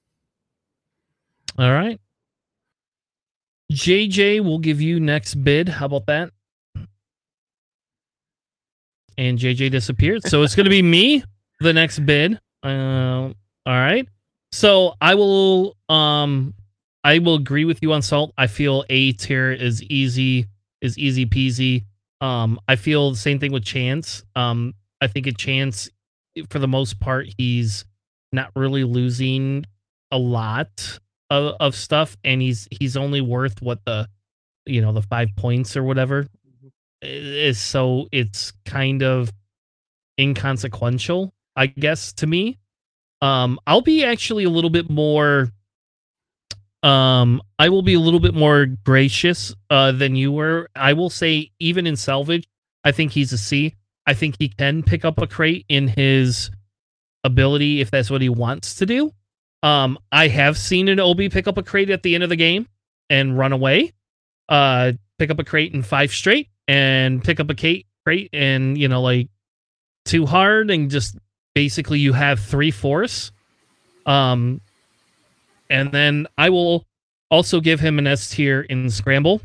All 1.58 1.72
right. 1.72 2.00
JJ 3.72 4.42
will 4.42 4.58
give 4.58 4.80
you 4.80 4.98
next 4.98 5.34
bid. 5.34 5.68
How 5.68 5.86
about 5.86 6.06
that? 6.06 6.30
And 9.18 9.38
JJ 9.38 9.70
disappeared. 9.70 10.26
So 10.26 10.42
it's 10.42 10.54
going 10.54 10.64
to 10.64 10.70
be 10.70 10.82
me, 10.82 11.22
the 11.60 11.72
next 11.72 12.00
bid. 12.00 12.40
Um, 12.62 13.34
all 13.66 13.74
right. 13.74 14.08
So 14.52 14.94
I 15.00 15.14
will 15.14 15.76
um 15.88 16.54
I 17.04 17.18
will 17.18 17.36
agree 17.36 17.64
with 17.64 17.82
you 17.82 17.92
on 17.92 18.02
salt. 18.02 18.32
I 18.36 18.46
feel 18.46 18.84
A 18.90 19.12
tier 19.12 19.52
is 19.52 19.82
easy 19.84 20.46
is 20.80 20.98
easy 20.98 21.26
peasy. 21.26 21.84
Um 22.20 22.58
I 22.68 22.76
feel 22.76 23.10
the 23.10 23.16
same 23.16 23.38
thing 23.38 23.52
with 23.52 23.64
Chance. 23.64 24.24
Um 24.34 24.74
I 25.00 25.06
think 25.06 25.26
at 25.26 25.38
Chance 25.38 25.88
for 26.50 26.58
the 26.58 26.68
most 26.68 27.00
part 27.00 27.26
he's 27.38 27.84
not 28.32 28.50
really 28.54 28.84
losing 28.84 29.64
a 30.12 30.18
lot 30.18 30.98
of, 31.30 31.54
of 31.60 31.74
stuff 31.74 32.16
and 32.24 32.40
he's 32.42 32.68
he's 32.70 32.96
only 32.96 33.20
worth 33.20 33.62
what 33.62 33.80
the 33.84 34.08
you 34.66 34.80
know 34.80 34.92
the 34.92 35.02
five 35.02 35.28
points 35.36 35.76
or 35.76 35.82
whatever 35.82 36.26
is 37.02 37.58
so 37.58 38.08
it's 38.12 38.52
kind 38.66 39.02
of 39.02 39.32
inconsequential, 40.20 41.34
I 41.56 41.66
guess, 41.66 42.12
to 42.14 42.28
me. 42.28 42.59
Um, 43.22 43.58
I'll 43.66 43.82
be 43.82 44.04
actually 44.04 44.44
a 44.44 44.50
little 44.50 44.70
bit 44.70 44.88
more. 44.88 45.50
Um, 46.82 47.42
I 47.58 47.68
will 47.68 47.82
be 47.82 47.94
a 47.94 48.00
little 48.00 48.20
bit 48.20 48.34
more 48.34 48.66
gracious 48.66 49.54
uh, 49.68 49.92
than 49.92 50.16
you 50.16 50.32
were. 50.32 50.70
I 50.74 50.94
will 50.94 51.10
say, 51.10 51.50
even 51.58 51.86
in 51.86 51.96
salvage, 51.96 52.48
I 52.84 52.92
think 52.92 53.12
he's 53.12 53.32
a 53.32 53.38
C. 53.38 53.74
I 54.06 54.14
think 54.14 54.36
he 54.38 54.48
can 54.48 54.82
pick 54.82 55.04
up 55.04 55.20
a 55.20 55.26
crate 55.26 55.66
in 55.68 55.88
his 55.88 56.50
ability 57.22 57.80
if 57.80 57.90
that's 57.90 58.10
what 58.10 58.22
he 58.22 58.28
wants 58.28 58.76
to 58.76 58.86
do. 58.86 59.12
Um, 59.62 59.98
I 60.10 60.28
have 60.28 60.56
seen 60.56 60.88
an 60.88 61.00
Obi 61.00 61.28
pick 61.28 61.46
up 61.46 61.58
a 61.58 61.62
crate 61.62 61.90
at 61.90 62.02
the 62.02 62.14
end 62.14 62.24
of 62.24 62.30
the 62.30 62.36
game 62.36 62.66
and 63.10 63.36
run 63.36 63.52
away. 63.52 63.92
Uh, 64.48 64.92
pick 65.18 65.30
up 65.30 65.38
a 65.38 65.44
crate 65.44 65.74
in 65.74 65.82
five 65.82 66.10
straight 66.10 66.48
and 66.66 67.22
pick 67.22 67.40
up 67.40 67.50
a 67.50 67.54
crate 67.54 67.86
crate 68.04 68.30
and 68.32 68.78
you 68.78 68.88
know 68.88 69.02
like 69.02 69.28
too 70.04 70.24
hard 70.24 70.70
and 70.70 70.90
just 70.90 71.16
basically 71.54 71.98
you 71.98 72.12
have 72.12 72.40
three 72.40 72.70
force. 72.70 73.32
Um, 74.06 74.60
and 75.68 75.92
then 75.92 76.26
I 76.36 76.50
will 76.50 76.86
also 77.30 77.60
give 77.60 77.80
him 77.80 77.98
an 77.98 78.06
S 78.06 78.30
tier 78.30 78.62
in 78.62 78.90
scramble. 78.90 79.40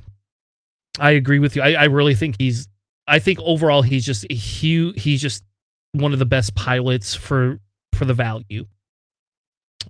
I 1.00 1.12
agree 1.12 1.40
with 1.40 1.56
you. 1.56 1.62
I, 1.62 1.74
I 1.74 1.84
really 1.86 2.16
think 2.16 2.36
he's. 2.40 2.68
I 3.08 3.20
think 3.20 3.40
overall 3.42 3.84
he's 3.84 4.06
just 4.06 4.26
a 4.30 4.34
huge. 4.34 5.02
He's 5.02 5.22
just 5.22 5.44
one 5.92 6.14
of 6.14 6.20
the 6.20 6.26
best 6.26 6.56
pilots 6.56 7.14
for 7.14 7.60
for 7.94 8.06
the 8.06 8.14
value. 8.14 8.66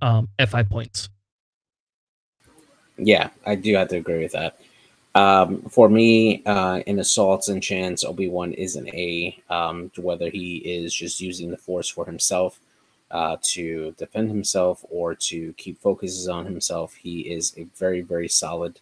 Um, 0.02 0.28
at 0.38 0.50
five 0.50 0.70
points. 0.70 1.08
Yeah, 2.98 3.30
I 3.46 3.56
do 3.56 3.74
have 3.76 3.88
to 3.90 3.98
agree 3.98 4.20
with 4.20 4.34
that. 4.34 4.60
Um, 5.16 5.62
for 5.70 5.88
me, 5.88 6.44
uh, 6.46 6.82
in 6.86 7.00
assaults 7.00 7.48
and 7.48 7.64
chance, 7.64 8.04
Obi 8.04 8.28
Wan 8.28 8.52
is 8.52 8.76
an 8.76 8.90
A. 8.90 9.42
Um, 9.50 9.90
whether 9.96 10.30
he 10.30 10.58
is 10.58 10.94
just 10.94 11.22
using 11.22 11.50
the 11.50 11.58
Force 11.58 11.88
for 11.88 12.06
himself 12.06 12.60
uh, 13.12 13.38
to 13.42 13.96
defend 13.98 14.30
himself 14.30 14.84
or 14.90 15.16
to 15.16 15.54
keep 15.54 15.80
focuses 15.80 16.28
on 16.28 16.46
himself, 16.46 16.96
he 16.96 17.22
is 17.22 17.54
a 17.58 17.64
very, 17.78 18.02
very 18.02 18.28
solid 18.28 18.82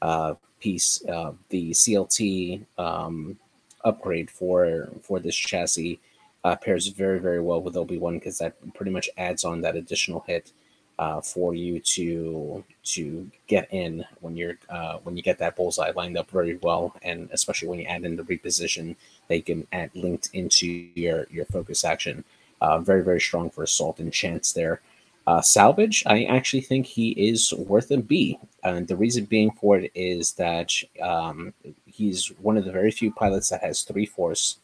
uh, 0.00 0.34
piece. 0.58 1.00
The 1.00 1.70
CLT 1.70 2.64
um, 2.78 3.36
upgrade 3.84 4.30
for 4.30 4.88
for 5.02 5.20
this 5.20 5.36
chassis 5.36 6.00
uh, 6.44 6.56
pairs 6.56 6.86
very, 6.88 7.18
very 7.18 7.40
well 7.40 7.60
with 7.60 7.76
Obi 7.76 7.98
Wan 7.98 8.14
because 8.14 8.38
that 8.38 8.54
pretty 8.72 8.90
much 8.90 9.10
adds 9.18 9.44
on 9.44 9.60
that 9.60 9.76
additional 9.76 10.24
hit 10.26 10.52
uh, 10.98 11.20
for 11.20 11.54
you 11.54 11.80
to 11.80 12.64
to 12.84 13.28
get 13.46 13.68
in 13.72 14.04
when 14.20 14.36
you're 14.36 14.58
uh, 14.68 14.98
when 15.02 15.16
you 15.16 15.22
get 15.22 15.38
that 15.38 15.56
bullseye 15.56 15.90
lined 15.96 16.16
up 16.16 16.30
very 16.30 16.56
well, 16.62 16.94
and 17.02 17.28
especially 17.32 17.68
when 17.68 17.80
you 17.80 17.86
add 17.86 18.04
in 18.04 18.16
the 18.16 18.22
reposition, 18.22 18.94
they 19.28 19.40
can 19.40 19.66
add 19.72 19.90
linked 19.94 20.30
into 20.32 20.66
your 20.94 21.26
your 21.30 21.44
focus 21.46 21.84
action. 21.84 22.24
Uh, 22.60 22.78
very 22.78 23.02
very 23.02 23.20
strong 23.20 23.50
for 23.50 23.64
assault 23.64 23.98
and 23.98 24.12
chance 24.12 24.52
there. 24.52 24.80
Uh, 25.26 25.40
salvage, 25.40 26.02
I 26.06 26.24
actually 26.24 26.60
think 26.60 26.84
he 26.84 27.10
is 27.12 27.52
worth 27.54 27.90
a 27.90 27.96
B, 27.96 28.38
and 28.62 28.86
the 28.86 28.96
reason 28.96 29.24
being 29.24 29.50
for 29.50 29.78
it 29.78 29.90
is 29.94 30.32
that 30.32 30.70
um, 31.00 31.54
he's 31.86 32.28
one 32.42 32.58
of 32.58 32.66
the 32.66 32.72
very 32.72 32.90
few 32.90 33.10
pilots 33.10 33.48
that 33.48 33.62
has 33.62 33.82
three 33.82 34.04
force, 34.04 34.58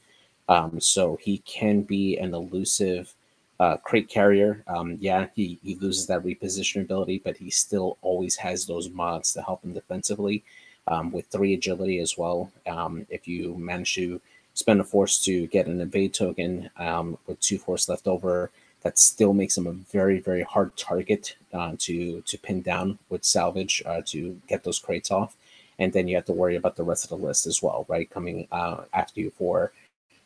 um, 0.51 0.78
so 0.78 1.19
he 1.23 1.39
can 1.39 1.81
be 1.81 2.19
an 2.19 2.35
elusive 2.35 3.15
uh, 3.61 3.77
crate 3.77 4.09
carrier. 4.09 4.65
Um, 4.66 4.97
yeah, 5.01 5.27
he, 5.37 5.59
he 5.62 5.74
loses 5.77 6.07
that 6.07 6.24
reposition 6.24 6.81
ability, 6.81 7.20
but 7.23 7.37
he 7.37 7.51
still 7.51 7.99
always 8.01 8.37
has 8.37 8.66
those 8.66 8.89
mods 8.89 9.35
to 9.35 9.43
help 9.43 9.62
him 9.62 9.74
defensively 9.74 10.43
um, 10.89 11.12
with 11.12 11.27
three 11.27 11.53
agility 11.55 12.01
as 12.01 12.16
well. 12.16 12.51
Um, 12.66 13.07
if 13.11 13.28
you 13.28 13.55
manage 13.57 13.95
to 13.97 14.20
spend 14.55 14.81
a 14.81 14.85
force 14.85 15.23
to 15.27 15.47
get 15.49 15.66
an 15.66 15.81
evade 15.81 16.15
token 16.15 16.70
um, 16.78 17.19
with 17.27 17.39
two 17.41 17.59
force 17.59 17.89
left 17.89 18.09
over, 18.09 18.51
that 18.82 18.99
still 18.99 19.35
makes 19.35 19.59
him 19.59 19.66
a 19.66 19.73
very 19.73 20.20
very 20.20 20.43
hard 20.43 20.74
target 20.77 21.37
uh, 21.53 21.74
to 21.78 22.23
to 22.23 22.39
pin 22.39 22.62
down 22.62 22.99
with 23.11 23.24
salvage 23.27 23.82
uh, 23.85 24.01
to 24.07 24.41
get 24.49 24.65
those 24.65 24.78
crates 24.78 25.11
off. 25.11 25.37
And 25.78 25.93
then 25.93 26.09
you 26.09 26.16
have 26.16 26.24
to 26.27 26.32
worry 26.32 26.57
about 26.57 26.77
the 26.77 26.82
rest 26.82 27.05
of 27.05 27.11
the 27.11 27.27
list 27.27 27.47
as 27.47 27.62
well, 27.62 27.85
right? 27.89 28.09
Coming 28.09 28.49
uh, 28.51 28.82
after 28.95 29.20
you 29.20 29.31
for 29.31 29.73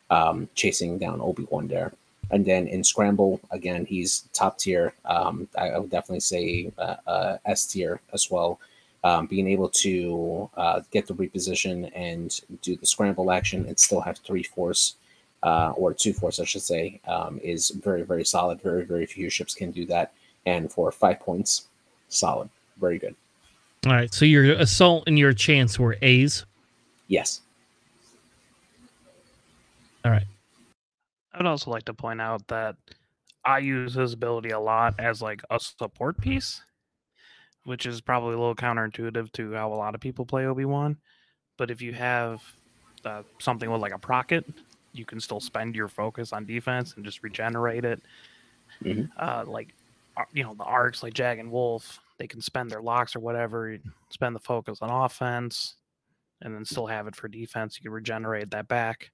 um, 0.09 0.49
chasing 0.55 0.97
down 0.97 1.19
Obi 1.21 1.43
Wan 1.49 1.67
there. 1.67 1.91
And 2.31 2.45
then 2.45 2.67
in 2.67 2.83
Scramble, 2.83 3.39
again, 3.51 3.85
he's 3.85 4.27
top 4.33 4.57
tier. 4.57 4.93
Um, 5.05 5.47
I, 5.57 5.69
I, 5.69 5.79
would 5.79 5.89
definitely 5.89 6.21
say 6.21 6.71
uh, 6.77 6.95
uh, 7.07 7.37
S 7.45 7.65
tier 7.65 8.01
as 8.13 8.29
well. 8.31 8.59
Um, 9.03 9.27
being 9.27 9.47
able 9.47 9.69
to 9.69 10.49
uh, 10.57 10.81
get 10.91 11.05
the 11.05 11.13
reposition 11.13 11.91
and 11.93 12.39
do 12.63 12.75
the 12.75 12.87
scramble 12.87 13.31
action 13.31 13.65
and 13.67 13.79
still 13.79 14.01
have 14.01 14.17
three 14.17 14.41
force 14.41 14.95
uh, 15.43 15.73
or 15.77 15.93
two 15.93 16.11
force, 16.11 16.39
I 16.39 16.45
should 16.45 16.63
say, 16.63 16.99
um, 17.07 17.39
is 17.43 17.69
very, 17.69 18.01
very 18.01 18.25
solid. 18.25 18.61
Very, 18.61 18.83
very 18.83 19.05
few 19.05 19.29
ships 19.29 19.53
can 19.53 19.69
do 19.69 19.85
that. 19.85 20.13
And 20.47 20.71
for 20.71 20.91
five 20.91 21.19
points, 21.19 21.67
solid. 22.09 22.49
Very 22.79 22.97
good. 22.97 23.15
All 23.85 23.91
right. 23.91 24.11
So 24.11 24.25
your 24.25 24.53
assault 24.53 25.03
and 25.05 25.19
your 25.19 25.33
chance 25.33 25.77
were 25.77 25.97
A's? 26.01 26.45
Yes. 27.07 27.41
All 30.03 30.11
right. 30.11 30.25
I 31.35 31.39
would 31.39 31.47
also 31.47 31.69
like 31.69 31.83
to 31.85 31.93
point 31.93 32.21
out 32.21 32.47
that 32.47 32.77
I 33.43 33.59
use 33.59 33.93
his 33.93 34.13
ability 34.13 34.51
a 34.51 34.59
lot 34.59 34.95
as 34.99 35.21
like 35.21 35.41
a 35.49 35.59
support 35.59 36.19
piece, 36.21 36.61
which 37.65 37.85
is 37.85 37.99
probably 37.99 38.35
a 38.35 38.37
little 38.37 38.55
counterintuitive 38.55 39.33
to 39.33 39.53
how 39.53 39.73
a 39.73 39.75
lot 39.75 39.95
of 39.95 40.01
people 40.01 40.25
play 40.25 40.45
Obi 40.45 40.63
Wan. 40.63 40.97
But 41.57 41.71
if 41.71 41.81
you 41.81 41.91
have 41.91 42.41
uh, 43.03 43.23
something 43.39 43.69
with 43.69 43.81
like 43.81 43.91
a 43.91 43.99
procket, 43.99 44.45
you 44.93 45.03
can 45.03 45.19
still 45.19 45.41
spend 45.41 45.75
your 45.75 45.89
focus 45.89 46.31
on 46.31 46.45
defense 46.45 46.93
and 46.95 47.03
just 47.03 47.21
regenerate 47.21 47.83
it. 47.83 48.01
Mhm. 48.81 49.09
Uh, 49.19 49.43
like, 49.45 49.73
uh, 50.15 50.23
you 50.31 50.43
know, 50.43 50.53
the 50.53 50.63
arcs 50.63 51.03
like 51.03 51.13
Jag 51.13 51.39
and 51.39 51.51
Wolffe, 51.51 51.99
they 52.17 52.27
can 52.27 52.39
spend 52.39 52.71
their 52.71 52.81
locks 52.81 53.13
or 53.13 53.19
whatever, 53.19 53.77
spend 54.09 54.33
the 54.33 54.39
focus 54.39 54.79
on 54.81 54.89
offense, 54.89 55.75
and 56.41 56.55
then 56.55 56.63
still 56.63 56.87
have 56.87 57.07
it 57.07 57.15
for 57.15 57.27
defense. 57.27 57.77
You 57.77 57.83
can 57.83 57.91
regenerate 57.91 58.51
that 58.51 58.69
back 58.69 59.11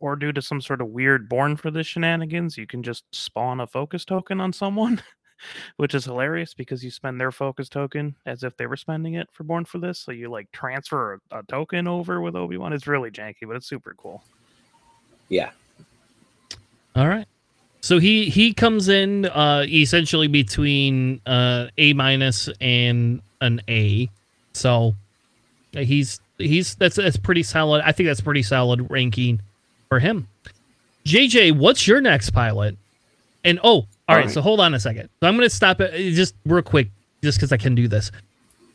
or 0.00 0.16
due 0.16 0.32
to 0.32 0.42
some 0.42 0.60
sort 0.60 0.80
of 0.80 0.88
weird 0.88 1.28
born 1.28 1.56
for 1.56 1.70
this 1.70 1.86
shenanigans, 1.86 2.56
you 2.56 2.66
can 2.66 2.82
just 2.82 3.04
spawn 3.12 3.60
a 3.60 3.66
focus 3.66 4.04
token 4.04 4.40
on 4.40 4.52
someone, 4.52 5.00
which 5.76 5.94
is 5.94 6.06
hilarious 6.06 6.54
because 6.54 6.82
you 6.82 6.90
spend 6.90 7.20
their 7.20 7.30
focus 7.30 7.68
token 7.68 8.16
as 8.26 8.42
if 8.42 8.56
they 8.56 8.66
were 8.66 8.76
spending 8.76 9.14
it 9.14 9.28
for 9.30 9.44
born 9.44 9.64
for 9.64 9.78
this. 9.78 10.00
So 10.00 10.10
you 10.10 10.30
like 10.30 10.50
transfer 10.52 11.20
a, 11.30 11.38
a 11.38 11.42
token 11.44 11.86
over 11.86 12.20
with 12.20 12.34
Obi 12.34 12.56
Wan. 12.56 12.72
It's 12.72 12.86
really 12.86 13.10
janky, 13.10 13.46
but 13.46 13.56
it's 13.56 13.68
super 13.68 13.94
cool. 13.96 14.24
Yeah. 15.28 15.50
All 16.96 17.06
right. 17.06 17.26
So 17.82 17.98
he 17.98 18.28
he 18.28 18.52
comes 18.52 18.88
in 18.88 19.26
uh 19.26 19.64
essentially 19.66 20.26
between 20.26 21.20
uh 21.24 21.68
A 21.78 21.92
minus 21.92 22.48
and 22.60 23.22
an 23.40 23.62
A. 23.68 24.10
So 24.52 24.94
uh, 25.74 25.80
he's 25.80 26.20
he's 26.36 26.74
that's 26.74 26.96
that's 26.96 27.16
pretty 27.16 27.42
solid. 27.42 27.82
I 27.84 27.92
think 27.92 28.08
that's 28.08 28.20
pretty 28.20 28.42
solid 28.42 28.90
ranking 28.90 29.40
for 29.90 29.98
him. 29.98 30.28
JJ, 31.04 31.58
what's 31.58 31.88
your 31.88 32.00
next 32.00 32.30
pilot? 32.30 32.78
And 33.42 33.58
oh, 33.58 33.68
all, 33.68 33.88
all 34.08 34.16
right, 34.16 34.26
right, 34.26 34.30
So 34.30 34.40
hold 34.40 34.60
on 34.60 34.72
a 34.72 34.78
second. 34.78 35.08
So 35.20 35.26
I'm 35.26 35.36
going 35.36 35.48
to 35.48 35.54
stop 35.54 35.80
it 35.80 36.12
just 36.12 36.36
real 36.46 36.62
quick, 36.62 36.90
just 37.24 37.38
because 37.38 37.50
I 37.50 37.56
can 37.56 37.74
do 37.74 37.88
this. 37.88 38.12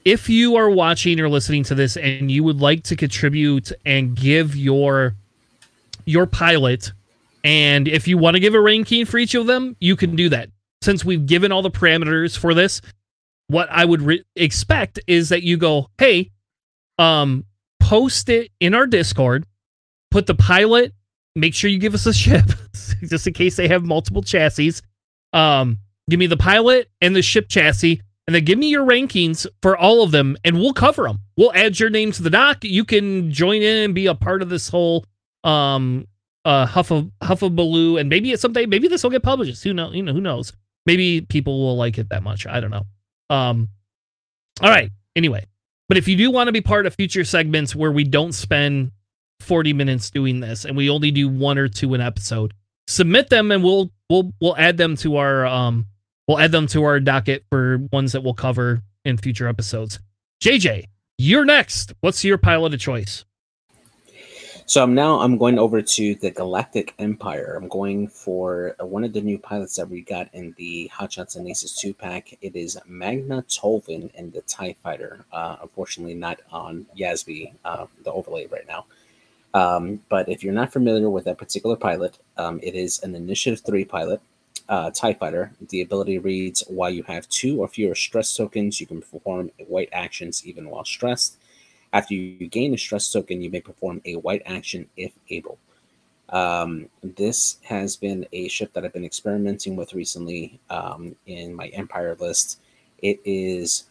If 0.04 0.30
you 0.30 0.58
are 0.58 0.70
watching 0.70 1.20
or 1.22 1.30
listening 1.30 1.64
to 1.66 1.76
this 1.76 1.96
and 1.96 2.30
you 2.30 2.44
would 2.44 2.60
like 2.60 2.84
to 2.84 2.98
contribute 2.98 3.72
and 3.86 4.16
give 4.16 4.56
your 4.56 5.16
your 6.04 6.26
pilot, 6.28 6.92
and 7.46 7.88
if 7.88 8.08
you 8.08 8.18
want 8.18 8.36
to 8.36 8.42
give 8.42 8.54
a 8.54 8.60
ranking 8.60 9.06
for 9.06 9.18
each 9.18 9.36
of 9.36 9.48
them, 9.48 9.78
you 9.80 9.96
can 9.96 10.18
do 10.18 10.28
that. 10.30 10.50
Since 10.82 11.06
we've 11.06 11.26
given 11.26 11.52
all 11.52 11.62
the 11.62 11.72
parameters 11.72 12.38
for 12.38 12.54
this, 12.54 12.82
what 13.48 13.70
I 13.72 13.86
would 13.86 14.02
re- 14.02 14.24
expect 14.36 15.00
is 15.08 15.30
that 15.30 15.44
you 15.44 15.56
go, 15.56 15.90
hey, 15.98 16.30
um, 17.00 17.46
post 17.80 18.28
it 18.30 18.52
in 18.60 18.76
our 18.76 18.86
Discord, 18.86 19.46
put 20.12 20.28
the 20.28 20.36
pilot 20.36 20.94
make 21.36 21.54
sure 21.54 21.70
you 21.70 21.78
give 21.78 21.94
us 21.94 22.06
a 22.06 22.14
ship 22.14 22.46
just 23.04 23.28
in 23.28 23.34
case 23.34 23.56
they 23.56 23.68
have 23.68 23.84
multiple 23.84 24.22
chassis. 24.22 24.74
Um, 25.34 25.80
give 26.10 26.20
me 26.20 26.28
the 26.28 26.38
pilot 26.38 26.90
and 27.02 27.16
the 27.16 27.22
ship 27.22 27.48
chassis, 27.50 28.02
and 28.28 28.36
then 28.36 28.46
give 28.46 28.58
me 28.58 28.70
your 28.70 28.86
rankings 28.86 29.46
for 29.62 29.78
all 29.78 30.02
of 30.04 30.12
them, 30.12 30.38
and 30.44 30.58
we'll 30.58 30.74
cover 30.74 31.04
them. 31.04 31.20
We'll 31.38 31.54
add 31.54 31.80
your 31.80 31.90
name 31.90 32.12
to 32.14 32.24
the 32.24 32.30
doc. 32.30 32.64
You 32.64 32.86
can 32.86 33.32
join 33.32 33.62
in 33.62 33.84
and 33.84 33.96
be 33.96 34.08
a 34.08 34.16
part 34.16 34.42
of 34.42 34.50
this 34.50 34.70
whole 34.70 35.06
um 35.44 36.08
uh 36.44 36.66
huff 36.66 36.92
of 36.92 37.12
huff 37.22 37.42
of 37.42 37.56
baloo, 37.56 37.98
and 37.98 38.10
maybe 38.10 38.32
it's 38.32 38.42
someday 38.42 38.66
maybe 38.66 38.88
this 38.88 39.04
will 39.04 39.12
get 39.12 39.24
published. 39.24 39.64
Who 39.64 39.74
know? 39.74 39.92
You 39.92 40.04
know 40.04 40.14
who 40.14 40.22
knows? 40.22 40.54
Maybe 40.86 41.22
people 41.22 41.60
will 41.60 41.78
like 41.78 41.98
it 41.98 42.10
that 42.10 42.24
much. 42.24 42.46
I 42.46 42.60
don't 42.60 42.72
know. 42.72 42.86
Um, 43.30 43.70
all 44.62 44.70
right. 44.70 44.92
Anyway, 45.16 45.46
but 45.88 45.98
if 45.98 46.08
you 46.08 46.16
do 46.16 46.30
want 46.32 46.48
to 46.48 46.52
be 46.52 46.62
part 46.62 46.86
of 46.86 46.94
future 46.94 47.24
segments 47.24 47.76
where 47.76 47.92
we 47.92 48.04
don't 48.04 48.34
spend 48.34 48.92
40 49.42 49.74
minutes 49.74 50.10
doing 50.10 50.40
this 50.40 50.66
and 50.66 50.76
we 50.76 50.90
only 50.90 51.12
do 51.12 51.28
one 51.28 51.58
or 51.58 51.68
two 51.68 51.94
an 51.94 52.02
episode 52.02 52.54
submit 52.88 53.30
them 53.30 53.52
and 53.52 53.64
we'll 53.64 53.92
we'll 54.10 54.32
we'll 54.42 54.58
add 54.58 54.78
them 54.78 54.96
to 54.96 55.18
our 55.18 55.46
um 55.46 55.86
we'll 56.28 56.40
add 56.40 56.52
them 56.52 56.68
to 56.68 56.84
our 56.84 57.00
docket 57.00 57.46
for 57.50 57.80
ones 57.92 58.12
that 58.14 58.24
we'll 58.24 58.34
cover 58.34 58.82
in 59.04 59.18
future 59.18 59.48
episodes 59.48 60.00
jj 60.42 60.86
you're 61.18 61.46
next 61.46 61.94
what's 62.02 62.24
your 62.24 62.38
pilot 62.38 62.74
of 62.74 62.80
choice 62.80 63.26
So 64.68 64.82
I'm 64.82 64.96
now 64.96 65.20
I'm 65.20 65.38
going 65.38 65.60
over 65.60 65.80
to 65.84 66.16
the 66.16 66.32
Galactic 66.32 66.96
Empire. 66.98 67.56
I'm 67.56 67.68
going 67.68 68.08
for 68.08 68.76
uh, 68.82 68.86
one 68.86 69.04
of 69.04 69.14
the 69.14 69.22
new 69.22 69.38
pilots 69.38 69.76
that 69.76 69.88
we 69.88 70.02
got 70.02 70.28
in 70.34 70.56
the 70.58 70.88
Hot 70.88 71.14
Shots 71.14 71.36
and 71.36 71.48
Aces 71.48 71.78
two 71.78 71.94
pack. 71.94 72.36
It 72.42 72.56
is 72.56 72.76
Magna 72.88 73.44
Tolvan 73.44 74.10
and 74.18 74.34
the 74.34 74.42
Tie 74.42 74.76
Fighter. 74.82 75.24
Uh, 75.32 75.58
unfortunately, 75.62 76.16
not 76.16 76.40
on 76.52 76.88
Yasby, 76.98 77.54
uh, 77.64 77.86
the 78.04 78.12
overlay 78.12 78.48
right 78.48 78.68
now. 78.68 78.86
Um, 79.56 80.02
but 80.10 80.28
if 80.28 80.44
you're 80.44 80.54
not 80.54 80.74
familiar 80.74 81.10
with 81.10 81.24
that 81.26 81.38
particular 81.38 81.78
pilot, 81.78 82.20
um, 82.38 82.60
it 82.62 82.76
is 82.76 83.02
an 83.02 83.16
Initiative 83.16 83.62
three 83.66 83.86
pilot. 83.86 84.22
Uh, 84.68 84.90
TIE 84.90 85.14
Fighter. 85.14 85.52
The 85.70 85.82
ability 85.82 86.18
reads 86.18 86.64
While 86.68 86.90
you 86.90 87.04
have 87.04 87.30
two 87.30 87.62
or 87.62 87.68
fewer 87.68 87.94
stress 87.94 88.36
tokens, 88.36 88.82
you 88.82 88.88
can 88.88 89.02
perform 89.02 89.52
white 89.68 89.90
actions 89.94 90.46
even 90.46 90.70
while 90.70 90.84
stressed. 90.84 91.38
After 91.94 92.16
you 92.16 92.48
gain 92.48 92.74
a 92.74 92.78
stress 92.78 93.12
token, 93.12 93.42
you 93.42 93.52
may 93.52 93.62
perform 93.62 94.02
a 94.06 94.16
white 94.16 94.42
action 94.46 94.90
if 94.98 95.14
able. 95.30 95.60
Um, 96.30 96.90
this 97.04 97.58
has 97.64 97.96
been 97.96 98.26
a 98.34 98.48
ship 98.48 98.74
that 98.74 98.84
I've 98.84 98.94
been 98.94 99.06
experimenting 99.06 99.76
with 99.76 99.94
recently 99.94 100.60
um, 100.72 101.16
in 101.28 101.54
my 101.54 101.68
Empire 101.68 102.18
list. 102.20 102.60
It 102.98 103.22
is 103.24 103.86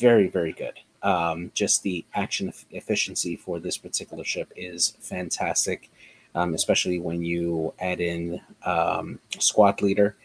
very, 0.00 0.28
very 0.28 0.52
good. 0.52 0.80
Um, 1.04 1.50
just 1.54 1.82
the 1.82 2.04
action 2.14 2.52
efficiency 2.70 3.36
for 3.36 3.60
this 3.60 3.76
particular 3.76 4.24
ship 4.24 4.50
is 4.56 4.96
fantastic, 5.00 5.90
um, 6.34 6.54
especially 6.54 6.98
when 6.98 7.22
you 7.22 7.74
add 7.78 8.00
in 8.00 8.40
um, 8.64 9.20
squad 9.38 9.82
leader. 9.82 10.16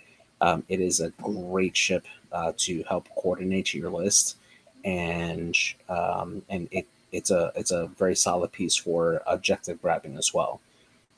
Um, 0.42 0.64
it 0.70 0.80
is 0.80 1.02
a 1.02 1.10
great 1.22 1.76
ship 1.76 2.06
uh, 2.32 2.54
to 2.58 2.84
help 2.84 3.10
coordinate 3.14 3.74
your 3.74 3.92
list, 3.92 4.38
and 4.86 5.54
um, 5.90 6.44
and 6.50 6.70
it 6.72 6.88
it's 7.12 7.30
a 7.30 7.52
it's 7.56 7.72
a 7.72 7.88
very 7.98 8.16
solid 8.16 8.54
piece 8.54 8.76
for 8.76 9.22
objective 9.28 9.82
grabbing 9.82 10.18
as 10.18 10.34
well. 10.34 10.62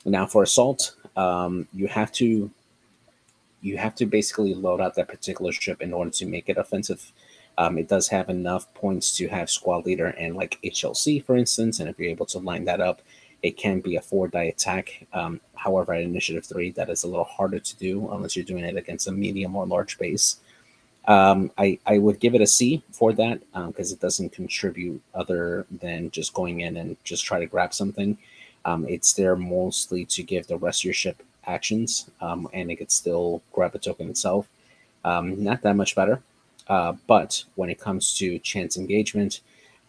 Now 0.04 0.26
for 0.26 0.42
assault, 0.42 0.96
um, 1.16 1.68
you 1.72 1.86
have 1.86 2.10
to 2.12 2.50
you 3.60 3.76
have 3.78 3.94
to 3.94 4.06
basically 4.06 4.54
load 4.54 4.80
out 4.80 4.96
that 4.96 5.08
particular 5.08 5.52
ship 5.52 5.80
in 5.80 5.92
order 5.92 6.10
to 6.10 6.26
make 6.26 6.48
it 6.48 6.58
offensive. 6.58 7.12
Um, 7.58 7.78
it 7.78 7.88
does 7.88 8.08
have 8.08 8.28
enough 8.28 8.72
points 8.74 9.16
to 9.18 9.28
have 9.28 9.50
squad 9.50 9.84
leader 9.84 10.06
and 10.06 10.36
like 10.36 10.58
HLC, 10.64 11.24
for 11.24 11.36
instance, 11.36 11.80
and 11.80 11.88
if 11.88 11.98
you're 11.98 12.10
able 12.10 12.26
to 12.26 12.38
line 12.38 12.64
that 12.64 12.80
up, 12.80 13.02
it 13.42 13.56
can 13.56 13.80
be 13.80 13.96
a 13.96 14.00
four 14.00 14.28
die 14.28 14.44
attack. 14.44 15.06
Um, 15.12 15.40
however, 15.54 15.92
at 15.92 16.02
initiative 16.02 16.44
three, 16.44 16.70
that 16.72 16.88
is 16.88 17.04
a 17.04 17.08
little 17.08 17.24
harder 17.24 17.58
to 17.58 17.76
do 17.76 18.08
unless 18.10 18.36
you're 18.36 18.44
doing 18.44 18.64
it 18.64 18.76
against 18.76 19.08
a 19.08 19.12
medium 19.12 19.56
or 19.56 19.66
large 19.66 19.98
base. 19.98 20.36
Um, 21.06 21.50
I, 21.58 21.78
I 21.84 21.98
would 21.98 22.20
give 22.20 22.34
it 22.34 22.40
a 22.40 22.46
C 22.46 22.82
for 22.92 23.12
that 23.14 23.40
because 23.66 23.90
um, 23.90 23.96
it 23.96 24.00
doesn't 24.00 24.32
contribute 24.32 25.02
other 25.14 25.66
than 25.70 26.10
just 26.12 26.32
going 26.32 26.60
in 26.60 26.76
and 26.76 26.96
just 27.02 27.24
try 27.24 27.40
to 27.40 27.46
grab 27.46 27.74
something. 27.74 28.16
Um, 28.64 28.86
it's 28.88 29.12
there 29.12 29.34
mostly 29.34 30.04
to 30.06 30.22
give 30.22 30.46
the 30.46 30.56
rest 30.56 30.82
of 30.82 30.84
your 30.84 30.94
ship 30.94 31.22
actions 31.44 32.08
um, 32.20 32.48
and 32.52 32.70
it 32.70 32.76
could 32.76 32.92
still 32.92 33.42
grab 33.52 33.74
a 33.74 33.78
token 33.78 34.08
itself. 34.08 34.48
Um, 35.04 35.42
not 35.42 35.62
that 35.62 35.74
much 35.74 35.96
better. 35.96 36.22
Uh, 36.68 36.94
but 37.06 37.44
when 37.56 37.70
it 37.70 37.78
comes 37.78 38.16
to 38.18 38.38
chance 38.38 38.76
engagement, 38.76 39.40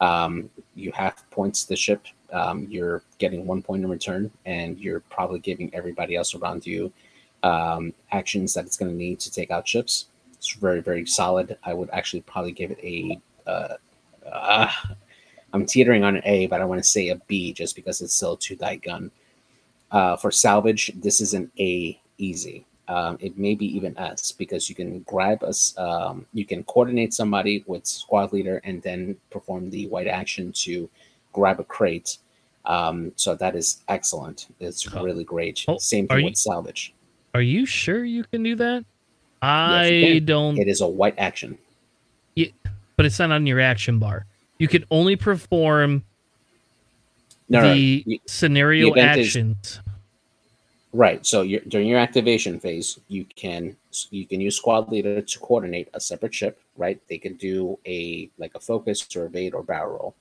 um, 0.02 0.50
you 0.76 0.92
have 0.92 1.24
points 1.32 1.66
the 1.66 1.76
ship. 1.76 2.08
you're 2.68 3.04
getting 3.20 3.46
one 3.46 3.62
point 3.62 3.84
in 3.84 3.90
return, 3.90 4.32
and 4.46 4.80
you're 4.80 5.02
probably 5.02 5.40
giving 5.40 5.74
everybody 5.74 6.16
else 6.16 6.36
around 6.36 6.66
you 6.66 6.92
actions 8.12 8.54
that 8.54 8.66
it's 8.66 8.78
going 8.78 8.92
to 8.92 8.98
need 8.98 9.20
to 9.20 9.32
take 9.32 9.52
out 9.52 9.68
ships. 9.68 10.08
It's 10.44 10.56
very, 10.56 10.82
very 10.82 11.06
solid. 11.06 11.58
I 11.64 11.74
would 11.74 11.90
actually 11.92 12.22
probably 12.22 12.52
give 12.52 12.72
it 12.72 12.80
a. 12.84 13.18
Uh, 13.48 13.76
uh, 14.30 14.70
I'm 15.54 15.66
teetering 15.66 16.04
on 16.04 16.16
an 16.16 16.22
A, 16.26 16.48
but 16.48 16.62
I 16.62 16.66
want 16.66 16.84
to 16.84 16.90
say 16.90 17.10
a 17.10 17.16
B 17.28 17.54
just 17.54 17.76
because 17.76 18.02
it's 18.02 18.16
still 18.16 18.34
a 18.34 18.40
two 18.40 18.56
die 18.56 18.76
gun. 18.76 19.12
Uh, 19.92 20.18
for 20.18 20.32
salvage, 20.32 20.92
this 20.96 21.22
is 21.22 21.34
an 21.34 21.50
A 21.60 21.98
easy. 22.18 22.66
Um, 22.88 23.18
it 23.22 23.38
may 23.38 23.56
be 23.56 23.66
even 23.78 23.98
us 23.98 24.32
because 24.32 24.70
you 24.70 24.76
can 24.76 25.00
grab 25.02 25.42
us, 25.44 25.74
um, 25.78 26.26
you 26.34 26.46
can 26.46 26.64
coordinate 26.66 27.14
somebody 27.14 27.64
with 27.66 27.86
squad 27.86 28.34
leader 28.34 28.60
and 28.66 28.82
then 28.82 29.16
perform 29.30 29.70
the 29.70 29.88
white 29.88 30.08
action 30.08 30.52
to 30.64 30.90
grab 31.32 31.60
a 31.60 31.64
crate. 31.64 32.18
Um, 32.66 33.14
so 33.16 33.36
that 33.36 33.56
is 33.56 33.84
excellent. 33.88 34.48
It's 34.60 34.94
really 34.94 35.24
great. 35.24 35.64
Oh, 35.68 35.78
Same 35.78 36.08
thing 36.08 36.24
with 36.24 36.32
you, 36.32 36.36
salvage. 36.36 36.94
Are 37.34 37.42
you 37.42 37.66
sure 37.66 38.04
you 38.04 38.24
can 38.26 38.44
do 38.44 38.56
that? 38.56 38.86
I 39.42 39.88
yes, 39.88 40.24
don't. 40.24 40.58
It 40.58 40.68
is 40.68 40.82
a 40.82 40.88
white 40.88 41.16
action. 41.18 41.58
Yeah, 42.36 42.48
but 42.96 43.06
it's 43.06 43.20
not 43.20 43.32
on 43.32 43.46
your 43.46 43.60
action 43.60 44.00
bar. 44.00 44.26
You 44.58 44.68
can 44.68 44.86
only 44.92 45.16
perform 45.16 46.04
no, 47.50 47.74
the 47.74 48.04
no, 48.08 48.18
scenario 48.26 48.94
the 48.94 49.02
actions. 49.02 49.58
Is, 49.64 49.80
right. 50.94 51.26
So 51.26 51.46
during 51.68 51.88
your 51.88 52.00
activation 52.00 52.60
phase, 52.60 53.00
you 53.08 53.26
can 53.36 53.76
you 54.12 54.26
can 54.26 54.40
use 54.40 54.58
squad 54.58 54.92
leader 54.92 55.22
to 55.22 55.40
coordinate 55.40 55.90
a 55.94 56.00
separate 56.00 56.34
ship. 56.34 56.62
Right. 56.78 57.02
They 57.10 57.18
can 57.18 57.36
do 57.36 57.78
a 57.86 58.30
like 58.38 58.56
a 58.56 58.60
focus 58.60 59.06
or 59.16 59.26
evade 59.26 59.54
or 59.54 59.64
barrel 59.64 59.98
roll, 59.98 60.16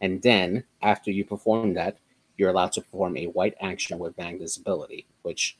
and 0.00 0.20
then 0.22 0.64
after 0.82 1.10
you 1.10 1.24
perform 1.24 1.74
that, 1.74 1.98
you're 2.36 2.50
allowed 2.50 2.72
to 2.72 2.80
perform 2.80 3.16
a 3.16 3.26
white 3.26 3.54
action 3.60 3.98
with 3.98 4.18
Magna's 4.18 4.56
ability, 4.56 5.06
which 5.22 5.56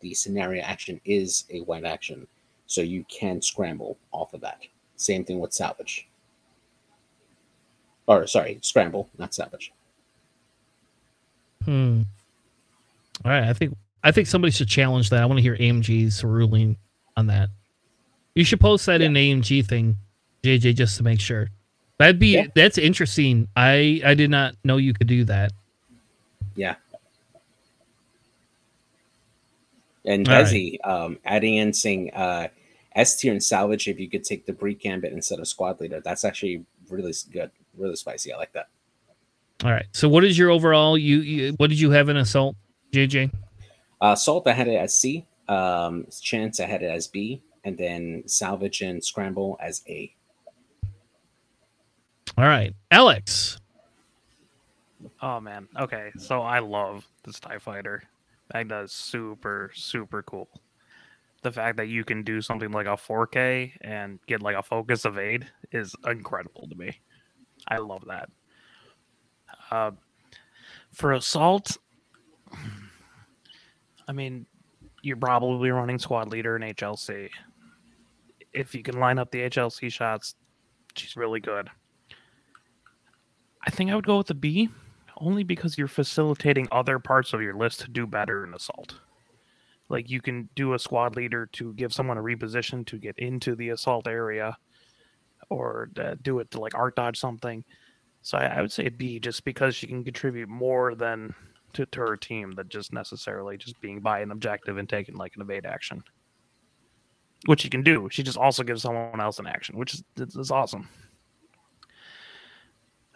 the 0.00 0.14
scenario 0.14 0.62
action 0.62 1.00
is 1.04 1.44
a 1.50 1.60
white 1.60 1.84
action. 1.84 2.26
So 2.66 2.82
you 2.82 3.04
can 3.08 3.40
scramble 3.40 3.96
off 4.12 4.34
of 4.34 4.42
that. 4.42 4.60
Same 4.96 5.24
thing 5.24 5.38
with 5.38 5.54
salvage. 5.54 6.06
Or 8.06 8.26
sorry, 8.26 8.58
scramble, 8.62 9.08
not 9.16 9.32
salvage. 9.32 9.72
Hmm. 11.64 12.02
All 13.24 13.32
right, 13.32 13.44
I 13.44 13.52
think 13.52 13.76
I 14.02 14.12
think 14.12 14.26
somebody 14.26 14.52
should 14.52 14.68
challenge 14.68 15.10
that. 15.10 15.22
I 15.22 15.26
want 15.26 15.38
to 15.38 15.42
hear 15.42 15.56
AMG's 15.56 16.22
ruling 16.22 16.76
on 17.16 17.26
that. 17.26 17.50
You 18.34 18.44
should 18.44 18.60
post 18.60 18.86
that 18.86 19.00
yeah. 19.00 19.06
in 19.08 19.14
AMG 19.14 19.66
thing, 19.66 19.96
JJ, 20.44 20.76
just 20.76 20.96
to 20.98 21.02
make 21.02 21.20
sure. 21.20 21.48
That'd 21.98 22.20
be 22.20 22.34
yeah. 22.34 22.46
that's 22.54 22.78
interesting. 22.78 23.48
I 23.56 24.00
I 24.04 24.14
did 24.14 24.30
not 24.30 24.54
know 24.62 24.76
you 24.76 24.94
could 24.94 25.08
do 25.08 25.24
that. 25.24 25.52
Yeah. 26.54 26.76
And 30.04 30.26
Desi, 30.26 30.78
right. 30.84 30.90
um, 30.90 31.18
adding 31.24 31.56
in 31.56 31.72
saying 31.72 32.12
uh, 32.14 32.48
S 32.94 33.16
tier 33.16 33.32
and 33.32 33.42
salvage, 33.42 33.88
if 33.88 33.98
you 34.00 34.08
could 34.08 34.24
take 34.24 34.46
the 34.46 34.52
Debris 34.52 34.74
Gambit 34.74 35.12
instead 35.12 35.38
of 35.38 35.48
squad 35.48 35.80
leader, 35.80 36.00
that's 36.00 36.24
actually 36.24 36.64
really 36.88 37.12
good, 37.32 37.50
really 37.76 37.96
spicy. 37.96 38.32
I 38.32 38.36
like 38.36 38.52
that. 38.52 38.68
All 39.64 39.72
right. 39.72 39.86
So, 39.92 40.08
what 40.08 40.24
is 40.24 40.38
your 40.38 40.50
overall? 40.50 40.96
You, 40.96 41.18
you 41.18 41.52
what 41.54 41.68
did 41.68 41.80
you 41.80 41.90
have 41.90 42.08
in 42.08 42.16
assault, 42.16 42.56
JJ? 42.92 43.32
Uh, 44.00 44.12
assault, 44.12 44.46
I 44.46 44.52
had 44.52 44.68
it 44.68 44.76
as 44.76 44.96
C. 44.96 45.26
Um, 45.48 46.06
chance, 46.20 46.60
I 46.60 46.66
had 46.66 46.82
it 46.82 46.90
as 46.90 47.06
B, 47.06 47.42
and 47.64 47.76
then 47.76 48.22
salvage 48.26 48.80
and 48.80 49.02
scramble 49.02 49.58
as 49.60 49.82
A. 49.88 50.14
All 52.36 52.44
right, 52.44 52.74
Alex. 52.90 53.58
Oh 55.20 55.40
man. 55.40 55.68
Okay, 55.78 56.10
so 56.18 56.42
I 56.42 56.60
love 56.60 57.06
this 57.24 57.40
Tie 57.40 57.58
Fighter. 57.58 58.02
Magna 58.52 58.82
is 58.82 58.92
super 58.92 59.70
super 59.74 60.22
cool 60.22 60.48
the 61.42 61.52
fact 61.52 61.76
that 61.76 61.88
you 61.88 62.04
can 62.04 62.22
do 62.22 62.40
something 62.40 62.70
like 62.72 62.86
a 62.86 62.96
4K 62.96 63.72
and 63.80 64.18
get 64.26 64.42
like 64.42 64.56
a 64.56 64.62
focus 64.62 65.04
of 65.04 65.14
evade 65.14 65.46
is 65.72 65.94
incredible 66.06 66.66
to 66.68 66.74
me. 66.74 66.98
I 67.68 67.78
love 67.78 68.04
that. 68.08 68.30
Uh, 69.70 69.92
for 70.92 71.12
assault, 71.12 71.76
I 74.08 74.12
mean, 74.12 74.46
you're 75.02 75.16
probably 75.16 75.70
running 75.70 75.98
squad 75.98 76.30
leader 76.30 76.56
in 76.56 76.62
HLC. 76.62 77.28
If 78.52 78.74
you 78.74 78.82
can 78.82 78.98
line 78.98 79.18
up 79.18 79.30
the 79.30 79.42
HLC 79.42 79.92
shots, 79.92 80.34
she's 80.96 81.16
really 81.16 81.40
good. 81.40 81.68
I 83.66 83.70
think 83.70 83.90
I 83.90 83.94
would 83.94 84.06
go 84.06 84.18
with 84.18 84.28
the 84.28 84.34
B, 84.34 84.70
only 85.18 85.44
because 85.44 85.76
you're 85.76 85.88
facilitating 85.88 86.68
other 86.72 86.98
parts 86.98 87.34
of 87.34 87.42
your 87.42 87.54
list 87.54 87.80
to 87.80 87.90
do 87.90 88.06
better 88.06 88.44
in 88.44 88.54
assault. 88.54 88.98
Like 89.90 90.10
you 90.10 90.20
can 90.20 90.48
do 90.54 90.74
a 90.74 90.78
squad 90.78 91.16
leader 91.16 91.46
to 91.52 91.74
give 91.74 91.92
someone 91.92 92.18
a 92.18 92.22
reposition 92.22 92.86
to 92.86 92.98
get 92.98 93.18
into 93.18 93.54
the 93.56 93.70
assault 93.70 94.06
area, 94.06 94.56
or 95.50 95.90
uh, 95.98 96.14
do 96.22 96.38
it 96.38 96.50
to 96.52 96.60
like 96.60 96.74
art 96.74 96.96
dodge 96.96 97.18
something. 97.18 97.64
So 98.22 98.38
I, 98.38 98.46
I, 98.46 98.60
would 98.60 98.72
say 98.72 98.88
B, 98.88 99.18
just 99.18 99.44
because 99.44 99.74
she 99.74 99.86
can 99.86 100.04
contribute 100.04 100.48
more 100.48 100.94
than 100.94 101.34
to, 101.74 101.86
to 101.86 102.00
her 102.00 102.16
team 102.16 102.52
than 102.52 102.68
just 102.68 102.92
necessarily 102.92 103.56
just 103.56 103.80
being 103.80 104.00
by 104.00 104.20
an 104.20 104.30
objective 104.30 104.78
and 104.78 104.88
taking 104.88 105.16
like 105.16 105.34
an 105.36 105.42
evade 105.42 105.66
action, 105.66 106.02
which 107.46 107.60
she 107.60 107.70
can 107.70 107.82
do. 107.82 108.08
She 108.10 108.22
just 108.22 108.38
also 108.38 108.62
gives 108.62 108.82
someone 108.82 109.20
else 109.20 109.38
an 109.38 109.46
action, 109.46 109.76
which 109.76 109.94
is, 109.94 110.04
is 110.16 110.50
awesome. 110.50 110.88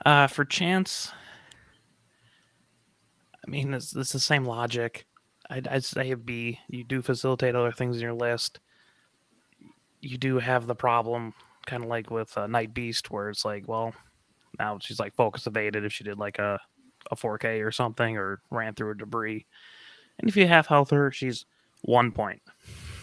Uh, 0.04 0.26
for 0.26 0.44
chance, 0.44 1.12
I 3.46 3.50
mean, 3.50 3.74
it's, 3.74 3.94
it's 3.94 4.12
the 4.12 4.18
same 4.20 4.44
logic. 4.44 5.06
I'd, 5.50 5.68
I'd 5.68 5.84
say 5.84 6.14
B. 6.14 6.58
You 6.68 6.84
do 6.84 7.02
facilitate 7.02 7.54
other 7.54 7.72
things 7.72 7.96
in 7.96 8.02
your 8.02 8.14
list. 8.14 8.60
You 10.00 10.18
do 10.18 10.38
have 10.38 10.66
the 10.66 10.74
problem, 10.74 11.34
kind 11.66 11.84
of 11.84 11.88
like 11.88 12.10
with 12.10 12.36
uh, 12.36 12.46
Night 12.46 12.74
Beast, 12.74 13.10
where 13.10 13.30
it's 13.30 13.44
like, 13.44 13.68
well, 13.68 13.94
now 14.58 14.78
she's 14.80 14.98
like 14.98 15.14
focus 15.14 15.46
evaded 15.46 15.84
if 15.84 15.92
she 15.92 16.04
did 16.04 16.18
like 16.18 16.38
a 16.38 16.60
a 17.10 17.16
4K 17.16 17.64
or 17.64 17.70
something 17.70 18.16
or 18.16 18.40
ran 18.50 18.74
through 18.74 18.92
a 18.92 18.96
debris. 18.96 19.46
And 20.18 20.28
if 20.28 20.36
you 20.36 20.46
half 20.46 20.66
health 20.66 20.90
her, 20.90 21.10
she's 21.10 21.46
one 21.82 22.12
point. 22.12 22.42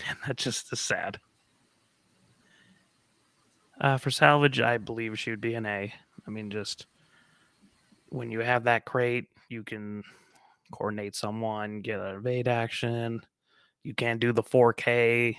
And 0.08 0.18
that 0.26 0.38
just 0.38 0.74
is 0.74 0.80
sad. 0.80 1.20
Uh, 3.80 3.98
for 3.98 4.10
salvage, 4.10 4.60
I 4.60 4.78
believe 4.80 5.20
she 5.20 5.30
would 5.30 5.42
be 5.42 5.54
an 5.54 5.68
A. 5.68 5.94
I 6.26 6.32
mean, 6.32 6.50
just 6.50 6.88
when 8.08 8.32
you 8.32 8.40
have 8.40 8.64
that 8.64 8.86
crate, 8.86 9.26
you 9.50 9.64
can 9.64 10.04
coordinate 10.72 11.16
someone, 11.16 11.82
get 11.82 12.00
an 12.00 12.16
evade 12.16 12.48
action. 12.48 13.22
You 13.84 13.94
can 13.94 14.18
do 14.18 14.34
the 14.34 14.44
4K 14.44 15.36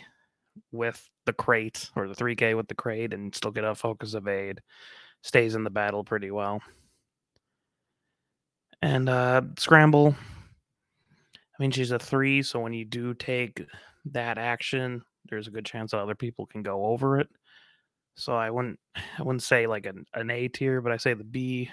with 0.73 1.09
the 1.27 1.33
crate 1.33 1.91
or 1.97 2.09
the 2.09 2.15
3K 2.15 2.57
with 2.57 2.69
the 2.69 2.75
crate 2.75 3.13
and 3.13 3.35
still 3.35 3.51
get 3.51 3.65
a 3.65 3.75
focus 3.75 4.15
evade. 4.15 4.61
Stays 5.23 5.55
in 5.55 5.65
the 5.65 5.71
battle 5.71 6.03
pretty 6.03 6.31
well. 6.31 6.61
And 8.83 9.09
uh, 9.09 9.43
scramble. 9.59 10.15
I 11.35 11.63
mean, 11.63 11.71
she's 11.71 11.91
a 11.91 11.99
three, 11.99 12.43
so 12.43 12.61
when 12.61 12.73
you 12.73 12.85
do 12.85 13.13
take 13.15 13.63
that 14.07 14.39
action, 14.39 15.03
there's 15.29 15.47
a 15.47 15.51
good 15.51 15.67
chance 15.67 15.91
that 15.91 16.01
other 16.01 16.15
people 16.15 16.47
can 16.47 16.63
go 16.63 16.87
over 16.87 17.21
it. 17.21 17.29
So 18.15 18.35
I 18.35 18.51
wouldn't 18.51 18.79
I 18.97 19.23
wouldn't 19.23 19.43
say 19.43 19.67
like 19.67 19.87
an, 19.87 20.05
an 20.15 20.31
A 20.31 20.49
tier, 20.49 20.81
but 20.81 20.93
I 20.93 20.97
say 20.97 21.15
the 21.15 21.25
B 21.25 21.71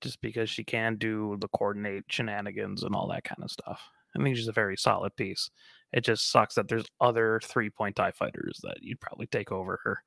just 0.00 0.20
because 0.20 0.50
she 0.50 0.64
can 0.64 0.96
do 0.96 1.36
the 1.40 1.48
coordinate 1.48 2.04
shenanigans 2.08 2.82
and 2.82 2.94
all 2.94 3.08
that 3.08 3.24
kind 3.24 3.42
of 3.42 3.50
stuff. 3.50 3.80
I 4.14 4.22
think 4.22 4.36
she's 4.36 4.48
a 4.48 4.52
very 4.52 4.76
solid 4.76 5.14
piece. 5.16 5.50
It 5.92 6.04
just 6.04 6.30
sucks 6.30 6.54
that 6.54 6.68
there's 6.68 6.86
other 7.00 7.40
three 7.44 7.70
point 7.70 7.96
tie 7.96 8.10
fighters 8.10 8.60
that 8.62 8.78
you'd 8.82 9.00
probably 9.00 9.26
take 9.26 9.52
over 9.52 9.78
her. 9.84 10.02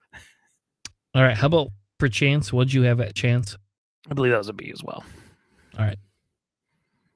All 1.16 1.24
right. 1.24 1.38
How 1.38 1.48
about 1.48 1.70
for 2.00 2.10
chance? 2.10 2.54
What'd 2.54 2.74
you 2.74 2.84
have 2.84 3.00
at 3.00 3.16
chance? 3.16 3.58
I 4.10 4.14
believe 4.14 4.32
that 4.32 4.38
was 4.38 4.50
a 4.50 4.54
B 4.54 4.72
as 4.72 4.84
well. 4.84 5.04
All 5.78 5.86
right. 5.86 5.98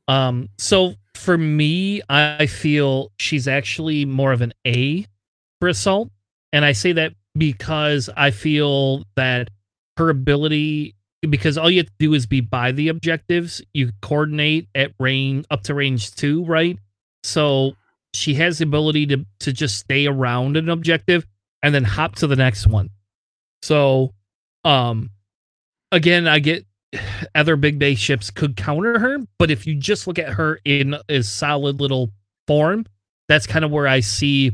Um, 0.07 0.49
so 0.57 0.95
for 1.15 1.37
me, 1.37 2.01
I 2.09 2.45
feel 2.47 3.11
she's 3.17 3.47
actually 3.47 4.05
more 4.05 4.31
of 4.31 4.41
an 4.41 4.53
A 4.65 5.05
for 5.59 5.69
assault. 5.69 6.09
And 6.51 6.65
I 6.65 6.73
say 6.73 6.91
that 6.93 7.13
because 7.35 8.09
I 8.15 8.31
feel 8.31 9.03
that 9.15 9.49
her 9.97 10.09
ability 10.09 10.95
because 11.29 11.57
all 11.57 11.69
you 11.69 11.77
have 11.77 11.87
to 11.87 11.93
do 11.99 12.13
is 12.13 12.25
be 12.25 12.41
by 12.41 12.71
the 12.71 12.89
objectives. 12.89 13.61
You 13.73 13.91
coordinate 14.01 14.67
at 14.75 14.91
range 14.99 15.45
up 15.49 15.63
to 15.63 15.73
range 15.73 16.11
two, 16.15 16.43
right? 16.45 16.77
So 17.23 17.73
she 18.13 18.33
has 18.35 18.57
the 18.57 18.65
ability 18.65 19.07
to 19.07 19.25
to 19.39 19.53
just 19.53 19.77
stay 19.77 20.05
around 20.05 20.57
an 20.57 20.69
objective 20.69 21.25
and 21.61 21.73
then 21.73 21.83
hop 21.83 22.15
to 22.17 22.27
the 22.27 22.35
next 22.35 22.67
one. 22.67 22.89
So 23.61 24.13
um 24.65 25.09
again, 25.91 26.27
I 26.27 26.39
get 26.39 26.65
other 27.35 27.55
big 27.55 27.79
base 27.79 27.99
ships 27.99 28.31
could 28.31 28.55
counter 28.55 28.99
her, 28.99 29.19
but 29.37 29.51
if 29.51 29.65
you 29.67 29.75
just 29.75 30.07
look 30.07 30.19
at 30.19 30.33
her 30.33 30.59
in 30.65 30.95
a 31.09 31.21
solid 31.21 31.79
little 31.79 32.11
form, 32.47 32.85
that's 33.27 33.47
kind 33.47 33.65
of 33.65 33.71
where 33.71 33.87
I 33.87 33.99
see 34.01 34.51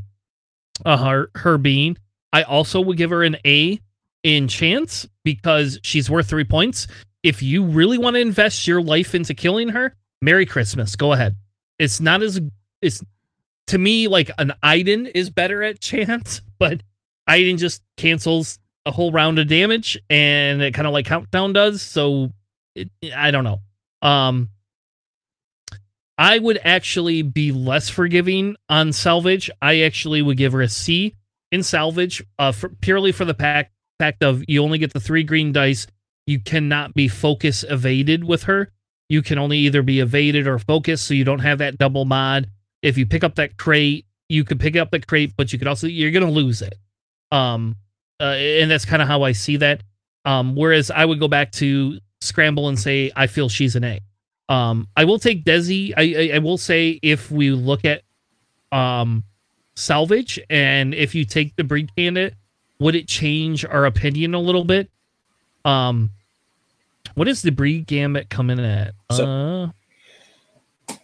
uh, 0.86 0.98
her 0.98 1.32
her 1.36 1.57
being. 1.57 1.98
I 2.32 2.44
also 2.44 2.82
would 2.82 2.98
give 2.98 3.10
her 3.10 3.24
an 3.24 3.38
A 3.45 3.80
in 4.24 4.48
chance 4.48 5.07
because 5.24 5.80
she's 5.84 6.10
worth 6.10 6.30
three 6.30 6.44
points. 6.44 6.88
If 7.24 7.41
you 7.41 7.66
really 7.66 7.98
want 7.98 8.16
to 8.16 8.22
invest 8.22 8.68
your 8.68 8.82
life 8.82 9.16
into 9.16 9.34
killing 9.34 9.70
her, 9.70 9.95
Merry 10.22 10.45
Christmas. 10.45 10.95
Go 10.95 11.14
ahead. 11.14 11.36
It's 11.80 11.99
not 11.99 12.22
as 12.22 12.40
it's 12.82 13.03
to 13.68 13.78
me 13.78 14.07
like 14.07 14.32
an 14.38 14.53
Iden 14.64 15.07
is 15.07 15.30
better 15.30 15.64
at 15.64 15.80
chance, 15.82 16.41
but 16.60 16.82
Iden 17.28 17.57
just 17.57 17.82
cancels 17.98 18.60
a 18.90 18.91
whole 18.91 19.11
round 19.11 19.40
of 19.40 19.48
damage 19.48 19.98
and 20.10 20.61
it 20.61 20.74
kind 20.74 20.88
of 20.88 20.94
like 20.94 21.06
countdown 21.06 21.53
does. 21.53 21.82
So 21.82 22.32
it, 22.76 22.90
I 23.16 23.32
don't 23.32 23.44
know. 23.44 23.60
Um, 24.02 24.49
I 26.18 26.38
would 26.38 26.60
actually 26.66 27.22
be 27.22 27.52
less 27.52 27.88
forgiving 27.88 28.57
on 28.68 28.91
salvage. 28.91 29.49
I 29.61 29.82
actually 29.82 30.22
would 30.22 30.38
give 30.38 30.52
her 30.52 30.61
a 30.61 30.68
C 30.68 31.16
in 31.52 31.64
salvage, 31.64 32.24
uh, 32.38 32.52
for, 32.52 32.70
purely 32.70 33.11
for 33.11 33.26
the 33.26 33.34
pack, 33.34 33.72
fact 33.99 34.24
of 34.24 34.44
you 34.48 34.64
only 34.64 34.80
get 34.80 34.91
the 34.91 34.99
three 34.99 35.24
green 35.24 35.52
dice. 35.52 35.88
You 36.28 36.40
cannot 36.40 36.94
be 36.94 37.07
focus 37.07 37.64
evaded 37.68 38.24
with 38.24 38.44
her. 38.44 38.72
You 39.07 39.22
can 39.22 39.38
only 39.38 39.60
either 39.60 39.82
be 39.82 39.99
evaded 39.99 40.48
or 40.48 40.60
focused, 40.60 41.07
so 41.07 41.14
you 41.14 41.24
don't 41.24 41.40
have 41.40 41.60
that 41.60 41.78
double 41.78 42.06
mod. 42.06 42.49
If 42.82 42.98
you 42.98 43.06
pick 43.06 43.24
up 43.24 43.36
that 43.36 43.57
crate, 43.57 44.06
you 44.28 44.44
could 44.44 44.60
pick 44.60 44.76
up 44.76 44.91
the 44.91 44.99
crate, 44.99 45.34
but 45.36 45.52
you 45.52 45.60
could 45.60 45.68
also 45.68 45.88
you're 45.88 46.11
gonna 46.11 46.30
lose 46.30 46.61
it. 46.61 46.76
Um, 47.32 47.76
uh, 48.20 48.24
and 48.24 48.70
that's 48.70 48.86
kind 48.86 49.02
of 49.02 49.08
how 49.08 49.24
I 49.24 49.32
see 49.32 49.58
that. 49.58 49.82
Um, 50.26 50.56
whereas 50.56 50.91
I 50.91 51.06
would 51.06 51.20
go 51.20 51.28
back 51.28 51.52
to 51.54 52.00
scramble 52.22 52.68
and 52.68 52.78
say 52.78 53.12
I 53.16 53.28
feel 53.28 53.50
she's 53.50 53.76
an 53.76 53.84
A. 53.84 54.00
Um, 54.50 54.88
I 54.98 55.06
will 55.06 55.20
take 55.20 55.44
Desi. 55.46 55.94
I, 55.96 56.32
I, 56.32 56.36
I 56.36 56.40
will 56.40 56.58
say 56.58 57.00
if 57.02 57.32
we 57.32 57.52
look 57.52 57.86
at 57.86 58.02
um 58.72 59.24
salvage 59.76 60.40
and 60.50 60.94
if 60.94 61.16
you 61.16 61.24
take 61.26 61.56
the 61.56 61.64
breed 61.64 61.90
candidate, 61.96 62.36
would 62.80 62.96
it 62.96 63.08
change 63.08 63.64
our 63.66 63.86
opinion 63.86 64.34
a 64.34 64.40
little 64.40 64.66
bit? 64.66 64.90
Um, 65.66 66.12
what 67.16 67.28
is 67.28 67.41
the 67.41 67.52
debris 67.52 67.82
gambit 67.82 68.30
coming 68.30 68.60
at? 68.60 68.94
So- 69.12 69.26
uh, 69.26 69.70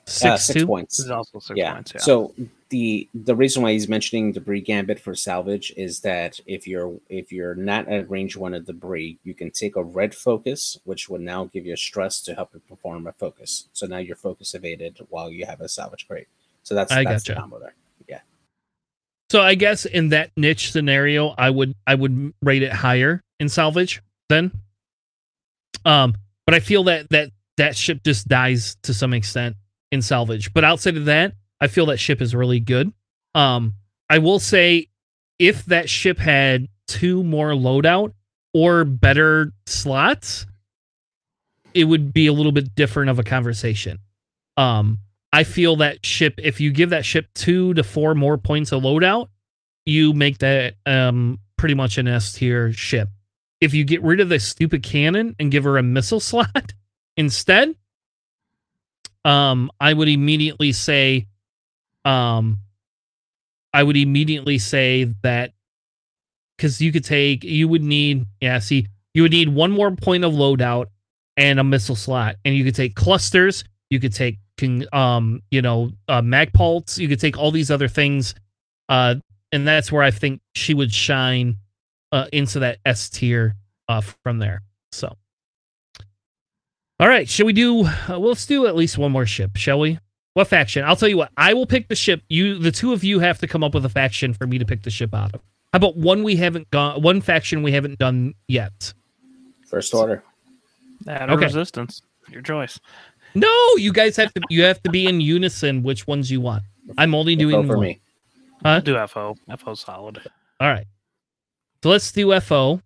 six, 0.08 0.26
uh, 0.26 0.38
six 0.38 0.66
points. 0.66 0.98
This 0.98 1.06
is 1.06 1.12
also 1.12 1.40
six 1.40 1.58
yeah. 1.58 1.74
points. 1.74 1.94
Yeah. 1.96 2.02
So 2.02 2.34
the 2.70 3.08
the 3.14 3.36
reason 3.36 3.64
why 3.64 3.72
he's 3.72 3.88
mentioning 3.88 4.32
debris 4.32 4.62
gambit 4.62 5.00
for 5.00 5.16
salvage 5.16 5.74
is 5.78 6.02
that 6.02 6.40
if 6.46 6.68
you're 6.68 6.94
if 7.10 7.32
you're 7.32 7.56
not 7.56 7.88
at 7.88 8.10
range 8.10 8.36
one 8.36 8.54
of 8.54 8.66
debris, 8.66 9.18
you 9.24 9.34
can 9.34 9.52
take 9.52 9.76
a 9.76 9.84
red 9.84 10.16
focus, 10.16 10.80
which 10.84 11.10
will 11.10 11.20
now 11.20 11.46
give 11.46 11.66
you 11.66 11.74
a 11.74 11.78
stress 11.78 12.22
to 12.22 12.36
help 12.36 12.52
you 12.54 12.62
perform 12.68 13.08
a 13.08 13.12
focus. 13.14 13.68
So 13.74 13.86
now 13.86 13.98
you're 13.98 14.16
focus 14.16 14.54
evaded 14.54 15.00
while 15.10 15.30
you 15.30 15.46
have 15.46 15.62
a 15.62 15.70
salvage 15.70 16.08
crate. 16.08 16.28
So 16.64 16.76
that's 16.76 16.92
I 16.92 17.04
that's 17.04 17.24
the 17.24 17.36
combo 17.36 17.60
there. 17.60 17.76
Yeah. 18.08 18.22
So 19.30 19.42
I 19.42 19.56
guess 19.56 19.86
in 19.86 20.10
that 20.10 20.32
niche 20.38 20.72
scenario, 20.72 21.30
I 21.30 21.50
would 21.50 21.76
I 21.86 21.96
would 21.96 22.34
rate 22.42 22.64
it 22.64 22.74
higher 22.74 23.22
in 23.40 23.50
salvage 23.50 24.02
then. 24.30 24.52
Um, 25.84 26.16
but 26.46 26.56
I 26.56 26.60
feel 26.60 26.84
that 26.86 27.10
that 27.10 27.30
that 27.58 27.76
ship 27.76 28.02
just 28.04 28.28
dies 28.28 28.76
to 28.84 28.94
some 28.94 29.14
extent 29.14 29.56
in 29.96 30.04
salvage. 30.04 30.54
But 30.54 30.64
outside 30.64 30.98
of 30.98 31.06
that, 31.06 31.34
I 31.60 31.68
feel 31.68 31.88
that 31.88 31.98
ship 31.98 32.22
is 32.22 32.36
really 32.36 32.60
good. 32.60 32.94
Um, 33.34 33.74
I 34.10 34.20
will 34.20 34.40
say 34.40 34.90
if 35.40 35.66
that 35.66 35.90
ship 35.90 36.20
had 36.20 36.68
two 36.88 37.24
more 37.24 37.50
loadout 37.52 38.14
or 38.54 38.86
better 38.86 39.52
slots, 39.66 40.46
it 41.74 41.86
would 41.86 42.14
be 42.14 42.28
a 42.28 42.34
little 42.34 42.52
bit 42.52 42.76
different 42.76 43.10
of 43.10 43.20
a 43.20 43.24
conversation. 43.24 44.00
Um, 44.58 45.00
I 45.34 45.44
feel 45.44 45.78
that 45.78 46.06
ship, 46.06 46.36
if 46.38 46.62
you 46.62 46.72
give 46.72 46.92
that 46.92 47.04
ship 47.04 47.28
two 47.36 47.74
to 47.74 47.84
four 47.84 48.16
more 48.16 48.38
points 48.38 48.72
of 48.72 48.84
loadout, 48.84 49.28
you 49.86 50.14
make 50.14 50.38
that 50.40 50.76
um 50.86 51.40
pretty 51.58 51.76
much 51.76 51.98
an 51.98 52.08
S 52.08 52.34
tier 52.34 52.72
ship. 52.72 53.10
If 53.60 53.74
you 53.74 53.84
get 53.84 54.02
rid 54.04 54.20
of 54.20 54.30
the 54.30 54.40
stupid 54.40 54.84
cannon 54.84 55.36
and 55.40 55.52
give 55.52 55.64
her 55.64 55.78
a 55.78 55.84
missile 55.84 56.20
slot 56.22 56.74
instead, 57.18 57.76
um, 59.26 59.72
I 59.80 59.92
would 59.92 60.08
immediately 60.08 60.72
say, 60.72 61.26
um, 62.06 62.60
I 63.74 63.84
would 63.84 63.98
immediately 63.98 64.60
say 64.60 65.06
that 65.24 65.52
because 66.56 66.80
you 66.80 66.92
could 66.92 67.04
take, 67.04 67.44
you 67.44 67.68
would 67.68 67.84
need, 67.84 68.26
yeah, 68.40 68.60
see, 68.60 68.88
you 69.14 69.24
would 69.24 69.32
need 69.32 69.50
one 69.50 69.72
more 69.72 69.92
point 69.92 70.24
of 70.24 70.32
loadout 70.32 70.86
and 71.36 71.60
a 71.60 71.64
missile 71.64 71.96
slot, 71.96 72.38
and 72.46 72.56
you 72.56 72.64
could 72.64 72.76
take 72.76 72.96
clusters, 72.96 73.66
you 73.90 74.00
could 74.00 74.14
take, 74.14 74.38
um, 74.94 75.42
you 75.52 75.62
know, 75.62 75.92
uh, 76.08 76.22
magpults, 76.22 76.98
you 76.98 77.10
could 77.10 77.20
take 77.20 77.38
all 77.38 77.52
these 77.52 77.72
other 77.72 77.90
things, 77.90 78.36
uh, 78.88 79.16
and 79.52 79.68
that's 79.68 79.92
where 79.92 80.04
I 80.04 80.12
think 80.12 80.40
she 80.54 80.74
would 80.74 80.94
shine, 80.94 81.58
uh, 82.14 82.28
into 82.32 82.60
that 82.60 82.78
S 82.86 83.10
tier, 83.10 83.56
uh, 83.90 84.02
from 84.02 84.40
there. 84.40 84.62
So. 84.94 85.18
All 87.00 87.08
right, 87.08 87.28
shall 87.28 87.46
we 87.46 87.54
do? 87.54 87.84
Uh, 87.86 87.92
well, 88.10 88.22
let's 88.30 88.46
do 88.46 88.68
at 88.68 88.76
least 88.76 88.98
one 88.98 89.12
more 89.12 89.26
ship, 89.26 89.58
shall 89.58 89.80
we? 89.80 90.00
What 90.34 90.48
faction? 90.48 90.84
I'll 90.86 90.96
tell 90.96 91.10
you 91.10 91.18
what. 91.18 91.32
I 91.38 91.54
will 91.54 91.66
pick 91.66 91.88
the 91.88 91.96
ship. 91.96 92.22
You, 92.30 92.58
the 92.58 92.72
two 92.72 92.94
of 92.94 93.04
you, 93.04 93.20
have 93.20 93.40
to 93.40 93.48
come 93.48 93.64
up 93.64 93.74
with 93.74 93.86
a 93.86 93.90
faction 93.90 94.34
for 94.34 94.48
me 94.48 94.58
to 94.58 94.66
pick 94.66 94.84
the 94.84 94.90
ship 94.90 95.14
out 95.14 95.34
of. 95.34 95.42
How 95.74 95.78
about 95.78 95.98
one 95.98 96.24
we 96.24 96.36
haven't 96.38 96.70
gone, 96.72 97.02
one 97.02 97.20
faction 97.22 97.64
we 97.64 97.72
haven't 97.74 98.00
done 98.00 98.34
yet? 98.48 98.94
First 99.68 99.94
order. 99.94 100.24
That 101.02 101.30
Okay. 101.30 101.46
resistance. 101.46 102.02
Your 102.30 102.42
choice. 102.42 102.80
No, 103.34 103.52
you 103.78 103.92
guys 103.92 104.16
have 104.16 104.34
to. 104.34 104.42
You 104.50 104.64
have 104.64 104.82
to 104.84 104.90
be 104.90 105.06
in 105.08 105.20
unison. 105.20 105.84
Which 105.84 106.08
ones 106.08 106.32
you 106.32 106.40
want? 106.40 106.64
I'm 106.98 107.14
only 107.14 107.36
doing 107.36 107.56
Vote 107.56 107.68
for 107.68 107.78
one. 107.78 107.86
me. 107.88 108.00
Huh? 108.64 108.80
Do 108.80 108.96
FO. 109.08 109.36
FO 109.58 109.74
solid. 109.74 110.20
All 110.62 110.70
right. 110.70 110.88
So 111.84 111.90
let's 111.90 112.12
do 112.12 112.40
FO. 112.40 112.82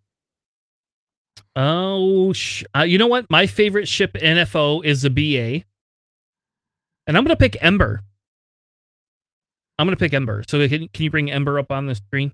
Oh, 1.55 2.33
sh- 2.33 2.63
uh, 2.75 2.83
you 2.83 2.97
know 2.97 3.07
what? 3.07 3.29
My 3.29 3.47
favorite 3.47 3.87
ship 3.87 4.13
NFO 4.13 4.83
is 4.83 5.01
the 5.01 5.09
BA. 5.09 5.65
And 7.07 7.17
I'm 7.17 7.23
going 7.23 7.35
to 7.35 7.37
pick 7.37 7.57
Ember. 7.61 8.01
I'm 9.77 9.87
going 9.87 9.95
to 9.95 9.99
pick 9.99 10.13
Ember. 10.13 10.43
So 10.47 10.67
can, 10.67 10.87
can 10.89 11.03
you 11.03 11.11
bring 11.11 11.31
Ember 11.31 11.57
up 11.59 11.71
on 11.71 11.85
the 11.85 11.95
screen? 11.95 12.31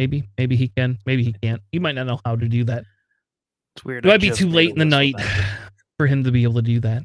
maybe, 0.00 0.28
maybe 0.38 0.56
he 0.56 0.68
can, 0.68 0.98
maybe 1.04 1.22
he 1.22 1.34
can't. 1.42 1.60
He 1.72 1.78
might 1.78 1.94
not 1.94 2.06
know 2.06 2.20
how 2.24 2.34
to 2.34 2.48
do 2.48 2.64
that. 2.64 2.84
It's 3.76 3.84
weird. 3.84 4.06
It 4.06 4.08
I 4.08 4.12
might 4.12 4.20
be 4.22 4.30
too 4.30 4.48
late 4.48 4.70
in 4.70 4.78
the 4.78 4.84
night 4.86 5.14
for 5.98 6.06
him 6.06 6.24
to 6.24 6.30
be 6.30 6.42
able 6.42 6.54
to 6.54 6.62
do 6.62 6.80
that. 6.80 7.02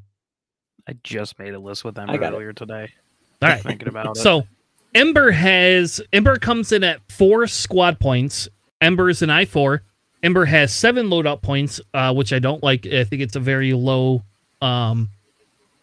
I 0.87 0.93
just 1.03 1.37
made 1.37 1.53
a 1.53 1.59
list 1.59 1.83
with 1.83 1.95
them 1.95 2.09
I 2.09 2.13
it. 2.13 2.21
earlier 2.21 2.53
today. 2.53 2.93
All 3.41 3.49
right. 3.49 3.61
Thinking 3.61 3.89
about 3.89 4.15
it. 4.15 4.21
So 4.21 4.47
Ember 4.95 5.31
has 5.31 6.01
Ember 6.13 6.37
comes 6.37 6.71
in 6.71 6.83
at 6.83 7.01
four 7.11 7.45
squad 7.47 7.99
points. 7.99 8.47
Ember 8.79 9.09
is 9.09 9.21
an 9.21 9.29
I 9.29 9.45
four. 9.45 9.83
Ember 10.23 10.45
has 10.45 10.73
seven 10.73 11.07
loadout 11.07 11.41
points, 11.41 11.81
uh, 11.93 12.13
which 12.13 12.33
I 12.33 12.39
don't 12.39 12.63
like. 12.63 12.87
I 12.87 13.03
think 13.03 13.21
it's 13.21 13.35
a 13.35 13.39
very 13.39 13.73
low, 13.73 14.23
um, 14.61 15.09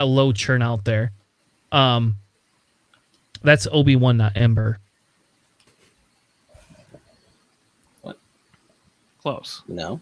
a 0.01 0.07
low 0.07 0.33
churn 0.33 0.63
out 0.63 0.85
there. 0.85 1.13
Um, 1.71 2.17
that's 3.43 3.69
Obi 3.71 3.97
Wan, 3.97 4.17
not 4.17 4.33
Ember. 4.35 4.79
What? 8.01 8.19
Close. 9.21 9.63
No. 9.69 10.01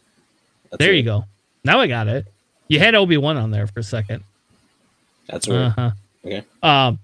That's 0.71 0.79
there 0.79 0.93
weird. 0.93 0.97
you 0.99 1.03
go. 1.03 1.25
Now 1.65 1.81
I 1.81 1.89
got 1.89 2.07
it. 2.09 2.27
You 2.69 2.79
had 2.79 2.95
Obi 2.95 3.17
Wan 3.17 3.37
on 3.37 3.51
there 3.51 3.67
for 3.67 3.81
a 3.81 3.83
second. 3.83 4.23
That's 5.27 5.49
right. 5.49 5.57
Uh 5.57 5.71
huh. 5.71 5.91
Okay. 6.25 6.45
Um, 6.63 6.99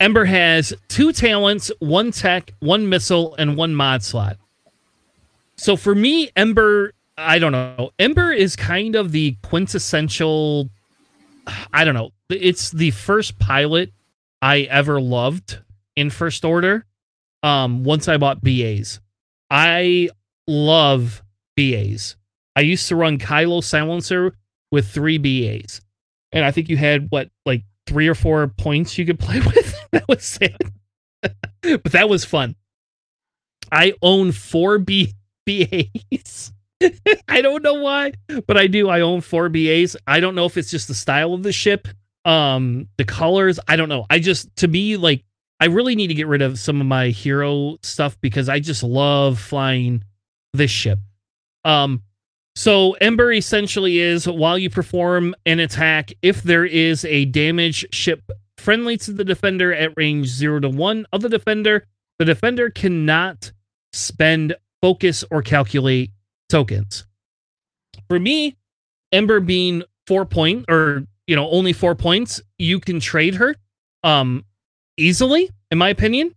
Ember 0.00 0.24
has 0.24 0.74
two 0.88 1.12
talents, 1.12 1.70
one 1.78 2.10
tech, 2.10 2.52
one 2.60 2.88
missile, 2.88 3.34
and 3.36 3.56
one 3.56 3.74
mod 3.74 4.02
slot. 4.02 4.36
So 5.56 5.76
for 5.76 5.94
me, 5.94 6.30
Ember, 6.36 6.92
I 7.16 7.38
don't 7.38 7.52
know. 7.52 7.90
Ember 7.98 8.32
is 8.32 8.56
kind 8.56 8.94
of 8.94 9.12
the 9.12 9.36
quintessential. 9.42 10.68
I 11.72 11.84
don't 11.84 11.94
know. 11.94 12.10
It's 12.28 12.70
the 12.70 12.90
first 12.90 13.38
pilot 13.38 13.92
I 14.42 14.62
ever 14.62 15.00
loved 15.00 15.58
in 15.94 16.10
First 16.10 16.44
Order. 16.44 16.84
Um, 17.42 17.84
once 17.84 18.08
I 18.08 18.16
bought 18.16 18.42
BAs, 18.42 19.00
I 19.50 20.10
love 20.46 21.22
BAs. 21.56 22.16
I 22.54 22.60
used 22.60 22.88
to 22.88 22.96
run 22.96 23.18
Kylo 23.18 23.62
Silencer 23.62 24.34
with 24.70 24.88
three 24.88 25.18
BAs 25.18 25.80
and 26.36 26.44
I 26.44 26.50
think 26.50 26.68
you 26.68 26.76
had 26.76 27.08
what 27.10 27.30
like 27.44 27.62
three 27.86 28.08
or 28.08 28.14
four 28.14 28.48
points 28.48 28.98
you 28.98 29.06
could 29.06 29.18
play 29.18 29.40
with. 29.46 29.74
that 29.92 30.08
was 30.08 30.38
it, 30.40 30.56
but 31.62 31.92
that 31.92 32.08
was 32.08 32.24
fun. 32.24 32.56
I 33.70 33.94
own 34.02 34.32
four 34.32 34.78
B 34.78 35.14
BAs. 35.46 36.52
I 37.28 37.40
don't 37.40 37.62
know 37.62 37.74
why, 37.74 38.12
but 38.46 38.56
I 38.56 38.66
do. 38.66 38.88
I 38.88 39.00
own 39.00 39.20
four 39.20 39.48
BAs. 39.48 39.96
I 40.06 40.20
don't 40.20 40.34
know 40.34 40.44
if 40.44 40.56
it's 40.56 40.70
just 40.70 40.88
the 40.88 40.94
style 40.94 41.32
of 41.32 41.42
the 41.42 41.52
ship, 41.52 41.88
um, 42.24 42.88
the 42.98 43.04
colors. 43.04 43.58
I 43.66 43.76
don't 43.76 43.88
know. 43.88 44.06
I 44.10 44.18
just 44.18 44.54
to 44.56 44.68
me 44.68 44.96
like 44.96 45.24
I 45.58 45.66
really 45.66 45.94
need 45.94 46.08
to 46.08 46.14
get 46.14 46.26
rid 46.26 46.42
of 46.42 46.58
some 46.58 46.80
of 46.80 46.86
my 46.86 47.08
hero 47.08 47.78
stuff 47.82 48.20
because 48.20 48.48
I 48.48 48.60
just 48.60 48.82
love 48.82 49.40
flying 49.40 50.04
this 50.52 50.70
ship. 50.70 50.98
Um, 51.64 52.02
so 52.56 52.92
Ember 53.02 53.32
essentially 53.32 53.98
is 53.98 54.26
while 54.26 54.56
you 54.56 54.70
perform 54.70 55.34
an 55.44 55.60
attack, 55.60 56.10
if 56.22 56.42
there 56.42 56.64
is 56.64 57.04
a 57.04 57.26
damage 57.26 57.84
ship 57.92 58.30
friendly 58.56 58.96
to 58.96 59.12
the 59.12 59.24
defender 59.24 59.74
at 59.74 59.92
range 59.94 60.28
0 60.28 60.60
to 60.60 60.70
1 60.70 61.06
of 61.12 61.20
the 61.20 61.28
defender, 61.28 61.86
the 62.18 62.24
defender 62.24 62.70
cannot 62.70 63.52
spend 63.92 64.56
focus 64.80 65.22
or 65.30 65.42
calculate 65.42 66.12
tokens. 66.48 67.06
For 68.08 68.18
me, 68.18 68.56
Ember 69.12 69.40
being 69.40 69.82
4 70.06 70.24
point 70.24 70.64
or 70.70 71.04
you 71.26 71.36
know 71.36 71.50
only 71.50 71.74
4 71.74 71.94
points, 71.94 72.40
you 72.58 72.80
can 72.80 73.00
trade 73.00 73.34
her 73.34 73.54
um 74.02 74.46
easily 74.96 75.50
in 75.70 75.76
my 75.76 75.90
opinion 75.90 76.34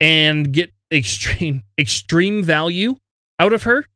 and 0.00 0.52
get 0.52 0.72
extreme 0.92 1.62
extreme 1.78 2.42
value 2.42 2.96
out 3.38 3.52
of 3.52 3.62
her. 3.62 3.86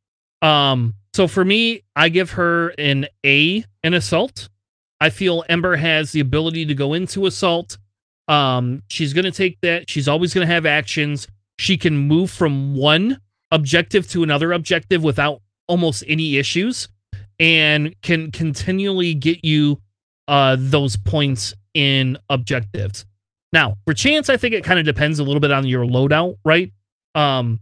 Um 0.41 0.93
so 1.17 1.27
for 1.27 1.43
me, 1.43 1.81
I 1.95 2.09
give 2.09 2.29
her 2.33 2.75
an 2.77 3.07
A 3.25 3.65
in 3.81 3.95
assault. 3.95 4.49
I 5.01 5.09
feel 5.09 5.43
Ember 5.49 5.75
has 5.75 6.11
the 6.11 6.19
ability 6.19 6.67
to 6.67 6.75
go 6.75 6.93
into 6.93 7.25
assault. 7.25 7.79
Um, 8.27 8.83
she's 8.87 9.13
going 9.13 9.25
to 9.25 9.31
take 9.31 9.59
that. 9.61 9.89
She's 9.89 10.07
always 10.07 10.31
going 10.31 10.47
to 10.47 10.53
have 10.53 10.67
actions. 10.67 11.27
She 11.57 11.75
can 11.75 11.97
move 11.97 12.29
from 12.29 12.75
one 12.75 13.19
objective 13.49 14.07
to 14.09 14.21
another 14.21 14.51
objective 14.51 15.03
without 15.03 15.41
almost 15.67 16.03
any 16.07 16.37
issues 16.37 16.87
and 17.39 17.99
can 18.03 18.31
continually 18.31 19.15
get 19.15 19.43
you 19.43 19.81
uh, 20.27 20.55
those 20.59 20.97
points 20.97 21.55
in 21.73 22.19
objectives. 22.29 23.07
Now, 23.51 23.77
for 23.87 23.95
chance, 23.95 24.29
I 24.29 24.37
think 24.37 24.53
it 24.53 24.63
kind 24.63 24.77
of 24.77 24.85
depends 24.85 25.17
a 25.17 25.23
little 25.23 25.39
bit 25.39 25.49
on 25.49 25.65
your 25.65 25.83
loadout, 25.83 26.37
right? 26.45 26.71
Um, 27.15 27.59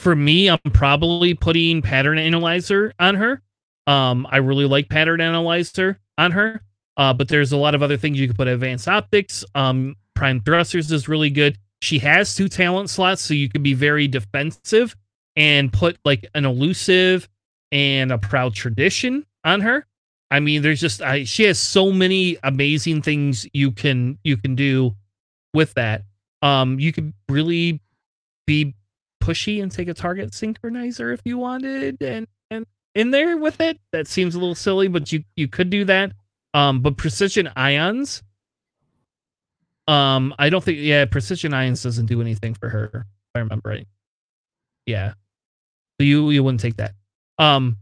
for 0.00 0.16
me, 0.16 0.48
I'm 0.48 0.58
probably 0.72 1.34
putting 1.34 1.82
pattern 1.82 2.16
analyzer 2.16 2.94
on 2.98 3.16
her. 3.16 3.42
Um, 3.86 4.26
I 4.30 4.38
really 4.38 4.64
like 4.64 4.88
pattern 4.88 5.20
analyzer 5.20 6.00
on 6.16 6.30
her. 6.30 6.62
Uh, 6.96 7.12
but 7.12 7.28
there's 7.28 7.52
a 7.52 7.56
lot 7.56 7.74
of 7.74 7.82
other 7.82 7.98
things 7.98 8.18
you 8.18 8.26
could 8.26 8.36
put 8.36 8.48
advanced 8.48 8.88
optics. 8.88 9.44
Um, 9.54 9.96
prime 10.14 10.40
thrusters 10.40 10.90
is 10.90 11.06
really 11.06 11.28
good. 11.28 11.58
She 11.82 11.98
has 11.98 12.34
two 12.34 12.48
talent 12.48 12.88
slots, 12.88 13.20
so 13.20 13.34
you 13.34 13.50
could 13.50 13.62
be 13.62 13.74
very 13.74 14.08
defensive 14.08 14.96
and 15.36 15.70
put 15.70 15.98
like 16.04 16.26
an 16.34 16.46
elusive 16.46 17.28
and 17.70 18.10
a 18.10 18.18
proud 18.18 18.54
tradition 18.54 19.26
on 19.44 19.60
her. 19.60 19.86
I 20.30 20.40
mean, 20.40 20.62
there's 20.62 20.80
just 20.80 21.02
she 21.24 21.44
has 21.44 21.58
so 21.58 21.92
many 21.92 22.38
amazing 22.42 23.02
things 23.02 23.46
you 23.52 23.70
can 23.70 24.18
you 24.24 24.36
can 24.36 24.54
do 24.54 24.94
with 25.52 25.74
that. 25.74 26.04
Um, 26.40 26.80
you 26.80 26.92
could 26.92 27.12
really 27.28 27.80
be 28.46 28.74
pushy 29.20 29.62
and 29.62 29.70
take 29.70 29.88
a 29.88 29.94
target 29.94 30.30
synchronizer 30.32 31.12
if 31.12 31.20
you 31.24 31.38
wanted 31.38 32.02
and 32.02 32.26
and 32.50 32.66
in 32.94 33.10
there 33.10 33.36
with 33.36 33.60
it. 33.60 33.78
That 33.92 34.08
seems 34.08 34.34
a 34.34 34.38
little 34.38 34.54
silly 34.54 34.88
but 34.88 35.12
you 35.12 35.22
you 35.36 35.48
could 35.48 35.70
do 35.70 35.84
that. 35.84 36.12
Um 36.54 36.80
but 36.80 36.96
precision 36.96 37.48
ions 37.56 38.22
um 39.88 40.34
i 40.38 40.48
don't 40.50 40.62
think 40.62 40.78
yeah 40.80 41.04
precision 41.04 41.52
ions 41.52 41.82
doesn't 41.82 42.06
do 42.06 42.20
anything 42.20 42.54
for 42.54 42.68
her 42.68 42.90
if 42.94 43.02
i 43.34 43.38
remember 43.40 43.70
right. 43.70 43.86
Yeah. 44.86 45.14
So 46.00 46.04
you 46.04 46.30
you 46.30 46.42
wouldn't 46.42 46.60
take 46.60 46.76
that. 46.76 46.94
Um 47.38 47.76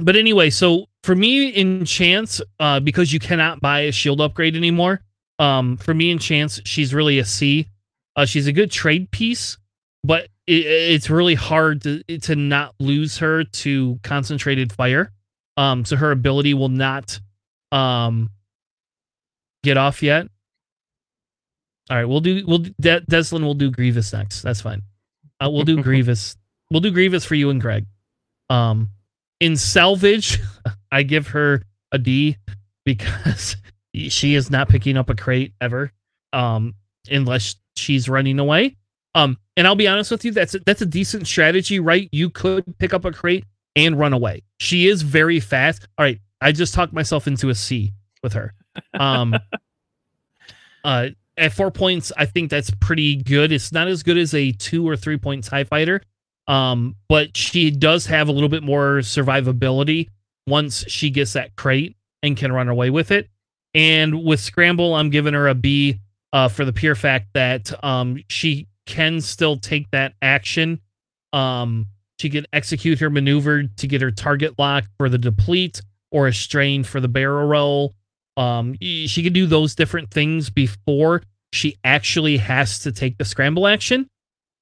but 0.00 0.16
anyway 0.16 0.50
so 0.50 0.86
for 1.02 1.14
me 1.14 1.48
in 1.48 1.84
chance 1.84 2.40
uh 2.60 2.80
because 2.80 3.12
you 3.12 3.20
cannot 3.20 3.60
buy 3.60 3.80
a 3.80 3.92
shield 3.92 4.20
upgrade 4.20 4.56
anymore 4.56 5.00
um 5.38 5.76
for 5.76 5.94
me 5.94 6.10
in 6.10 6.18
chance 6.18 6.60
she's 6.64 6.92
really 6.94 7.18
a 7.18 7.24
c. 7.24 7.66
Uh 8.16 8.24
she's 8.24 8.46
a 8.46 8.52
good 8.52 8.70
trade 8.70 9.10
piece 9.10 9.58
but 10.04 10.28
it, 10.46 10.66
it's 10.66 11.10
really 11.10 11.34
hard 11.34 11.82
to 11.82 12.02
to 12.20 12.36
not 12.36 12.74
lose 12.78 13.18
her 13.18 13.44
to 13.44 13.98
concentrated 14.02 14.72
fire. 14.72 15.12
Um, 15.56 15.84
so 15.84 15.96
her 15.96 16.10
ability 16.10 16.54
will 16.54 16.68
not 16.68 17.20
um 17.72 18.30
get 19.62 19.76
off 19.76 20.02
yet. 20.02 20.28
All 21.90 21.96
right, 21.96 22.06
we'll 22.06 22.20
do 22.20 22.44
we'll 22.46 22.58
De- 22.58 23.00
Deslin 23.02 23.42
will 23.42 23.54
do 23.54 23.70
Grievous 23.70 24.12
next. 24.12 24.42
That's 24.42 24.60
fine. 24.60 24.82
Uh, 25.40 25.50
we'll 25.50 25.64
do 25.64 25.82
Grievous. 25.82 26.36
We'll 26.70 26.80
do 26.80 26.90
Grievous 26.90 27.24
for 27.24 27.34
you 27.34 27.50
and 27.50 27.60
Greg. 27.60 27.86
Um, 28.50 28.90
in 29.40 29.56
salvage, 29.56 30.40
I 30.92 31.02
give 31.02 31.28
her 31.28 31.62
a 31.92 31.98
D 31.98 32.36
because 32.84 33.56
she 33.94 34.34
is 34.34 34.50
not 34.50 34.68
picking 34.68 34.96
up 34.96 35.10
a 35.10 35.14
crate 35.14 35.52
ever. 35.60 35.92
Um, 36.32 36.74
unless 37.10 37.56
she's 37.76 38.08
running 38.08 38.38
away. 38.38 38.76
Um, 39.14 39.38
and 39.56 39.66
I'll 39.66 39.76
be 39.76 39.86
honest 39.86 40.10
with 40.10 40.24
you, 40.24 40.32
that's 40.32 40.54
a, 40.54 40.58
that's 40.60 40.82
a 40.82 40.86
decent 40.86 41.26
strategy, 41.26 41.78
right? 41.78 42.08
You 42.12 42.30
could 42.30 42.78
pick 42.78 42.92
up 42.92 43.04
a 43.04 43.12
crate 43.12 43.44
and 43.76 43.98
run 43.98 44.12
away. 44.12 44.42
She 44.58 44.88
is 44.88 45.02
very 45.02 45.40
fast. 45.40 45.86
All 45.98 46.04
right, 46.04 46.20
I 46.40 46.52
just 46.52 46.74
talked 46.74 46.92
myself 46.92 47.26
into 47.26 47.48
a 47.48 47.54
C 47.54 47.92
with 48.22 48.32
her. 48.32 48.54
Um, 48.98 49.36
uh, 50.84 51.08
at 51.36 51.52
four 51.52 51.70
points, 51.70 52.12
I 52.16 52.26
think 52.26 52.50
that's 52.50 52.70
pretty 52.80 53.16
good. 53.16 53.52
It's 53.52 53.72
not 53.72 53.88
as 53.88 54.02
good 54.02 54.18
as 54.18 54.34
a 54.34 54.52
two 54.52 54.86
or 54.88 54.96
three 54.96 55.16
point 55.16 55.44
Tie 55.44 55.64
Fighter, 55.64 56.02
um, 56.46 56.96
but 57.08 57.36
she 57.36 57.70
does 57.70 58.06
have 58.06 58.28
a 58.28 58.32
little 58.32 58.48
bit 58.48 58.62
more 58.62 58.98
survivability 58.98 60.08
once 60.46 60.84
she 60.88 61.10
gets 61.10 61.32
that 61.32 61.56
crate 61.56 61.96
and 62.22 62.36
can 62.36 62.52
run 62.52 62.68
away 62.68 62.90
with 62.90 63.10
it. 63.10 63.28
And 63.74 64.24
with 64.24 64.40
Scramble, 64.40 64.94
I'm 64.94 65.10
giving 65.10 65.34
her 65.34 65.48
a 65.48 65.54
B 65.54 65.98
uh, 66.32 66.48
for 66.48 66.64
the 66.64 66.72
pure 66.72 66.94
fact 66.94 67.28
that 67.34 67.72
um, 67.84 68.22
she 68.28 68.68
can 68.86 69.20
still 69.20 69.56
take 69.56 69.90
that 69.90 70.14
action. 70.22 70.80
Um, 71.32 71.86
she 72.18 72.30
can 72.30 72.46
execute 72.52 73.00
her 73.00 73.10
maneuver 73.10 73.64
to 73.64 73.86
get 73.86 74.02
her 74.02 74.10
target 74.10 74.58
lock 74.58 74.84
for 74.98 75.08
the 75.08 75.18
deplete 75.18 75.80
or 76.10 76.28
a 76.28 76.32
strain 76.32 76.84
for 76.84 77.00
the 77.00 77.08
barrel 77.08 77.46
roll. 77.46 77.94
Um, 78.36 78.76
she 78.80 79.22
can 79.22 79.32
do 79.32 79.46
those 79.46 79.74
different 79.74 80.10
things 80.10 80.50
before 80.50 81.22
she 81.52 81.76
actually 81.84 82.36
has 82.36 82.80
to 82.80 82.92
take 82.92 83.18
the 83.18 83.24
scramble 83.24 83.66
action. 83.66 84.08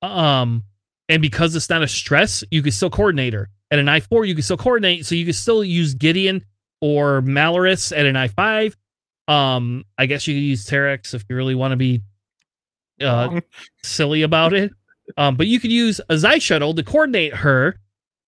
Um, 0.02 0.64
and 1.08 1.22
because 1.22 1.54
it's 1.56 1.70
not 1.70 1.82
a 1.82 1.88
stress, 1.88 2.44
you 2.50 2.62
can 2.62 2.72
still 2.72 2.90
coordinate 2.90 3.34
her. 3.34 3.48
At 3.70 3.78
an 3.78 3.88
I 3.88 4.00
four, 4.00 4.24
you 4.24 4.34
can 4.34 4.42
still 4.42 4.56
coordinate, 4.56 5.06
so 5.06 5.14
you 5.14 5.24
can 5.24 5.32
still 5.34 5.64
use 5.64 5.94
Gideon 5.94 6.44
or 6.80 7.22
Malarus 7.22 7.96
at 7.96 8.06
an 8.06 8.16
I 8.16 8.28
five. 8.28 8.76
Um, 9.28 9.84
I 9.96 10.06
guess 10.06 10.26
you 10.26 10.34
could 10.34 10.42
use 10.42 10.66
Terex 10.66 11.14
if 11.14 11.24
you 11.28 11.36
really 11.36 11.54
want 11.54 11.72
to 11.72 11.76
be 11.76 12.02
uh, 13.00 13.40
silly 13.82 14.22
about 14.22 14.52
it. 14.52 14.72
Um, 15.16 15.36
but 15.36 15.46
you 15.46 15.60
could 15.60 15.72
use 15.72 16.00
a 16.08 16.18
Xi 16.18 16.40
shuttle 16.40 16.74
to 16.74 16.82
coordinate 16.82 17.34
her 17.34 17.76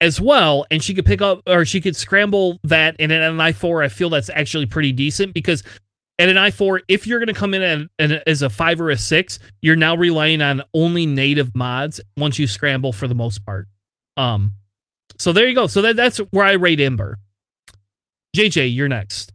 as 0.00 0.20
well, 0.20 0.66
and 0.70 0.82
she 0.82 0.94
could 0.94 1.06
pick 1.06 1.22
up 1.22 1.42
or 1.46 1.64
she 1.64 1.80
could 1.80 1.96
scramble 1.96 2.58
that. 2.64 2.96
And 2.98 3.12
in 3.12 3.22
an 3.22 3.40
I 3.40 3.52
four, 3.52 3.82
I 3.82 3.88
feel 3.88 4.10
that's 4.10 4.30
actually 4.30 4.66
pretty 4.66 4.92
decent 4.92 5.34
because 5.34 5.62
at 6.18 6.28
an 6.28 6.38
I 6.38 6.50
four, 6.50 6.82
if 6.88 7.06
you're 7.06 7.18
going 7.18 7.32
to 7.32 7.38
come 7.38 7.54
in 7.54 7.62
at, 7.62 8.10
at, 8.10 8.28
as 8.28 8.42
a 8.42 8.50
five 8.50 8.80
or 8.80 8.90
a 8.90 8.96
six, 8.96 9.38
you're 9.62 9.76
now 9.76 9.96
relying 9.96 10.42
on 10.42 10.62
only 10.74 11.06
native 11.06 11.54
mods 11.54 12.00
once 12.16 12.38
you 12.38 12.46
scramble 12.46 12.92
for 12.92 13.08
the 13.08 13.14
most 13.14 13.44
part. 13.44 13.66
Um, 14.16 14.52
so 15.18 15.32
there 15.32 15.48
you 15.48 15.54
go. 15.54 15.66
So 15.66 15.82
that 15.82 15.96
that's 15.96 16.18
where 16.18 16.44
I 16.44 16.52
rate 16.52 16.80
Ember. 16.80 17.18
JJ, 18.36 18.74
you're 18.74 18.88
next. 18.88 19.33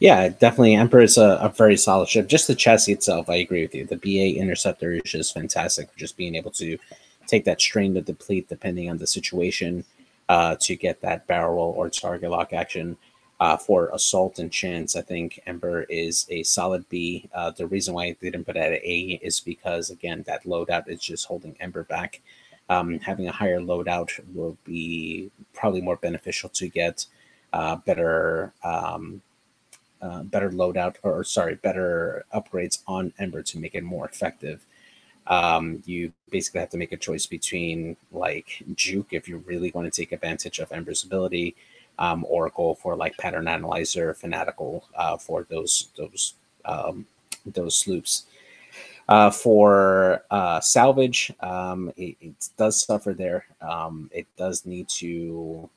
Yeah, 0.00 0.28
definitely. 0.28 0.76
Ember 0.76 1.00
is 1.00 1.18
a, 1.18 1.38
a, 1.40 1.48
very 1.48 1.76
solid 1.76 2.08
ship. 2.08 2.28
Just 2.28 2.46
the 2.46 2.54
chassis 2.54 2.92
itself, 2.92 3.28
I 3.28 3.36
agree 3.36 3.62
with 3.62 3.74
you. 3.74 3.84
The 3.84 3.96
BA 3.96 4.38
Interceptor 4.38 4.92
is 4.92 5.02
just 5.04 5.34
fantastic. 5.34 5.94
Just 5.96 6.16
being 6.16 6.36
able 6.36 6.52
to 6.52 6.78
take 7.26 7.44
that 7.44 7.60
strain 7.60 7.94
to 7.94 8.00
deplete 8.00 8.48
depending 8.48 8.88
on 8.88 8.98
the 8.98 9.06
situation 9.06 9.84
uh, 10.28 10.56
to 10.60 10.76
get 10.76 11.00
that 11.00 11.26
barrel 11.26 11.74
or 11.76 11.90
target 11.90 12.30
lock 12.30 12.52
action. 12.52 12.96
Uh, 13.40 13.56
for 13.56 13.88
assault 13.90 14.40
and 14.40 14.50
chance, 14.50 14.96
I 14.96 15.02
think 15.02 15.40
Ember 15.46 15.84
is 15.84 16.26
a 16.28 16.42
solid 16.42 16.88
B. 16.88 17.28
Uh, 17.32 17.52
the 17.52 17.68
reason 17.68 17.94
why 17.94 18.06
I 18.06 18.16
didn't 18.20 18.44
put 18.44 18.56
at 18.56 18.72
A 18.72 19.20
is 19.22 19.38
because 19.38 19.90
again 19.90 20.24
that 20.26 20.42
loadout 20.42 20.88
is 20.88 21.00
just 21.00 21.26
holding 21.26 21.56
Ember 21.60 21.84
back. 21.84 22.20
Um, 22.68 22.98
having 22.98 23.28
a 23.28 23.32
higher 23.32 23.60
loadout 23.60 24.10
will 24.34 24.58
be 24.64 25.30
probably 25.54 25.80
more 25.80 25.96
beneficial 25.96 26.48
to 26.50 26.68
get 26.68 27.06
uh, 27.52 27.76
better 27.76 28.52
um, 28.64 29.22
uh, 30.00 30.22
better 30.22 30.50
loadout 30.50 30.96
or 31.02 31.24
sorry 31.24 31.56
better 31.56 32.24
upgrades 32.34 32.82
on 32.86 33.12
Ember 33.18 33.42
to 33.42 33.58
make 33.58 33.74
it 33.74 33.84
more 33.84 34.06
effective. 34.06 34.64
Um, 35.26 35.82
you 35.84 36.12
basically 36.30 36.60
have 36.60 36.70
to 36.70 36.78
make 36.78 36.92
a 36.92 36.96
choice 36.96 37.26
between 37.26 37.96
like 38.12 38.62
Juke 38.74 39.12
if 39.12 39.28
you 39.28 39.38
really 39.38 39.70
want 39.72 39.92
to 39.92 40.00
take 40.00 40.12
advantage 40.12 40.58
of 40.58 40.72
Ember's 40.72 41.04
ability, 41.04 41.54
um, 41.98 42.24
or 42.28 42.50
go 42.50 42.74
for 42.74 42.96
like 42.96 43.16
Pattern 43.18 43.48
Analyzer, 43.48 44.14
Fanatical 44.14 44.84
uh, 44.96 45.16
for 45.16 45.46
those 45.50 45.90
those 45.96 46.34
um, 46.64 47.06
those 47.44 47.76
sloops. 47.76 48.24
Uh, 49.08 49.30
for 49.30 50.22
uh, 50.30 50.60
salvage, 50.60 51.32
um, 51.40 51.90
it, 51.96 52.14
it, 52.20 52.48
does 52.58 52.84
suffer 52.84 53.14
there. 53.14 53.46
Um, 53.62 54.10
it 54.12 54.26
does 54.36 54.66
need 54.66 54.86
to 54.90 55.70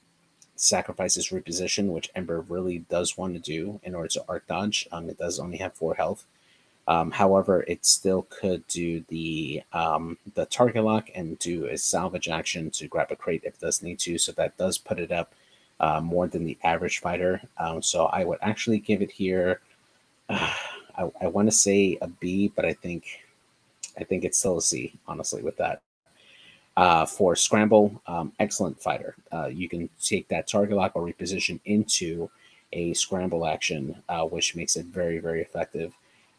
sacrifice 0.61 1.15
his 1.15 1.29
reposition, 1.29 1.87
which 1.87 2.11
Ember 2.15 2.41
really 2.41 2.79
does 2.79 3.17
want 3.17 3.33
to 3.33 3.39
do 3.39 3.79
in 3.83 3.95
order 3.95 4.09
to 4.09 4.23
arc 4.29 4.47
dodge. 4.47 4.87
Um, 4.91 5.09
it 5.09 5.17
does 5.17 5.39
only 5.39 5.57
have 5.57 5.73
four 5.73 5.95
health. 5.95 6.25
Um, 6.87 7.11
however, 7.11 7.63
it 7.67 7.85
still 7.85 8.27
could 8.29 8.67
do 8.67 9.03
the 9.07 9.63
um, 9.73 10.17
the 10.35 10.45
target 10.45 10.83
lock 10.83 11.09
and 11.15 11.37
do 11.39 11.65
a 11.65 11.77
salvage 11.77 12.27
action 12.27 12.69
to 12.71 12.87
grab 12.87 13.11
a 13.11 13.15
crate 13.15 13.43
if 13.43 13.55
it 13.55 13.59
does 13.59 13.81
need 13.81 13.99
to. 13.99 14.17
So 14.17 14.31
that 14.33 14.57
does 14.57 14.77
put 14.77 14.99
it 14.99 15.11
up 15.11 15.33
uh, 15.79 16.01
more 16.01 16.27
than 16.27 16.43
the 16.43 16.57
average 16.63 16.99
fighter. 16.99 17.41
Um, 17.57 17.81
so 17.81 18.05
I 18.05 18.23
would 18.23 18.39
actually 18.41 18.79
give 18.79 19.01
it 19.01 19.11
here. 19.11 19.61
Uh, 20.29 20.53
I, 20.95 21.11
I 21.21 21.27
want 21.27 21.47
to 21.47 21.51
say 21.51 21.97
a 22.01 22.07
B, 22.07 22.51
but 22.55 22.65
I 22.65 22.73
think 22.73 23.05
I 23.97 24.03
think 24.03 24.23
it's 24.23 24.37
still 24.37 24.57
a 24.57 24.61
C, 24.61 24.93
honestly, 25.07 25.41
with 25.41 25.57
that. 25.57 25.81
Uh, 26.77 27.05
for 27.05 27.35
scramble, 27.35 28.01
um, 28.07 28.31
excellent 28.39 28.81
fighter. 28.81 29.13
Uh, 29.31 29.47
you 29.47 29.67
can 29.67 29.89
take 30.01 30.25
that 30.29 30.47
target 30.47 30.75
lock 30.75 30.93
or 30.95 31.05
reposition 31.05 31.59
into 31.65 32.29
a 32.71 32.93
scramble 32.93 33.45
action, 33.45 33.93
uh, 34.07 34.23
which 34.23 34.55
makes 34.55 34.77
it 34.77 34.85
very, 34.85 35.19
very 35.19 35.41
effective. 35.41 35.93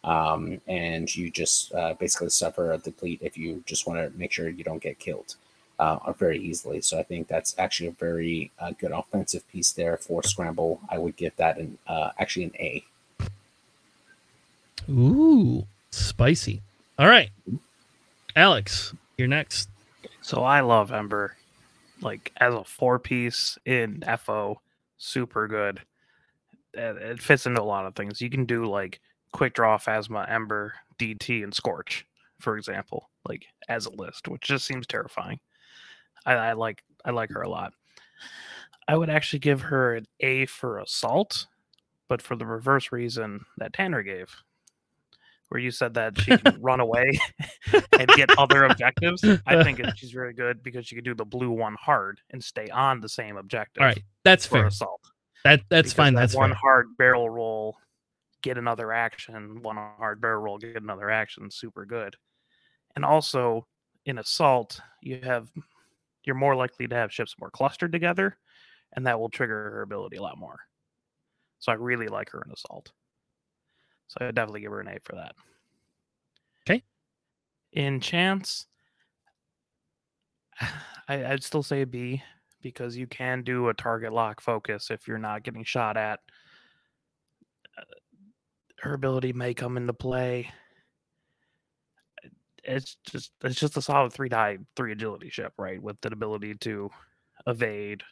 Um, 0.04 0.58
and 0.66 1.14
you 1.14 1.30
just 1.30 1.72
uh, 1.74 1.94
basically 1.94 2.30
suffer 2.30 2.72
a 2.72 2.78
deplete 2.78 3.20
if 3.22 3.36
you 3.36 3.62
just 3.66 3.86
want 3.86 4.00
to 4.00 4.18
make 4.18 4.32
sure 4.32 4.48
you 4.48 4.64
don't 4.64 4.82
get 4.82 4.98
killed 4.98 5.36
uh, 5.78 6.12
very 6.12 6.38
easily. 6.38 6.80
So 6.80 6.98
I 6.98 7.02
think 7.02 7.28
that's 7.28 7.54
actually 7.58 7.88
a 7.88 7.92
very 7.92 8.50
uh, 8.58 8.72
good 8.80 8.92
offensive 8.92 9.46
piece 9.48 9.70
there 9.72 9.98
for 9.98 10.22
scramble. 10.22 10.80
I 10.88 10.96
would 10.96 11.16
give 11.16 11.36
that 11.36 11.58
an 11.58 11.76
actually 12.18 12.44
an 12.44 12.54
A. 12.58 12.84
Ooh, 14.90 15.66
spicy. 15.90 16.62
All 16.98 17.06
right. 17.06 17.30
Alex, 18.34 18.94
you're 19.18 19.28
next. 19.28 19.68
So 20.22 20.44
I 20.44 20.60
love 20.60 20.92
Ember. 20.92 21.36
Like 22.00 22.32
as 22.38 22.54
a 22.54 22.64
four 22.64 22.98
piece 22.98 23.58
in 23.66 24.02
FO, 24.18 24.60
super 24.96 25.48
good. 25.48 25.80
It 26.74 27.20
fits 27.20 27.46
into 27.46 27.60
a 27.60 27.64
lot 27.64 27.86
of 27.86 27.94
things. 27.94 28.20
You 28.20 28.30
can 28.30 28.46
do 28.46 28.64
like 28.64 29.00
quick 29.32 29.54
draw 29.54 29.76
Phasma, 29.78 30.30
Ember, 30.30 30.72
DT, 30.98 31.42
and 31.44 31.52
Scorch, 31.52 32.06
for 32.40 32.56
example, 32.56 33.10
like 33.28 33.44
as 33.68 33.86
a 33.86 33.90
list, 33.90 34.28
which 34.28 34.42
just 34.42 34.64
seems 34.64 34.86
terrifying. 34.86 35.38
I, 36.24 36.34
I 36.34 36.52
like 36.54 36.82
I 37.04 37.10
like 37.10 37.30
her 37.30 37.42
a 37.42 37.48
lot. 37.48 37.72
I 38.88 38.96
would 38.96 39.10
actually 39.10 39.40
give 39.40 39.60
her 39.60 39.96
an 39.96 40.06
A 40.20 40.46
for 40.46 40.78
assault, 40.78 41.46
but 42.08 42.22
for 42.22 42.36
the 42.36 42.46
reverse 42.46 42.90
reason 42.90 43.44
that 43.58 43.72
Tanner 43.72 44.02
gave 44.02 44.34
where 45.52 45.60
you 45.60 45.70
said 45.70 45.92
that 45.92 46.18
she 46.18 46.34
can 46.38 46.56
run 46.62 46.80
away 46.80 47.10
and 47.98 48.08
get 48.16 48.30
other 48.38 48.64
objectives. 48.64 49.22
I 49.46 49.62
think 49.62 49.82
she's 49.96 50.10
very 50.10 50.32
good 50.32 50.62
because 50.62 50.86
she 50.86 50.94
could 50.94 51.04
do 51.04 51.14
the 51.14 51.26
blue 51.26 51.50
one 51.50 51.76
hard 51.78 52.22
and 52.30 52.42
stay 52.42 52.70
on 52.70 53.02
the 53.02 53.08
same 53.08 53.36
objective. 53.36 53.82
All 53.82 53.88
right, 53.88 54.02
that's 54.24 54.46
fair. 54.46 54.66
Assault. 54.66 55.02
That 55.44 55.60
that's 55.68 55.90
because 55.90 55.92
fine. 55.92 56.14
That 56.14 56.20
that's 56.20 56.34
one 56.34 56.50
fair. 56.50 56.58
hard 56.58 56.86
barrel 56.96 57.28
roll, 57.28 57.76
get 58.42 58.56
another 58.56 58.92
action. 58.92 59.60
One 59.60 59.76
hard 59.76 60.22
barrel 60.22 60.40
roll, 60.40 60.56
get 60.56 60.82
another 60.82 61.10
action. 61.10 61.50
Super 61.50 61.84
good. 61.84 62.16
And 62.96 63.04
also 63.04 63.66
in 64.06 64.16
assault, 64.16 64.80
you 65.02 65.20
have 65.22 65.48
you're 66.24 66.34
more 66.34 66.56
likely 66.56 66.88
to 66.88 66.94
have 66.94 67.12
ships 67.12 67.34
more 67.38 67.50
clustered 67.50 67.92
together, 67.92 68.38
and 68.94 69.06
that 69.06 69.20
will 69.20 69.28
trigger 69.28 69.70
her 69.70 69.82
ability 69.82 70.16
a 70.16 70.22
lot 70.22 70.38
more. 70.38 70.60
So 71.58 71.72
I 71.72 71.74
really 71.74 72.08
like 72.08 72.30
her 72.30 72.42
in 72.42 72.52
assault. 72.52 72.90
So 74.12 74.18
I 74.20 74.26
would 74.26 74.34
definitely 74.34 74.60
give 74.60 74.72
her 74.72 74.80
an 74.80 74.88
A 74.88 74.98
for 75.02 75.16
that. 75.16 75.34
Okay. 76.68 76.82
In 77.72 77.98
chance, 77.98 78.66
I, 81.08 81.24
I'd 81.24 81.42
still 81.42 81.62
say 81.62 81.84
B 81.84 82.22
because 82.60 82.94
you 82.94 83.06
can 83.06 83.42
do 83.42 83.68
a 83.68 83.74
target 83.74 84.12
lock 84.12 84.42
focus 84.42 84.90
if 84.90 85.08
you're 85.08 85.16
not 85.16 85.44
getting 85.44 85.64
shot 85.64 85.96
at. 85.96 86.20
Uh, 87.78 87.84
her 88.80 88.92
ability 88.92 89.32
may 89.32 89.54
come 89.54 89.78
into 89.78 89.94
play. 89.94 90.50
It's 92.64 92.98
just 93.10 93.32
it's 93.42 93.58
just 93.58 93.78
a 93.78 93.82
solid 93.82 94.12
three 94.12 94.28
die 94.28 94.58
three 94.76 94.92
agility 94.92 95.30
ship, 95.30 95.54
right? 95.56 95.82
With 95.82 95.98
the 96.02 96.12
ability 96.12 96.56
to 96.56 96.90
evade 97.46 98.02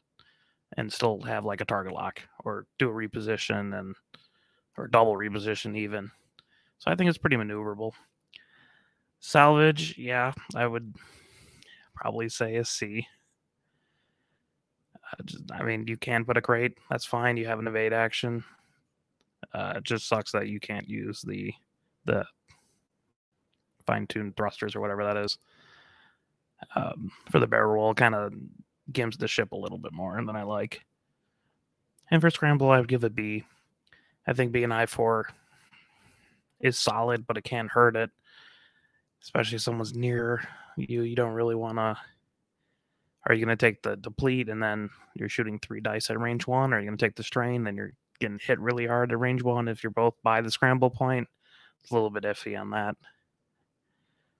and 0.79 0.91
still 0.91 1.21
have 1.21 1.45
like 1.45 1.61
a 1.61 1.67
target 1.67 1.93
lock 1.93 2.23
or 2.43 2.67
do 2.79 2.89
a 2.89 2.93
reposition 2.93 3.79
and 3.79 3.95
or 4.77 4.89
double 4.89 5.17
reposition 5.17 5.77
even. 5.77 6.11
So 6.79 6.91
I 6.91 6.95
think 6.95 7.09
it's 7.09 7.19
pretty 7.19 7.37
maneuverable. 7.37 7.93
Salvage, 9.21 9.97
yeah, 9.99 10.33
I 10.55 10.67
would 10.67 10.95
probably 11.95 12.29
say 12.29 12.57
a 12.57 12.65
C. 12.65 13.07
Uh, 14.95 15.23
just, 15.25 15.45
I 15.53 15.63
mean, 15.63 15.87
you 15.87 15.97
can 15.97 16.25
put 16.25 16.39
a 16.39 16.43
crate. 16.43 16.79
That's 16.89 17.05
fine. 17.05 17.37
You 17.37 17.47
have 17.47 17.59
an 17.59 17.69
evade 17.69 17.93
action. 17.93 18.45
Uh, 19.53 19.75
it 19.77 19.85
just 19.85 20.09
sucks 20.09 20.33
that 20.33 20.49
you 20.49 20.61
can't 20.61 20.89
use 20.89 21.23
the 21.23 21.53
the 22.07 22.25
fine 23.87 24.07
tuned 24.07 24.37
thrusters 24.37 24.75
or 24.75 24.81
whatever 24.81 25.05
that 25.05 25.17
is 25.17 25.37
um, 26.77 27.11
for 27.31 27.41
the 27.41 27.47
barrel 27.47 27.75
roll. 27.75 27.95
Kind 27.95 28.15
of 28.15 28.33
gims 28.93 29.19
the 29.19 29.29
ship 29.29 29.53
a 29.53 29.57
little 29.57 29.79
bit 29.79 29.93
more 29.93 30.17
than 30.25 30.37
I 30.37 30.45
like. 30.45 30.81
And 32.11 32.21
for 32.21 32.31
scramble, 32.31 32.71
I 32.71 32.79
would 32.79 32.89
give 32.89 33.05
it 33.05 33.15
B. 33.15 33.45
I 34.27 34.33
think 34.33 34.53
being 34.53 34.73
I 34.73 34.87
four 34.87 35.29
is 36.61 36.79
solid, 36.79 37.27
but 37.27 37.37
it 37.37 37.45
can 37.45 37.69
hurt 37.69 37.97
it, 37.97 38.11
especially 39.23 39.57
if 39.57 39.63
someone's 39.63 39.95
near 39.95 40.47
you. 40.77 41.03
You 41.03 41.17
don't 41.17 41.35
really 41.35 41.55
want 41.55 41.79
to. 41.79 41.97
Are 43.27 43.35
you 43.35 43.45
going 43.45 43.57
to 43.57 43.67
take 43.67 43.83
the 43.83 43.97
deplete 43.97 44.49
and 44.49 44.63
then 44.63 44.91
you're 45.15 45.29
shooting 45.29 45.59
three 45.59 45.81
dice 45.81 46.11
at 46.11 46.19
range 46.19 46.47
one? 46.47 46.73
Or 46.73 46.77
are 46.77 46.81
you 46.81 46.87
going 46.87 46.99
to 46.99 47.05
take 47.05 47.17
the 47.17 47.23
strain, 47.23 47.67
and 47.67 47.77
you're 47.77 47.93
getting 48.19 48.39
hit 48.39 48.59
really 48.61 48.87
hard 48.87 49.13
at 49.13 49.19
range 49.19 49.43
one 49.43 49.69
if 49.69 49.83
you're 49.83 49.91
both 49.91 50.15
by 50.23 50.41
the 50.41 50.51
scramble 50.51 50.91
point? 50.91 51.29
It's 51.83 51.91
a 51.91 51.95
little 51.95 52.11
bit 52.11 52.25
iffy 52.25 52.61
on 52.61 52.71
that. 52.71 52.97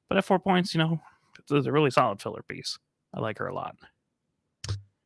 But 0.09 0.19
at 0.19 0.25
four 0.25 0.39
points, 0.39 0.75
you 0.75 0.79
know, 0.79 1.01
it's 1.39 1.67
a 1.67 1.73
really 1.73 1.91
solid 1.91 2.21
filler 2.21 2.43
piece. 2.43 2.79
I 3.15 3.21
like 3.21 3.39
her 3.39 3.47
a 3.47 3.55
lot. 3.55 3.77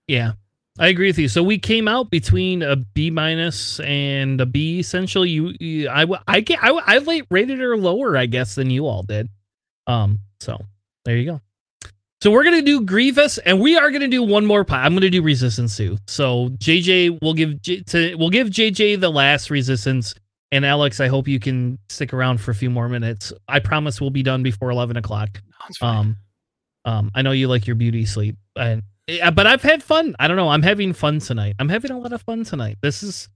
Yeah, 0.07 0.33
I 0.79 0.89
agree 0.89 1.09
with 1.09 1.19
you. 1.19 1.29
So 1.29 1.43
we 1.43 1.59
came 1.59 1.87
out 1.87 2.11
between 2.11 2.63
a 2.63 2.75
B 2.75 3.11
minus 3.11 3.79
and 3.81 4.41
a 4.41 4.47
B 4.47 4.81
essentially. 4.81 5.31
You, 5.31 5.55
you 5.61 5.89
I, 5.89 6.05
I 6.27 6.41
get, 6.41 6.59
I, 6.63 6.71
I 6.71 7.23
rated 7.31 7.61
her 7.61 7.77
lower, 7.77 8.17
I 8.17 8.27
guess, 8.27 8.57
than 8.57 8.71
you 8.71 8.87
all 8.87 9.05
did. 9.05 9.29
Um, 9.87 10.19
so 10.41 10.59
there 11.05 11.17
you 11.17 11.31
go. 11.31 11.41
So 12.25 12.31
we're 12.31 12.45
gonna 12.45 12.63
do 12.63 12.81
Grievous, 12.81 13.37
and 13.37 13.61
we 13.61 13.77
are 13.77 13.91
gonna 13.91 14.09
do 14.09 14.23
one 14.23 14.47
more. 14.47 14.65
Pie. 14.65 14.83
I'm 14.83 14.95
gonna 14.95 15.11
do 15.11 15.21
Resistance 15.21 15.77
too. 15.77 15.99
So 16.07 16.49
JJ 16.57 17.21
will 17.21 17.35
give 17.35 17.61
J- 17.61 17.83
to 17.83 18.15
we'll 18.15 18.31
give 18.31 18.49
JJ 18.49 18.99
the 18.99 19.11
last 19.11 19.51
Resistance, 19.51 20.15
and 20.51 20.65
Alex, 20.65 21.01
I 21.01 21.09
hope 21.09 21.29
you 21.29 21.39
can 21.39 21.79
stick 21.91 22.15
around 22.15 22.41
for 22.41 22.51
a 22.51 22.55
few 22.55 22.71
more 22.71 22.89
minutes. 22.89 23.31
I 23.47 23.59
promise 23.59 24.01
we'll 24.01 24.09
be 24.09 24.23
done 24.23 24.43
before 24.43 24.71
eleven 24.71 24.97
o'clock. 24.97 25.39
Fine. 25.79 25.97
Um, 25.97 26.17
um, 26.87 27.11
I 27.15 27.21
know 27.21 27.33
you 27.33 27.47
like 27.49 27.67
your 27.67 27.77
beauty 27.77 28.07
sleep, 28.07 28.37
and 28.57 28.83
yeah, 29.07 29.31
but 29.31 29.47
I've 29.47 29.63
had 29.63 29.83
fun. 29.83 30.15
I 30.19 30.29
don't 30.29 30.37
know. 30.37 30.49
I'm 30.49 30.63
having 30.63 30.93
fun 30.93 31.19
tonight. 31.19 31.55
I'm 31.59 31.69
having 31.69 31.91
a 31.91 31.99
lot 31.99 32.13
of 32.13 32.23
fun 32.23 32.45
tonight. 32.45 32.79
This 32.83 33.03
is, 33.03 33.29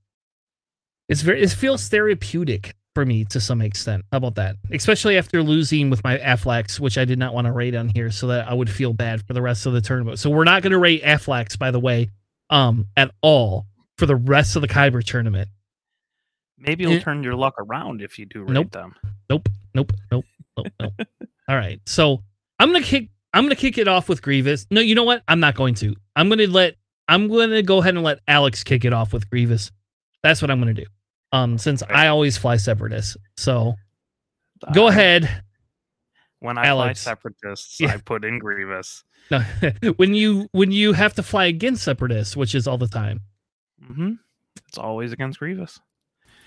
it's 1.09 1.23
very. 1.23 1.43
It 1.43 1.51
feels 1.51 1.89
therapeutic 1.89 2.75
for 2.95 3.05
me 3.05 3.25
to 3.27 3.41
some 3.41 3.61
extent. 3.61 4.05
How 4.11 4.19
about 4.19 4.35
that? 4.37 4.57
Especially 4.73 5.19
after 5.19 5.43
losing 5.43 5.91
with 5.91 6.03
my 6.05 6.19
Afflax, 6.19 6.81
which 6.81 6.99
I 6.99 7.05
did 7.05 7.19
not 7.19 7.35
want 7.35 7.47
to 7.47 7.53
rate 7.53 7.75
on 7.75 7.89
here, 7.89 8.11
so 8.11 8.27
that 8.29 8.49
I 8.49 8.55
would 8.55 8.71
feel 8.71 8.93
bad 8.93 9.27
for 9.27 9.35
the 9.35 9.43
rest 9.43 9.67
of 9.67 9.73
the 9.73 9.81
tournament. 9.81 10.19
So 10.19 10.31
we're 10.31 10.45
not 10.45 10.63
going 10.63 10.73
to 10.73 10.79
rate 10.79 11.03
Afflax, 11.03 11.59
by 11.59 11.71
the 11.71 11.81
way, 11.81 12.11
um, 12.51 12.87
at 12.97 13.11
all 13.23 13.67
for 13.99 14.07
the 14.07 14.17
rest 14.17 14.57
of 14.57 14.63
the 14.63 14.69
Kyber 14.69 15.05
tournament. 15.05 15.49
Maybe 16.59 16.85
you'll 16.85 16.95
eh. 16.95 17.01
turn 17.01 17.23
your 17.23 17.35
luck 17.35 17.55
around 17.59 18.03
if 18.03 18.19
you 18.19 18.27
do 18.27 18.43
rate 18.43 18.53
Nope. 18.53 18.73
them. 18.73 18.95
Nope, 19.31 19.49
nope, 19.75 19.93
nope, 20.11 20.25
nope, 20.57 20.73
nope. 20.81 20.93
All 21.49 21.57
right. 21.57 21.81
So 21.87 22.23
I'm 22.59 22.73
gonna 22.73 22.85
kick 22.85 23.11
I'm 23.35 23.45
gonna 23.45 23.57
kick 23.57 23.79
it 23.79 23.89
off 23.89 24.09
with 24.09 24.23
Grievous. 24.23 24.67
No, 24.71 24.81
you 24.81 24.95
know 24.95 25.05
what? 25.05 25.23
I'm 25.29 25.41
not 25.41 25.55
going 25.55 25.75
to. 25.77 25.95
I'm 26.17 26.29
gonna 26.29 26.47
let 26.47 26.77
I'm 27.09 27.29
gonna 27.29 27.63
go 27.63 27.79
ahead 27.79 27.95
and 27.95 28.03
let 28.05 28.21
Alex 28.29 28.65
kick 28.65 28.85
it 28.85 28.93
off 28.93 29.13
with 29.13 29.29
Grievous. 29.31 29.71
That's 30.23 30.41
what 30.43 30.51
I'm 30.51 30.59
gonna 30.61 30.75
do. 30.75 30.87
Um, 31.33 31.59
since 31.59 31.83
I 31.83 32.07
always 32.09 32.37
fly 32.39 32.57
separatists. 32.57 33.17
So 33.37 33.75
go 34.73 34.87
I- 34.87 34.91
ahead. 34.91 35.43
When 36.41 36.57
I 36.57 36.67
Alex. 36.67 37.03
fly 37.03 37.11
separatists, 37.13 37.81
Yeah. 37.81 37.95
I 37.95 37.97
put 37.99 38.25
in 38.25 38.39
Grievous. 38.39 39.05
No, 39.31 39.41
when 39.97 40.15
you 40.15 40.49
when 40.53 40.73
you 40.73 40.95
have 40.95 41.13
to 41.15 41.23
fly 41.23 41.45
against 41.47 41.83
separatists, 41.85 42.35
which 42.35 42.55
is 42.55 42.67
all 42.67 42.79
the 42.79 42.89
time. 42.89 43.21
hmm 43.87 44.13
It's 44.69 44.79
always 44.79 45.13
against 45.13 45.39
Grievous. 45.41 45.79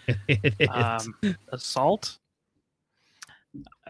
Um, 0.69 1.15
assault. 1.51 2.17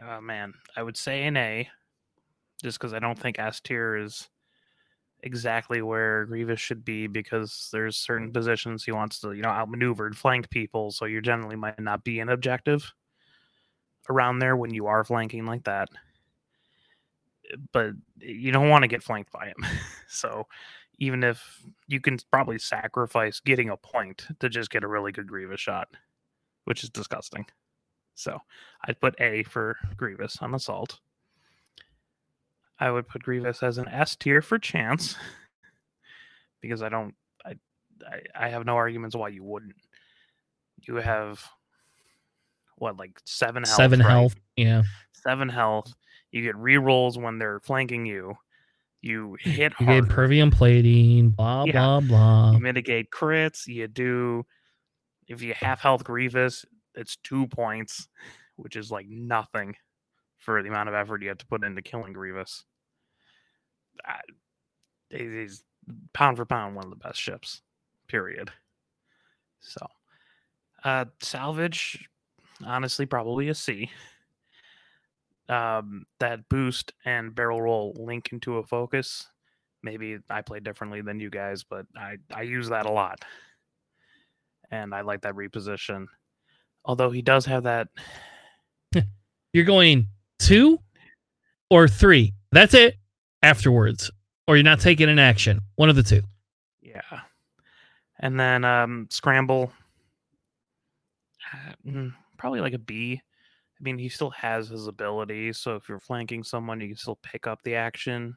Oh 0.01 0.19
man, 0.21 0.53
I 0.75 0.83
would 0.83 0.97
say 0.97 1.23
an 1.23 1.37
A, 1.37 1.69
just 2.61 2.79
because 2.79 2.93
I 2.93 2.99
don't 2.99 3.17
think 3.17 3.39
S 3.39 3.59
tier 3.59 3.97
is 3.97 4.29
exactly 5.23 5.81
where 5.81 6.25
Grievous 6.25 6.59
should 6.59 6.83
be 6.83 7.07
because 7.07 7.69
there's 7.71 7.97
certain 7.97 8.31
positions 8.31 8.83
he 8.83 8.91
wants 8.91 9.19
to, 9.19 9.33
you 9.33 9.41
know, 9.41 9.49
outmaneuver 9.49 10.07
and 10.07 10.17
flank 10.17 10.49
people, 10.49 10.91
so 10.91 11.05
you 11.05 11.21
generally 11.21 11.55
might 11.55 11.79
not 11.79 12.03
be 12.03 12.19
an 12.19 12.29
objective 12.29 12.91
around 14.09 14.39
there 14.39 14.55
when 14.55 14.73
you 14.73 14.87
are 14.87 15.03
flanking 15.03 15.45
like 15.45 15.63
that. 15.65 15.89
Eh, 17.51 17.57
but 17.71 17.91
you 18.19 18.51
don't 18.51 18.69
want 18.69 18.83
to 18.83 18.87
get 18.87 19.03
flanked 19.03 19.31
by 19.31 19.47
him. 19.47 19.65
so 20.07 20.47
even 20.97 21.23
if 21.23 21.63
you 21.87 21.99
can 21.99 22.17
probably 22.31 22.59
sacrifice 22.59 23.39
getting 23.39 23.69
a 23.69 23.77
point 23.77 24.27
to 24.39 24.49
just 24.49 24.69
get 24.69 24.83
a 24.83 24.87
really 24.87 25.11
good 25.11 25.27
Grievous 25.27 25.59
shot, 25.59 25.87
which 26.65 26.83
is 26.83 26.89
disgusting. 26.89 27.45
So 28.15 28.37
I'd 28.85 28.99
put 28.99 29.19
A 29.19 29.43
for 29.43 29.77
Grievous 29.97 30.37
on 30.41 30.53
assault. 30.53 30.99
I 32.81 32.89
would 32.89 33.07
put 33.07 33.21
Grievous 33.21 33.61
as 33.61 33.77
an 33.77 33.87
S 33.87 34.15
tier 34.15 34.41
for 34.41 34.57
chance 34.57 35.15
because 36.61 36.81
I 36.81 36.89
don't 36.89 37.13
I, 37.45 37.55
I 38.05 38.45
I 38.47 38.49
have 38.49 38.65
no 38.65 38.75
arguments 38.75 39.15
why 39.15 39.29
you 39.29 39.43
wouldn't. 39.43 39.75
You 40.87 40.95
have 40.95 41.41
what 42.77 42.97
like 42.97 43.19
seven 43.25 43.63
health. 43.63 43.75
Seven 43.77 43.99
right? 43.99 44.09
health. 44.09 44.35
Yeah. 44.57 44.81
Seven 45.13 45.47
health. 45.47 45.93
You 46.31 46.41
get 46.41 46.55
re-rolls 46.55 47.17
when 47.17 47.37
they're 47.37 47.59
flanking 47.59 48.05
you. 48.05 48.33
You 49.01 49.37
hit 49.39 49.73
You 49.79 49.85
get 49.85 49.97
impervium 49.97 50.49
plating, 50.49 51.29
blah 51.29 51.65
Yeah. 51.65 51.73
blah 51.73 51.99
blah. 51.99 52.51
you 52.53 52.59
mitigate 52.59 53.11
crits. 53.11 53.67
You 53.67 53.87
do 53.87 54.43
if 55.27 55.41
you 55.43 55.53
half 55.55 55.81
health 55.81 56.03
Grievous, 56.03 56.65
it's 56.95 57.15
two 57.17 57.45
points, 57.47 58.07
which 58.55 58.75
is 58.75 58.91
like 58.91 59.05
nothing 59.07 59.75
for 60.39 60.63
the 60.63 60.69
amount 60.69 60.89
of 60.89 60.95
effort 60.95 61.21
you 61.21 61.29
have 61.29 61.37
to 61.37 61.45
put 61.45 61.63
into 61.63 61.83
killing 61.83 62.11
Grievous. 62.13 62.65
He's 65.09 65.63
pound 66.13 66.37
for 66.37 66.45
pound 66.45 66.75
one 66.75 66.85
of 66.85 66.89
the 66.89 66.95
best 66.95 67.19
ships. 67.19 67.61
Period. 68.07 68.51
So, 69.59 69.85
uh, 70.83 71.05
salvage, 71.21 72.07
honestly, 72.65 73.05
probably 73.05 73.49
a 73.49 73.55
C. 73.55 73.89
Um, 75.49 76.05
that 76.19 76.47
boost 76.49 76.93
and 77.03 77.35
barrel 77.35 77.61
roll 77.61 77.93
link 77.97 78.29
into 78.31 78.57
a 78.57 78.63
focus. 78.63 79.27
Maybe 79.83 80.19
I 80.29 80.41
play 80.41 80.59
differently 80.59 81.01
than 81.01 81.19
you 81.19 81.29
guys, 81.29 81.63
but 81.63 81.85
I 81.95 82.17
I 82.33 82.43
use 82.43 82.69
that 82.69 82.85
a 82.85 82.91
lot, 82.91 83.25
and 84.69 84.93
I 84.93 85.01
like 85.01 85.21
that 85.21 85.35
reposition. 85.35 86.05
Although 86.85 87.09
he 87.09 87.21
does 87.21 87.45
have 87.47 87.63
that 87.63 87.89
You're 89.53 89.65
going 89.65 90.07
two 90.39 90.79
or 91.69 91.87
three. 91.87 92.33
That's 92.51 92.73
it. 92.73 92.95
Afterwards, 93.43 94.11
or 94.47 94.55
you're 94.55 94.63
not 94.63 94.79
taking 94.79 95.09
an 95.09 95.19
action. 95.19 95.61
One 95.75 95.89
of 95.89 95.95
the 95.95 96.03
two. 96.03 96.21
Yeah. 96.81 97.01
And 98.19 98.39
then 98.39 98.63
um 98.63 99.07
scramble 99.09 99.71
uh, 101.53 101.73
mm, 101.85 102.13
probably 102.37 102.61
like 102.61 102.73
a 102.73 102.79
B. 102.79 103.21
I 103.21 103.83
mean, 103.83 103.97
he 103.97 104.09
still 104.09 104.29
has 104.31 104.69
his 104.69 104.87
ability, 104.87 105.53
so 105.53 105.75
if 105.75 105.89
you're 105.89 105.99
flanking 105.99 106.43
someone, 106.43 106.79
you 106.79 106.87
can 106.87 106.97
still 106.97 107.17
pick 107.23 107.47
up 107.47 107.63
the 107.63 107.75
action. 107.75 108.35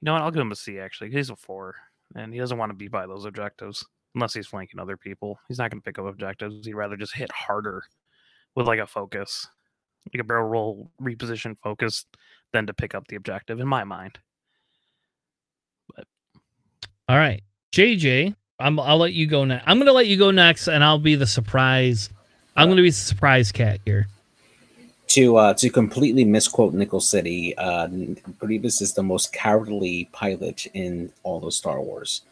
You 0.00 0.06
know 0.06 0.14
what? 0.14 0.22
I'll 0.22 0.30
give 0.30 0.40
him 0.40 0.52
a 0.52 0.56
C 0.56 0.78
actually. 0.78 1.10
He's 1.10 1.30
a 1.30 1.36
4 1.36 1.74
and 2.16 2.32
he 2.32 2.40
doesn't 2.40 2.58
want 2.58 2.70
to 2.70 2.76
be 2.76 2.88
by 2.88 3.06
those 3.06 3.24
objectives 3.24 3.84
unless 4.14 4.34
he's 4.34 4.46
flanking 4.46 4.80
other 4.80 4.96
people. 4.96 5.38
He's 5.46 5.58
not 5.58 5.70
going 5.70 5.80
to 5.80 5.84
pick 5.84 5.98
up 5.98 6.06
objectives. 6.06 6.66
He'd 6.66 6.74
rather 6.74 6.96
just 6.96 7.14
hit 7.14 7.30
harder 7.30 7.82
with 8.54 8.66
like 8.66 8.80
a 8.80 8.86
focus. 8.86 9.46
Like 10.12 10.22
a 10.22 10.24
barrel 10.24 10.48
roll 10.48 10.90
reposition 11.00 11.56
focus 11.62 12.06
than 12.52 12.66
to 12.66 12.74
pick 12.74 12.94
up 12.94 13.08
the 13.08 13.16
objective 13.16 13.60
in 13.60 13.68
my 13.68 13.84
mind. 13.84 14.18
But 15.94 16.06
All 17.08 17.16
right, 17.16 17.42
JJ. 17.72 18.34
I'm, 18.58 18.78
I'll 18.78 18.98
let 18.98 19.14
you 19.14 19.26
go 19.26 19.44
next. 19.44 19.64
I'm 19.66 19.78
going 19.78 19.86
to 19.86 19.92
let 19.92 20.06
you 20.06 20.18
go 20.18 20.30
next, 20.30 20.68
and 20.68 20.84
I'll 20.84 20.98
be 20.98 21.14
the 21.14 21.26
surprise. 21.26 22.10
I'm 22.56 22.68
going 22.68 22.76
to 22.76 22.82
be 22.82 22.90
the 22.90 22.94
surprise 22.94 23.50
cat 23.50 23.80
here. 23.86 24.06
to 25.08 25.36
uh, 25.36 25.54
to 25.54 25.70
completely 25.70 26.24
misquote 26.24 26.74
Nickel 26.74 27.00
City, 27.00 27.56
uh, 27.56 27.88
Grievous 28.38 28.82
is 28.82 28.92
the 28.92 29.02
most 29.02 29.32
cowardly 29.32 30.08
pilot 30.12 30.66
in 30.74 31.12
all 31.22 31.44
of 31.46 31.54
Star 31.54 31.80
Wars. 31.80 32.22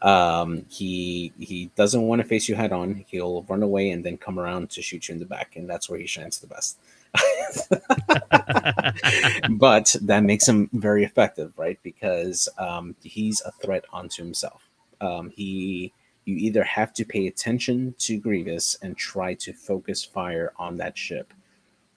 Um, 0.00 0.66
he 0.68 1.32
he 1.38 1.70
doesn't 1.76 2.02
want 2.02 2.22
to 2.22 2.28
face 2.28 2.48
you 2.48 2.54
head 2.54 2.72
on. 2.72 3.04
He'll 3.08 3.42
run 3.42 3.62
away 3.62 3.90
and 3.90 4.04
then 4.04 4.16
come 4.16 4.38
around 4.38 4.70
to 4.70 4.82
shoot 4.82 5.08
you 5.08 5.14
in 5.14 5.18
the 5.18 5.26
back, 5.26 5.56
and 5.56 5.68
that's 5.68 5.88
where 5.88 5.98
he 5.98 6.06
shines 6.06 6.38
the 6.38 6.46
best. 6.46 6.78
but 9.50 9.96
that 10.02 10.22
makes 10.22 10.48
him 10.48 10.68
very 10.72 11.04
effective, 11.04 11.52
right? 11.56 11.78
Because 11.82 12.48
um, 12.58 12.96
he's 13.02 13.40
a 13.42 13.52
threat 13.52 13.84
unto 13.92 14.22
himself. 14.22 14.68
Um, 15.00 15.30
he 15.30 15.92
you 16.24 16.36
either 16.36 16.64
have 16.64 16.94
to 16.94 17.04
pay 17.04 17.26
attention 17.26 17.94
to 17.98 18.18
Grievous 18.18 18.76
and 18.80 18.96
try 18.96 19.34
to 19.34 19.52
focus 19.52 20.02
fire 20.02 20.52
on 20.56 20.78
that 20.78 20.96
ship, 20.96 21.34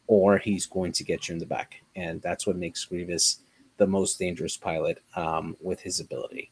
or 0.06 0.38
he's 0.38 0.66
going 0.66 0.92
to 0.94 1.04
get 1.04 1.28
you 1.28 1.34
in 1.34 1.40
the 1.40 1.46
back, 1.46 1.82
and 1.96 2.22
that's 2.22 2.46
what 2.46 2.58
makes 2.58 2.84
Grievous 2.84 3.40
the 3.78 3.88
most 3.88 4.20
dangerous 4.20 4.58
pilot 4.58 5.02
um, 5.16 5.56
with 5.62 5.82
his 5.82 6.00
ability. 6.00 6.52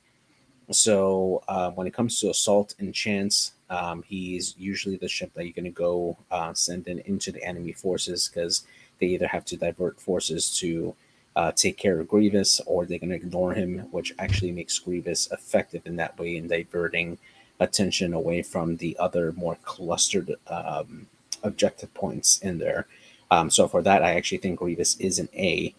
So 0.72 1.44
uh, 1.48 1.72
when 1.72 1.88
it 1.88 1.94
comes 1.94 2.20
to 2.22 2.30
assault 2.30 2.76
and 2.80 2.94
chance, 2.94 3.54
um, 3.70 4.04
he's 4.08 4.56
usually 4.58 4.98
the 4.98 5.08
ship 5.08 5.34
that 5.34 5.44
you're 5.44 5.54
going 5.54 5.66
to 5.66 5.72
go 5.72 6.18
uh, 6.32 6.54
send 6.54 6.88
in 6.88 7.00
into 7.00 7.32
the 7.32 7.44
enemy 7.44 7.72
forces 7.72 8.30
because 8.30 8.66
they 9.00 9.08
either 9.08 9.28
have 9.28 9.46
to 9.46 9.58
divert 9.58 10.00
forces 10.00 10.58
to 10.60 10.96
uh, 11.36 11.52
take 11.52 11.78
care 11.78 12.00
of 12.00 12.08
Grievous 12.08 12.62
or 12.66 12.86
they're 12.86 13.00
going 13.00 13.10
to 13.10 13.16
ignore 13.16 13.54
him, 13.54 13.80
which 13.92 14.14
actually 14.20 14.52
makes 14.52 14.80
Grievous 14.80 15.30
effective 15.32 15.82
in 15.86 15.96
that 15.98 16.18
way 16.18 16.38
in 16.38 16.48
diverting 16.48 17.18
attention 17.60 18.14
away 18.14 18.42
from 18.42 18.78
the 18.78 18.96
other 19.00 19.32
more 19.34 19.58
clustered 19.64 20.34
um, 20.48 21.08
objective 21.44 21.94
points 21.94 22.40
in 22.40 22.58
there. 22.58 22.86
Um, 23.32 23.50
so 23.50 23.68
for 23.68 23.82
that, 23.82 24.04
I 24.04 24.16
actually 24.16 24.38
think 24.38 24.60
Grievous 24.60 24.96
is 24.98 25.20
an 25.20 25.30
A. 25.34 25.74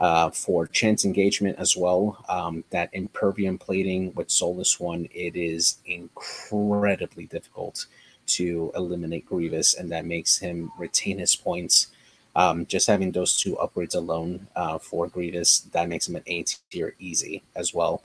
Uh, 0.00 0.30
for 0.30 0.66
chance 0.68 1.04
engagement 1.04 1.58
as 1.58 1.76
well, 1.76 2.24
um, 2.28 2.62
that 2.70 2.88
impervium 2.92 3.58
plating 3.58 4.14
with 4.14 4.30
Soulless 4.30 4.78
One, 4.78 5.08
it 5.12 5.34
is 5.34 5.78
incredibly 5.86 7.26
difficult 7.26 7.86
to 8.26 8.70
eliminate 8.76 9.26
Grievous, 9.26 9.74
and 9.74 9.90
that 9.90 10.04
makes 10.06 10.38
him 10.38 10.70
retain 10.78 11.18
his 11.18 11.34
points. 11.34 11.88
Um, 12.36 12.66
just 12.66 12.86
having 12.86 13.10
those 13.10 13.36
two 13.36 13.56
upgrades 13.56 13.96
alone 13.96 14.46
uh, 14.54 14.78
for 14.78 15.08
Grievous, 15.08 15.60
that 15.72 15.88
makes 15.88 16.08
him 16.08 16.14
an 16.14 16.22
A 16.28 16.44
tier 16.70 16.94
easy 17.00 17.42
as 17.56 17.74
well. 17.74 18.02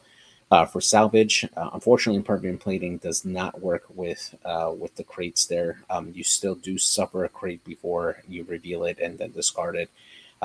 Uh, 0.49 0.65
for 0.65 0.81
salvage, 0.81 1.47
uh, 1.57 1.69
unfortunately, 1.73 2.17
impervium 2.17 2.57
plating 2.57 2.97
does 2.97 3.25
not 3.25 3.61
work 3.61 3.83
with 3.93 4.35
uh, 4.45 4.71
with 4.75 4.95
the 4.95 5.03
crates. 5.03 5.45
There, 5.45 5.83
um, 5.89 6.11
you 6.15 6.23
still 6.23 6.55
do 6.55 6.77
suffer 6.77 7.23
a 7.25 7.29
crate 7.29 7.63
before 7.63 8.23
you 8.27 8.43
reveal 8.43 8.83
it 8.83 8.99
and 8.99 9.17
then 9.17 9.31
discard 9.31 9.75
it. 9.75 9.89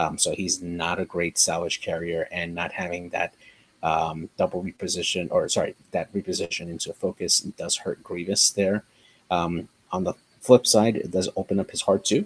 Um, 0.01 0.17
so 0.17 0.31
he's 0.33 0.63
not 0.63 1.01
a 1.01 1.05
great 1.15 1.37
salvage 1.39 1.81
carrier, 1.83 2.23
and 2.31 2.55
not 2.55 2.73
having 2.73 3.11
that 3.11 3.35
um, 3.83 4.31
double 4.39 4.63
reposition 4.63 5.29
or 5.31 5.49
sorry, 5.49 5.75
that 5.91 6.13
reposition 6.15 6.71
into 6.71 6.93
focus 6.93 7.41
does 7.41 7.77
hurt 7.83 8.03
Grievous 8.03 8.51
there. 8.51 8.85
Um, 9.31 9.69
on 9.91 10.05
the 10.05 10.15
flip 10.41 10.65
side, 10.67 10.97
it 10.97 11.11
does 11.11 11.29
open 11.35 11.59
up 11.61 11.71
his 11.71 11.83
heart 11.83 12.05
too, 12.05 12.23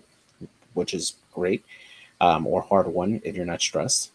which 0.74 0.92
is 0.94 1.16
great. 1.34 1.62
um, 2.22 2.46
or 2.46 2.62
hard 2.62 2.86
one 2.86 3.20
if 3.24 3.36
you're 3.36 3.44
not 3.44 3.60
stressed. 3.60 4.12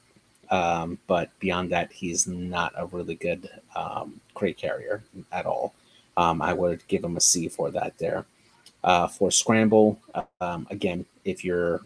Um, 0.50 0.98
but 1.08 1.30
beyond 1.40 1.72
that, 1.72 1.92
he's 1.92 2.26
not 2.26 2.74
a 2.76 2.88
really 2.88 3.16
good 3.16 3.50
um, 3.76 4.22
crate 4.34 4.58
carrier 4.58 5.04
at 5.32 5.46
all. 5.46 5.74
I 6.42 6.54
would 6.54 6.88
give 6.88 7.04
him 7.04 7.18
a 7.18 7.22
C 7.22 7.48
for 7.48 7.70
that 7.72 8.00
there. 8.00 8.26
Uh, 8.84 9.08
for 9.08 9.30
scramble, 9.30 10.00
um, 10.42 10.66
again, 10.72 11.06
if 11.26 11.44
you're 11.44 11.82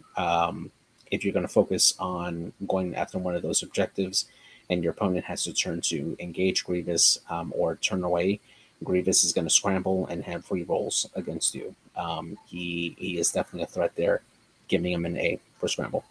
if 1.12 1.24
you're 1.24 1.32
going 1.32 1.46
to 1.46 1.52
focus 1.52 1.94
on 2.00 2.52
going 2.66 2.96
after 2.96 3.18
one 3.18 3.36
of 3.36 3.42
those 3.42 3.62
objectives, 3.62 4.26
and 4.70 4.82
your 4.82 4.92
opponent 4.92 5.24
has 5.26 5.44
to 5.44 5.52
turn 5.52 5.80
to 5.82 6.16
engage 6.18 6.64
Grievous 6.64 7.20
um, 7.30 7.52
or 7.54 7.76
turn 7.76 8.02
away, 8.02 8.40
Grievous 8.82 9.22
is 9.22 9.32
going 9.32 9.46
to 9.46 9.50
scramble 9.50 10.06
and 10.06 10.24
have 10.24 10.44
free 10.44 10.64
rolls 10.64 11.08
against 11.14 11.54
you. 11.54 11.74
Um, 11.96 12.36
he 12.46 12.96
he 12.98 13.18
is 13.18 13.30
definitely 13.30 13.64
a 13.64 13.66
threat 13.66 13.92
there. 13.94 14.22
Giving 14.68 14.92
him 14.92 15.04
an 15.04 15.18
A 15.18 15.38
for 15.58 15.68
scramble. 15.68 16.02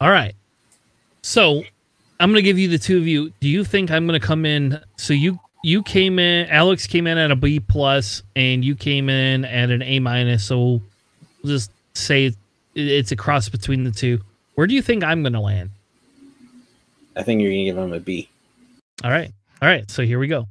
All 0.00 0.10
right. 0.10 0.34
So 1.22 1.62
I'm 2.18 2.30
gonna 2.30 2.42
give 2.42 2.58
you 2.58 2.68
the 2.68 2.78
two 2.78 2.98
of 2.98 3.06
you. 3.06 3.32
Do 3.40 3.48
you 3.48 3.64
think 3.64 3.90
I'm 3.90 4.06
gonna 4.06 4.18
come 4.18 4.44
in? 4.44 4.80
So 4.96 5.12
you 5.12 5.38
you 5.62 5.82
came 5.82 6.18
in, 6.18 6.48
Alex 6.48 6.86
came 6.86 7.06
in 7.06 7.16
at 7.16 7.30
a 7.30 7.36
B 7.36 7.60
plus, 7.60 8.22
and 8.34 8.64
you 8.64 8.74
came 8.74 9.08
in 9.08 9.44
at 9.44 9.70
an 9.70 9.82
A 9.82 10.00
minus. 10.00 10.44
So 10.44 10.58
we'll 10.58 10.82
just 11.44 11.70
say 11.94 12.34
it's 12.78 13.12
a 13.12 13.16
cross 13.16 13.48
between 13.48 13.84
the 13.84 13.90
two. 13.90 14.20
Where 14.54 14.66
do 14.66 14.74
you 14.74 14.82
think 14.82 15.02
I'm 15.02 15.22
gonna 15.22 15.40
land? 15.40 15.70
I 17.16 17.22
think 17.22 17.42
you're 17.42 17.50
gonna 17.50 17.64
give 17.64 17.76
him 17.76 17.92
a 17.92 18.00
B. 18.00 18.28
All 19.02 19.10
right. 19.10 19.32
All 19.60 19.68
right. 19.68 19.90
So 19.90 20.02
here 20.04 20.18
we 20.18 20.28
go. 20.28 20.46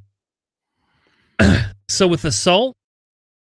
so 1.88 2.06
with 2.06 2.24
assault, 2.24 2.76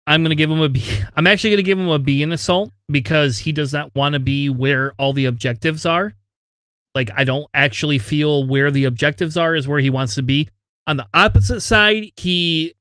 I'm 0.07 0.23
gonna 0.23 0.35
give 0.35 0.49
him 0.49 0.61
a 0.61 0.69
B. 0.69 0.83
I'm 1.15 1.27
actually 1.27 1.51
gonna 1.51 1.63
give 1.63 1.79
him 1.79 1.89
a 1.89 1.99
B 1.99 2.23
in 2.23 2.31
assault 2.31 2.71
because 2.89 3.37
he 3.37 3.51
does 3.51 3.71
not 3.71 3.93
want 3.95 4.13
to 4.13 4.19
be 4.19 4.49
where 4.49 4.93
all 4.97 5.13
the 5.13 5.25
objectives 5.25 5.85
are. 5.85 6.13
Like 6.95 7.11
I 7.15 7.23
don't 7.23 7.47
actually 7.53 7.99
feel 7.99 8.45
where 8.47 8.71
the 8.71 8.85
objectives 8.85 9.37
are 9.37 9.55
is 9.55 9.67
where 9.67 9.79
he 9.79 9.89
wants 9.89 10.15
to 10.15 10.23
be. 10.23 10.49
On 10.87 10.97
the 10.97 11.07
opposite 11.13 11.61
side, 11.61 12.11
he 12.17 12.73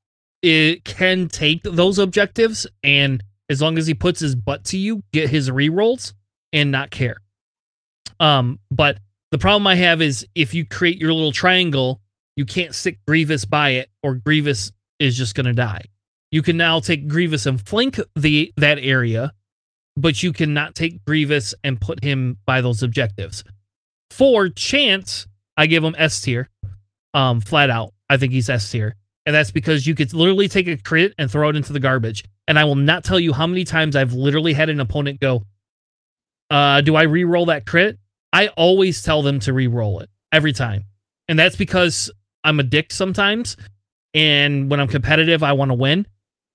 it 0.43 0.85
can 0.85 1.29
take 1.29 1.63
those 1.63 1.99
objectives 1.99 2.67
and 2.83 3.23
as 3.51 3.61
long 3.61 3.77
as 3.77 3.87
he 3.87 3.95
puts 3.95 4.21
his 4.21 4.35
butt 4.37 4.65
to 4.65 4.79
you, 4.79 5.03
get 5.13 5.29
his 5.29 5.51
rerolls 5.51 6.15
and 6.53 6.71
not 6.71 6.91
care. 6.91 7.17
Um, 8.21 8.61
but 8.71 8.99
the 9.33 9.39
problem 9.39 9.67
I 9.67 9.75
have 9.75 10.01
is 10.01 10.27
if 10.35 10.55
you 10.55 10.65
create 10.65 10.99
your 10.99 11.13
little 11.13 11.33
triangle, 11.33 12.01
you 12.37 12.47
can't 12.47 12.75
stick 12.75 12.99
Grievous 13.07 13.45
by 13.45 13.71
it, 13.71 13.91
or 14.03 14.15
Grievous 14.15 14.73
is 14.99 15.19
just 15.19 15.35
gonna 15.35 15.53
die. 15.53 15.83
You 16.31 16.43
can 16.43 16.57
now 16.57 16.79
take 16.79 17.09
Grievous 17.09 17.45
and 17.47 17.61
flank 17.61 17.99
the 18.15 18.53
that 18.57 18.79
area, 18.79 19.33
but 19.97 20.23
you 20.23 20.33
cannot 20.33 20.77
take 20.77 21.05
Grievous 21.05 21.55
and 21.65 21.81
put 21.81 22.05
him 22.05 22.39
by 22.47 22.61
those 22.61 22.83
objectives. 22.83 23.43
For 24.11 24.49
Chance, 24.49 25.27
I 25.57 25.67
give 25.67 25.83
him 25.83 25.97
S 25.99 26.21
tier, 26.21 26.49
um, 27.15 27.41
flat 27.41 27.69
out. 27.69 27.93
I 28.09 28.17
think 28.17 28.33
he's 28.33 28.49
S 28.49 28.71
tier, 28.71 28.95
and 29.31 29.35
that's 29.37 29.53
because 29.53 29.87
you 29.87 29.95
could 29.95 30.13
literally 30.13 30.49
take 30.49 30.67
a 30.67 30.77
crit 30.77 31.15
and 31.17 31.31
throw 31.31 31.49
it 31.51 31.55
into 31.55 31.73
the 31.73 31.79
garbage. 31.79 32.25
And 32.49 32.59
I 32.59 32.65
will 32.65 32.75
not 32.75 33.05
tell 33.05 33.21
you 33.21 33.33
how 33.33 33.47
many 33.47 33.63
times 33.63 33.95
I've 33.95 34.13
literally 34.13 34.53
had 34.53 34.69
an 34.69 34.81
opponent 34.81 35.21
go, 35.21 35.45
uh, 36.51 36.81
"Do 36.81 36.97
I 36.97 37.03
re-roll 37.03 37.47
that 37.47 37.65
crit?" 37.65 37.97
I 38.33 38.49
always 38.49 39.05
tell 39.05 39.23
them 39.23 39.39
to 39.41 39.53
re-roll 39.53 40.01
it 40.01 40.11
every 40.33 40.53
time, 40.53 40.83
and 41.29 41.39
that's 41.39 41.55
because 41.55 42.11
I'm 42.43 42.59
a 42.59 42.65
dick 42.65 42.91
sometimes, 42.91 43.57
and 44.15 44.69
when 44.69 44.81
I'm 44.81 44.89
competitive, 44.89 45.45
I 45.45 45.53
want 45.53 45.71
to 45.71 45.77
win. 45.77 46.09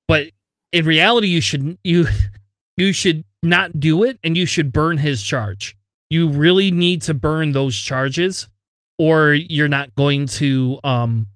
But 0.10 0.31
in 0.73 0.85
reality, 0.85 1.30
you 1.30 1.39
should 1.39 1.77
you 1.85 2.07
you 2.76 2.91
should 2.91 3.23
not 3.41 3.80
do 3.80 4.03
it, 4.03 4.19
and 4.22 4.35
you 4.35 4.45
should 4.45 4.73
burn 4.73 4.97
his 4.97 5.23
charge. 5.23 5.77
You 6.10 6.27
really 6.27 6.72
need 6.72 7.03
to 7.03 7.14
burn 7.14 7.53
those 7.53 7.77
charges, 7.77 8.49
or 8.99 9.34
you're 9.34 9.69
not 9.69 9.95
going 9.95 10.27
to 10.27 10.77
um 10.84 11.27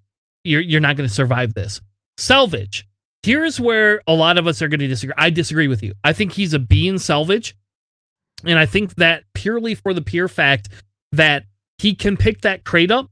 you're 0.43 0.61
you're 0.61 0.81
not 0.81 0.95
going 0.95 1.07
to 1.07 1.13
survive 1.13 1.53
this. 1.53 1.81
Salvage. 2.17 2.85
Here's 3.23 3.59
where 3.59 4.01
a 4.07 4.13
lot 4.13 4.37
of 4.37 4.47
us 4.47 4.61
are 4.61 4.67
going 4.67 4.79
to 4.79 4.87
disagree. 4.87 5.13
I 5.17 5.29
disagree 5.29 5.67
with 5.67 5.83
you. 5.83 5.93
I 6.03 6.13
think 6.13 6.31
he's 6.31 6.53
a 6.53 6.59
B 6.59 6.87
in 6.87 6.99
salvage. 6.99 7.55
And 8.45 8.57
I 8.57 8.65
think 8.65 8.95
that 8.95 9.23
purely 9.33 9.75
for 9.75 9.93
the 9.93 10.01
pure 10.01 10.29
fact 10.29 10.69
that 11.11 11.43
he 11.77 11.95
can 11.95 12.15
pick 12.15 12.41
that 12.41 12.63
crate 12.63 12.91
up 12.91 13.09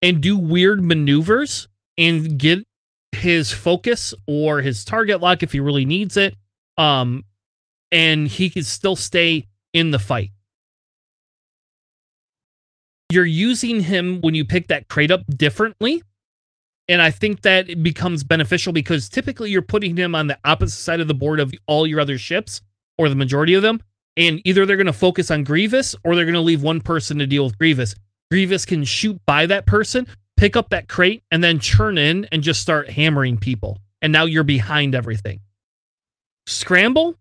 and 0.00 0.22
do 0.22 0.38
weird 0.38 0.82
maneuvers 0.82 1.68
and 1.98 2.38
get 2.38 2.64
his 3.12 3.52
focus 3.52 4.14
or 4.26 4.62
his 4.62 4.84
target 4.84 5.20
lock 5.20 5.42
if 5.42 5.52
he 5.52 5.60
really 5.60 5.84
needs 5.84 6.16
it. 6.16 6.34
Um, 6.78 7.24
and 7.90 8.26
he 8.26 8.48
can 8.48 8.64
still 8.64 8.96
stay 8.96 9.46
in 9.74 9.90
the 9.90 9.98
fight. 9.98 10.30
You're 13.10 13.26
using 13.26 13.80
him 13.80 14.22
when 14.22 14.34
you 14.34 14.46
pick 14.46 14.68
that 14.68 14.88
crate 14.88 15.10
up 15.10 15.20
differently. 15.36 16.02
And 16.92 17.00
I 17.00 17.10
think 17.10 17.40
that 17.40 17.70
it 17.70 17.82
becomes 17.82 18.22
beneficial 18.22 18.70
because 18.70 19.08
typically 19.08 19.50
you're 19.50 19.62
putting 19.62 19.96
him 19.96 20.14
on 20.14 20.26
the 20.26 20.38
opposite 20.44 20.76
side 20.76 21.00
of 21.00 21.08
the 21.08 21.14
board 21.14 21.40
of 21.40 21.54
all 21.66 21.86
your 21.86 22.00
other 22.00 22.18
ships 22.18 22.60
or 22.98 23.08
the 23.08 23.14
majority 23.14 23.54
of 23.54 23.62
them. 23.62 23.80
And 24.18 24.42
either 24.44 24.66
they're 24.66 24.76
going 24.76 24.86
to 24.88 24.92
focus 24.92 25.30
on 25.30 25.42
Grievous 25.42 25.96
or 26.04 26.14
they're 26.14 26.26
going 26.26 26.34
to 26.34 26.40
leave 26.40 26.62
one 26.62 26.82
person 26.82 27.16
to 27.18 27.26
deal 27.26 27.46
with 27.46 27.56
Grievous. 27.56 27.94
Grievous 28.30 28.66
can 28.66 28.84
shoot 28.84 29.18
by 29.24 29.46
that 29.46 29.64
person, 29.64 30.06
pick 30.36 30.54
up 30.54 30.68
that 30.68 30.86
crate, 30.86 31.22
and 31.30 31.42
then 31.42 31.58
churn 31.58 31.96
in 31.96 32.26
and 32.30 32.42
just 32.42 32.60
start 32.60 32.90
hammering 32.90 33.38
people. 33.38 33.78
And 34.02 34.12
now 34.12 34.26
you're 34.26 34.44
behind 34.44 34.94
everything. 34.94 35.40
Scramble, 36.46 37.16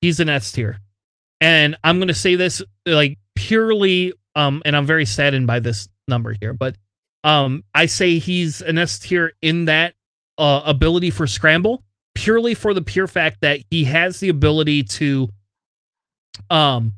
he's 0.00 0.18
an 0.18 0.28
S 0.28 0.50
tier. 0.50 0.80
And 1.40 1.76
I'm 1.84 1.98
going 1.98 2.08
to 2.08 2.14
say 2.14 2.34
this 2.34 2.62
like 2.84 3.16
purely, 3.36 4.12
um, 4.34 4.60
and 4.64 4.76
I'm 4.76 4.86
very 4.86 5.04
saddened 5.04 5.46
by 5.46 5.60
this 5.60 5.88
number 6.08 6.34
here, 6.40 6.52
but 6.52 6.74
um, 7.24 7.64
I 7.74 7.86
say 7.86 8.18
he's 8.18 8.60
an 8.60 8.78
S 8.78 8.98
tier 8.98 9.32
in 9.42 9.64
that 9.64 9.94
uh, 10.38 10.62
ability 10.64 11.10
for 11.10 11.26
scramble, 11.26 11.82
purely 12.14 12.54
for 12.54 12.74
the 12.74 12.82
pure 12.82 13.08
fact 13.08 13.38
that 13.40 13.60
he 13.70 13.84
has 13.84 14.20
the 14.20 14.28
ability 14.28 14.84
to 14.84 15.28
um 16.50 16.92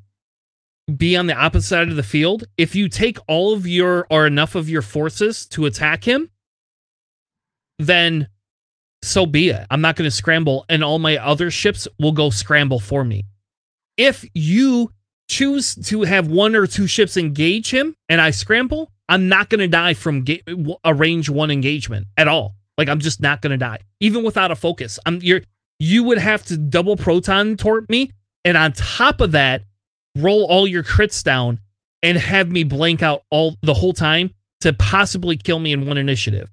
be 0.97 1.17
on 1.17 1.27
the 1.27 1.35
opposite 1.35 1.69
side 1.69 1.89
of 1.89 1.97
the 1.97 2.03
field. 2.03 2.45
If 2.57 2.75
you 2.75 2.89
take 2.89 3.19
all 3.27 3.53
of 3.53 3.67
your 3.67 4.07
or 4.11 4.27
enough 4.27 4.55
of 4.55 4.69
your 4.69 4.83
forces 4.83 5.47
to 5.49 5.67
attack 5.67 6.05
him, 6.05 6.31
then 7.79 8.29
so 9.03 9.27
be 9.27 9.51
it. 9.51 9.67
I'm 9.71 9.81
not 9.81 9.97
going 9.97 10.09
to 10.09 10.17
scramble, 10.17 10.65
and 10.69 10.83
all 10.83 10.99
my 10.99 11.17
other 11.17 11.51
ships 11.51 11.87
will 11.99 12.13
go 12.13 12.31
scramble 12.31 12.81
for 12.81 13.05
me. 13.05 13.25
If 13.97 14.25
you 14.35 14.91
choose 15.29 15.75
to 15.75 16.03
have 16.03 16.29
one 16.29 16.55
or 16.55 16.67
two 16.67 16.87
ships 16.87 17.17
engage 17.17 17.71
him 17.71 17.95
and 18.09 18.21
I 18.21 18.31
scramble, 18.31 18.91
I'm 19.09 19.29
not 19.29 19.49
going 19.51 19.61
to 19.61 19.69
die 19.69 19.95
from 19.95 20.25
ga- 20.25 20.43
a 20.85 20.95
range 20.95 21.31
one 21.31 21.51
engagement 21.51 22.07
at 22.17 22.29
all. 22.29 22.55
Like 22.79 22.89
I'm 22.89 23.01
just 23.01 23.21
not 23.21 23.41
going 23.41 23.53
to 23.53 23.57
die, 23.57 23.79
even 24.01 24.25
without 24.25 24.51
a 24.51 24.57
focus. 24.57 24.99
I'm 25.07 25.21
you're 25.23 25.43
you 25.79 26.05
would 26.05 26.19
have 26.19 26.45
to 26.47 26.57
double 26.57 26.97
proton 26.97 27.57
torp 27.57 27.89
me, 27.89 28.11
and 28.45 28.57
on 28.57 28.73
top 28.73 29.21
of 29.21 29.33
that, 29.33 29.63
roll 30.17 30.45
all 30.45 30.67
your 30.67 30.83
crits 30.83 31.23
down 31.23 31.61
and 32.03 32.19
have 32.19 32.51
me 32.51 32.65
blank 32.65 33.03
out 33.03 33.23
all 33.31 33.57
the 33.63 33.75
whole 33.75 33.93
time 33.93 34.31
to 34.61 34.73
possibly 34.73 35.37
kill 35.37 35.59
me 35.59 35.73
in 35.73 35.87
one 35.87 35.97
initiative. 35.99 36.51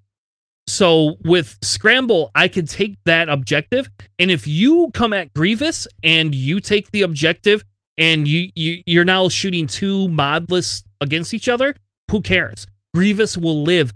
So 0.68 1.18
with 1.26 1.58
scramble, 1.62 2.32
I 2.36 2.48
could 2.48 2.70
take 2.70 2.96
that 3.04 3.28
objective, 3.28 3.90
and 4.18 4.32
if 4.32 4.48
you 4.48 4.92
come 4.94 5.12
at 5.12 5.34
Grievous 5.34 5.88
and 6.04 6.34
you 6.34 6.62
take 6.62 6.92
the 6.92 7.02
objective, 7.02 7.66
and 7.98 8.28
you, 8.28 8.50
you 8.56 8.82
you're 8.86 9.06
now 9.06 9.30
shooting 9.30 9.68
two 9.68 10.08
modless 10.08 10.84
against 11.02 11.34
each 11.34 11.50
other, 11.50 11.76
who 12.12 12.22
cares? 12.22 12.68
Grievous 12.94 13.38
will 13.38 13.64
live 13.64 13.92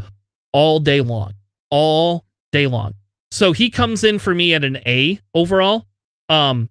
all 0.54 0.80
day 0.80 1.02
long, 1.02 1.34
all 1.70 2.26
day 2.52 2.68
long. 2.68 2.94
So 3.32 3.52
he 3.52 3.70
comes 3.70 4.04
in 4.04 4.20
for 4.20 4.34
me 4.34 4.54
at 4.54 4.64
an 4.64 4.78
A 4.86 5.20
overall. 5.34 5.86
Um, 6.30 6.70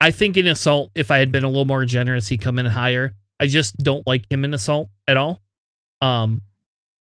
I 0.00 0.10
think 0.10 0.36
in 0.36 0.46
assault, 0.46 0.90
if 0.94 1.10
I 1.10 1.18
had 1.18 1.32
been 1.32 1.44
a 1.44 1.48
little 1.48 1.64
more 1.64 1.84
generous, 1.84 2.28
he'd 2.28 2.40
come 2.40 2.58
in 2.58 2.66
higher. 2.66 3.14
I 3.40 3.46
just 3.46 3.76
don't 3.78 4.06
like 4.06 4.30
him 4.30 4.44
in 4.44 4.54
assault 4.54 4.88
at 5.08 5.16
all. 5.16 5.40
Um, 6.00 6.42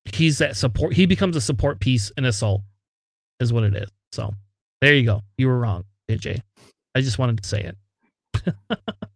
he's 0.06 0.38
that 0.40 0.56
support. 0.56 0.94
He 0.94 1.06
becomes 1.06 1.36
a 1.36 1.42
support 1.42 1.80
piece 1.80 2.12
in 2.18 2.26
assault, 2.26 2.62
is 3.40 3.52
what 3.52 3.64
it 3.64 3.76
is. 3.76 3.90
So 4.12 4.34
there 4.82 4.94
you 4.94 5.06
go. 5.06 5.22
You 5.38 5.48
were 5.48 5.60
wrong, 5.60 5.84
AJ. 6.10 6.42
I 6.96 7.02
just 7.02 7.20
wanted 7.20 7.42
to 7.44 7.50
say 7.50 7.72
it. 7.72 8.56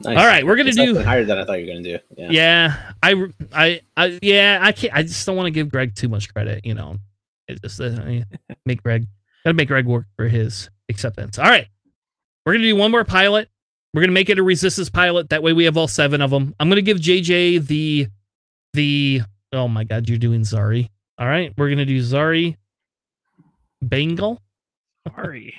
Nice. 0.00 0.16
All 0.16 0.26
right, 0.26 0.46
we're 0.46 0.56
gonna 0.56 0.68
It's 0.68 0.76
do. 0.78 0.98
higher 1.00 1.24
than 1.24 1.38
I 1.38 1.44
thought 1.44 1.54
you 1.60 1.66
were 1.66 1.72
gonna 1.72 1.82
do. 1.82 1.98
Yeah. 2.16 2.28
Yeah, 2.30 2.92
I, 3.02 3.24
I, 3.52 3.80
I, 3.96 4.18
yeah, 4.22 4.58
I 4.62 4.70
can't. 4.72 4.94
I 4.94 5.02
just 5.02 5.26
don't 5.26 5.36
want 5.36 5.46
to 5.48 5.50
give 5.50 5.70
Greg 5.70 5.94
too 5.96 6.08
much 6.08 6.32
credit. 6.32 6.64
You 6.64 6.74
know, 6.74 6.98
it 7.48 7.60
just 7.62 7.80
uh, 7.80 7.90
make 8.64 8.82
Greg 8.82 9.06
gotta 9.44 9.54
make 9.54 9.68
Greg 9.68 9.86
work 9.86 10.06
for 10.16 10.28
his 10.28 10.70
acceptance. 10.88 11.38
All 11.38 11.46
right, 11.46 11.66
we're 12.46 12.52
gonna 12.52 12.64
do 12.64 12.76
one 12.76 12.92
more 12.92 13.04
pilot. 13.04 13.48
We're 13.92 14.02
gonna 14.02 14.12
make 14.12 14.28
it 14.30 14.38
a 14.38 14.42
resistance 14.42 14.88
pilot. 14.88 15.30
That 15.30 15.42
way, 15.42 15.52
we 15.52 15.64
have 15.64 15.76
all 15.76 15.88
seven 15.88 16.20
of 16.20 16.30
them. 16.30 16.54
I'm 16.60 16.68
gonna 16.68 16.82
give 16.82 16.98
JJ 16.98 17.66
the, 17.66 18.06
the. 18.74 19.22
Oh 19.52 19.66
my 19.66 19.82
God, 19.82 20.08
you're 20.08 20.18
doing 20.18 20.42
Zari. 20.42 20.90
All 21.18 21.26
right, 21.26 21.52
we're 21.58 21.70
gonna 21.70 21.84
do 21.86 21.98
Zari. 22.00 22.56
Bangel. 23.84 24.38
Sorry. 25.08 25.54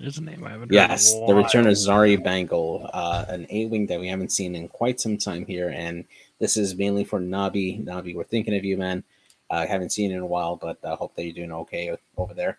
There's 0.00 0.18
a 0.18 0.22
name 0.22 0.44
I 0.44 0.50
haven't. 0.50 0.72
Yes, 0.72 1.12
the 1.12 1.34
return 1.34 1.66
of 1.66 1.72
Zari 1.72 2.22
Bangel, 2.22 2.88
uh, 2.92 3.24
an 3.28 3.46
A-wing 3.50 3.86
that 3.86 3.98
we 3.98 4.08
haven't 4.08 4.30
seen 4.30 4.54
in 4.54 4.68
quite 4.68 5.00
some 5.00 5.16
time 5.16 5.44
here, 5.44 5.70
and 5.70 6.04
this 6.38 6.56
is 6.56 6.76
mainly 6.76 7.04
for 7.04 7.18
Nabi. 7.18 7.84
Nabi, 7.84 8.14
we're 8.14 8.24
thinking 8.24 8.54
of 8.54 8.64
you, 8.64 8.76
man. 8.76 9.02
I 9.50 9.64
uh, 9.64 9.66
haven't 9.66 9.90
seen 9.90 10.12
in 10.12 10.18
a 10.18 10.26
while, 10.26 10.56
but 10.56 10.78
I 10.84 10.88
uh, 10.88 10.96
hope 10.96 11.16
that 11.16 11.24
you're 11.24 11.32
doing 11.32 11.52
okay 11.52 11.96
over 12.16 12.34
there. 12.34 12.58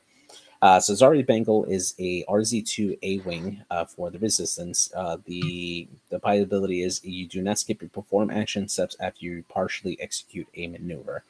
Uh, 0.61 0.79
so 0.79 0.93
Zari 0.93 1.25
Bangel 1.25 1.63
is 1.65 1.95
a 1.99 2.25
RZ2 2.25 2.97
A-wing 3.01 3.61
uh, 3.71 3.85
for 3.85 4.09
the 4.09 4.19
Resistance. 4.19 4.91
Uh, 4.93 5.17
the 5.25 5.87
the 6.09 6.19
pilot 6.19 6.43
ability 6.43 6.81
is 6.81 7.03
you 7.05 7.25
do 7.27 7.41
not 7.41 7.59
skip 7.59 7.81
your 7.81 7.89
perform 7.89 8.29
action 8.29 8.67
steps 8.67 8.97
after 8.99 9.23
you 9.23 9.45
partially 9.47 9.99
execute 10.01 10.47
a 10.55 10.67
maneuver. 10.67 11.23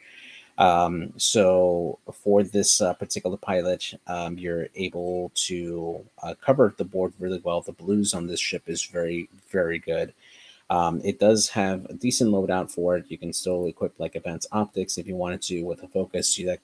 Um, 0.59 1.13
so 1.15 1.99
for 2.11 2.43
this 2.43 2.81
uh, 2.81 2.93
particular 2.93 3.37
pilot, 3.37 3.93
um, 4.07 4.37
you're 4.37 4.67
able 4.75 5.31
to 5.35 6.05
uh, 6.21 6.35
cover 6.45 6.75
the 6.77 6.83
board 6.83 7.13
really 7.17 7.39
well. 7.43 7.61
The 7.61 7.71
blues 7.71 8.13
on 8.13 8.27
this 8.27 8.41
ship 8.41 8.63
is 8.67 8.83
very, 8.83 9.29
very 9.49 9.79
good. 9.79 10.13
Um, 10.69 11.01
it 11.03 11.17
does 11.17 11.49
have 11.49 11.85
a 11.85 11.93
decent 11.93 12.31
loadout 12.31 12.69
for 12.69 12.97
it. 12.97 13.05
You 13.07 13.17
can 13.17 13.31
still 13.31 13.65
equip 13.65 13.97
like 13.99 14.15
advanced 14.15 14.49
optics 14.51 14.97
if 14.97 15.07
you 15.07 15.15
wanted 15.15 15.41
to 15.43 15.63
with 15.63 15.81
a 15.81 15.87
focus. 15.87 16.37
You 16.37 16.45
that 16.47 16.59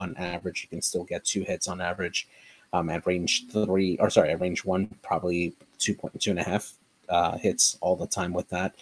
on 0.00 0.16
average, 0.16 0.64
you 0.64 0.68
can 0.68 0.82
still 0.82 1.04
get 1.04 1.24
two 1.24 1.44
hits 1.44 1.68
on 1.68 1.80
average. 1.80 2.28
Um, 2.74 2.90
at 2.90 3.06
range 3.06 3.46
three, 3.50 3.96
or 3.98 4.10
sorry, 4.10 4.30
at 4.30 4.40
range 4.40 4.62
one, 4.62 4.94
probably 5.02 5.54
two 5.78 5.94
point 5.94 6.20
two 6.20 6.30
and 6.30 6.40
a 6.40 6.42
half 6.42 6.74
uh, 7.08 7.38
hits 7.38 7.78
all 7.80 7.96
the 7.96 8.06
time 8.06 8.34
with 8.34 8.50
that 8.50 8.74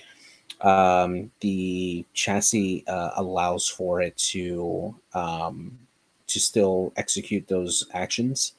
um, 0.60 1.30
the 1.40 2.04
chassis 2.14 2.84
uh, 2.86 3.10
allows 3.16 3.68
for 3.68 4.00
it 4.00 4.16
to 4.16 4.94
um, 5.14 5.78
to 6.26 6.40
still 6.40 6.92
execute 6.96 7.46
those 7.46 7.86
actions 7.92 8.54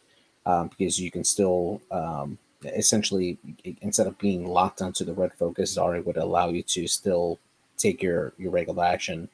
um, 0.46 0.70
because 0.70 1.00
you 1.00 1.12
can 1.12 1.24
still 1.24 1.82
um, 1.92 2.38
essentially 2.64 3.38
instead 3.82 4.08
of 4.08 4.18
being 4.18 4.48
locked 4.48 4.82
onto 4.82 5.04
the 5.04 5.14
red 5.14 5.34
focus, 5.34 5.78
Zari 5.78 6.04
would 6.06 6.18
allow 6.18 6.50
you 6.50 6.64
to 6.64 6.88
still 6.88 7.40
take 7.78 8.02
your 8.02 8.34
your 8.38 8.52
regular 8.52 8.84
action, 8.84 9.30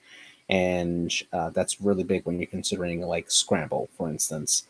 and 0.50 1.12
uh, 1.32 1.50
that's 1.50 1.82
really 1.82 2.04
big 2.04 2.26
when 2.26 2.40
you're 2.40 2.48
considering 2.48 3.02
like 3.02 3.30
scramble, 3.30 3.90
for 3.98 4.10
instance. 4.10 4.68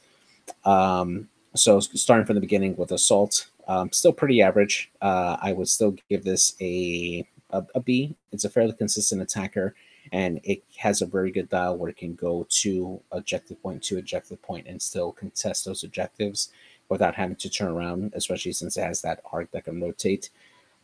Um, 0.66 1.30
so 1.56 1.80
starting 1.80 2.26
from 2.26 2.36
the 2.36 2.42
beginning 2.42 2.76
with 2.76 2.92
assault, 2.92 3.48
um, 3.68 3.92
still 3.92 4.14
pretty 4.14 4.42
average. 4.42 4.92
Uh, 5.02 5.38
I 5.42 5.54
would 5.54 5.70
still 5.70 5.96
give 6.10 6.24
this 6.24 6.56
a 6.60 7.26
a, 7.54 7.66
a 7.76 7.80
B. 7.80 8.16
It's 8.34 8.44
a 8.44 8.50
fairly 8.50 8.74
consistent 8.74 9.22
attacker, 9.22 9.76
and 10.12 10.42
it 10.44 10.64
has 10.78 11.02
a 11.02 11.06
very 11.06 11.32
good 11.32 11.50
dial 11.50 11.78
where 11.78 11.90
it 11.90 11.98
can 11.98 12.16
go 12.16 12.46
to 12.50 13.00
objective 13.12 13.62
point 13.62 13.84
to 13.84 14.00
objective 14.00 14.42
point 14.42 14.68
and 14.68 14.82
still 14.82 15.14
contest 15.14 15.64
those 15.64 15.84
objectives 15.84 16.52
without 16.90 17.16
having 17.16 17.38
to 17.38 17.50
turn 17.50 17.72
around, 17.72 18.12
especially 18.16 18.52
since 18.52 18.76
it 18.76 18.84
has 18.84 19.02
that 19.02 19.22
arc 19.32 19.50
that 19.52 19.66
can 19.66 19.82
rotate. 19.82 20.30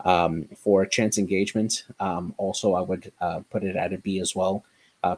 Um, 0.05 0.47
for 0.55 0.85
chance 0.85 1.17
engagement, 1.17 1.83
um, 1.99 2.33
also 2.37 2.73
I 2.73 2.81
would 2.81 3.11
uh, 3.19 3.41
put 3.49 3.63
it 3.65 3.75
at 3.75 3.91
a 3.91 3.97
B 3.97 4.19
as 4.19 4.35
well. 4.35 4.63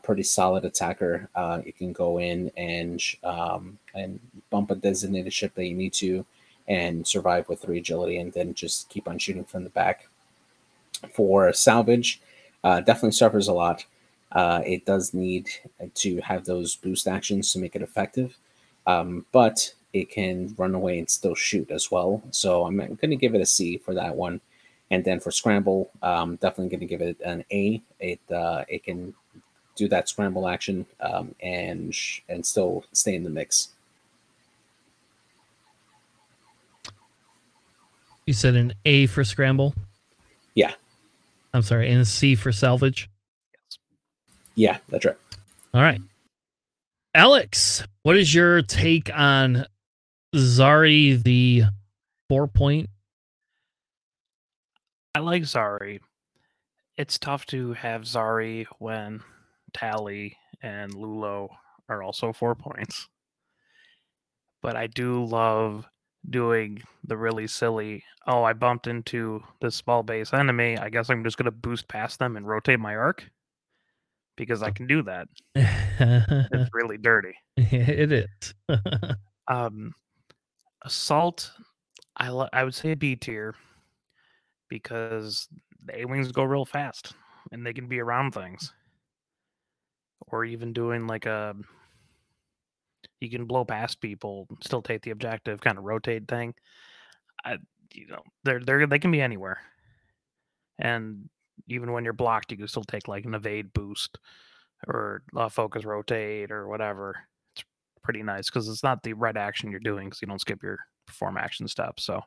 Pretty 0.04 0.24
solid 0.24 0.64
attacker. 0.66 1.30
Uh, 1.36 1.62
you 1.66 1.74
can 1.74 1.92
go 1.92 2.20
in 2.20 2.52
and 2.56 3.02
um, 3.24 3.80
and 3.94 4.20
bump 4.50 4.72
a 4.72 4.76
designated 4.76 5.34
ship 5.34 5.54
that 5.56 5.66
you 5.66 5.76
need 5.76 5.94
to, 5.94 6.26
and 6.68 7.06
survive 7.06 7.50
with 7.50 7.62
three 7.62 7.80
agility, 7.80 8.18
and 8.18 8.32
then 8.34 8.54
just 8.54 8.90
keep 8.90 9.08
on 9.08 9.18
shooting 9.18 9.44
from 9.44 9.64
the 9.64 9.72
back 9.72 10.08
for 11.14 11.52
salvage 11.54 12.22
uh, 12.64 12.82
definitely 12.82 13.12
suffers 13.12 13.48
a 13.48 13.54
lot. 13.54 13.86
Uh, 14.32 14.62
it 14.66 14.86
does 14.86 15.14
need 15.14 15.50
to 15.94 16.22
have 16.22 16.46
those 16.46 16.76
boost 16.76 17.08
actions 17.08 17.52
to 17.52 17.60
make 17.60 17.76
it 17.76 17.82
effective, 17.82 18.38
um, 18.88 19.26
but 19.32 19.74
it 19.94 20.10
can 20.10 20.54
run 20.58 20.74
away 20.74 21.00
and 21.00 21.10
still 21.10 21.36
shoot 21.36 21.70
as 21.70 21.92
well. 21.92 22.22
So 22.32 22.66
I'm 22.66 22.78
going 22.78 23.10
to 23.10 23.16
give 23.16 23.36
it 23.36 23.42
a 23.42 23.46
C 23.46 23.78
for 23.78 23.94
that 23.94 24.16
one. 24.16 24.40
And 24.90 25.04
then 25.04 25.20
for 25.20 25.32
scramble, 25.32 25.90
um, 26.02 26.36
definitely 26.38 26.70
going 26.70 26.82
to 26.82 26.86
give 26.86 27.02
it 27.02 27.20
an 27.22 27.46
A. 27.52 27.82
It 28.00 28.20
uh, 28.30 28.66
it 28.68 28.84
can 28.84 29.14
do 29.76 29.88
that 29.88 30.10
scramble 30.10 30.48
action 30.48 30.86
um, 31.00 31.34
and 31.42 31.96
and 32.28 32.46
still 32.46 32.84
stay 32.92 33.16
in 33.16 33.24
the 33.24 33.30
mix. 33.30 33.70
You 38.26 38.34
said 38.34 38.56
an 38.56 38.74
A 38.86 39.08
for 39.08 39.24
scramble. 39.24 39.74
Yeah. 41.54 41.58
I'm 41.58 41.64
sorry, 41.64 41.92
and 41.92 42.08
C 42.08 42.36
for 42.36 42.52
salvage. 42.52 43.10
Yeah, 44.56 44.78
that's 44.90 45.06
right. 45.06 45.18
All 45.74 45.82
right. 45.82 46.02
Alex, 47.14 47.84
what 48.04 48.18
is 48.18 48.34
your 48.34 48.62
take 48.62 49.10
on 49.14 49.66
Zari 50.36 51.22
the 51.22 51.64
four 52.30 52.48
point? 52.48 52.90
I 55.14 55.20
like 55.20 55.44
Zari. 55.44 56.00
It's 56.98 57.20
tough 57.20 57.46
to 57.48 57.74
have 57.74 58.04
Zari 58.04 58.66
when 58.80 59.22
Tally 59.74 60.38
and 60.62 60.94
L'ulo 60.94 61.50
are 61.90 62.04
also 62.04 62.32
four 62.32 62.56
points. 62.56 63.08
But 64.62 64.76
I 64.76 64.88
do 64.88 65.26
love 65.26 65.86
doing 66.30 66.82
the 67.06 67.18
really 67.18 67.48
silly, 67.48 68.04
oh, 68.28 68.44
I 68.44 68.54
bumped 68.54 68.88
into 68.88 69.44
this 69.62 69.76
small 69.76 70.04
base 70.04 70.34
enemy. 70.34 70.78
I 70.78 70.90
guess 70.90 71.10
I'm 71.10 71.24
just 71.24 71.38
going 71.38 71.46
to 71.46 71.52
boost 71.52 71.88
past 71.88 72.20
them 72.20 72.38
and 72.38 72.48
rotate 72.48 72.80
my 72.80 72.96
arc 72.96 73.30
because 74.38 74.64
I 74.64 74.72
can 74.72 74.88
do 74.88 75.04
that. 75.04 75.28
it's 75.56 76.70
really 76.74 76.98
dirty. 76.98 77.34
it 77.58 78.12
is. 78.12 78.54
um, 79.48 79.94
assault, 80.84 81.52
I 82.18 82.30
lo- 82.30 82.50
I 82.54 82.64
would 82.64 82.76
say 82.76 82.92
a 82.92 82.96
B 82.96 83.16
tier 83.16 83.56
because 84.70 85.48
the 85.86 86.02
A 86.02 86.06
wings 86.06 86.32
go 86.32 86.44
real 86.44 86.66
fast 86.66 87.14
and 87.52 87.66
they 87.66 87.74
can 87.74 87.88
be 87.88 88.00
around 88.00 88.32
things, 88.32 88.74
or 90.28 90.46
even 90.46 90.74
doing 90.74 91.08
like 91.08 91.26
a 91.26 91.56
you 93.22 93.30
can 93.30 93.46
blow 93.46 93.64
past 93.64 94.02
people, 94.02 94.48
still 94.62 94.82
take 94.82 95.04
the 95.04 95.12
objective, 95.12 95.62
kind 95.62 95.78
of 95.78 95.84
rotate 95.84 96.28
thing. 96.28 96.54
I, 97.46 97.58
you 97.94 98.08
know, 98.08 98.22
they're 98.44 98.60
they're 98.60 98.88
they 98.88 99.00
can 99.00 99.12
be 99.12 99.22
anywhere, 99.22 99.60
and 100.80 101.30
even 101.68 101.92
when 101.92 102.04
you're 102.04 102.14
blocked, 102.14 102.52
you 102.52 102.58
can 102.58 102.68
still 102.68 102.84
take 102.84 103.08
like 103.08 103.26
an 103.26 103.36
evade 103.36 103.74
boost 103.74 104.18
or 104.88 105.24
a 105.36 105.50
focus 105.50 105.86
rotate 105.86 106.52
or 106.52 106.68
whatever. 106.68 107.16
It's 107.56 107.64
pretty 108.04 108.24
nice 108.24 108.50
because 108.50 108.68
it's 108.68 108.84
not 108.84 109.04
the 109.04 109.14
red 109.14 109.38
action 109.38 109.72
you're 109.72 109.80
doing 109.80 110.08
because 110.08 110.22
you 110.22 110.28
don't 110.28 110.42
skip 110.42 110.64
your 110.64 110.80
perform 111.06 111.38
action 111.38 111.68
step. 111.68 112.00
So 112.00 112.22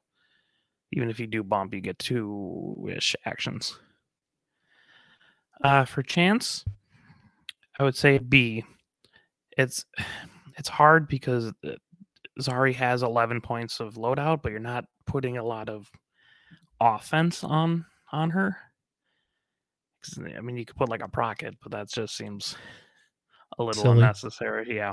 even 0.92 1.10
if 1.10 1.18
you 1.18 1.26
do 1.26 1.42
bump, 1.42 1.74
you 1.74 1.80
get 1.80 1.98
two 1.98 2.88
ish 2.94 3.16
actions. 3.24 3.76
Uh, 5.62 5.84
for 5.84 6.02
chance, 6.02 6.64
I 7.78 7.84
would 7.84 7.96
say 7.96 8.18
B. 8.18 8.64
It's 9.56 9.84
it's 10.56 10.68
hard 10.68 11.08
because 11.08 11.52
uh, 11.64 11.70
Zari 12.40 12.74
has 12.74 13.02
11 13.02 13.40
points 13.40 13.80
of 13.80 13.94
loadout, 13.94 14.42
but 14.42 14.50
you're 14.50 14.60
not 14.60 14.84
putting 15.06 15.36
a 15.36 15.44
lot 15.44 15.68
of 15.68 15.90
offense 16.80 17.44
on 17.44 17.84
on 18.12 18.30
her. 18.30 18.56
I 20.36 20.40
mean, 20.40 20.56
you 20.56 20.66
could 20.66 20.76
put 20.76 20.88
like 20.88 21.02
a 21.02 21.08
procket, 21.08 21.56
but 21.62 21.72
that 21.72 21.90
just 21.90 22.16
seems 22.16 22.56
a 23.58 23.64
little 23.64 23.82
Silly. 23.82 23.94
unnecessary. 23.98 24.76
Yeah. 24.76 24.92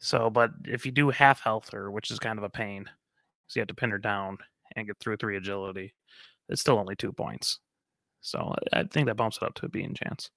So, 0.00 0.30
but 0.30 0.50
if 0.64 0.84
you 0.84 0.92
do 0.92 1.10
half 1.10 1.40
health 1.40 1.70
her, 1.72 1.90
which 1.90 2.10
is 2.10 2.18
kind 2.18 2.38
of 2.38 2.44
a 2.44 2.50
pain, 2.50 2.84
because 2.84 3.56
you 3.56 3.60
have 3.60 3.68
to 3.68 3.74
pin 3.74 3.90
her 3.90 3.98
down 3.98 4.38
and 4.76 4.86
get 4.86 4.98
through 5.00 5.16
three 5.16 5.36
agility, 5.36 5.94
it's 6.48 6.60
still 6.60 6.78
only 6.78 6.96
two 6.96 7.12
points. 7.12 7.58
So 8.20 8.54
I 8.72 8.84
think 8.84 9.06
that 9.06 9.16
bumps 9.16 9.38
it 9.40 9.44
up 9.44 9.54
to 9.54 9.66
a 9.66 9.68
B 9.68 9.82
in 9.82 9.94
chance. 9.94 10.30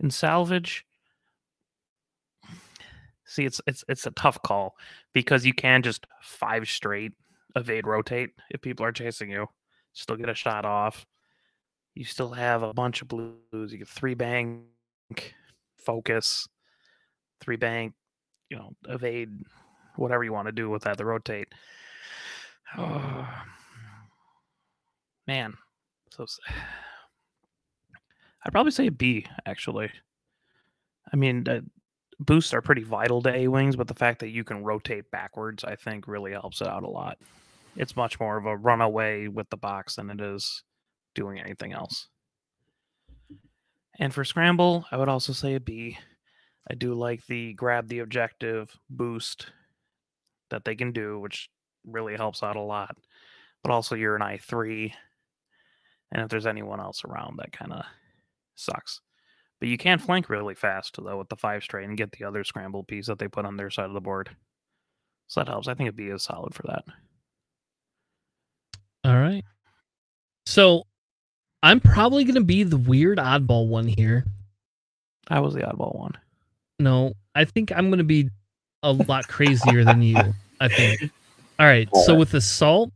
In 0.00 0.10
salvage, 0.10 0.84
See, 3.28 3.44
it's 3.44 3.60
it's 3.66 3.84
it's 3.88 4.06
a 4.06 4.10
tough 4.12 4.40
call 4.42 4.74
because 5.12 5.44
you 5.44 5.52
can 5.52 5.82
just 5.82 6.06
five 6.22 6.66
straight 6.66 7.12
evade 7.54 7.86
rotate 7.86 8.30
if 8.50 8.62
people 8.62 8.86
are 8.86 8.92
chasing 8.92 9.30
you. 9.30 9.46
Still 9.92 10.16
get 10.16 10.30
a 10.30 10.34
shot 10.34 10.64
off. 10.64 11.06
You 11.94 12.04
still 12.04 12.30
have 12.30 12.62
a 12.62 12.72
bunch 12.72 13.02
of 13.02 13.08
blues. 13.08 13.34
You 13.52 13.76
get 13.76 13.88
three 13.88 14.14
bank, 14.14 14.62
focus, 15.76 16.48
three 17.40 17.56
bank, 17.56 17.92
you 18.48 18.56
know, 18.56 18.72
evade, 18.88 19.28
whatever 19.96 20.24
you 20.24 20.32
want 20.32 20.46
to 20.46 20.52
do 20.52 20.70
with 20.70 20.84
that. 20.84 20.96
The 20.96 21.04
rotate. 21.04 21.48
Oh, 22.78 23.28
man, 25.26 25.52
so 26.10 26.24
I'd 28.46 28.52
probably 28.52 28.72
say 28.72 28.86
a 28.86 28.90
B 28.90 29.26
actually. 29.44 29.90
I 31.12 31.16
mean, 31.16 31.46
uh, 31.46 31.60
boosts 32.20 32.52
are 32.52 32.62
pretty 32.62 32.82
vital 32.82 33.22
to 33.22 33.34
A 33.34 33.48
wings, 33.48 33.76
but 33.76 33.88
the 33.88 33.94
fact 33.94 34.20
that 34.20 34.30
you 34.30 34.44
can 34.44 34.64
rotate 34.64 35.10
backwards, 35.10 35.64
I 35.64 35.76
think, 35.76 36.08
really 36.08 36.32
helps 36.32 36.60
it 36.60 36.68
out 36.68 36.82
a 36.82 36.88
lot. 36.88 37.18
It's 37.76 37.96
much 37.96 38.18
more 38.18 38.36
of 38.36 38.46
a 38.46 38.56
runaway 38.56 39.28
with 39.28 39.48
the 39.50 39.56
box 39.56 39.96
than 39.96 40.10
it 40.10 40.20
is 40.20 40.64
doing 41.14 41.38
anything 41.38 41.72
else. 41.72 42.08
And 43.98 44.12
for 44.12 44.24
scramble, 44.24 44.84
I 44.90 44.96
would 44.96 45.08
also 45.08 45.32
say 45.32 45.54
a 45.54 45.60
B. 45.60 45.98
I 46.70 46.74
do 46.74 46.94
like 46.94 47.26
the 47.26 47.54
grab 47.54 47.88
the 47.88 48.00
objective 48.00 48.76
boost 48.90 49.46
that 50.50 50.64
they 50.64 50.76
can 50.76 50.92
do, 50.92 51.18
which 51.18 51.48
really 51.84 52.16
helps 52.16 52.42
out 52.42 52.56
a 52.56 52.60
lot. 52.60 52.96
But 53.62 53.72
also, 53.72 53.96
you're 53.96 54.16
an 54.16 54.22
I 54.22 54.38
three, 54.38 54.94
and 56.12 56.22
if 56.22 56.28
there's 56.28 56.46
anyone 56.46 56.78
else 56.78 57.04
around, 57.04 57.38
that 57.38 57.52
kind 57.52 57.72
of 57.72 57.84
sucks. 58.54 59.00
But 59.60 59.68
you 59.68 59.78
can 59.78 59.98
flank 59.98 60.28
really 60.28 60.54
fast 60.54 60.96
though 61.02 61.18
with 61.18 61.28
the 61.28 61.36
five 61.36 61.62
straight 61.62 61.88
and 61.88 61.96
get 61.96 62.12
the 62.12 62.24
other 62.24 62.44
scramble 62.44 62.84
piece 62.84 63.06
that 63.06 63.18
they 63.18 63.28
put 63.28 63.44
on 63.44 63.56
their 63.56 63.70
side 63.70 63.86
of 63.86 63.94
the 63.94 64.00
board. 64.00 64.30
So 65.26 65.40
that 65.40 65.48
helps. 65.48 65.68
I 65.68 65.74
think 65.74 65.88
it'd 65.88 65.96
be 65.96 66.10
a 66.10 66.18
solid 66.18 66.54
for 66.54 66.62
that. 66.68 66.84
All 69.04 69.18
right. 69.18 69.44
So 70.46 70.84
I'm 71.62 71.80
probably 71.80 72.24
going 72.24 72.36
to 72.36 72.40
be 72.40 72.62
the 72.62 72.76
weird 72.76 73.18
oddball 73.18 73.68
one 73.68 73.86
here. 73.86 74.24
I 75.28 75.40
was 75.40 75.54
the 75.54 75.60
oddball 75.60 75.96
one. 75.96 76.12
No, 76.78 77.12
I 77.34 77.44
think 77.44 77.72
I'm 77.72 77.88
going 77.88 77.98
to 77.98 78.04
be 78.04 78.30
a 78.82 78.92
lot 78.92 79.28
crazier 79.28 79.84
than 79.84 80.02
you. 80.02 80.16
I 80.60 80.68
think. 80.68 81.10
All 81.58 81.66
right. 81.66 81.88
So 82.04 82.14
with 82.14 82.34
assault, 82.34 82.90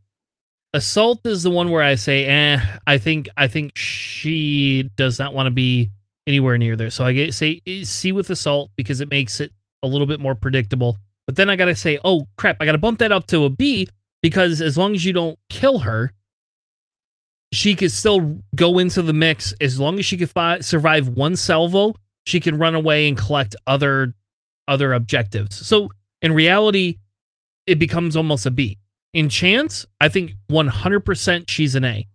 assault 0.73 1.19
is 1.25 1.43
the 1.43 1.51
one 1.51 1.69
where 1.69 1.83
I 1.83 1.95
say, 1.95 2.25
eh, 2.25 2.59
I 2.87 2.97
think 2.97 3.29
I 3.37 3.47
think 3.47 3.77
she 3.77 4.89
does 4.95 5.19
not 5.19 5.33
want 5.33 5.47
to 5.47 5.51
be 5.51 5.91
anywhere 6.27 6.57
near 6.57 6.75
there. 6.75 6.89
So 6.89 7.05
I 7.05 7.13
get 7.13 7.33
say 7.33 7.61
eh, 7.67 7.83
C 7.83 8.11
with 8.11 8.29
assault 8.29 8.71
because 8.75 9.01
it 9.01 9.09
makes 9.09 9.39
it 9.39 9.51
a 9.83 9.87
little 9.87 10.07
bit 10.07 10.19
more 10.19 10.35
predictable. 10.35 10.97
But 11.25 11.35
then 11.35 11.49
I 11.49 11.55
gotta 11.55 11.75
say, 11.75 11.99
oh 12.03 12.27
crap, 12.37 12.57
I 12.59 12.65
gotta 12.65 12.77
bump 12.77 12.99
that 12.99 13.11
up 13.11 13.27
to 13.27 13.45
a 13.45 13.49
B 13.49 13.87
because 14.21 14.61
as 14.61 14.77
long 14.77 14.93
as 14.93 15.05
you 15.05 15.13
don't 15.13 15.37
kill 15.49 15.79
her, 15.79 16.13
she 17.51 17.75
could 17.75 17.91
still 17.91 18.39
go 18.55 18.79
into 18.79 19.01
the 19.01 19.13
mix. 19.13 19.53
As 19.61 19.79
long 19.79 19.99
as 19.99 20.05
she 20.05 20.17
can 20.17 20.27
fi- 20.27 20.59
survive 20.59 21.09
one 21.09 21.35
salvo, 21.35 21.95
she 22.25 22.39
can 22.39 22.57
run 22.57 22.75
away 22.75 23.07
and 23.07 23.17
collect 23.17 23.55
other 23.67 24.13
other 24.67 24.93
objectives. 24.93 25.65
So 25.65 25.89
in 26.21 26.33
reality, 26.33 26.97
it 27.67 27.79
becomes 27.79 28.15
almost 28.15 28.45
a 28.45 28.51
B. 28.51 28.77
In 29.13 29.29
chance, 29.29 29.85
I 30.01 30.09
think 30.09 30.33
100% 30.49 31.43
she's 31.47 31.75
an 31.75 31.85
A. 31.85 32.07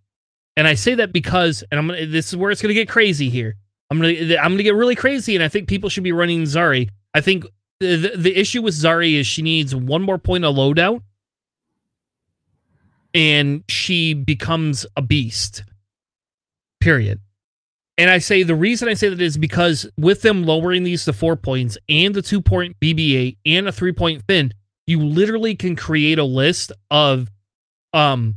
And 0.57 0.67
I 0.67 0.73
say 0.73 0.95
that 0.95 1.13
because, 1.13 1.63
and 1.71 1.79
I'm 1.79 1.87
gonna, 1.87 2.05
this 2.05 2.27
is 2.27 2.35
where 2.35 2.51
it's 2.51 2.61
gonna 2.61 2.73
get 2.73 2.89
crazy 2.89 3.29
here. 3.29 3.55
I'm 3.89 3.99
gonna 3.99 4.35
I'm 4.37 4.53
gonna 4.53 4.63
get 4.63 4.75
really 4.75 4.95
crazy, 4.95 5.35
and 5.35 5.43
I 5.43 5.47
think 5.47 5.67
people 5.67 5.89
should 5.89 6.03
be 6.03 6.11
running 6.11 6.43
Zari. 6.43 6.89
I 7.13 7.21
think 7.21 7.45
the, 7.79 8.13
the, 8.15 8.37
issue 8.37 8.61
with 8.61 8.75
Zari 8.75 9.15
is 9.15 9.25
she 9.25 9.41
needs 9.41 9.73
one 9.75 10.03
more 10.03 10.19
point 10.19 10.45
of 10.45 10.55
loadout, 10.55 11.01
and 13.13 13.63
she 13.67 14.13
becomes 14.13 14.85
a 14.95 15.01
beast. 15.01 15.63
Period. 16.79 17.19
And 17.97 18.09
I 18.09 18.19
say 18.19 18.43
the 18.43 18.55
reason 18.55 18.87
I 18.87 18.93
say 18.93 19.09
that 19.09 19.19
is 19.19 19.37
because 19.37 19.85
with 19.97 20.21
them 20.21 20.43
lowering 20.43 20.83
these 20.83 21.03
to 21.05 21.13
four 21.13 21.35
points 21.35 21.77
and 21.89 22.15
the 22.15 22.21
two 22.21 22.41
point 22.41 22.79
BB8 22.79 23.37
and 23.45 23.67
a 23.67 23.71
three 23.71 23.91
point 23.91 24.23
Finn, 24.25 24.53
you 24.87 24.99
literally 24.99 25.55
can 25.55 25.75
create 25.75 26.17
a 26.17 26.23
list 26.23 26.71
of 26.89 27.29
um 27.93 28.35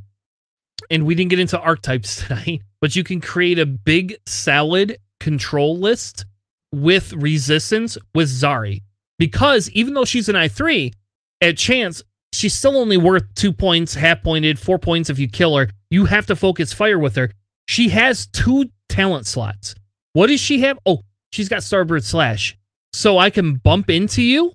and 0.90 1.06
we 1.06 1.14
didn't 1.14 1.30
get 1.30 1.38
into 1.38 1.60
archetypes 1.60 2.16
tonight, 2.26 2.62
but 2.80 2.96
you 2.96 3.04
can 3.04 3.20
create 3.20 3.60
a 3.60 3.66
big 3.66 4.16
salad 4.26 4.98
control 5.22 5.78
list 5.78 6.24
with 6.72 7.12
resistance 7.12 7.96
with 8.14 8.28
Zari. 8.28 8.82
Because 9.18 9.70
even 9.70 9.94
though 9.94 10.04
she's 10.04 10.28
an 10.28 10.34
I3, 10.34 10.92
at 11.40 11.56
chance, 11.56 12.02
she's 12.32 12.54
still 12.54 12.76
only 12.76 12.96
worth 12.96 13.22
two 13.34 13.52
points, 13.52 13.94
half 13.94 14.22
pointed, 14.22 14.58
four 14.58 14.78
points 14.78 15.10
if 15.10 15.18
you 15.18 15.28
kill 15.28 15.56
her. 15.56 15.70
You 15.90 16.06
have 16.06 16.26
to 16.26 16.36
focus 16.36 16.72
fire 16.72 16.98
with 16.98 17.14
her. 17.16 17.30
She 17.68 17.90
has 17.90 18.26
two 18.26 18.70
talent 18.88 19.26
slots. 19.26 19.76
What 20.12 20.26
does 20.26 20.40
she 20.40 20.60
have? 20.60 20.78
Oh, 20.84 21.02
she's 21.30 21.48
got 21.48 21.60
Starbird 21.60 22.02
Slash. 22.02 22.58
So 22.92 23.16
I 23.16 23.30
can 23.30 23.54
bump 23.54 23.88
into 23.88 24.22
you 24.22 24.52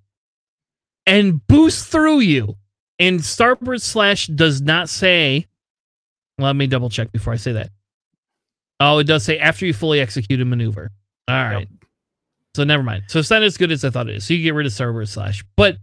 and 1.06 1.46
boost 1.48 1.88
through 1.88 2.20
you. 2.20 2.56
And 3.00 3.22
Starbird 3.22 3.82
Slash 3.82 4.28
does 4.28 4.62
not 4.62 4.90
say, 4.90 5.48
let 6.38 6.56
me 6.56 6.68
double 6.68 6.90
check 6.90 7.12
before 7.12 7.34
I 7.34 7.38
say 7.38 7.54
that. 7.54 7.70
Oh, 8.80 9.00
it 9.00 9.06
does 9.06 9.24
say 9.24 9.40
after 9.40 9.66
you 9.66 9.74
fully 9.74 10.00
execute 10.00 10.40
a 10.42 10.46
maneuver. 10.46 10.92
All 11.28 11.36
right. 11.36 11.60
Yep. 11.60 11.70
So 12.56 12.64
never 12.64 12.84
mind. 12.84 13.04
So 13.08 13.20
it's 13.20 13.30
not 13.30 13.44
as 13.44 13.58
good 13.58 13.72
as 13.72 13.84
I 13.84 13.90
thought 13.90 14.10
it 14.10 14.16
is. 14.16 14.26
So 14.26 14.34
you 14.34 14.44
get 14.44 14.54
rid 14.54 14.66
of 14.66 14.72
Starbird 14.72 15.08
Slash. 15.08 15.44
But 15.56 15.78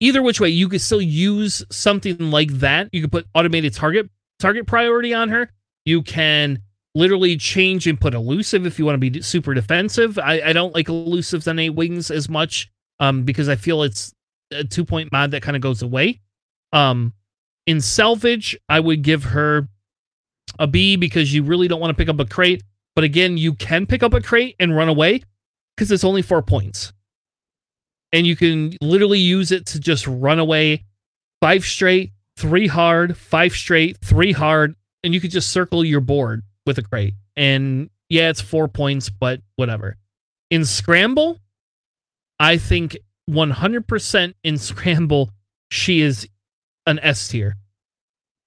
either 0.00 0.22
which 0.22 0.40
way, 0.40 0.48
you 0.48 0.68
could 0.68 0.80
still 0.80 1.00
use 1.00 1.64
something 1.70 2.18
like 2.30 2.50
that. 2.54 2.88
You 2.92 3.00
could 3.02 3.12
put 3.12 3.26
automated 3.34 3.74
target 3.74 4.08
target 4.38 4.66
priority 4.66 5.12
on 5.14 5.28
her. 5.28 5.50
You 5.84 6.02
can 6.02 6.60
literally 6.94 7.36
change 7.36 7.86
and 7.86 8.00
put 8.00 8.14
elusive 8.14 8.66
if 8.66 8.78
you 8.78 8.84
want 8.84 9.00
to 9.00 9.10
be 9.10 9.22
super 9.22 9.54
defensive. 9.54 10.18
I, 10.18 10.40
I 10.40 10.52
don't 10.52 10.74
like 10.74 10.86
elusives 10.86 11.48
on 11.48 11.58
A 11.58 11.70
wings 11.70 12.10
as 12.10 12.28
much 12.28 12.70
um, 12.98 13.22
because 13.24 13.48
I 13.48 13.56
feel 13.56 13.82
it's 13.82 14.12
a 14.50 14.64
two 14.64 14.84
point 14.84 15.12
mod 15.12 15.30
that 15.30 15.42
kind 15.42 15.56
of 15.56 15.62
goes 15.62 15.82
away. 15.82 16.20
Um, 16.72 17.12
in 17.66 17.80
salvage, 17.80 18.56
I 18.68 18.80
would 18.80 19.02
give 19.02 19.24
her 19.24 19.68
a 20.58 20.66
B 20.66 20.96
because 20.96 21.32
you 21.32 21.42
really 21.42 21.68
don't 21.68 21.80
want 21.80 21.90
to 21.90 21.96
pick 21.96 22.08
up 22.08 22.20
a 22.20 22.24
crate. 22.24 22.62
But 22.94 23.04
again, 23.04 23.36
you 23.36 23.54
can 23.54 23.86
pick 23.86 24.02
up 24.02 24.14
a 24.14 24.20
crate 24.20 24.56
and 24.58 24.76
run 24.76 24.88
away 24.88 25.22
because 25.76 25.90
it's 25.90 26.04
only 26.04 26.22
four 26.22 26.42
points. 26.42 26.92
And 28.12 28.26
you 28.26 28.36
can 28.36 28.74
literally 28.80 29.20
use 29.20 29.52
it 29.52 29.66
to 29.66 29.80
just 29.80 30.06
run 30.06 30.38
away 30.38 30.84
five 31.40 31.64
straight, 31.64 32.12
three 32.36 32.66
hard, 32.66 33.16
five 33.16 33.52
straight, 33.52 33.98
three 33.98 34.32
hard, 34.32 34.74
and 35.04 35.14
you 35.14 35.20
could 35.20 35.30
just 35.30 35.50
circle 35.50 35.84
your 35.84 36.00
board 36.00 36.42
with 36.66 36.78
a 36.78 36.82
crate. 36.82 37.14
And 37.36 37.90
yeah, 38.08 38.28
it's 38.28 38.40
four 38.40 38.68
points, 38.68 39.08
but 39.08 39.40
whatever. 39.56 39.96
In 40.50 40.64
Scramble, 40.64 41.38
I 42.38 42.58
think 42.58 42.98
100% 43.30 44.34
in 44.42 44.58
Scramble, 44.58 45.30
she 45.70 46.00
is 46.00 46.28
an 46.86 46.98
S 46.98 47.28
tier. 47.28 47.56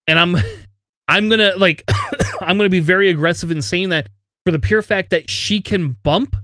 And 0.08 0.20
I'm 0.20 0.36
I'm 1.08 1.30
to 1.30 1.56
like 1.58 1.84
I'm 2.42 2.58
to 2.58 2.70
be 2.70 2.80
very 2.80 3.10
aggressive 3.10 3.52
in 3.52 3.62
saying 3.62 3.90
that 3.90 4.10
for 4.46 4.52
the 4.52 4.60
pure 4.60 4.82
fact 4.82 5.12
that 5.12 5.30
she 5.30 5.62
can 5.62 5.98
bump 6.04 6.36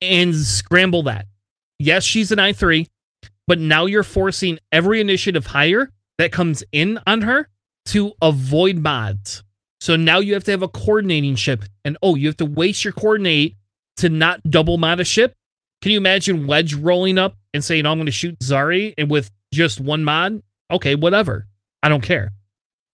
and 0.00 0.34
scramble 0.34 1.04
that. 1.04 1.26
Yes, 1.78 2.04
she's 2.04 2.32
an 2.32 2.38
I3, 2.38 2.86
but 3.46 3.58
now 3.58 3.86
you're 3.86 4.02
forcing 4.02 4.58
every 4.72 5.00
initiative 5.00 5.46
higher 5.46 5.90
that 6.18 6.32
comes 6.32 6.62
in 6.72 6.98
on 7.06 7.22
her 7.22 7.48
to 7.86 8.12
avoid 8.22 8.76
mods. 8.76 9.42
So 9.80 9.96
now 9.96 10.18
you 10.18 10.34
have 10.34 10.44
to 10.44 10.50
have 10.50 10.62
a 10.62 10.68
coordinating 10.68 11.36
ship. 11.36 11.64
And 11.84 11.98
oh, 12.02 12.14
you 12.14 12.28
have 12.28 12.38
to 12.38 12.46
waste 12.46 12.84
your 12.84 12.92
coordinate 12.92 13.56
to 13.98 14.08
not 14.08 14.42
double 14.48 14.78
mod 14.78 15.00
a 15.00 15.04
ship. 15.04 15.34
Can 15.82 15.92
you 15.92 15.98
imagine 15.98 16.46
Wedge 16.46 16.74
rolling 16.74 17.18
up 17.18 17.36
and 17.52 17.62
saying, 17.62 17.84
oh, 17.84 17.90
I'm 17.90 17.98
going 17.98 18.06
to 18.06 18.12
shoot 18.12 18.38
Zari 18.38 18.94
and 18.96 19.10
with 19.10 19.30
just 19.52 19.80
one 19.80 20.02
mod? 20.02 20.42
Okay, 20.70 20.94
whatever. 20.94 21.46
I 21.82 21.90
don't 21.90 22.00
care. 22.00 22.32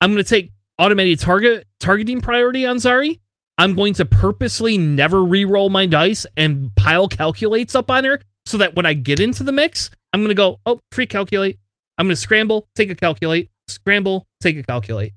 I'm 0.00 0.12
going 0.12 0.24
to 0.24 0.28
take 0.28 0.50
automated 0.81 1.20
target 1.20 1.66
targeting 1.78 2.20
priority 2.20 2.66
on 2.66 2.77
Zari. 2.78 3.20
I'm 3.59 3.74
going 3.74 3.93
to 3.94 4.07
purposely 4.07 4.78
never 4.78 5.23
re-roll 5.23 5.69
my 5.69 5.85
dice 5.85 6.24
and 6.36 6.74
pile 6.77 7.07
calculates 7.07 7.74
up 7.74 7.90
on 7.90 8.05
her 8.05 8.20
so 8.47 8.57
that 8.57 8.74
when 8.74 8.86
I 8.86 8.94
get 8.94 9.20
into 9.20 9.44
the 9.44 9.52
mix, 9.52 9.90
I'm 10.12 10.20
going 10.20 10.31
to 10.31 10.35
go, 10.35 10.59
oh, 10.65 10.81
free 10.93 11.07
calculate. 11.07 11.59
I'm 11.98 12.07
going 12.07 12.16
to 12.16 12.20
scramble, 12.20 12.66
take 12.74 12.90
a 12.90 12.94
calculate, 12.94 13.51
scramble, 13.69 14.27
take 14.40 14.57
a 14.57 14.62
calculate. 14.62 15.12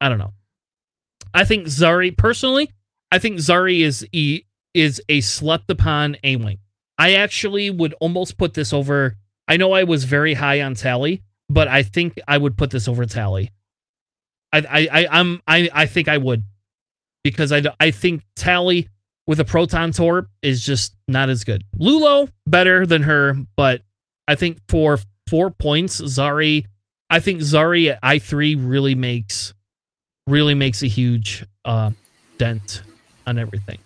I 0.00 0.08
don't 0.08 0.18
know. 0.18 0.32
I 1.34 1.44
think 1.44 1.66
Zari, 1.66 2.16
personally, 2.16 2.70
I 3.10 3.18
think 3.18 3.38
Zari 3.38 3.80
is 3.80 4.06
e, 4.12 4.42
is 4.74 5.02
a 5.08 5.20
slept 5.20 5.68
upon 5.70 6.16
A 6.22 6.36
wing. 6.36 6.58
I 6.98 7.14
actually 7.14 7.70
would 7.70 7.94
almost 8.00 8.38
put 8.38 8.54
this 8.54 8.72
over. 8.72 9.16
I 9.48 9.56
know 9.56 9.72
I 9.72 9.82
was 9.82 10.04
very 10.04 10.34
high 10.34 10.60
on 10.60 10.74
Tally, 10.74 11.22
but 11.48 11.66
I 11.66 11.82
think 11.82 12.20
I 12.28 12.38
would 12.38 12.56
put 12.56 12.70
this 12.70 12.86
over 12.86 13.04
Tally. 13.06 13.50
I 14.52 14.58
I, 14.58 14.88
I 14.92 15.08
I'm 15.10 15.42
I 15.46 15.70
I 15.72 15.86
think 15.86 16.08
I 16.08 16.18
would 16.18 16.42
because 17.24 17.52
I 17.52 17.62
I 17.80 17.90
think 17.90 18.22
Tally 18.36 18.88
with 19.26 19.40
a 19.40 19.44
proton 19.44 19.92
torp 19.92 20.28
is 20.42 20.64
just 20.64 20.94
not 21.08 21.28
as 21.30 21.44
good. 21.44 21.64
L'ulo 21.78 22.28
better 22.46 22.86
than 22.86 23.02
her, 23.02 23.36
but 23.56 23.82
I 24.26 24.34
think 24.34 24.58
for 24.68 24.98
four 25.28 25.50
points, 25.50 26.00
Zari, 26.00 26.66
I 27.10 27.20
think 27.20 27.40
Zari 27.40 27.90
at 27.90 27.98
I 28.02 28.18
three 28.18 28.54
really 28.54 28.94
makes 28.94 29.54
really 30.26 30.54
makes 30.54 30.82
a 30.82 30.86
huge 30.86 31.44
uh, 31.64 31.90
dent 32.38 32.82
on 33.26 33.38
everything. 33.38 33.78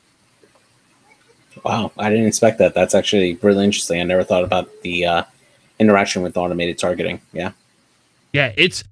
Wow, 1.65 1.91
I 1.99 2.11
didn't 2.11 2.27
expect 2.27 2.59
that. 2.59 2.75
That's 2.75 2.95
actually 2.95 3.35
really 3.43 3.65
interesting. 3.65 4.01
I 4.01 4.05
never 4.05 4.23
thought 4.23 4.45
about 4.45 4.83
the 4.83 5.07
uh, 5.07 5.23
interaction 5.79 6.23
with 6.23 6.37
automated 6.37 6.79
targeting. 6.79 7.21
Yeah, 7.33 7.53
yeah, 8.33 8.53
it's 8.57 8.85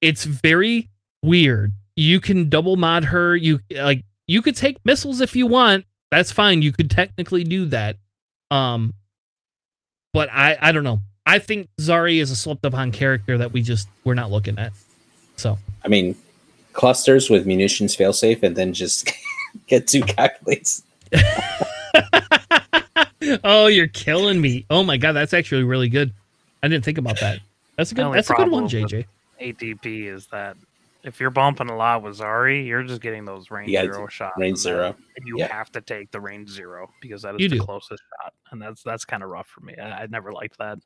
it's 0.00 0.24
very 0.24 0.88
weird. 1.22 1.72
You 1.96 2.20
can 2.20 2.48
double 2.48 2.76
mod 2.76 3.04
her. 3.04 3.36
You 3.36 3.60
like 3.70 4.04
you 4.26 4.42
could 4.42 4.56
take 4.56 4.78
missiles 4.84 5.20
if 5.20 5.36
you 5.36 5.46
want. 5.46 5.84
That's 6.10 6.32
fine. 6.32 6.62
You 6.62 6.72
could 6.72 6.90
technically 6.90 7.44
do 7.44 7.66
that. 7.66 7.96
Um, 8.50 8.94
but 10.12 10.28
I 10.32 10.56
I 10.60 10.72
don't 10.72 10.84
know. 10.84 11.00
I 11.26 11.38
think 11.38 11.68
Zari 11.80 12.20
is 12.20 12.30
a 12.30 12.36
slept 12.36 12.64
upon 12.64 12.92
character 12.92 13.38
that 13.38 13.52
we 13.52 13.62
just 13.62 13.88
we're 14.04 14.14
not 14.14 14.30
looking 14.30 14.58
at. 14.58 14.72
So 15.36 15.58
I 15.84 15.88
mean, 15.88 16.16
clusters 16.72 17.30
with 17.30 17.46
munitions 17.46 17.96
failsafe, 17.96 18.42
and 18.42 18.56
then 18.56 18.72
just 18.72 19.12
get 19.66 19.86
two 19.86 20.02
calculates. 20.02 20.82
oh, 23.44 23.66
you're 23.66 23.88
killing 23.88 24.40
me! 24.40 24.64
Oh 24.70 24.82
my 24.82 24.96
god, 24.96 25.12
that's 25.12 25.34
actually 25.34 25.64
really 25.64 25.88
good. 25.88 26.12
I 26.62 26.68
didn't 26.68 26.84
think 26.84 26.98
about 26.98 27.20
that. 27.20 27.40
That's 27.76 27.92
a 27.92 27.94
good. 27.94 28.12
That's 28.12 28.30
a 28.30 28.34
good 28.34 28.50
one, 28.50 28.68
JJ. 28.68 29.06
ATP 29.40 30.14
is 30.14 30.26
that 30.26 30.56
if 31.02 31.20
you're 31.20 31.30
bumping 31.30 31.68
a 31.70 31.76
lot 31.76 32.02
with 32.02 32.18
Zari, 32.18 32.66
you're 32.66 32.82
just 32.82 33.00
getting 33.00 33.24
those 33.24 33.50
range 33.50 33.70
Yeah, 33.70 33.82
zero 33.82 34.06
shots. 34.08 34.34
range 34.38 34.50
and 34.50 34.58
zero. 34.58 34.86
And 35.16 35.26
you 35.26 35.38
Yeah. 35.38 35.52
have 35.52 35.70
to 35.72 35.80
take 35.80 36.10
the 36.10 36.20
range 36.20 36.48
zero 36.50 36.90
because 37.00 37.22
that 37.22 37.34
is 37.36 37.40
You 37.40 37.48
the 37.48 37.56
do. 37.56 37.62
closest 37.64 38.02
shot, 38.22 38.34
and 38.50 38.60
that's 38.60 38.82
that's 38.82 39.04
kind 39.04 39.22
of 39.22 39.30
rough 39.30 39.46
for 39.48 39.60
me. 39.60 39.74
I, 39.76 40.02
I 40.02 40.06
never 40.06 40.32
liked 40.32 40.58
that. 40.58 40.78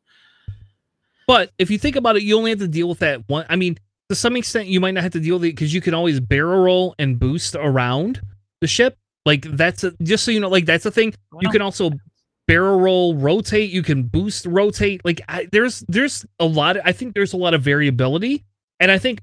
But 1.27 1.53
if 1.59 1.70
you 1.70 1.78
think 1.78 1.97
about 1.97 2.16
it, 2.16 2.23
you 2.23 2.36
only 2.36 2.51
have 2.51 2.59
to 2.61 2.69
deal 2.69 2.89
with 2.89 2.99
that 2.99 3.28
one. 3.28 3.47
I 3.49 3.57
mean, 3.57 3.78
to 4.11 4.15
some 4.15 4.36
extent, 4.36 4.69
you 4.69 4.81
might 4.81 4.93
not 4.93 5.03
have 5.03 5.12
to 5.12 5.20
deal 5.20 5.36
with 5.36 5.45
it 5.45 5.53
because 5.57 5.73
you 5.73 5.81
can 5.81 5.95
always 5.95 6.20
barrel 6.20 6.62
roll 6.62 6.95
and 6.99 7.19
boost 7.19 7.55
around 7.55 8.20
the 8.61 8.66
ship. 8.66 8.99
Like 9.24 9.43
that's 9.43 9.85
a, 9.85 9.93
just 10.03 10.24
so 10.24 10.31
you 10.31 10.41
know, 10.41 10.49
like 10.51 10.66
that's 10.66 10.85
a 10.85 10.91
thing. 10.91 11.15
You 11.41 11.49
can 11.49 11.62
also 11.62 11.91
barrel 12.47 12.78
roll, 12.78 13.15
rotate. 13.16 13.70
You 13.70 13.82
can 13.82 14.03
boost, 14.03 14.45
rotate. 14.45 15.03
Like 15.03 15.23
I, 15.28 15.49
there's 15.51 15.81
there's 15.89 16.27
a 16.39 16.45
lot. 16.45 16.77
I 16.85 16.93
think 16.93 17.15
there's 17.15 17.32
a 17.32 17.39
lot 17.39 17.55
of 17.55 17.62
variability, 17.62 18.45
and 18.78 18.91
I 18.91 18.99
think 18.99 19.20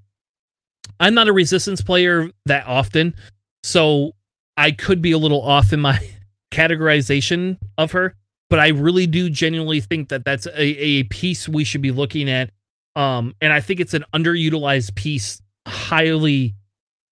I'm 1.01 1.13
not 1.15 1.27
a 1.27 1.33
resistance 1.33 1.81
player 1.81 2.29
that 2.45 2.65
often, 2.67 3.15
so 3.63 4.13
I 4.55 4.71
could 4.71 5.01
be 5.01 5.11
a 5.11 5.17
little 5.17 5.41
off 5.41 5.73
in 5.73 5.81
my 5.81 5.99
categorization 6.51 7.57
of 7.77 7.91
her. 7.91 8.15
But 8.49 8.59
I 8.59 8.69
really 8.69 9.07
do 9.07 9.29
genuinely 9.29 9.79
think 9.79 10.09
that 10.09 10.25
that's 10.25 10.45
a, 10.45 10.61
a 10.61 11.03
piece 11.03 11.49
we 11.49 11.63
should 11.63 11.81
be 11.81 11.91
looking 11.91 12.29
at, 12.29 12.51
um, 12.95 13.33
and 13.41 13.51
I 13.51 13.61
think 13.61 13.79
it's 13.79 13.93
an 13.93 14.03
underutilized 14.13 14.95
piece, 14.95 15.41
highly 15.67 16.55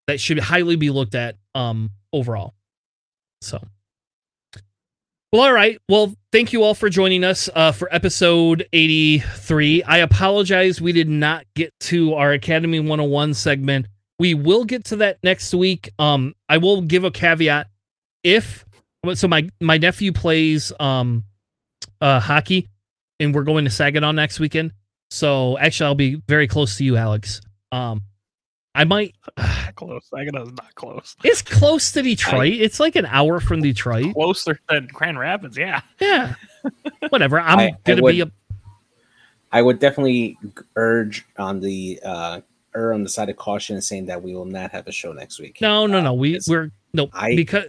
that 0.07 0.19
should 0.19 0.39
highly 0.39 0.75
be 0.75 0.89
looked 0.89 1.15
at, 1.15 1.35
um, 1.55 1.91
overall. 2.13 2.53
So. 3.41 3.61
Well, 5.31 5.43
all 5.43 5.53
right. 5.53 5.79
Well, 5.87 6.15
thank 6.31 6.53
you 6.53 6.63
all 6.63 6.73
for 6.73 6.89
joining 6.89 7.23
us 7.23 7.49
uh, 7.53 7.71
for 7.71 7.87
episode 7.93 8.67
83. 8.73 9.83
I 9.83 9.99
apologize 9.99 10.81
we 10.81 10.91
did 10.91 11.07
not 11.07 11.45
get 11.55 11.71
to 11.81 12.15
our 12.15 12.31
Academy 12.31 12.79
101 12.79 13.35
segment. 13.35 13.85
We 14.17 14.33
will 14.33 14.65
get 14.65 14.85
to 14.85 14.95
that 14.97 15.19
next 15.21 15.53
week. 15.53 15.91
Um, 15.99 16.33
I 16.49 16.57
will 16.57 16.81
give 16.81 17.03
a 17.03 17.11
caveat. 17.11 17.67
If 18.23 18.65
so, 19.13 19.27
my 19.27 19.47
my 19.61 19.77
nephew 19.77 20.11
plays 20.11 20.73
um 20.79 21.23
uh 22.01 22.19
hockey, 22.19 22.67
and 23.19 23.33
we're 23.33 23.43
going 23.43 23.65
to 23.65 23.71
Saginaw 23.71 24.11
next 24.13 24.39
weekend. 24.39 24.73
So 25.11 25.59
actually, 25.59 25.85
I'll 25.85 25.95
be 25.95 26.21
very 26.27 26.47
close 26.47 26.75
to 26.77 26.83
you, 26.83 26.97
Alex. 26.97 27.39
Um, 27.71 28.01
I 28.79 28.83
might. 28.85 29.13
Not 29.37 29.75
close. 29.75 30.09
Saginaw's 30.09 30.51
not 30.53 30.73
close. 30.75 31.15
It's 31.23 31.41
close 31.41 31.91
to 31.91 32.01
Detroit. 32.01 32.53
it's 32.53 32.79
like 32.79 32.95
an 32.95 33.05
hour 33.05 33.39
from 33.39 33.61
Detroit. 33.61 34.13
Closer 34.13 34.59
than 34.69 34.87
Grand 34.91 35.19
Rapids. 35.19 35.57
Yeah. 35.57 35.81
Yeah. 35.99 36.35
Whatever. 37.09 37.39
I'm 37.39 37.59
I- 37.59 37.63
I 37.67 37.77
gonna 37.83 37.97
be 37.97 38.01
would- 38.23 38.27
a 38.27 38.31
I 39.51 39.61
would 39.61 39.79
definitely 39.79 40.37
urge 40.75 41.25
on 41.37 41.59
the 41.59 41.99
uh 42.05 42.41
err 42.75 42.93
on 42.93 43.03
the 43.03 43.09
side 43.09 43.29
of 43.29 43.35
caution, 43.35 43.81
saying 43.81 44.05
that 44.05 44.21
we 44.21 44.33
will 44.35 44.45
not 44.45 44.71
have 44.71 44.87
a 44.87 44.91
show 44.91 45.11
next 45.11 45.39
week. 45.39 45.59
no, 45.59 45.87
no, 45.87 45.97
Uh, 45.99 46.01
no. 46.01 46.13
We 46.13 46.39
we're 46.47 46.71
no 46.93 47.09
I- 47.13 47.35
because 47.35 47.65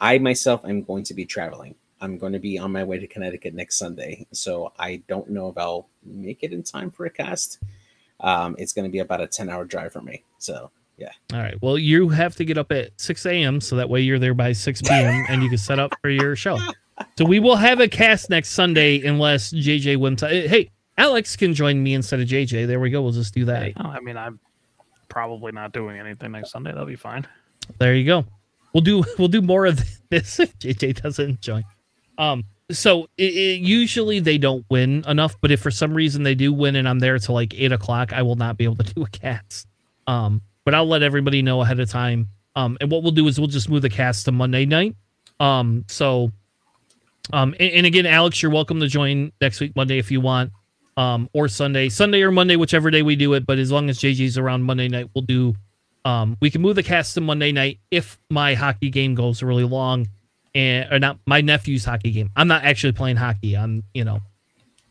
I 0.00 0.18
myself 0.18 0.64
am 0.64 0.82
going 0.82 1.04
to 1.04 1.14
be 1.14 1.24
traveling. 1.24 1.74
I'm 2.00 2.18
going 2.18 2.32
to 2.32 2.38
be 2.38 2.58
on 2.58 2.70
my 2.70 2.84
way 2.84 2.98
to 2.98 3.06
Connecticut 3.08 3.54
next 3.54 3.76
Sunday, 3.78 4.26
so 4.32 4.72
I 4.78 5.02
don't 5.08 5.28
know 5.30 5.48
if 5.48 5.58
I'll 5.58 5.88
make 6.04 6.42
it 6.42 6.52
in 6.52 6.62
time 6.62 6.90
for 6.92 7.06
a 7.06 7.10
cast. 7.10 7.58
Um, 8.20 8.56
it's 8.58 8.72
going 8.72 8.84
to 8.84 8.90
be 8.90 8.98
about 8.98 9.20
a 9.20 9.26
ten 9.26 9.48
hour 9.48 9.64
drive 9.64 9.92
for 9.92 10.02
me. 10.02 10.24
So 10.38 10.70
yeah. 10.96 11.12
all 11.32 11.40
right. 11.40 11.60
Well, 11.62 11.78
you 11.78 12.08
have 12.08 12.34
to 12.36 12.44
get 12.44 12.58
up 12.58 12.72
at 12.72 12.90
six 12.96 13.24
a.m. 13.26 13.60
so 13.60 13.76
that 13.76 13.88
way 13.88 14.00
you're 14.00 14.18
there 14.18 14.34
by 14.34 14.52
six 14.52 14.82
p.m. 14.82 15.24
and 15.28 15.42
you 15.42 15.48
can 15.48 15.58
set 15.58 15.78
up 15.78 15.92
for 16.00 16.10
your 16.10 16.34
show. 16.36 16.58
So 17.16 17.24
we 17.24 17.38
will 17.38 17.56
have 17.56 17.78
a 17.80 17.88
cast 17.88 18.28
next 18.30 18.50
Sunday 18.50 19.06
unless 19.06 19.52
JJ 19.52 19.98
wins. 19.98 20.22
Uh, 20.22 20.28
Hey, 20.28 20.70
Alex 20.96 21.36
can 21.36 21.54
join 21.54 21.80
me 21.80 21.94
instead 21.94 22.20
of 22.20 22.26
JJ. 22.26 22.66
There 22.66 22.80
we 22.80 22.90
go. 22.90 23.02
We'll 23.02 23.12
just 23.12 23.32
do 23.32 23.44
that. 23.44 23.72
Oh, 23.76 23.84
I 23.84 24.00
mean, 24.00 24.16
I'm 24.16 24.40
probably 25.08 25.52
not 25.52 25.72
doing 25.72 25.98
anything 25.98 26.32
next 26.32 26.50
Sunday. 26.50 26.72
That'll 26.72 26.86
be 26.86 26.96
fine. 26.96 27.26
There 27.78 27.94
you 27.94 28.04
go. 28.04 28.24
We'll 28.72 28.82
do 28.82 29.04
we'll 29.18 29.28
do 29.28 29.42
more 29.42 29.66
of 29.66 29.80
this 30.10 30.40
if 30.40 30.58
JJ 30.58 31.02
doesn't 31.02 31.40
join. 31.40 31.64
Um, 32.18 32.44
so 32.70 33.08
it, 33.16 33.34
it, 33.34 33.60
usually 33.60 34.20
they 34.20 34.38
don't 34.38 34.64
win 34.68 35.04
enough, 35.06 35.36
but 35.40 35.50
if 35.50 35.60
for 35.60 35.70
some 35.70 35.94
reason 35.94 36.22
they 36.22 36.34
do 36.34 36.52
win 36.52 36.76
and 36.76 36.88
I'm 36.88 36.98
there 36.98 37.18
till 37.18 37.34
like 37.34 37.54
eight 37.54 37.72
o'clock, 37.72 38.12
I 38.12 38.22
will 38.22 38.36
not 38.36 38.56
be 38.56 38.64
able 38.64 38.76
to 38.76 38.82
do 38.94 39.02
a 39.02 39.08
cast. 39.08 39.66
Um, 40.06 40.42
but 40.64 40.74
I'll 40.74 40.86
let 40.86 41.02
everybody 41.02 41.42
know 41.42 41.60
ahead 41.62 41.80
of 41.80 41.88
time. 41.90 42.28
Um, 42.54 42.76
and 42.80 42.90
what 42.90 43.02
we'll 43.02 43.12
do 43.12 43.26
is 43.28 43.38
we'll 43.38 43.48
just 43.48 43.68
move 43.68 43.82
the 43.82 43.90
cast 43.90 44.24
to 44.26 44.32
Monday 44.32 44.66
night. 44.66 44.96
Um, 45.40 45.84
so, 45.88 46.32
um, 47.32 47.54
and, 47.60 47.72
and 47.72 47.86
again, 47.86 48.06
Alex, 48.06 48.42
you're 48.42 48.50
welcome 48.50 48.80
to 48.80 48.88
join 48.88 49.32
next 49.40 49.60
week 49.60 49.74
Monday 49.76 49.98
if 49.98 50.10
you 50.10 50.20
want. 50.20 50.52
Um, 50.96 51.30
or 51.32 51.46
Sunday, 51.46 51.88
Sunday 51.88 52.22
or 52.22 52.32
Monday, 52.32 52.56
whichever 52.56 52.90
day 52.90 53.02
we 53.02 53.14
do 53.14 53.34
it. 53.34 53.46
But 53.46 53.58
as 53.58 53.70
long 53.70 53.88
as 53.88 53.98
JJ's 54.00 54.36
around 54.36 54.64
Monday 54.64 54.88
night, 54.88 55.08
we'll 55.14 55.24
do 55.24 55.54
um, 56.04 56.36
we 56.40 56.50
can 56.50 56.62
move 56.62 56.76
the 56.76 56.82
cast 56.82 57.14
to 57.14 57.20
Monday 57.20 57.52
night 57.52 57.80
if 57.90 58.18
my 58.30 58.54
hockey 58.54 58.90
game 58.90 59.14
goes 59.14 59.42
really 59.42 59.64
long, 59.64 60.08
and 60.54 60.92
or 60.92 60.98
not 60.98 61.18
my 61.26 61.40
nephew's 61.40 61.84
hockey 61.84 62.10
game. 62.10 62.30
I'm 62.36 62.48
not 62.48 62.64
actually 62.64 62.92
playing 62.92 63.16
hockey. 63.16 63.56
I'm 63.56 63.84
you 63.94 64.04
know, 64.04 64.20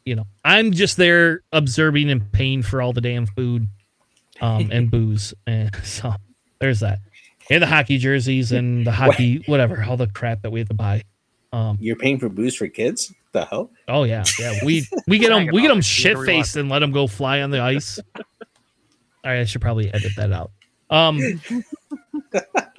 you 0.05 0.15
know, 0.15 0.25
I'm 0.43 0.71
just 0.71 0.97
there 0.97 1.41
observing 1.51 2.09
and 2.09 2.31
paying 2.31 2.63
for 2.63 2.81
all 2.81 2.93
the 2.93 3.01
damn 3.01 3.25
food, 3.25 3.67
um, 4.41 4.69
and 4.71 4.89
booze, 4.91 5.33
and 5.45 5.75
so 5.83 6.13
there's 6.59 6.81
that, 6.81 6.99
and 7.49 7.61
the 7.61 7.67
hockey 7.67 7.97
jerseys 7.97 8.51
and 8.51 8.85
the 8.85 8.91
hockey 8.91 9.43
whatever, 9.45 9.83
all 9.83 9.97
the 9.97 10.07
crap 10.07 10.41
that 10.41 10.51
we 10.51 10.59
have 10.59 10.69
to 10.69 10.75
buy. 10.75 11.03
Um, 11.53 11.77
you're 11.79 11.95
paying 11.95 12.19
for 12.19 12.29
booze 12.29 12.55
for 12.55 12.67
kids? 12.67 13.13
The 13.31 13.45
hell? 13.45 13.71
oh 13.87 14.03
yeah, 14.03 14.23
yeah, 14.39 14.59
we 14.63 14.85
we 15.07 15.17
get 15.19 15.29
them 15.29 15.47
we 15.51 15.61
get 15.61 15.69
them 15.69 15.81
shit 15.81 16.17
faced 16.19 16.55
and 16.55 16.69
let 16.69 16.79
them 16.79 16.91
go 16.91 17.07
fly 17.07 17.41
on 17.41 17.51
the 17.51 17.59
ice. 17.59 17.99
all 18.15 18.23
right, 19.23 19.39
I 19.41 19.45
should 19.45 19.61
probably 19.61 19.93
edit 19.93 20.13
that 20.17 20.31
out. 20.31 20.51
Um, 20.89 21.19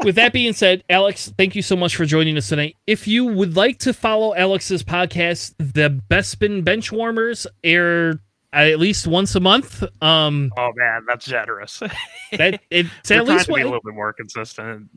with 0.04 0.14
that 0.16 0.32
being 0.32 0.52
said, 0.52 0.84
Alex, 0.88 1.32
thank 1.36 1.54
you 1.54 1.62
so 1.62 1.76
much 1.76 1.96
for 1.96 2.04
joining 2.04 2.36
us 2.36 2.48
tonight. 2.48 2.76
If 2.86 3.08
you 3.08 3.26
would 3.26 3.56
like 3.56 3.78
to 3.80 3.92
follow 3.92 4.34
Alex's 4.34 4.82
podcast, 4.82 5.54
the 5.58 5.90
Best 5.90 6.30
Spin 6.30 6.62
Bench 6.62 6.92
Warmers 6.92 7.46
air 7.64 8.20
at 8.52 8.78
least 8.78 9.06
once 9.06 9.34
a 9.34 9.40
month. 9.40 9.82
Um, 10.02 10.50
Oh 10.56 10.72
man, 10.74 11.04
that's 11.06 11.26
generous. 11.26 11.78
that 12.32 12.60
it's 12.70 13.10
at 13.10 13.26
least 13.26 13.46
to 13.46 13.52
be 13.52 13.60
a 13.60 13.64
little 13.64 13.80
bit 13.84 13.94
more 13.94 14.12
consistent. 14.12 14.88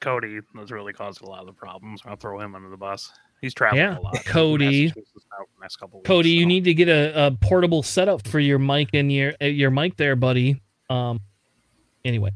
Cody 0.00 0.40
that's 0.54 0.70
really 0.70 0.92
caused 0.92 1.22
a 1.22 1.26
lot 1.26 1.40
of 1.40 1.46
the 1.46 1.52
problems. 1.52 2.02
I'll 2.04 2.16
throw 2.16 2.40
him 2.40 2.54
under 2.54 2.68
the 2.68 2.76
bus. 2.76 3.10
He's 3.40 3.54
traveling 3.54 3.82
Yeah, 3.82 3.98
a 3.98 4.00
lot. 4.00 4.24
Cody. 4.24 4.86
Massachusetts 4.86 5.26
now 5.30 5.44
for 5.44 5.48
the 5.56 5.60
next 5.62 5.76
couple 5.76 6.00
weeks, 6.00 6.06
Cody, 6.08 6.30
you 6.30 6.42
so. 6.42 6.48
need 6.48 6.64
to 6.64 6.74
get 6.74 6.88
a, 6.88 7.26
a 7.28 7.30
portable 7.40 7.82
setup 7.82 8.26
for 8.26 8.40
your 8.40 8.58
mic 8.58 8.88
and 8.94 9.12
your 9.12 9.32
uh, 9.40 9.46
your 9.46 9.70
mic 9.70 9.96
there, 9.96 10.16
buddy. 10.16 10.60
Um, 10.90 11.20
anyway, 12.04 12.30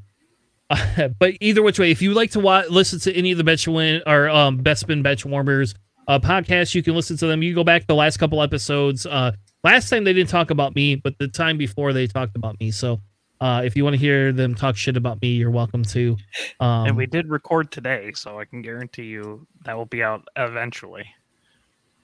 but 1.18 1.34
either 1.40 1.62
which 1.62 1.78
way, 1.78 1.90
if 1.90 2.02
you 2.02 2.14
like 2.14 2.30
to 2.32 2.40
wa- 2.40 2.64
listen 2.68 2.98
to 3.00 3.14
any 3.14 3.32
of 3.32 3.38
the 3.38 3.44
bench 3.44 3.66
win 3.66 4.02
or 4.06 4.28
um, 4.28 4.58
best 4.58 4.80
spin 4.82 5.02
bench 5.02 5.24
warmers 5.24 5.74
uh, 6.08 6.18
podcasts, 6.18 6.74
you 6.74 6.82
can 6.82 6.94
listen 6.94 7.16
to 7.18 7.26
them. 7.26 7.42
You 7.42 7.54
go 7.54 7.64
back 7.64 7.86
the 7.86 7.94
last 7.94 8.18
couple 8.18 8.42
episodes. 8.42 9.06
Uh, 9.06 9.32
last 9.64 9.88
time 9.88 10.04
they 10.04 10.12
didn't 10.12 10.30
talk 10.30 10.50
about 10.50 10.74
me, 10.74 10.96
but 10.96 11.18
the 11.18 11.28
time 11.28 11.58
before 11.58 11.92
they 11.92 12.06
talked 12.06 12.36
about 12.36 12.58
me. 12.60 12.70
So. 12.70 13.00
Uh, 13.40 13.62
if 13.64 13.74
you 13.74 13.82
want 13.82 13.92
to 13.92 13.98
hear 13.98 14.32
them 14.32 14.54
talk 14.54 14.76
shit 14.76 14.96
about 14.96 15.20
me, 15.20 15.30
you're 15.30 15.50
welcome 15.50 15.82
to. 15.82 16.16
Um, 16.60 16.86
and 16.86 16.96
we 16.96 17.06
did 17.06 17.28
record 17.28 17.72
today, 17.72 18.12
so 18.14 18.38
I 18.38 18.44
can 18.44 18.62
guarantee 18.62 19.06
you 19.06 19.48
that 19.64 19.76
will 19.76 19.84
be 19.84 20.00
out 20.00 20.28
eventually. 20.36 21.04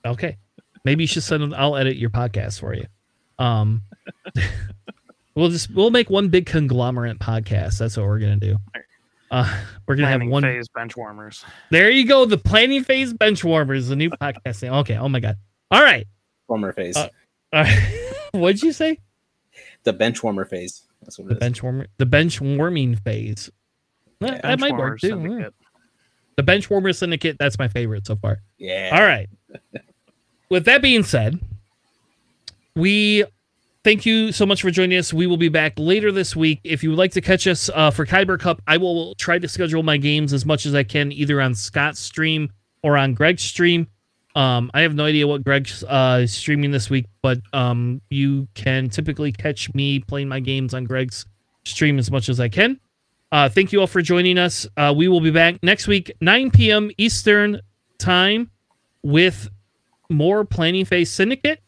Okay. 0.04 0.36
Maybe 0.84 1.04
you 1.04 1.06
should 1.06 1.22
send 1.22 1.44
them. 1.44 1.54
I'll 1.54 1.76
edit 1.76 1.96
your 1.96 2.10
podcast 2.10 2.58
for 2.58 2.74
you. 2.74 2.86
Um, 3.38 3.82
we'll 5.38 5.48
just 5.50 5.70
we'll 5.70 5.90
make 5.90 6.10
one 6.10 6.28
big 6.28 6.46
conglomerate 6.46 7.18
podcast. 7.18 7.78
That's 7.78 7.96
what 7.96 8.06
we're 8.06 8.18
gonna 8.18 8.36
do. 8.36 8.56
Uh, 9.30 9.44
we're 9.86 9.94
gonna 9.94 10.08
Planning 10.08 10.28
have 10.28 10.32
one. 10.32 10.42
phase 10.42 10.68
bench 10.68 10.96
warmers. 10.96 11.44
There 11.70 11.90
you 11.90 12.06
go. 12.06 12.24
The 12.24 12.38
planning 12.38 12.82
phase 12.82 13.12
bench 13.12 13.44
warmers, 13.44 13.88
the 13.88 13.96
new 13.96 14.10
podcast. 14.10 14.62
name. 14.62 14.72
Okay. 14.74 14.96
Oh 14.96 15.08
my 15.08 15.20
god. 15.20 15.36
All 15.70 15.82
right. 15.82 16.06
Warmer 16.48 16.72
phase. 16.72 16.96
Uh, 16.96 17.08
All 17.52 17.62
right. 17.62 18.12
What'd 18.32 18.62
you 18.62 18.72
say? 18.72 18.98
the 19.84 19.92
bench 19.92 20.22
warmer 20.22 20.44
phase. 20.44 20.82
That's 21.02 21.18
what 21.18 21.28
The 21.28 21.34
it 21.34 21.36
is. 21.36 21.40
bench 21.40 21.62
warmer. 21.62 21.86
The 21.98 22.06
bench 22.06 22.40
warming 22.40 22.96
phase. 22.96 23.50
That, 24.20 24.42
that 24.42 24.58
might 24.60 24.76
work 24.76 25.00
too. 25.00 25.08
syndicate. 25.08 25.54
The 26.36 26.42
bench 26.42 26.68
warmer 26.70 26.92
syndicate. 26.92 27.36
That's 27.38 27.58
my 27.58 27.68
favorite 27.68 28.06
so 28.06 28.16
far. 28.16 28.40
Yeah. 28.58 28.90
All 28.92 29.02
right. 29.02 29.28
With 30.50 30.64
that 30.64 30.80
being 30.82 31.02
said, 31.04 31.38
we 32.74 33.24
thank 33.88 34.04
you 34.04 34.32
so 34.32 34.44
much 34.44 34.60
for 34.60 34.70
joining 34.70 34.98
us. 34.98 35.14
We 35.14 35.26
will 35.26 35.38
be 35.38 35.48
back 35.48 35.72
later 35.78 36.12
this 36.12 36.36
week. 36.36 36.60
If 36.62 36.82
you 36.82 36.90
would 36.90 36.98
like 36.98 37.12
to 37.12 37.22
catch 37.22 37.46
us 37.46 37.70
uh, 37.72 37.90
for 37.90 38.04
Kyber 38.04 38.38
Cup, 38.38 38.60
I 38.66 38.76
will 38.76 39.14
try 39.14 39.38
to 39.38 39.48
schedule 39.48 39.82
my 39.82 39.96
games 39.96 40.34
as 40.34 40.44
much 40.44 40.66
as 40.66 40.74
I 40.74 40.82
can, 40.82 41.10
either 41.10 41.40
on 41.40 41.54
Scott's 41.54 41.98
stream 41.98 42.52
or 42.82 42.98
on 42.98 43.14
Greg's 43.14 43.44
stream. 43.44 43.86
Um, 44.34 44.70
I 44.74 44.82
have 44.82 44.94
no 44.94 45.06
idea 45.06 45.26
what 45.26 45.42
Greg's 45.42 45.84
uh, 45.84 46.26
streaming 46.26 46.70
this 46.70 46.90
week, 46.90 47.06
but 47.22 47.38
um, 47.54 48.02
you 48.10 48.46
can 48.52 48.90
typically 48.90 49.32
catch 49.32 49.72
me 49.72 50.00
playing 50.00 50.28
my 50.28 50.40
games 50.40 50.74
on 50.74 50.84
Greg's 50.84 51.24
stream 51.64 51.98
as 51.98 52.10
much 52.10 52.28
as 52.28 52.40
I 52.40 52.50
can. 52.50 52.78
Uh, 53.32 53.48
thank 53.48 53.72
you 53.72 53.80
all 53.80 53.86
for 53.86 54.02
joining 54.02 54.36
us. 54.36 54.66
Uh, 54.76 54.92
we 54.94 55.08
will 55.08 55.22
be 55.22 55.30
back 55.30 55.62
next 55.62 55.86
week, 55.86 56.12
9 56.20 56.50
p.m. 56.50 56.90
Eastern 56.98 57.62
time, 57.96 58.50
with 59.02 59.48
more 60.10 60.44
Planning 60.44 60.84
Phase 60.84 61.10
Syndicate. 61.10 61.62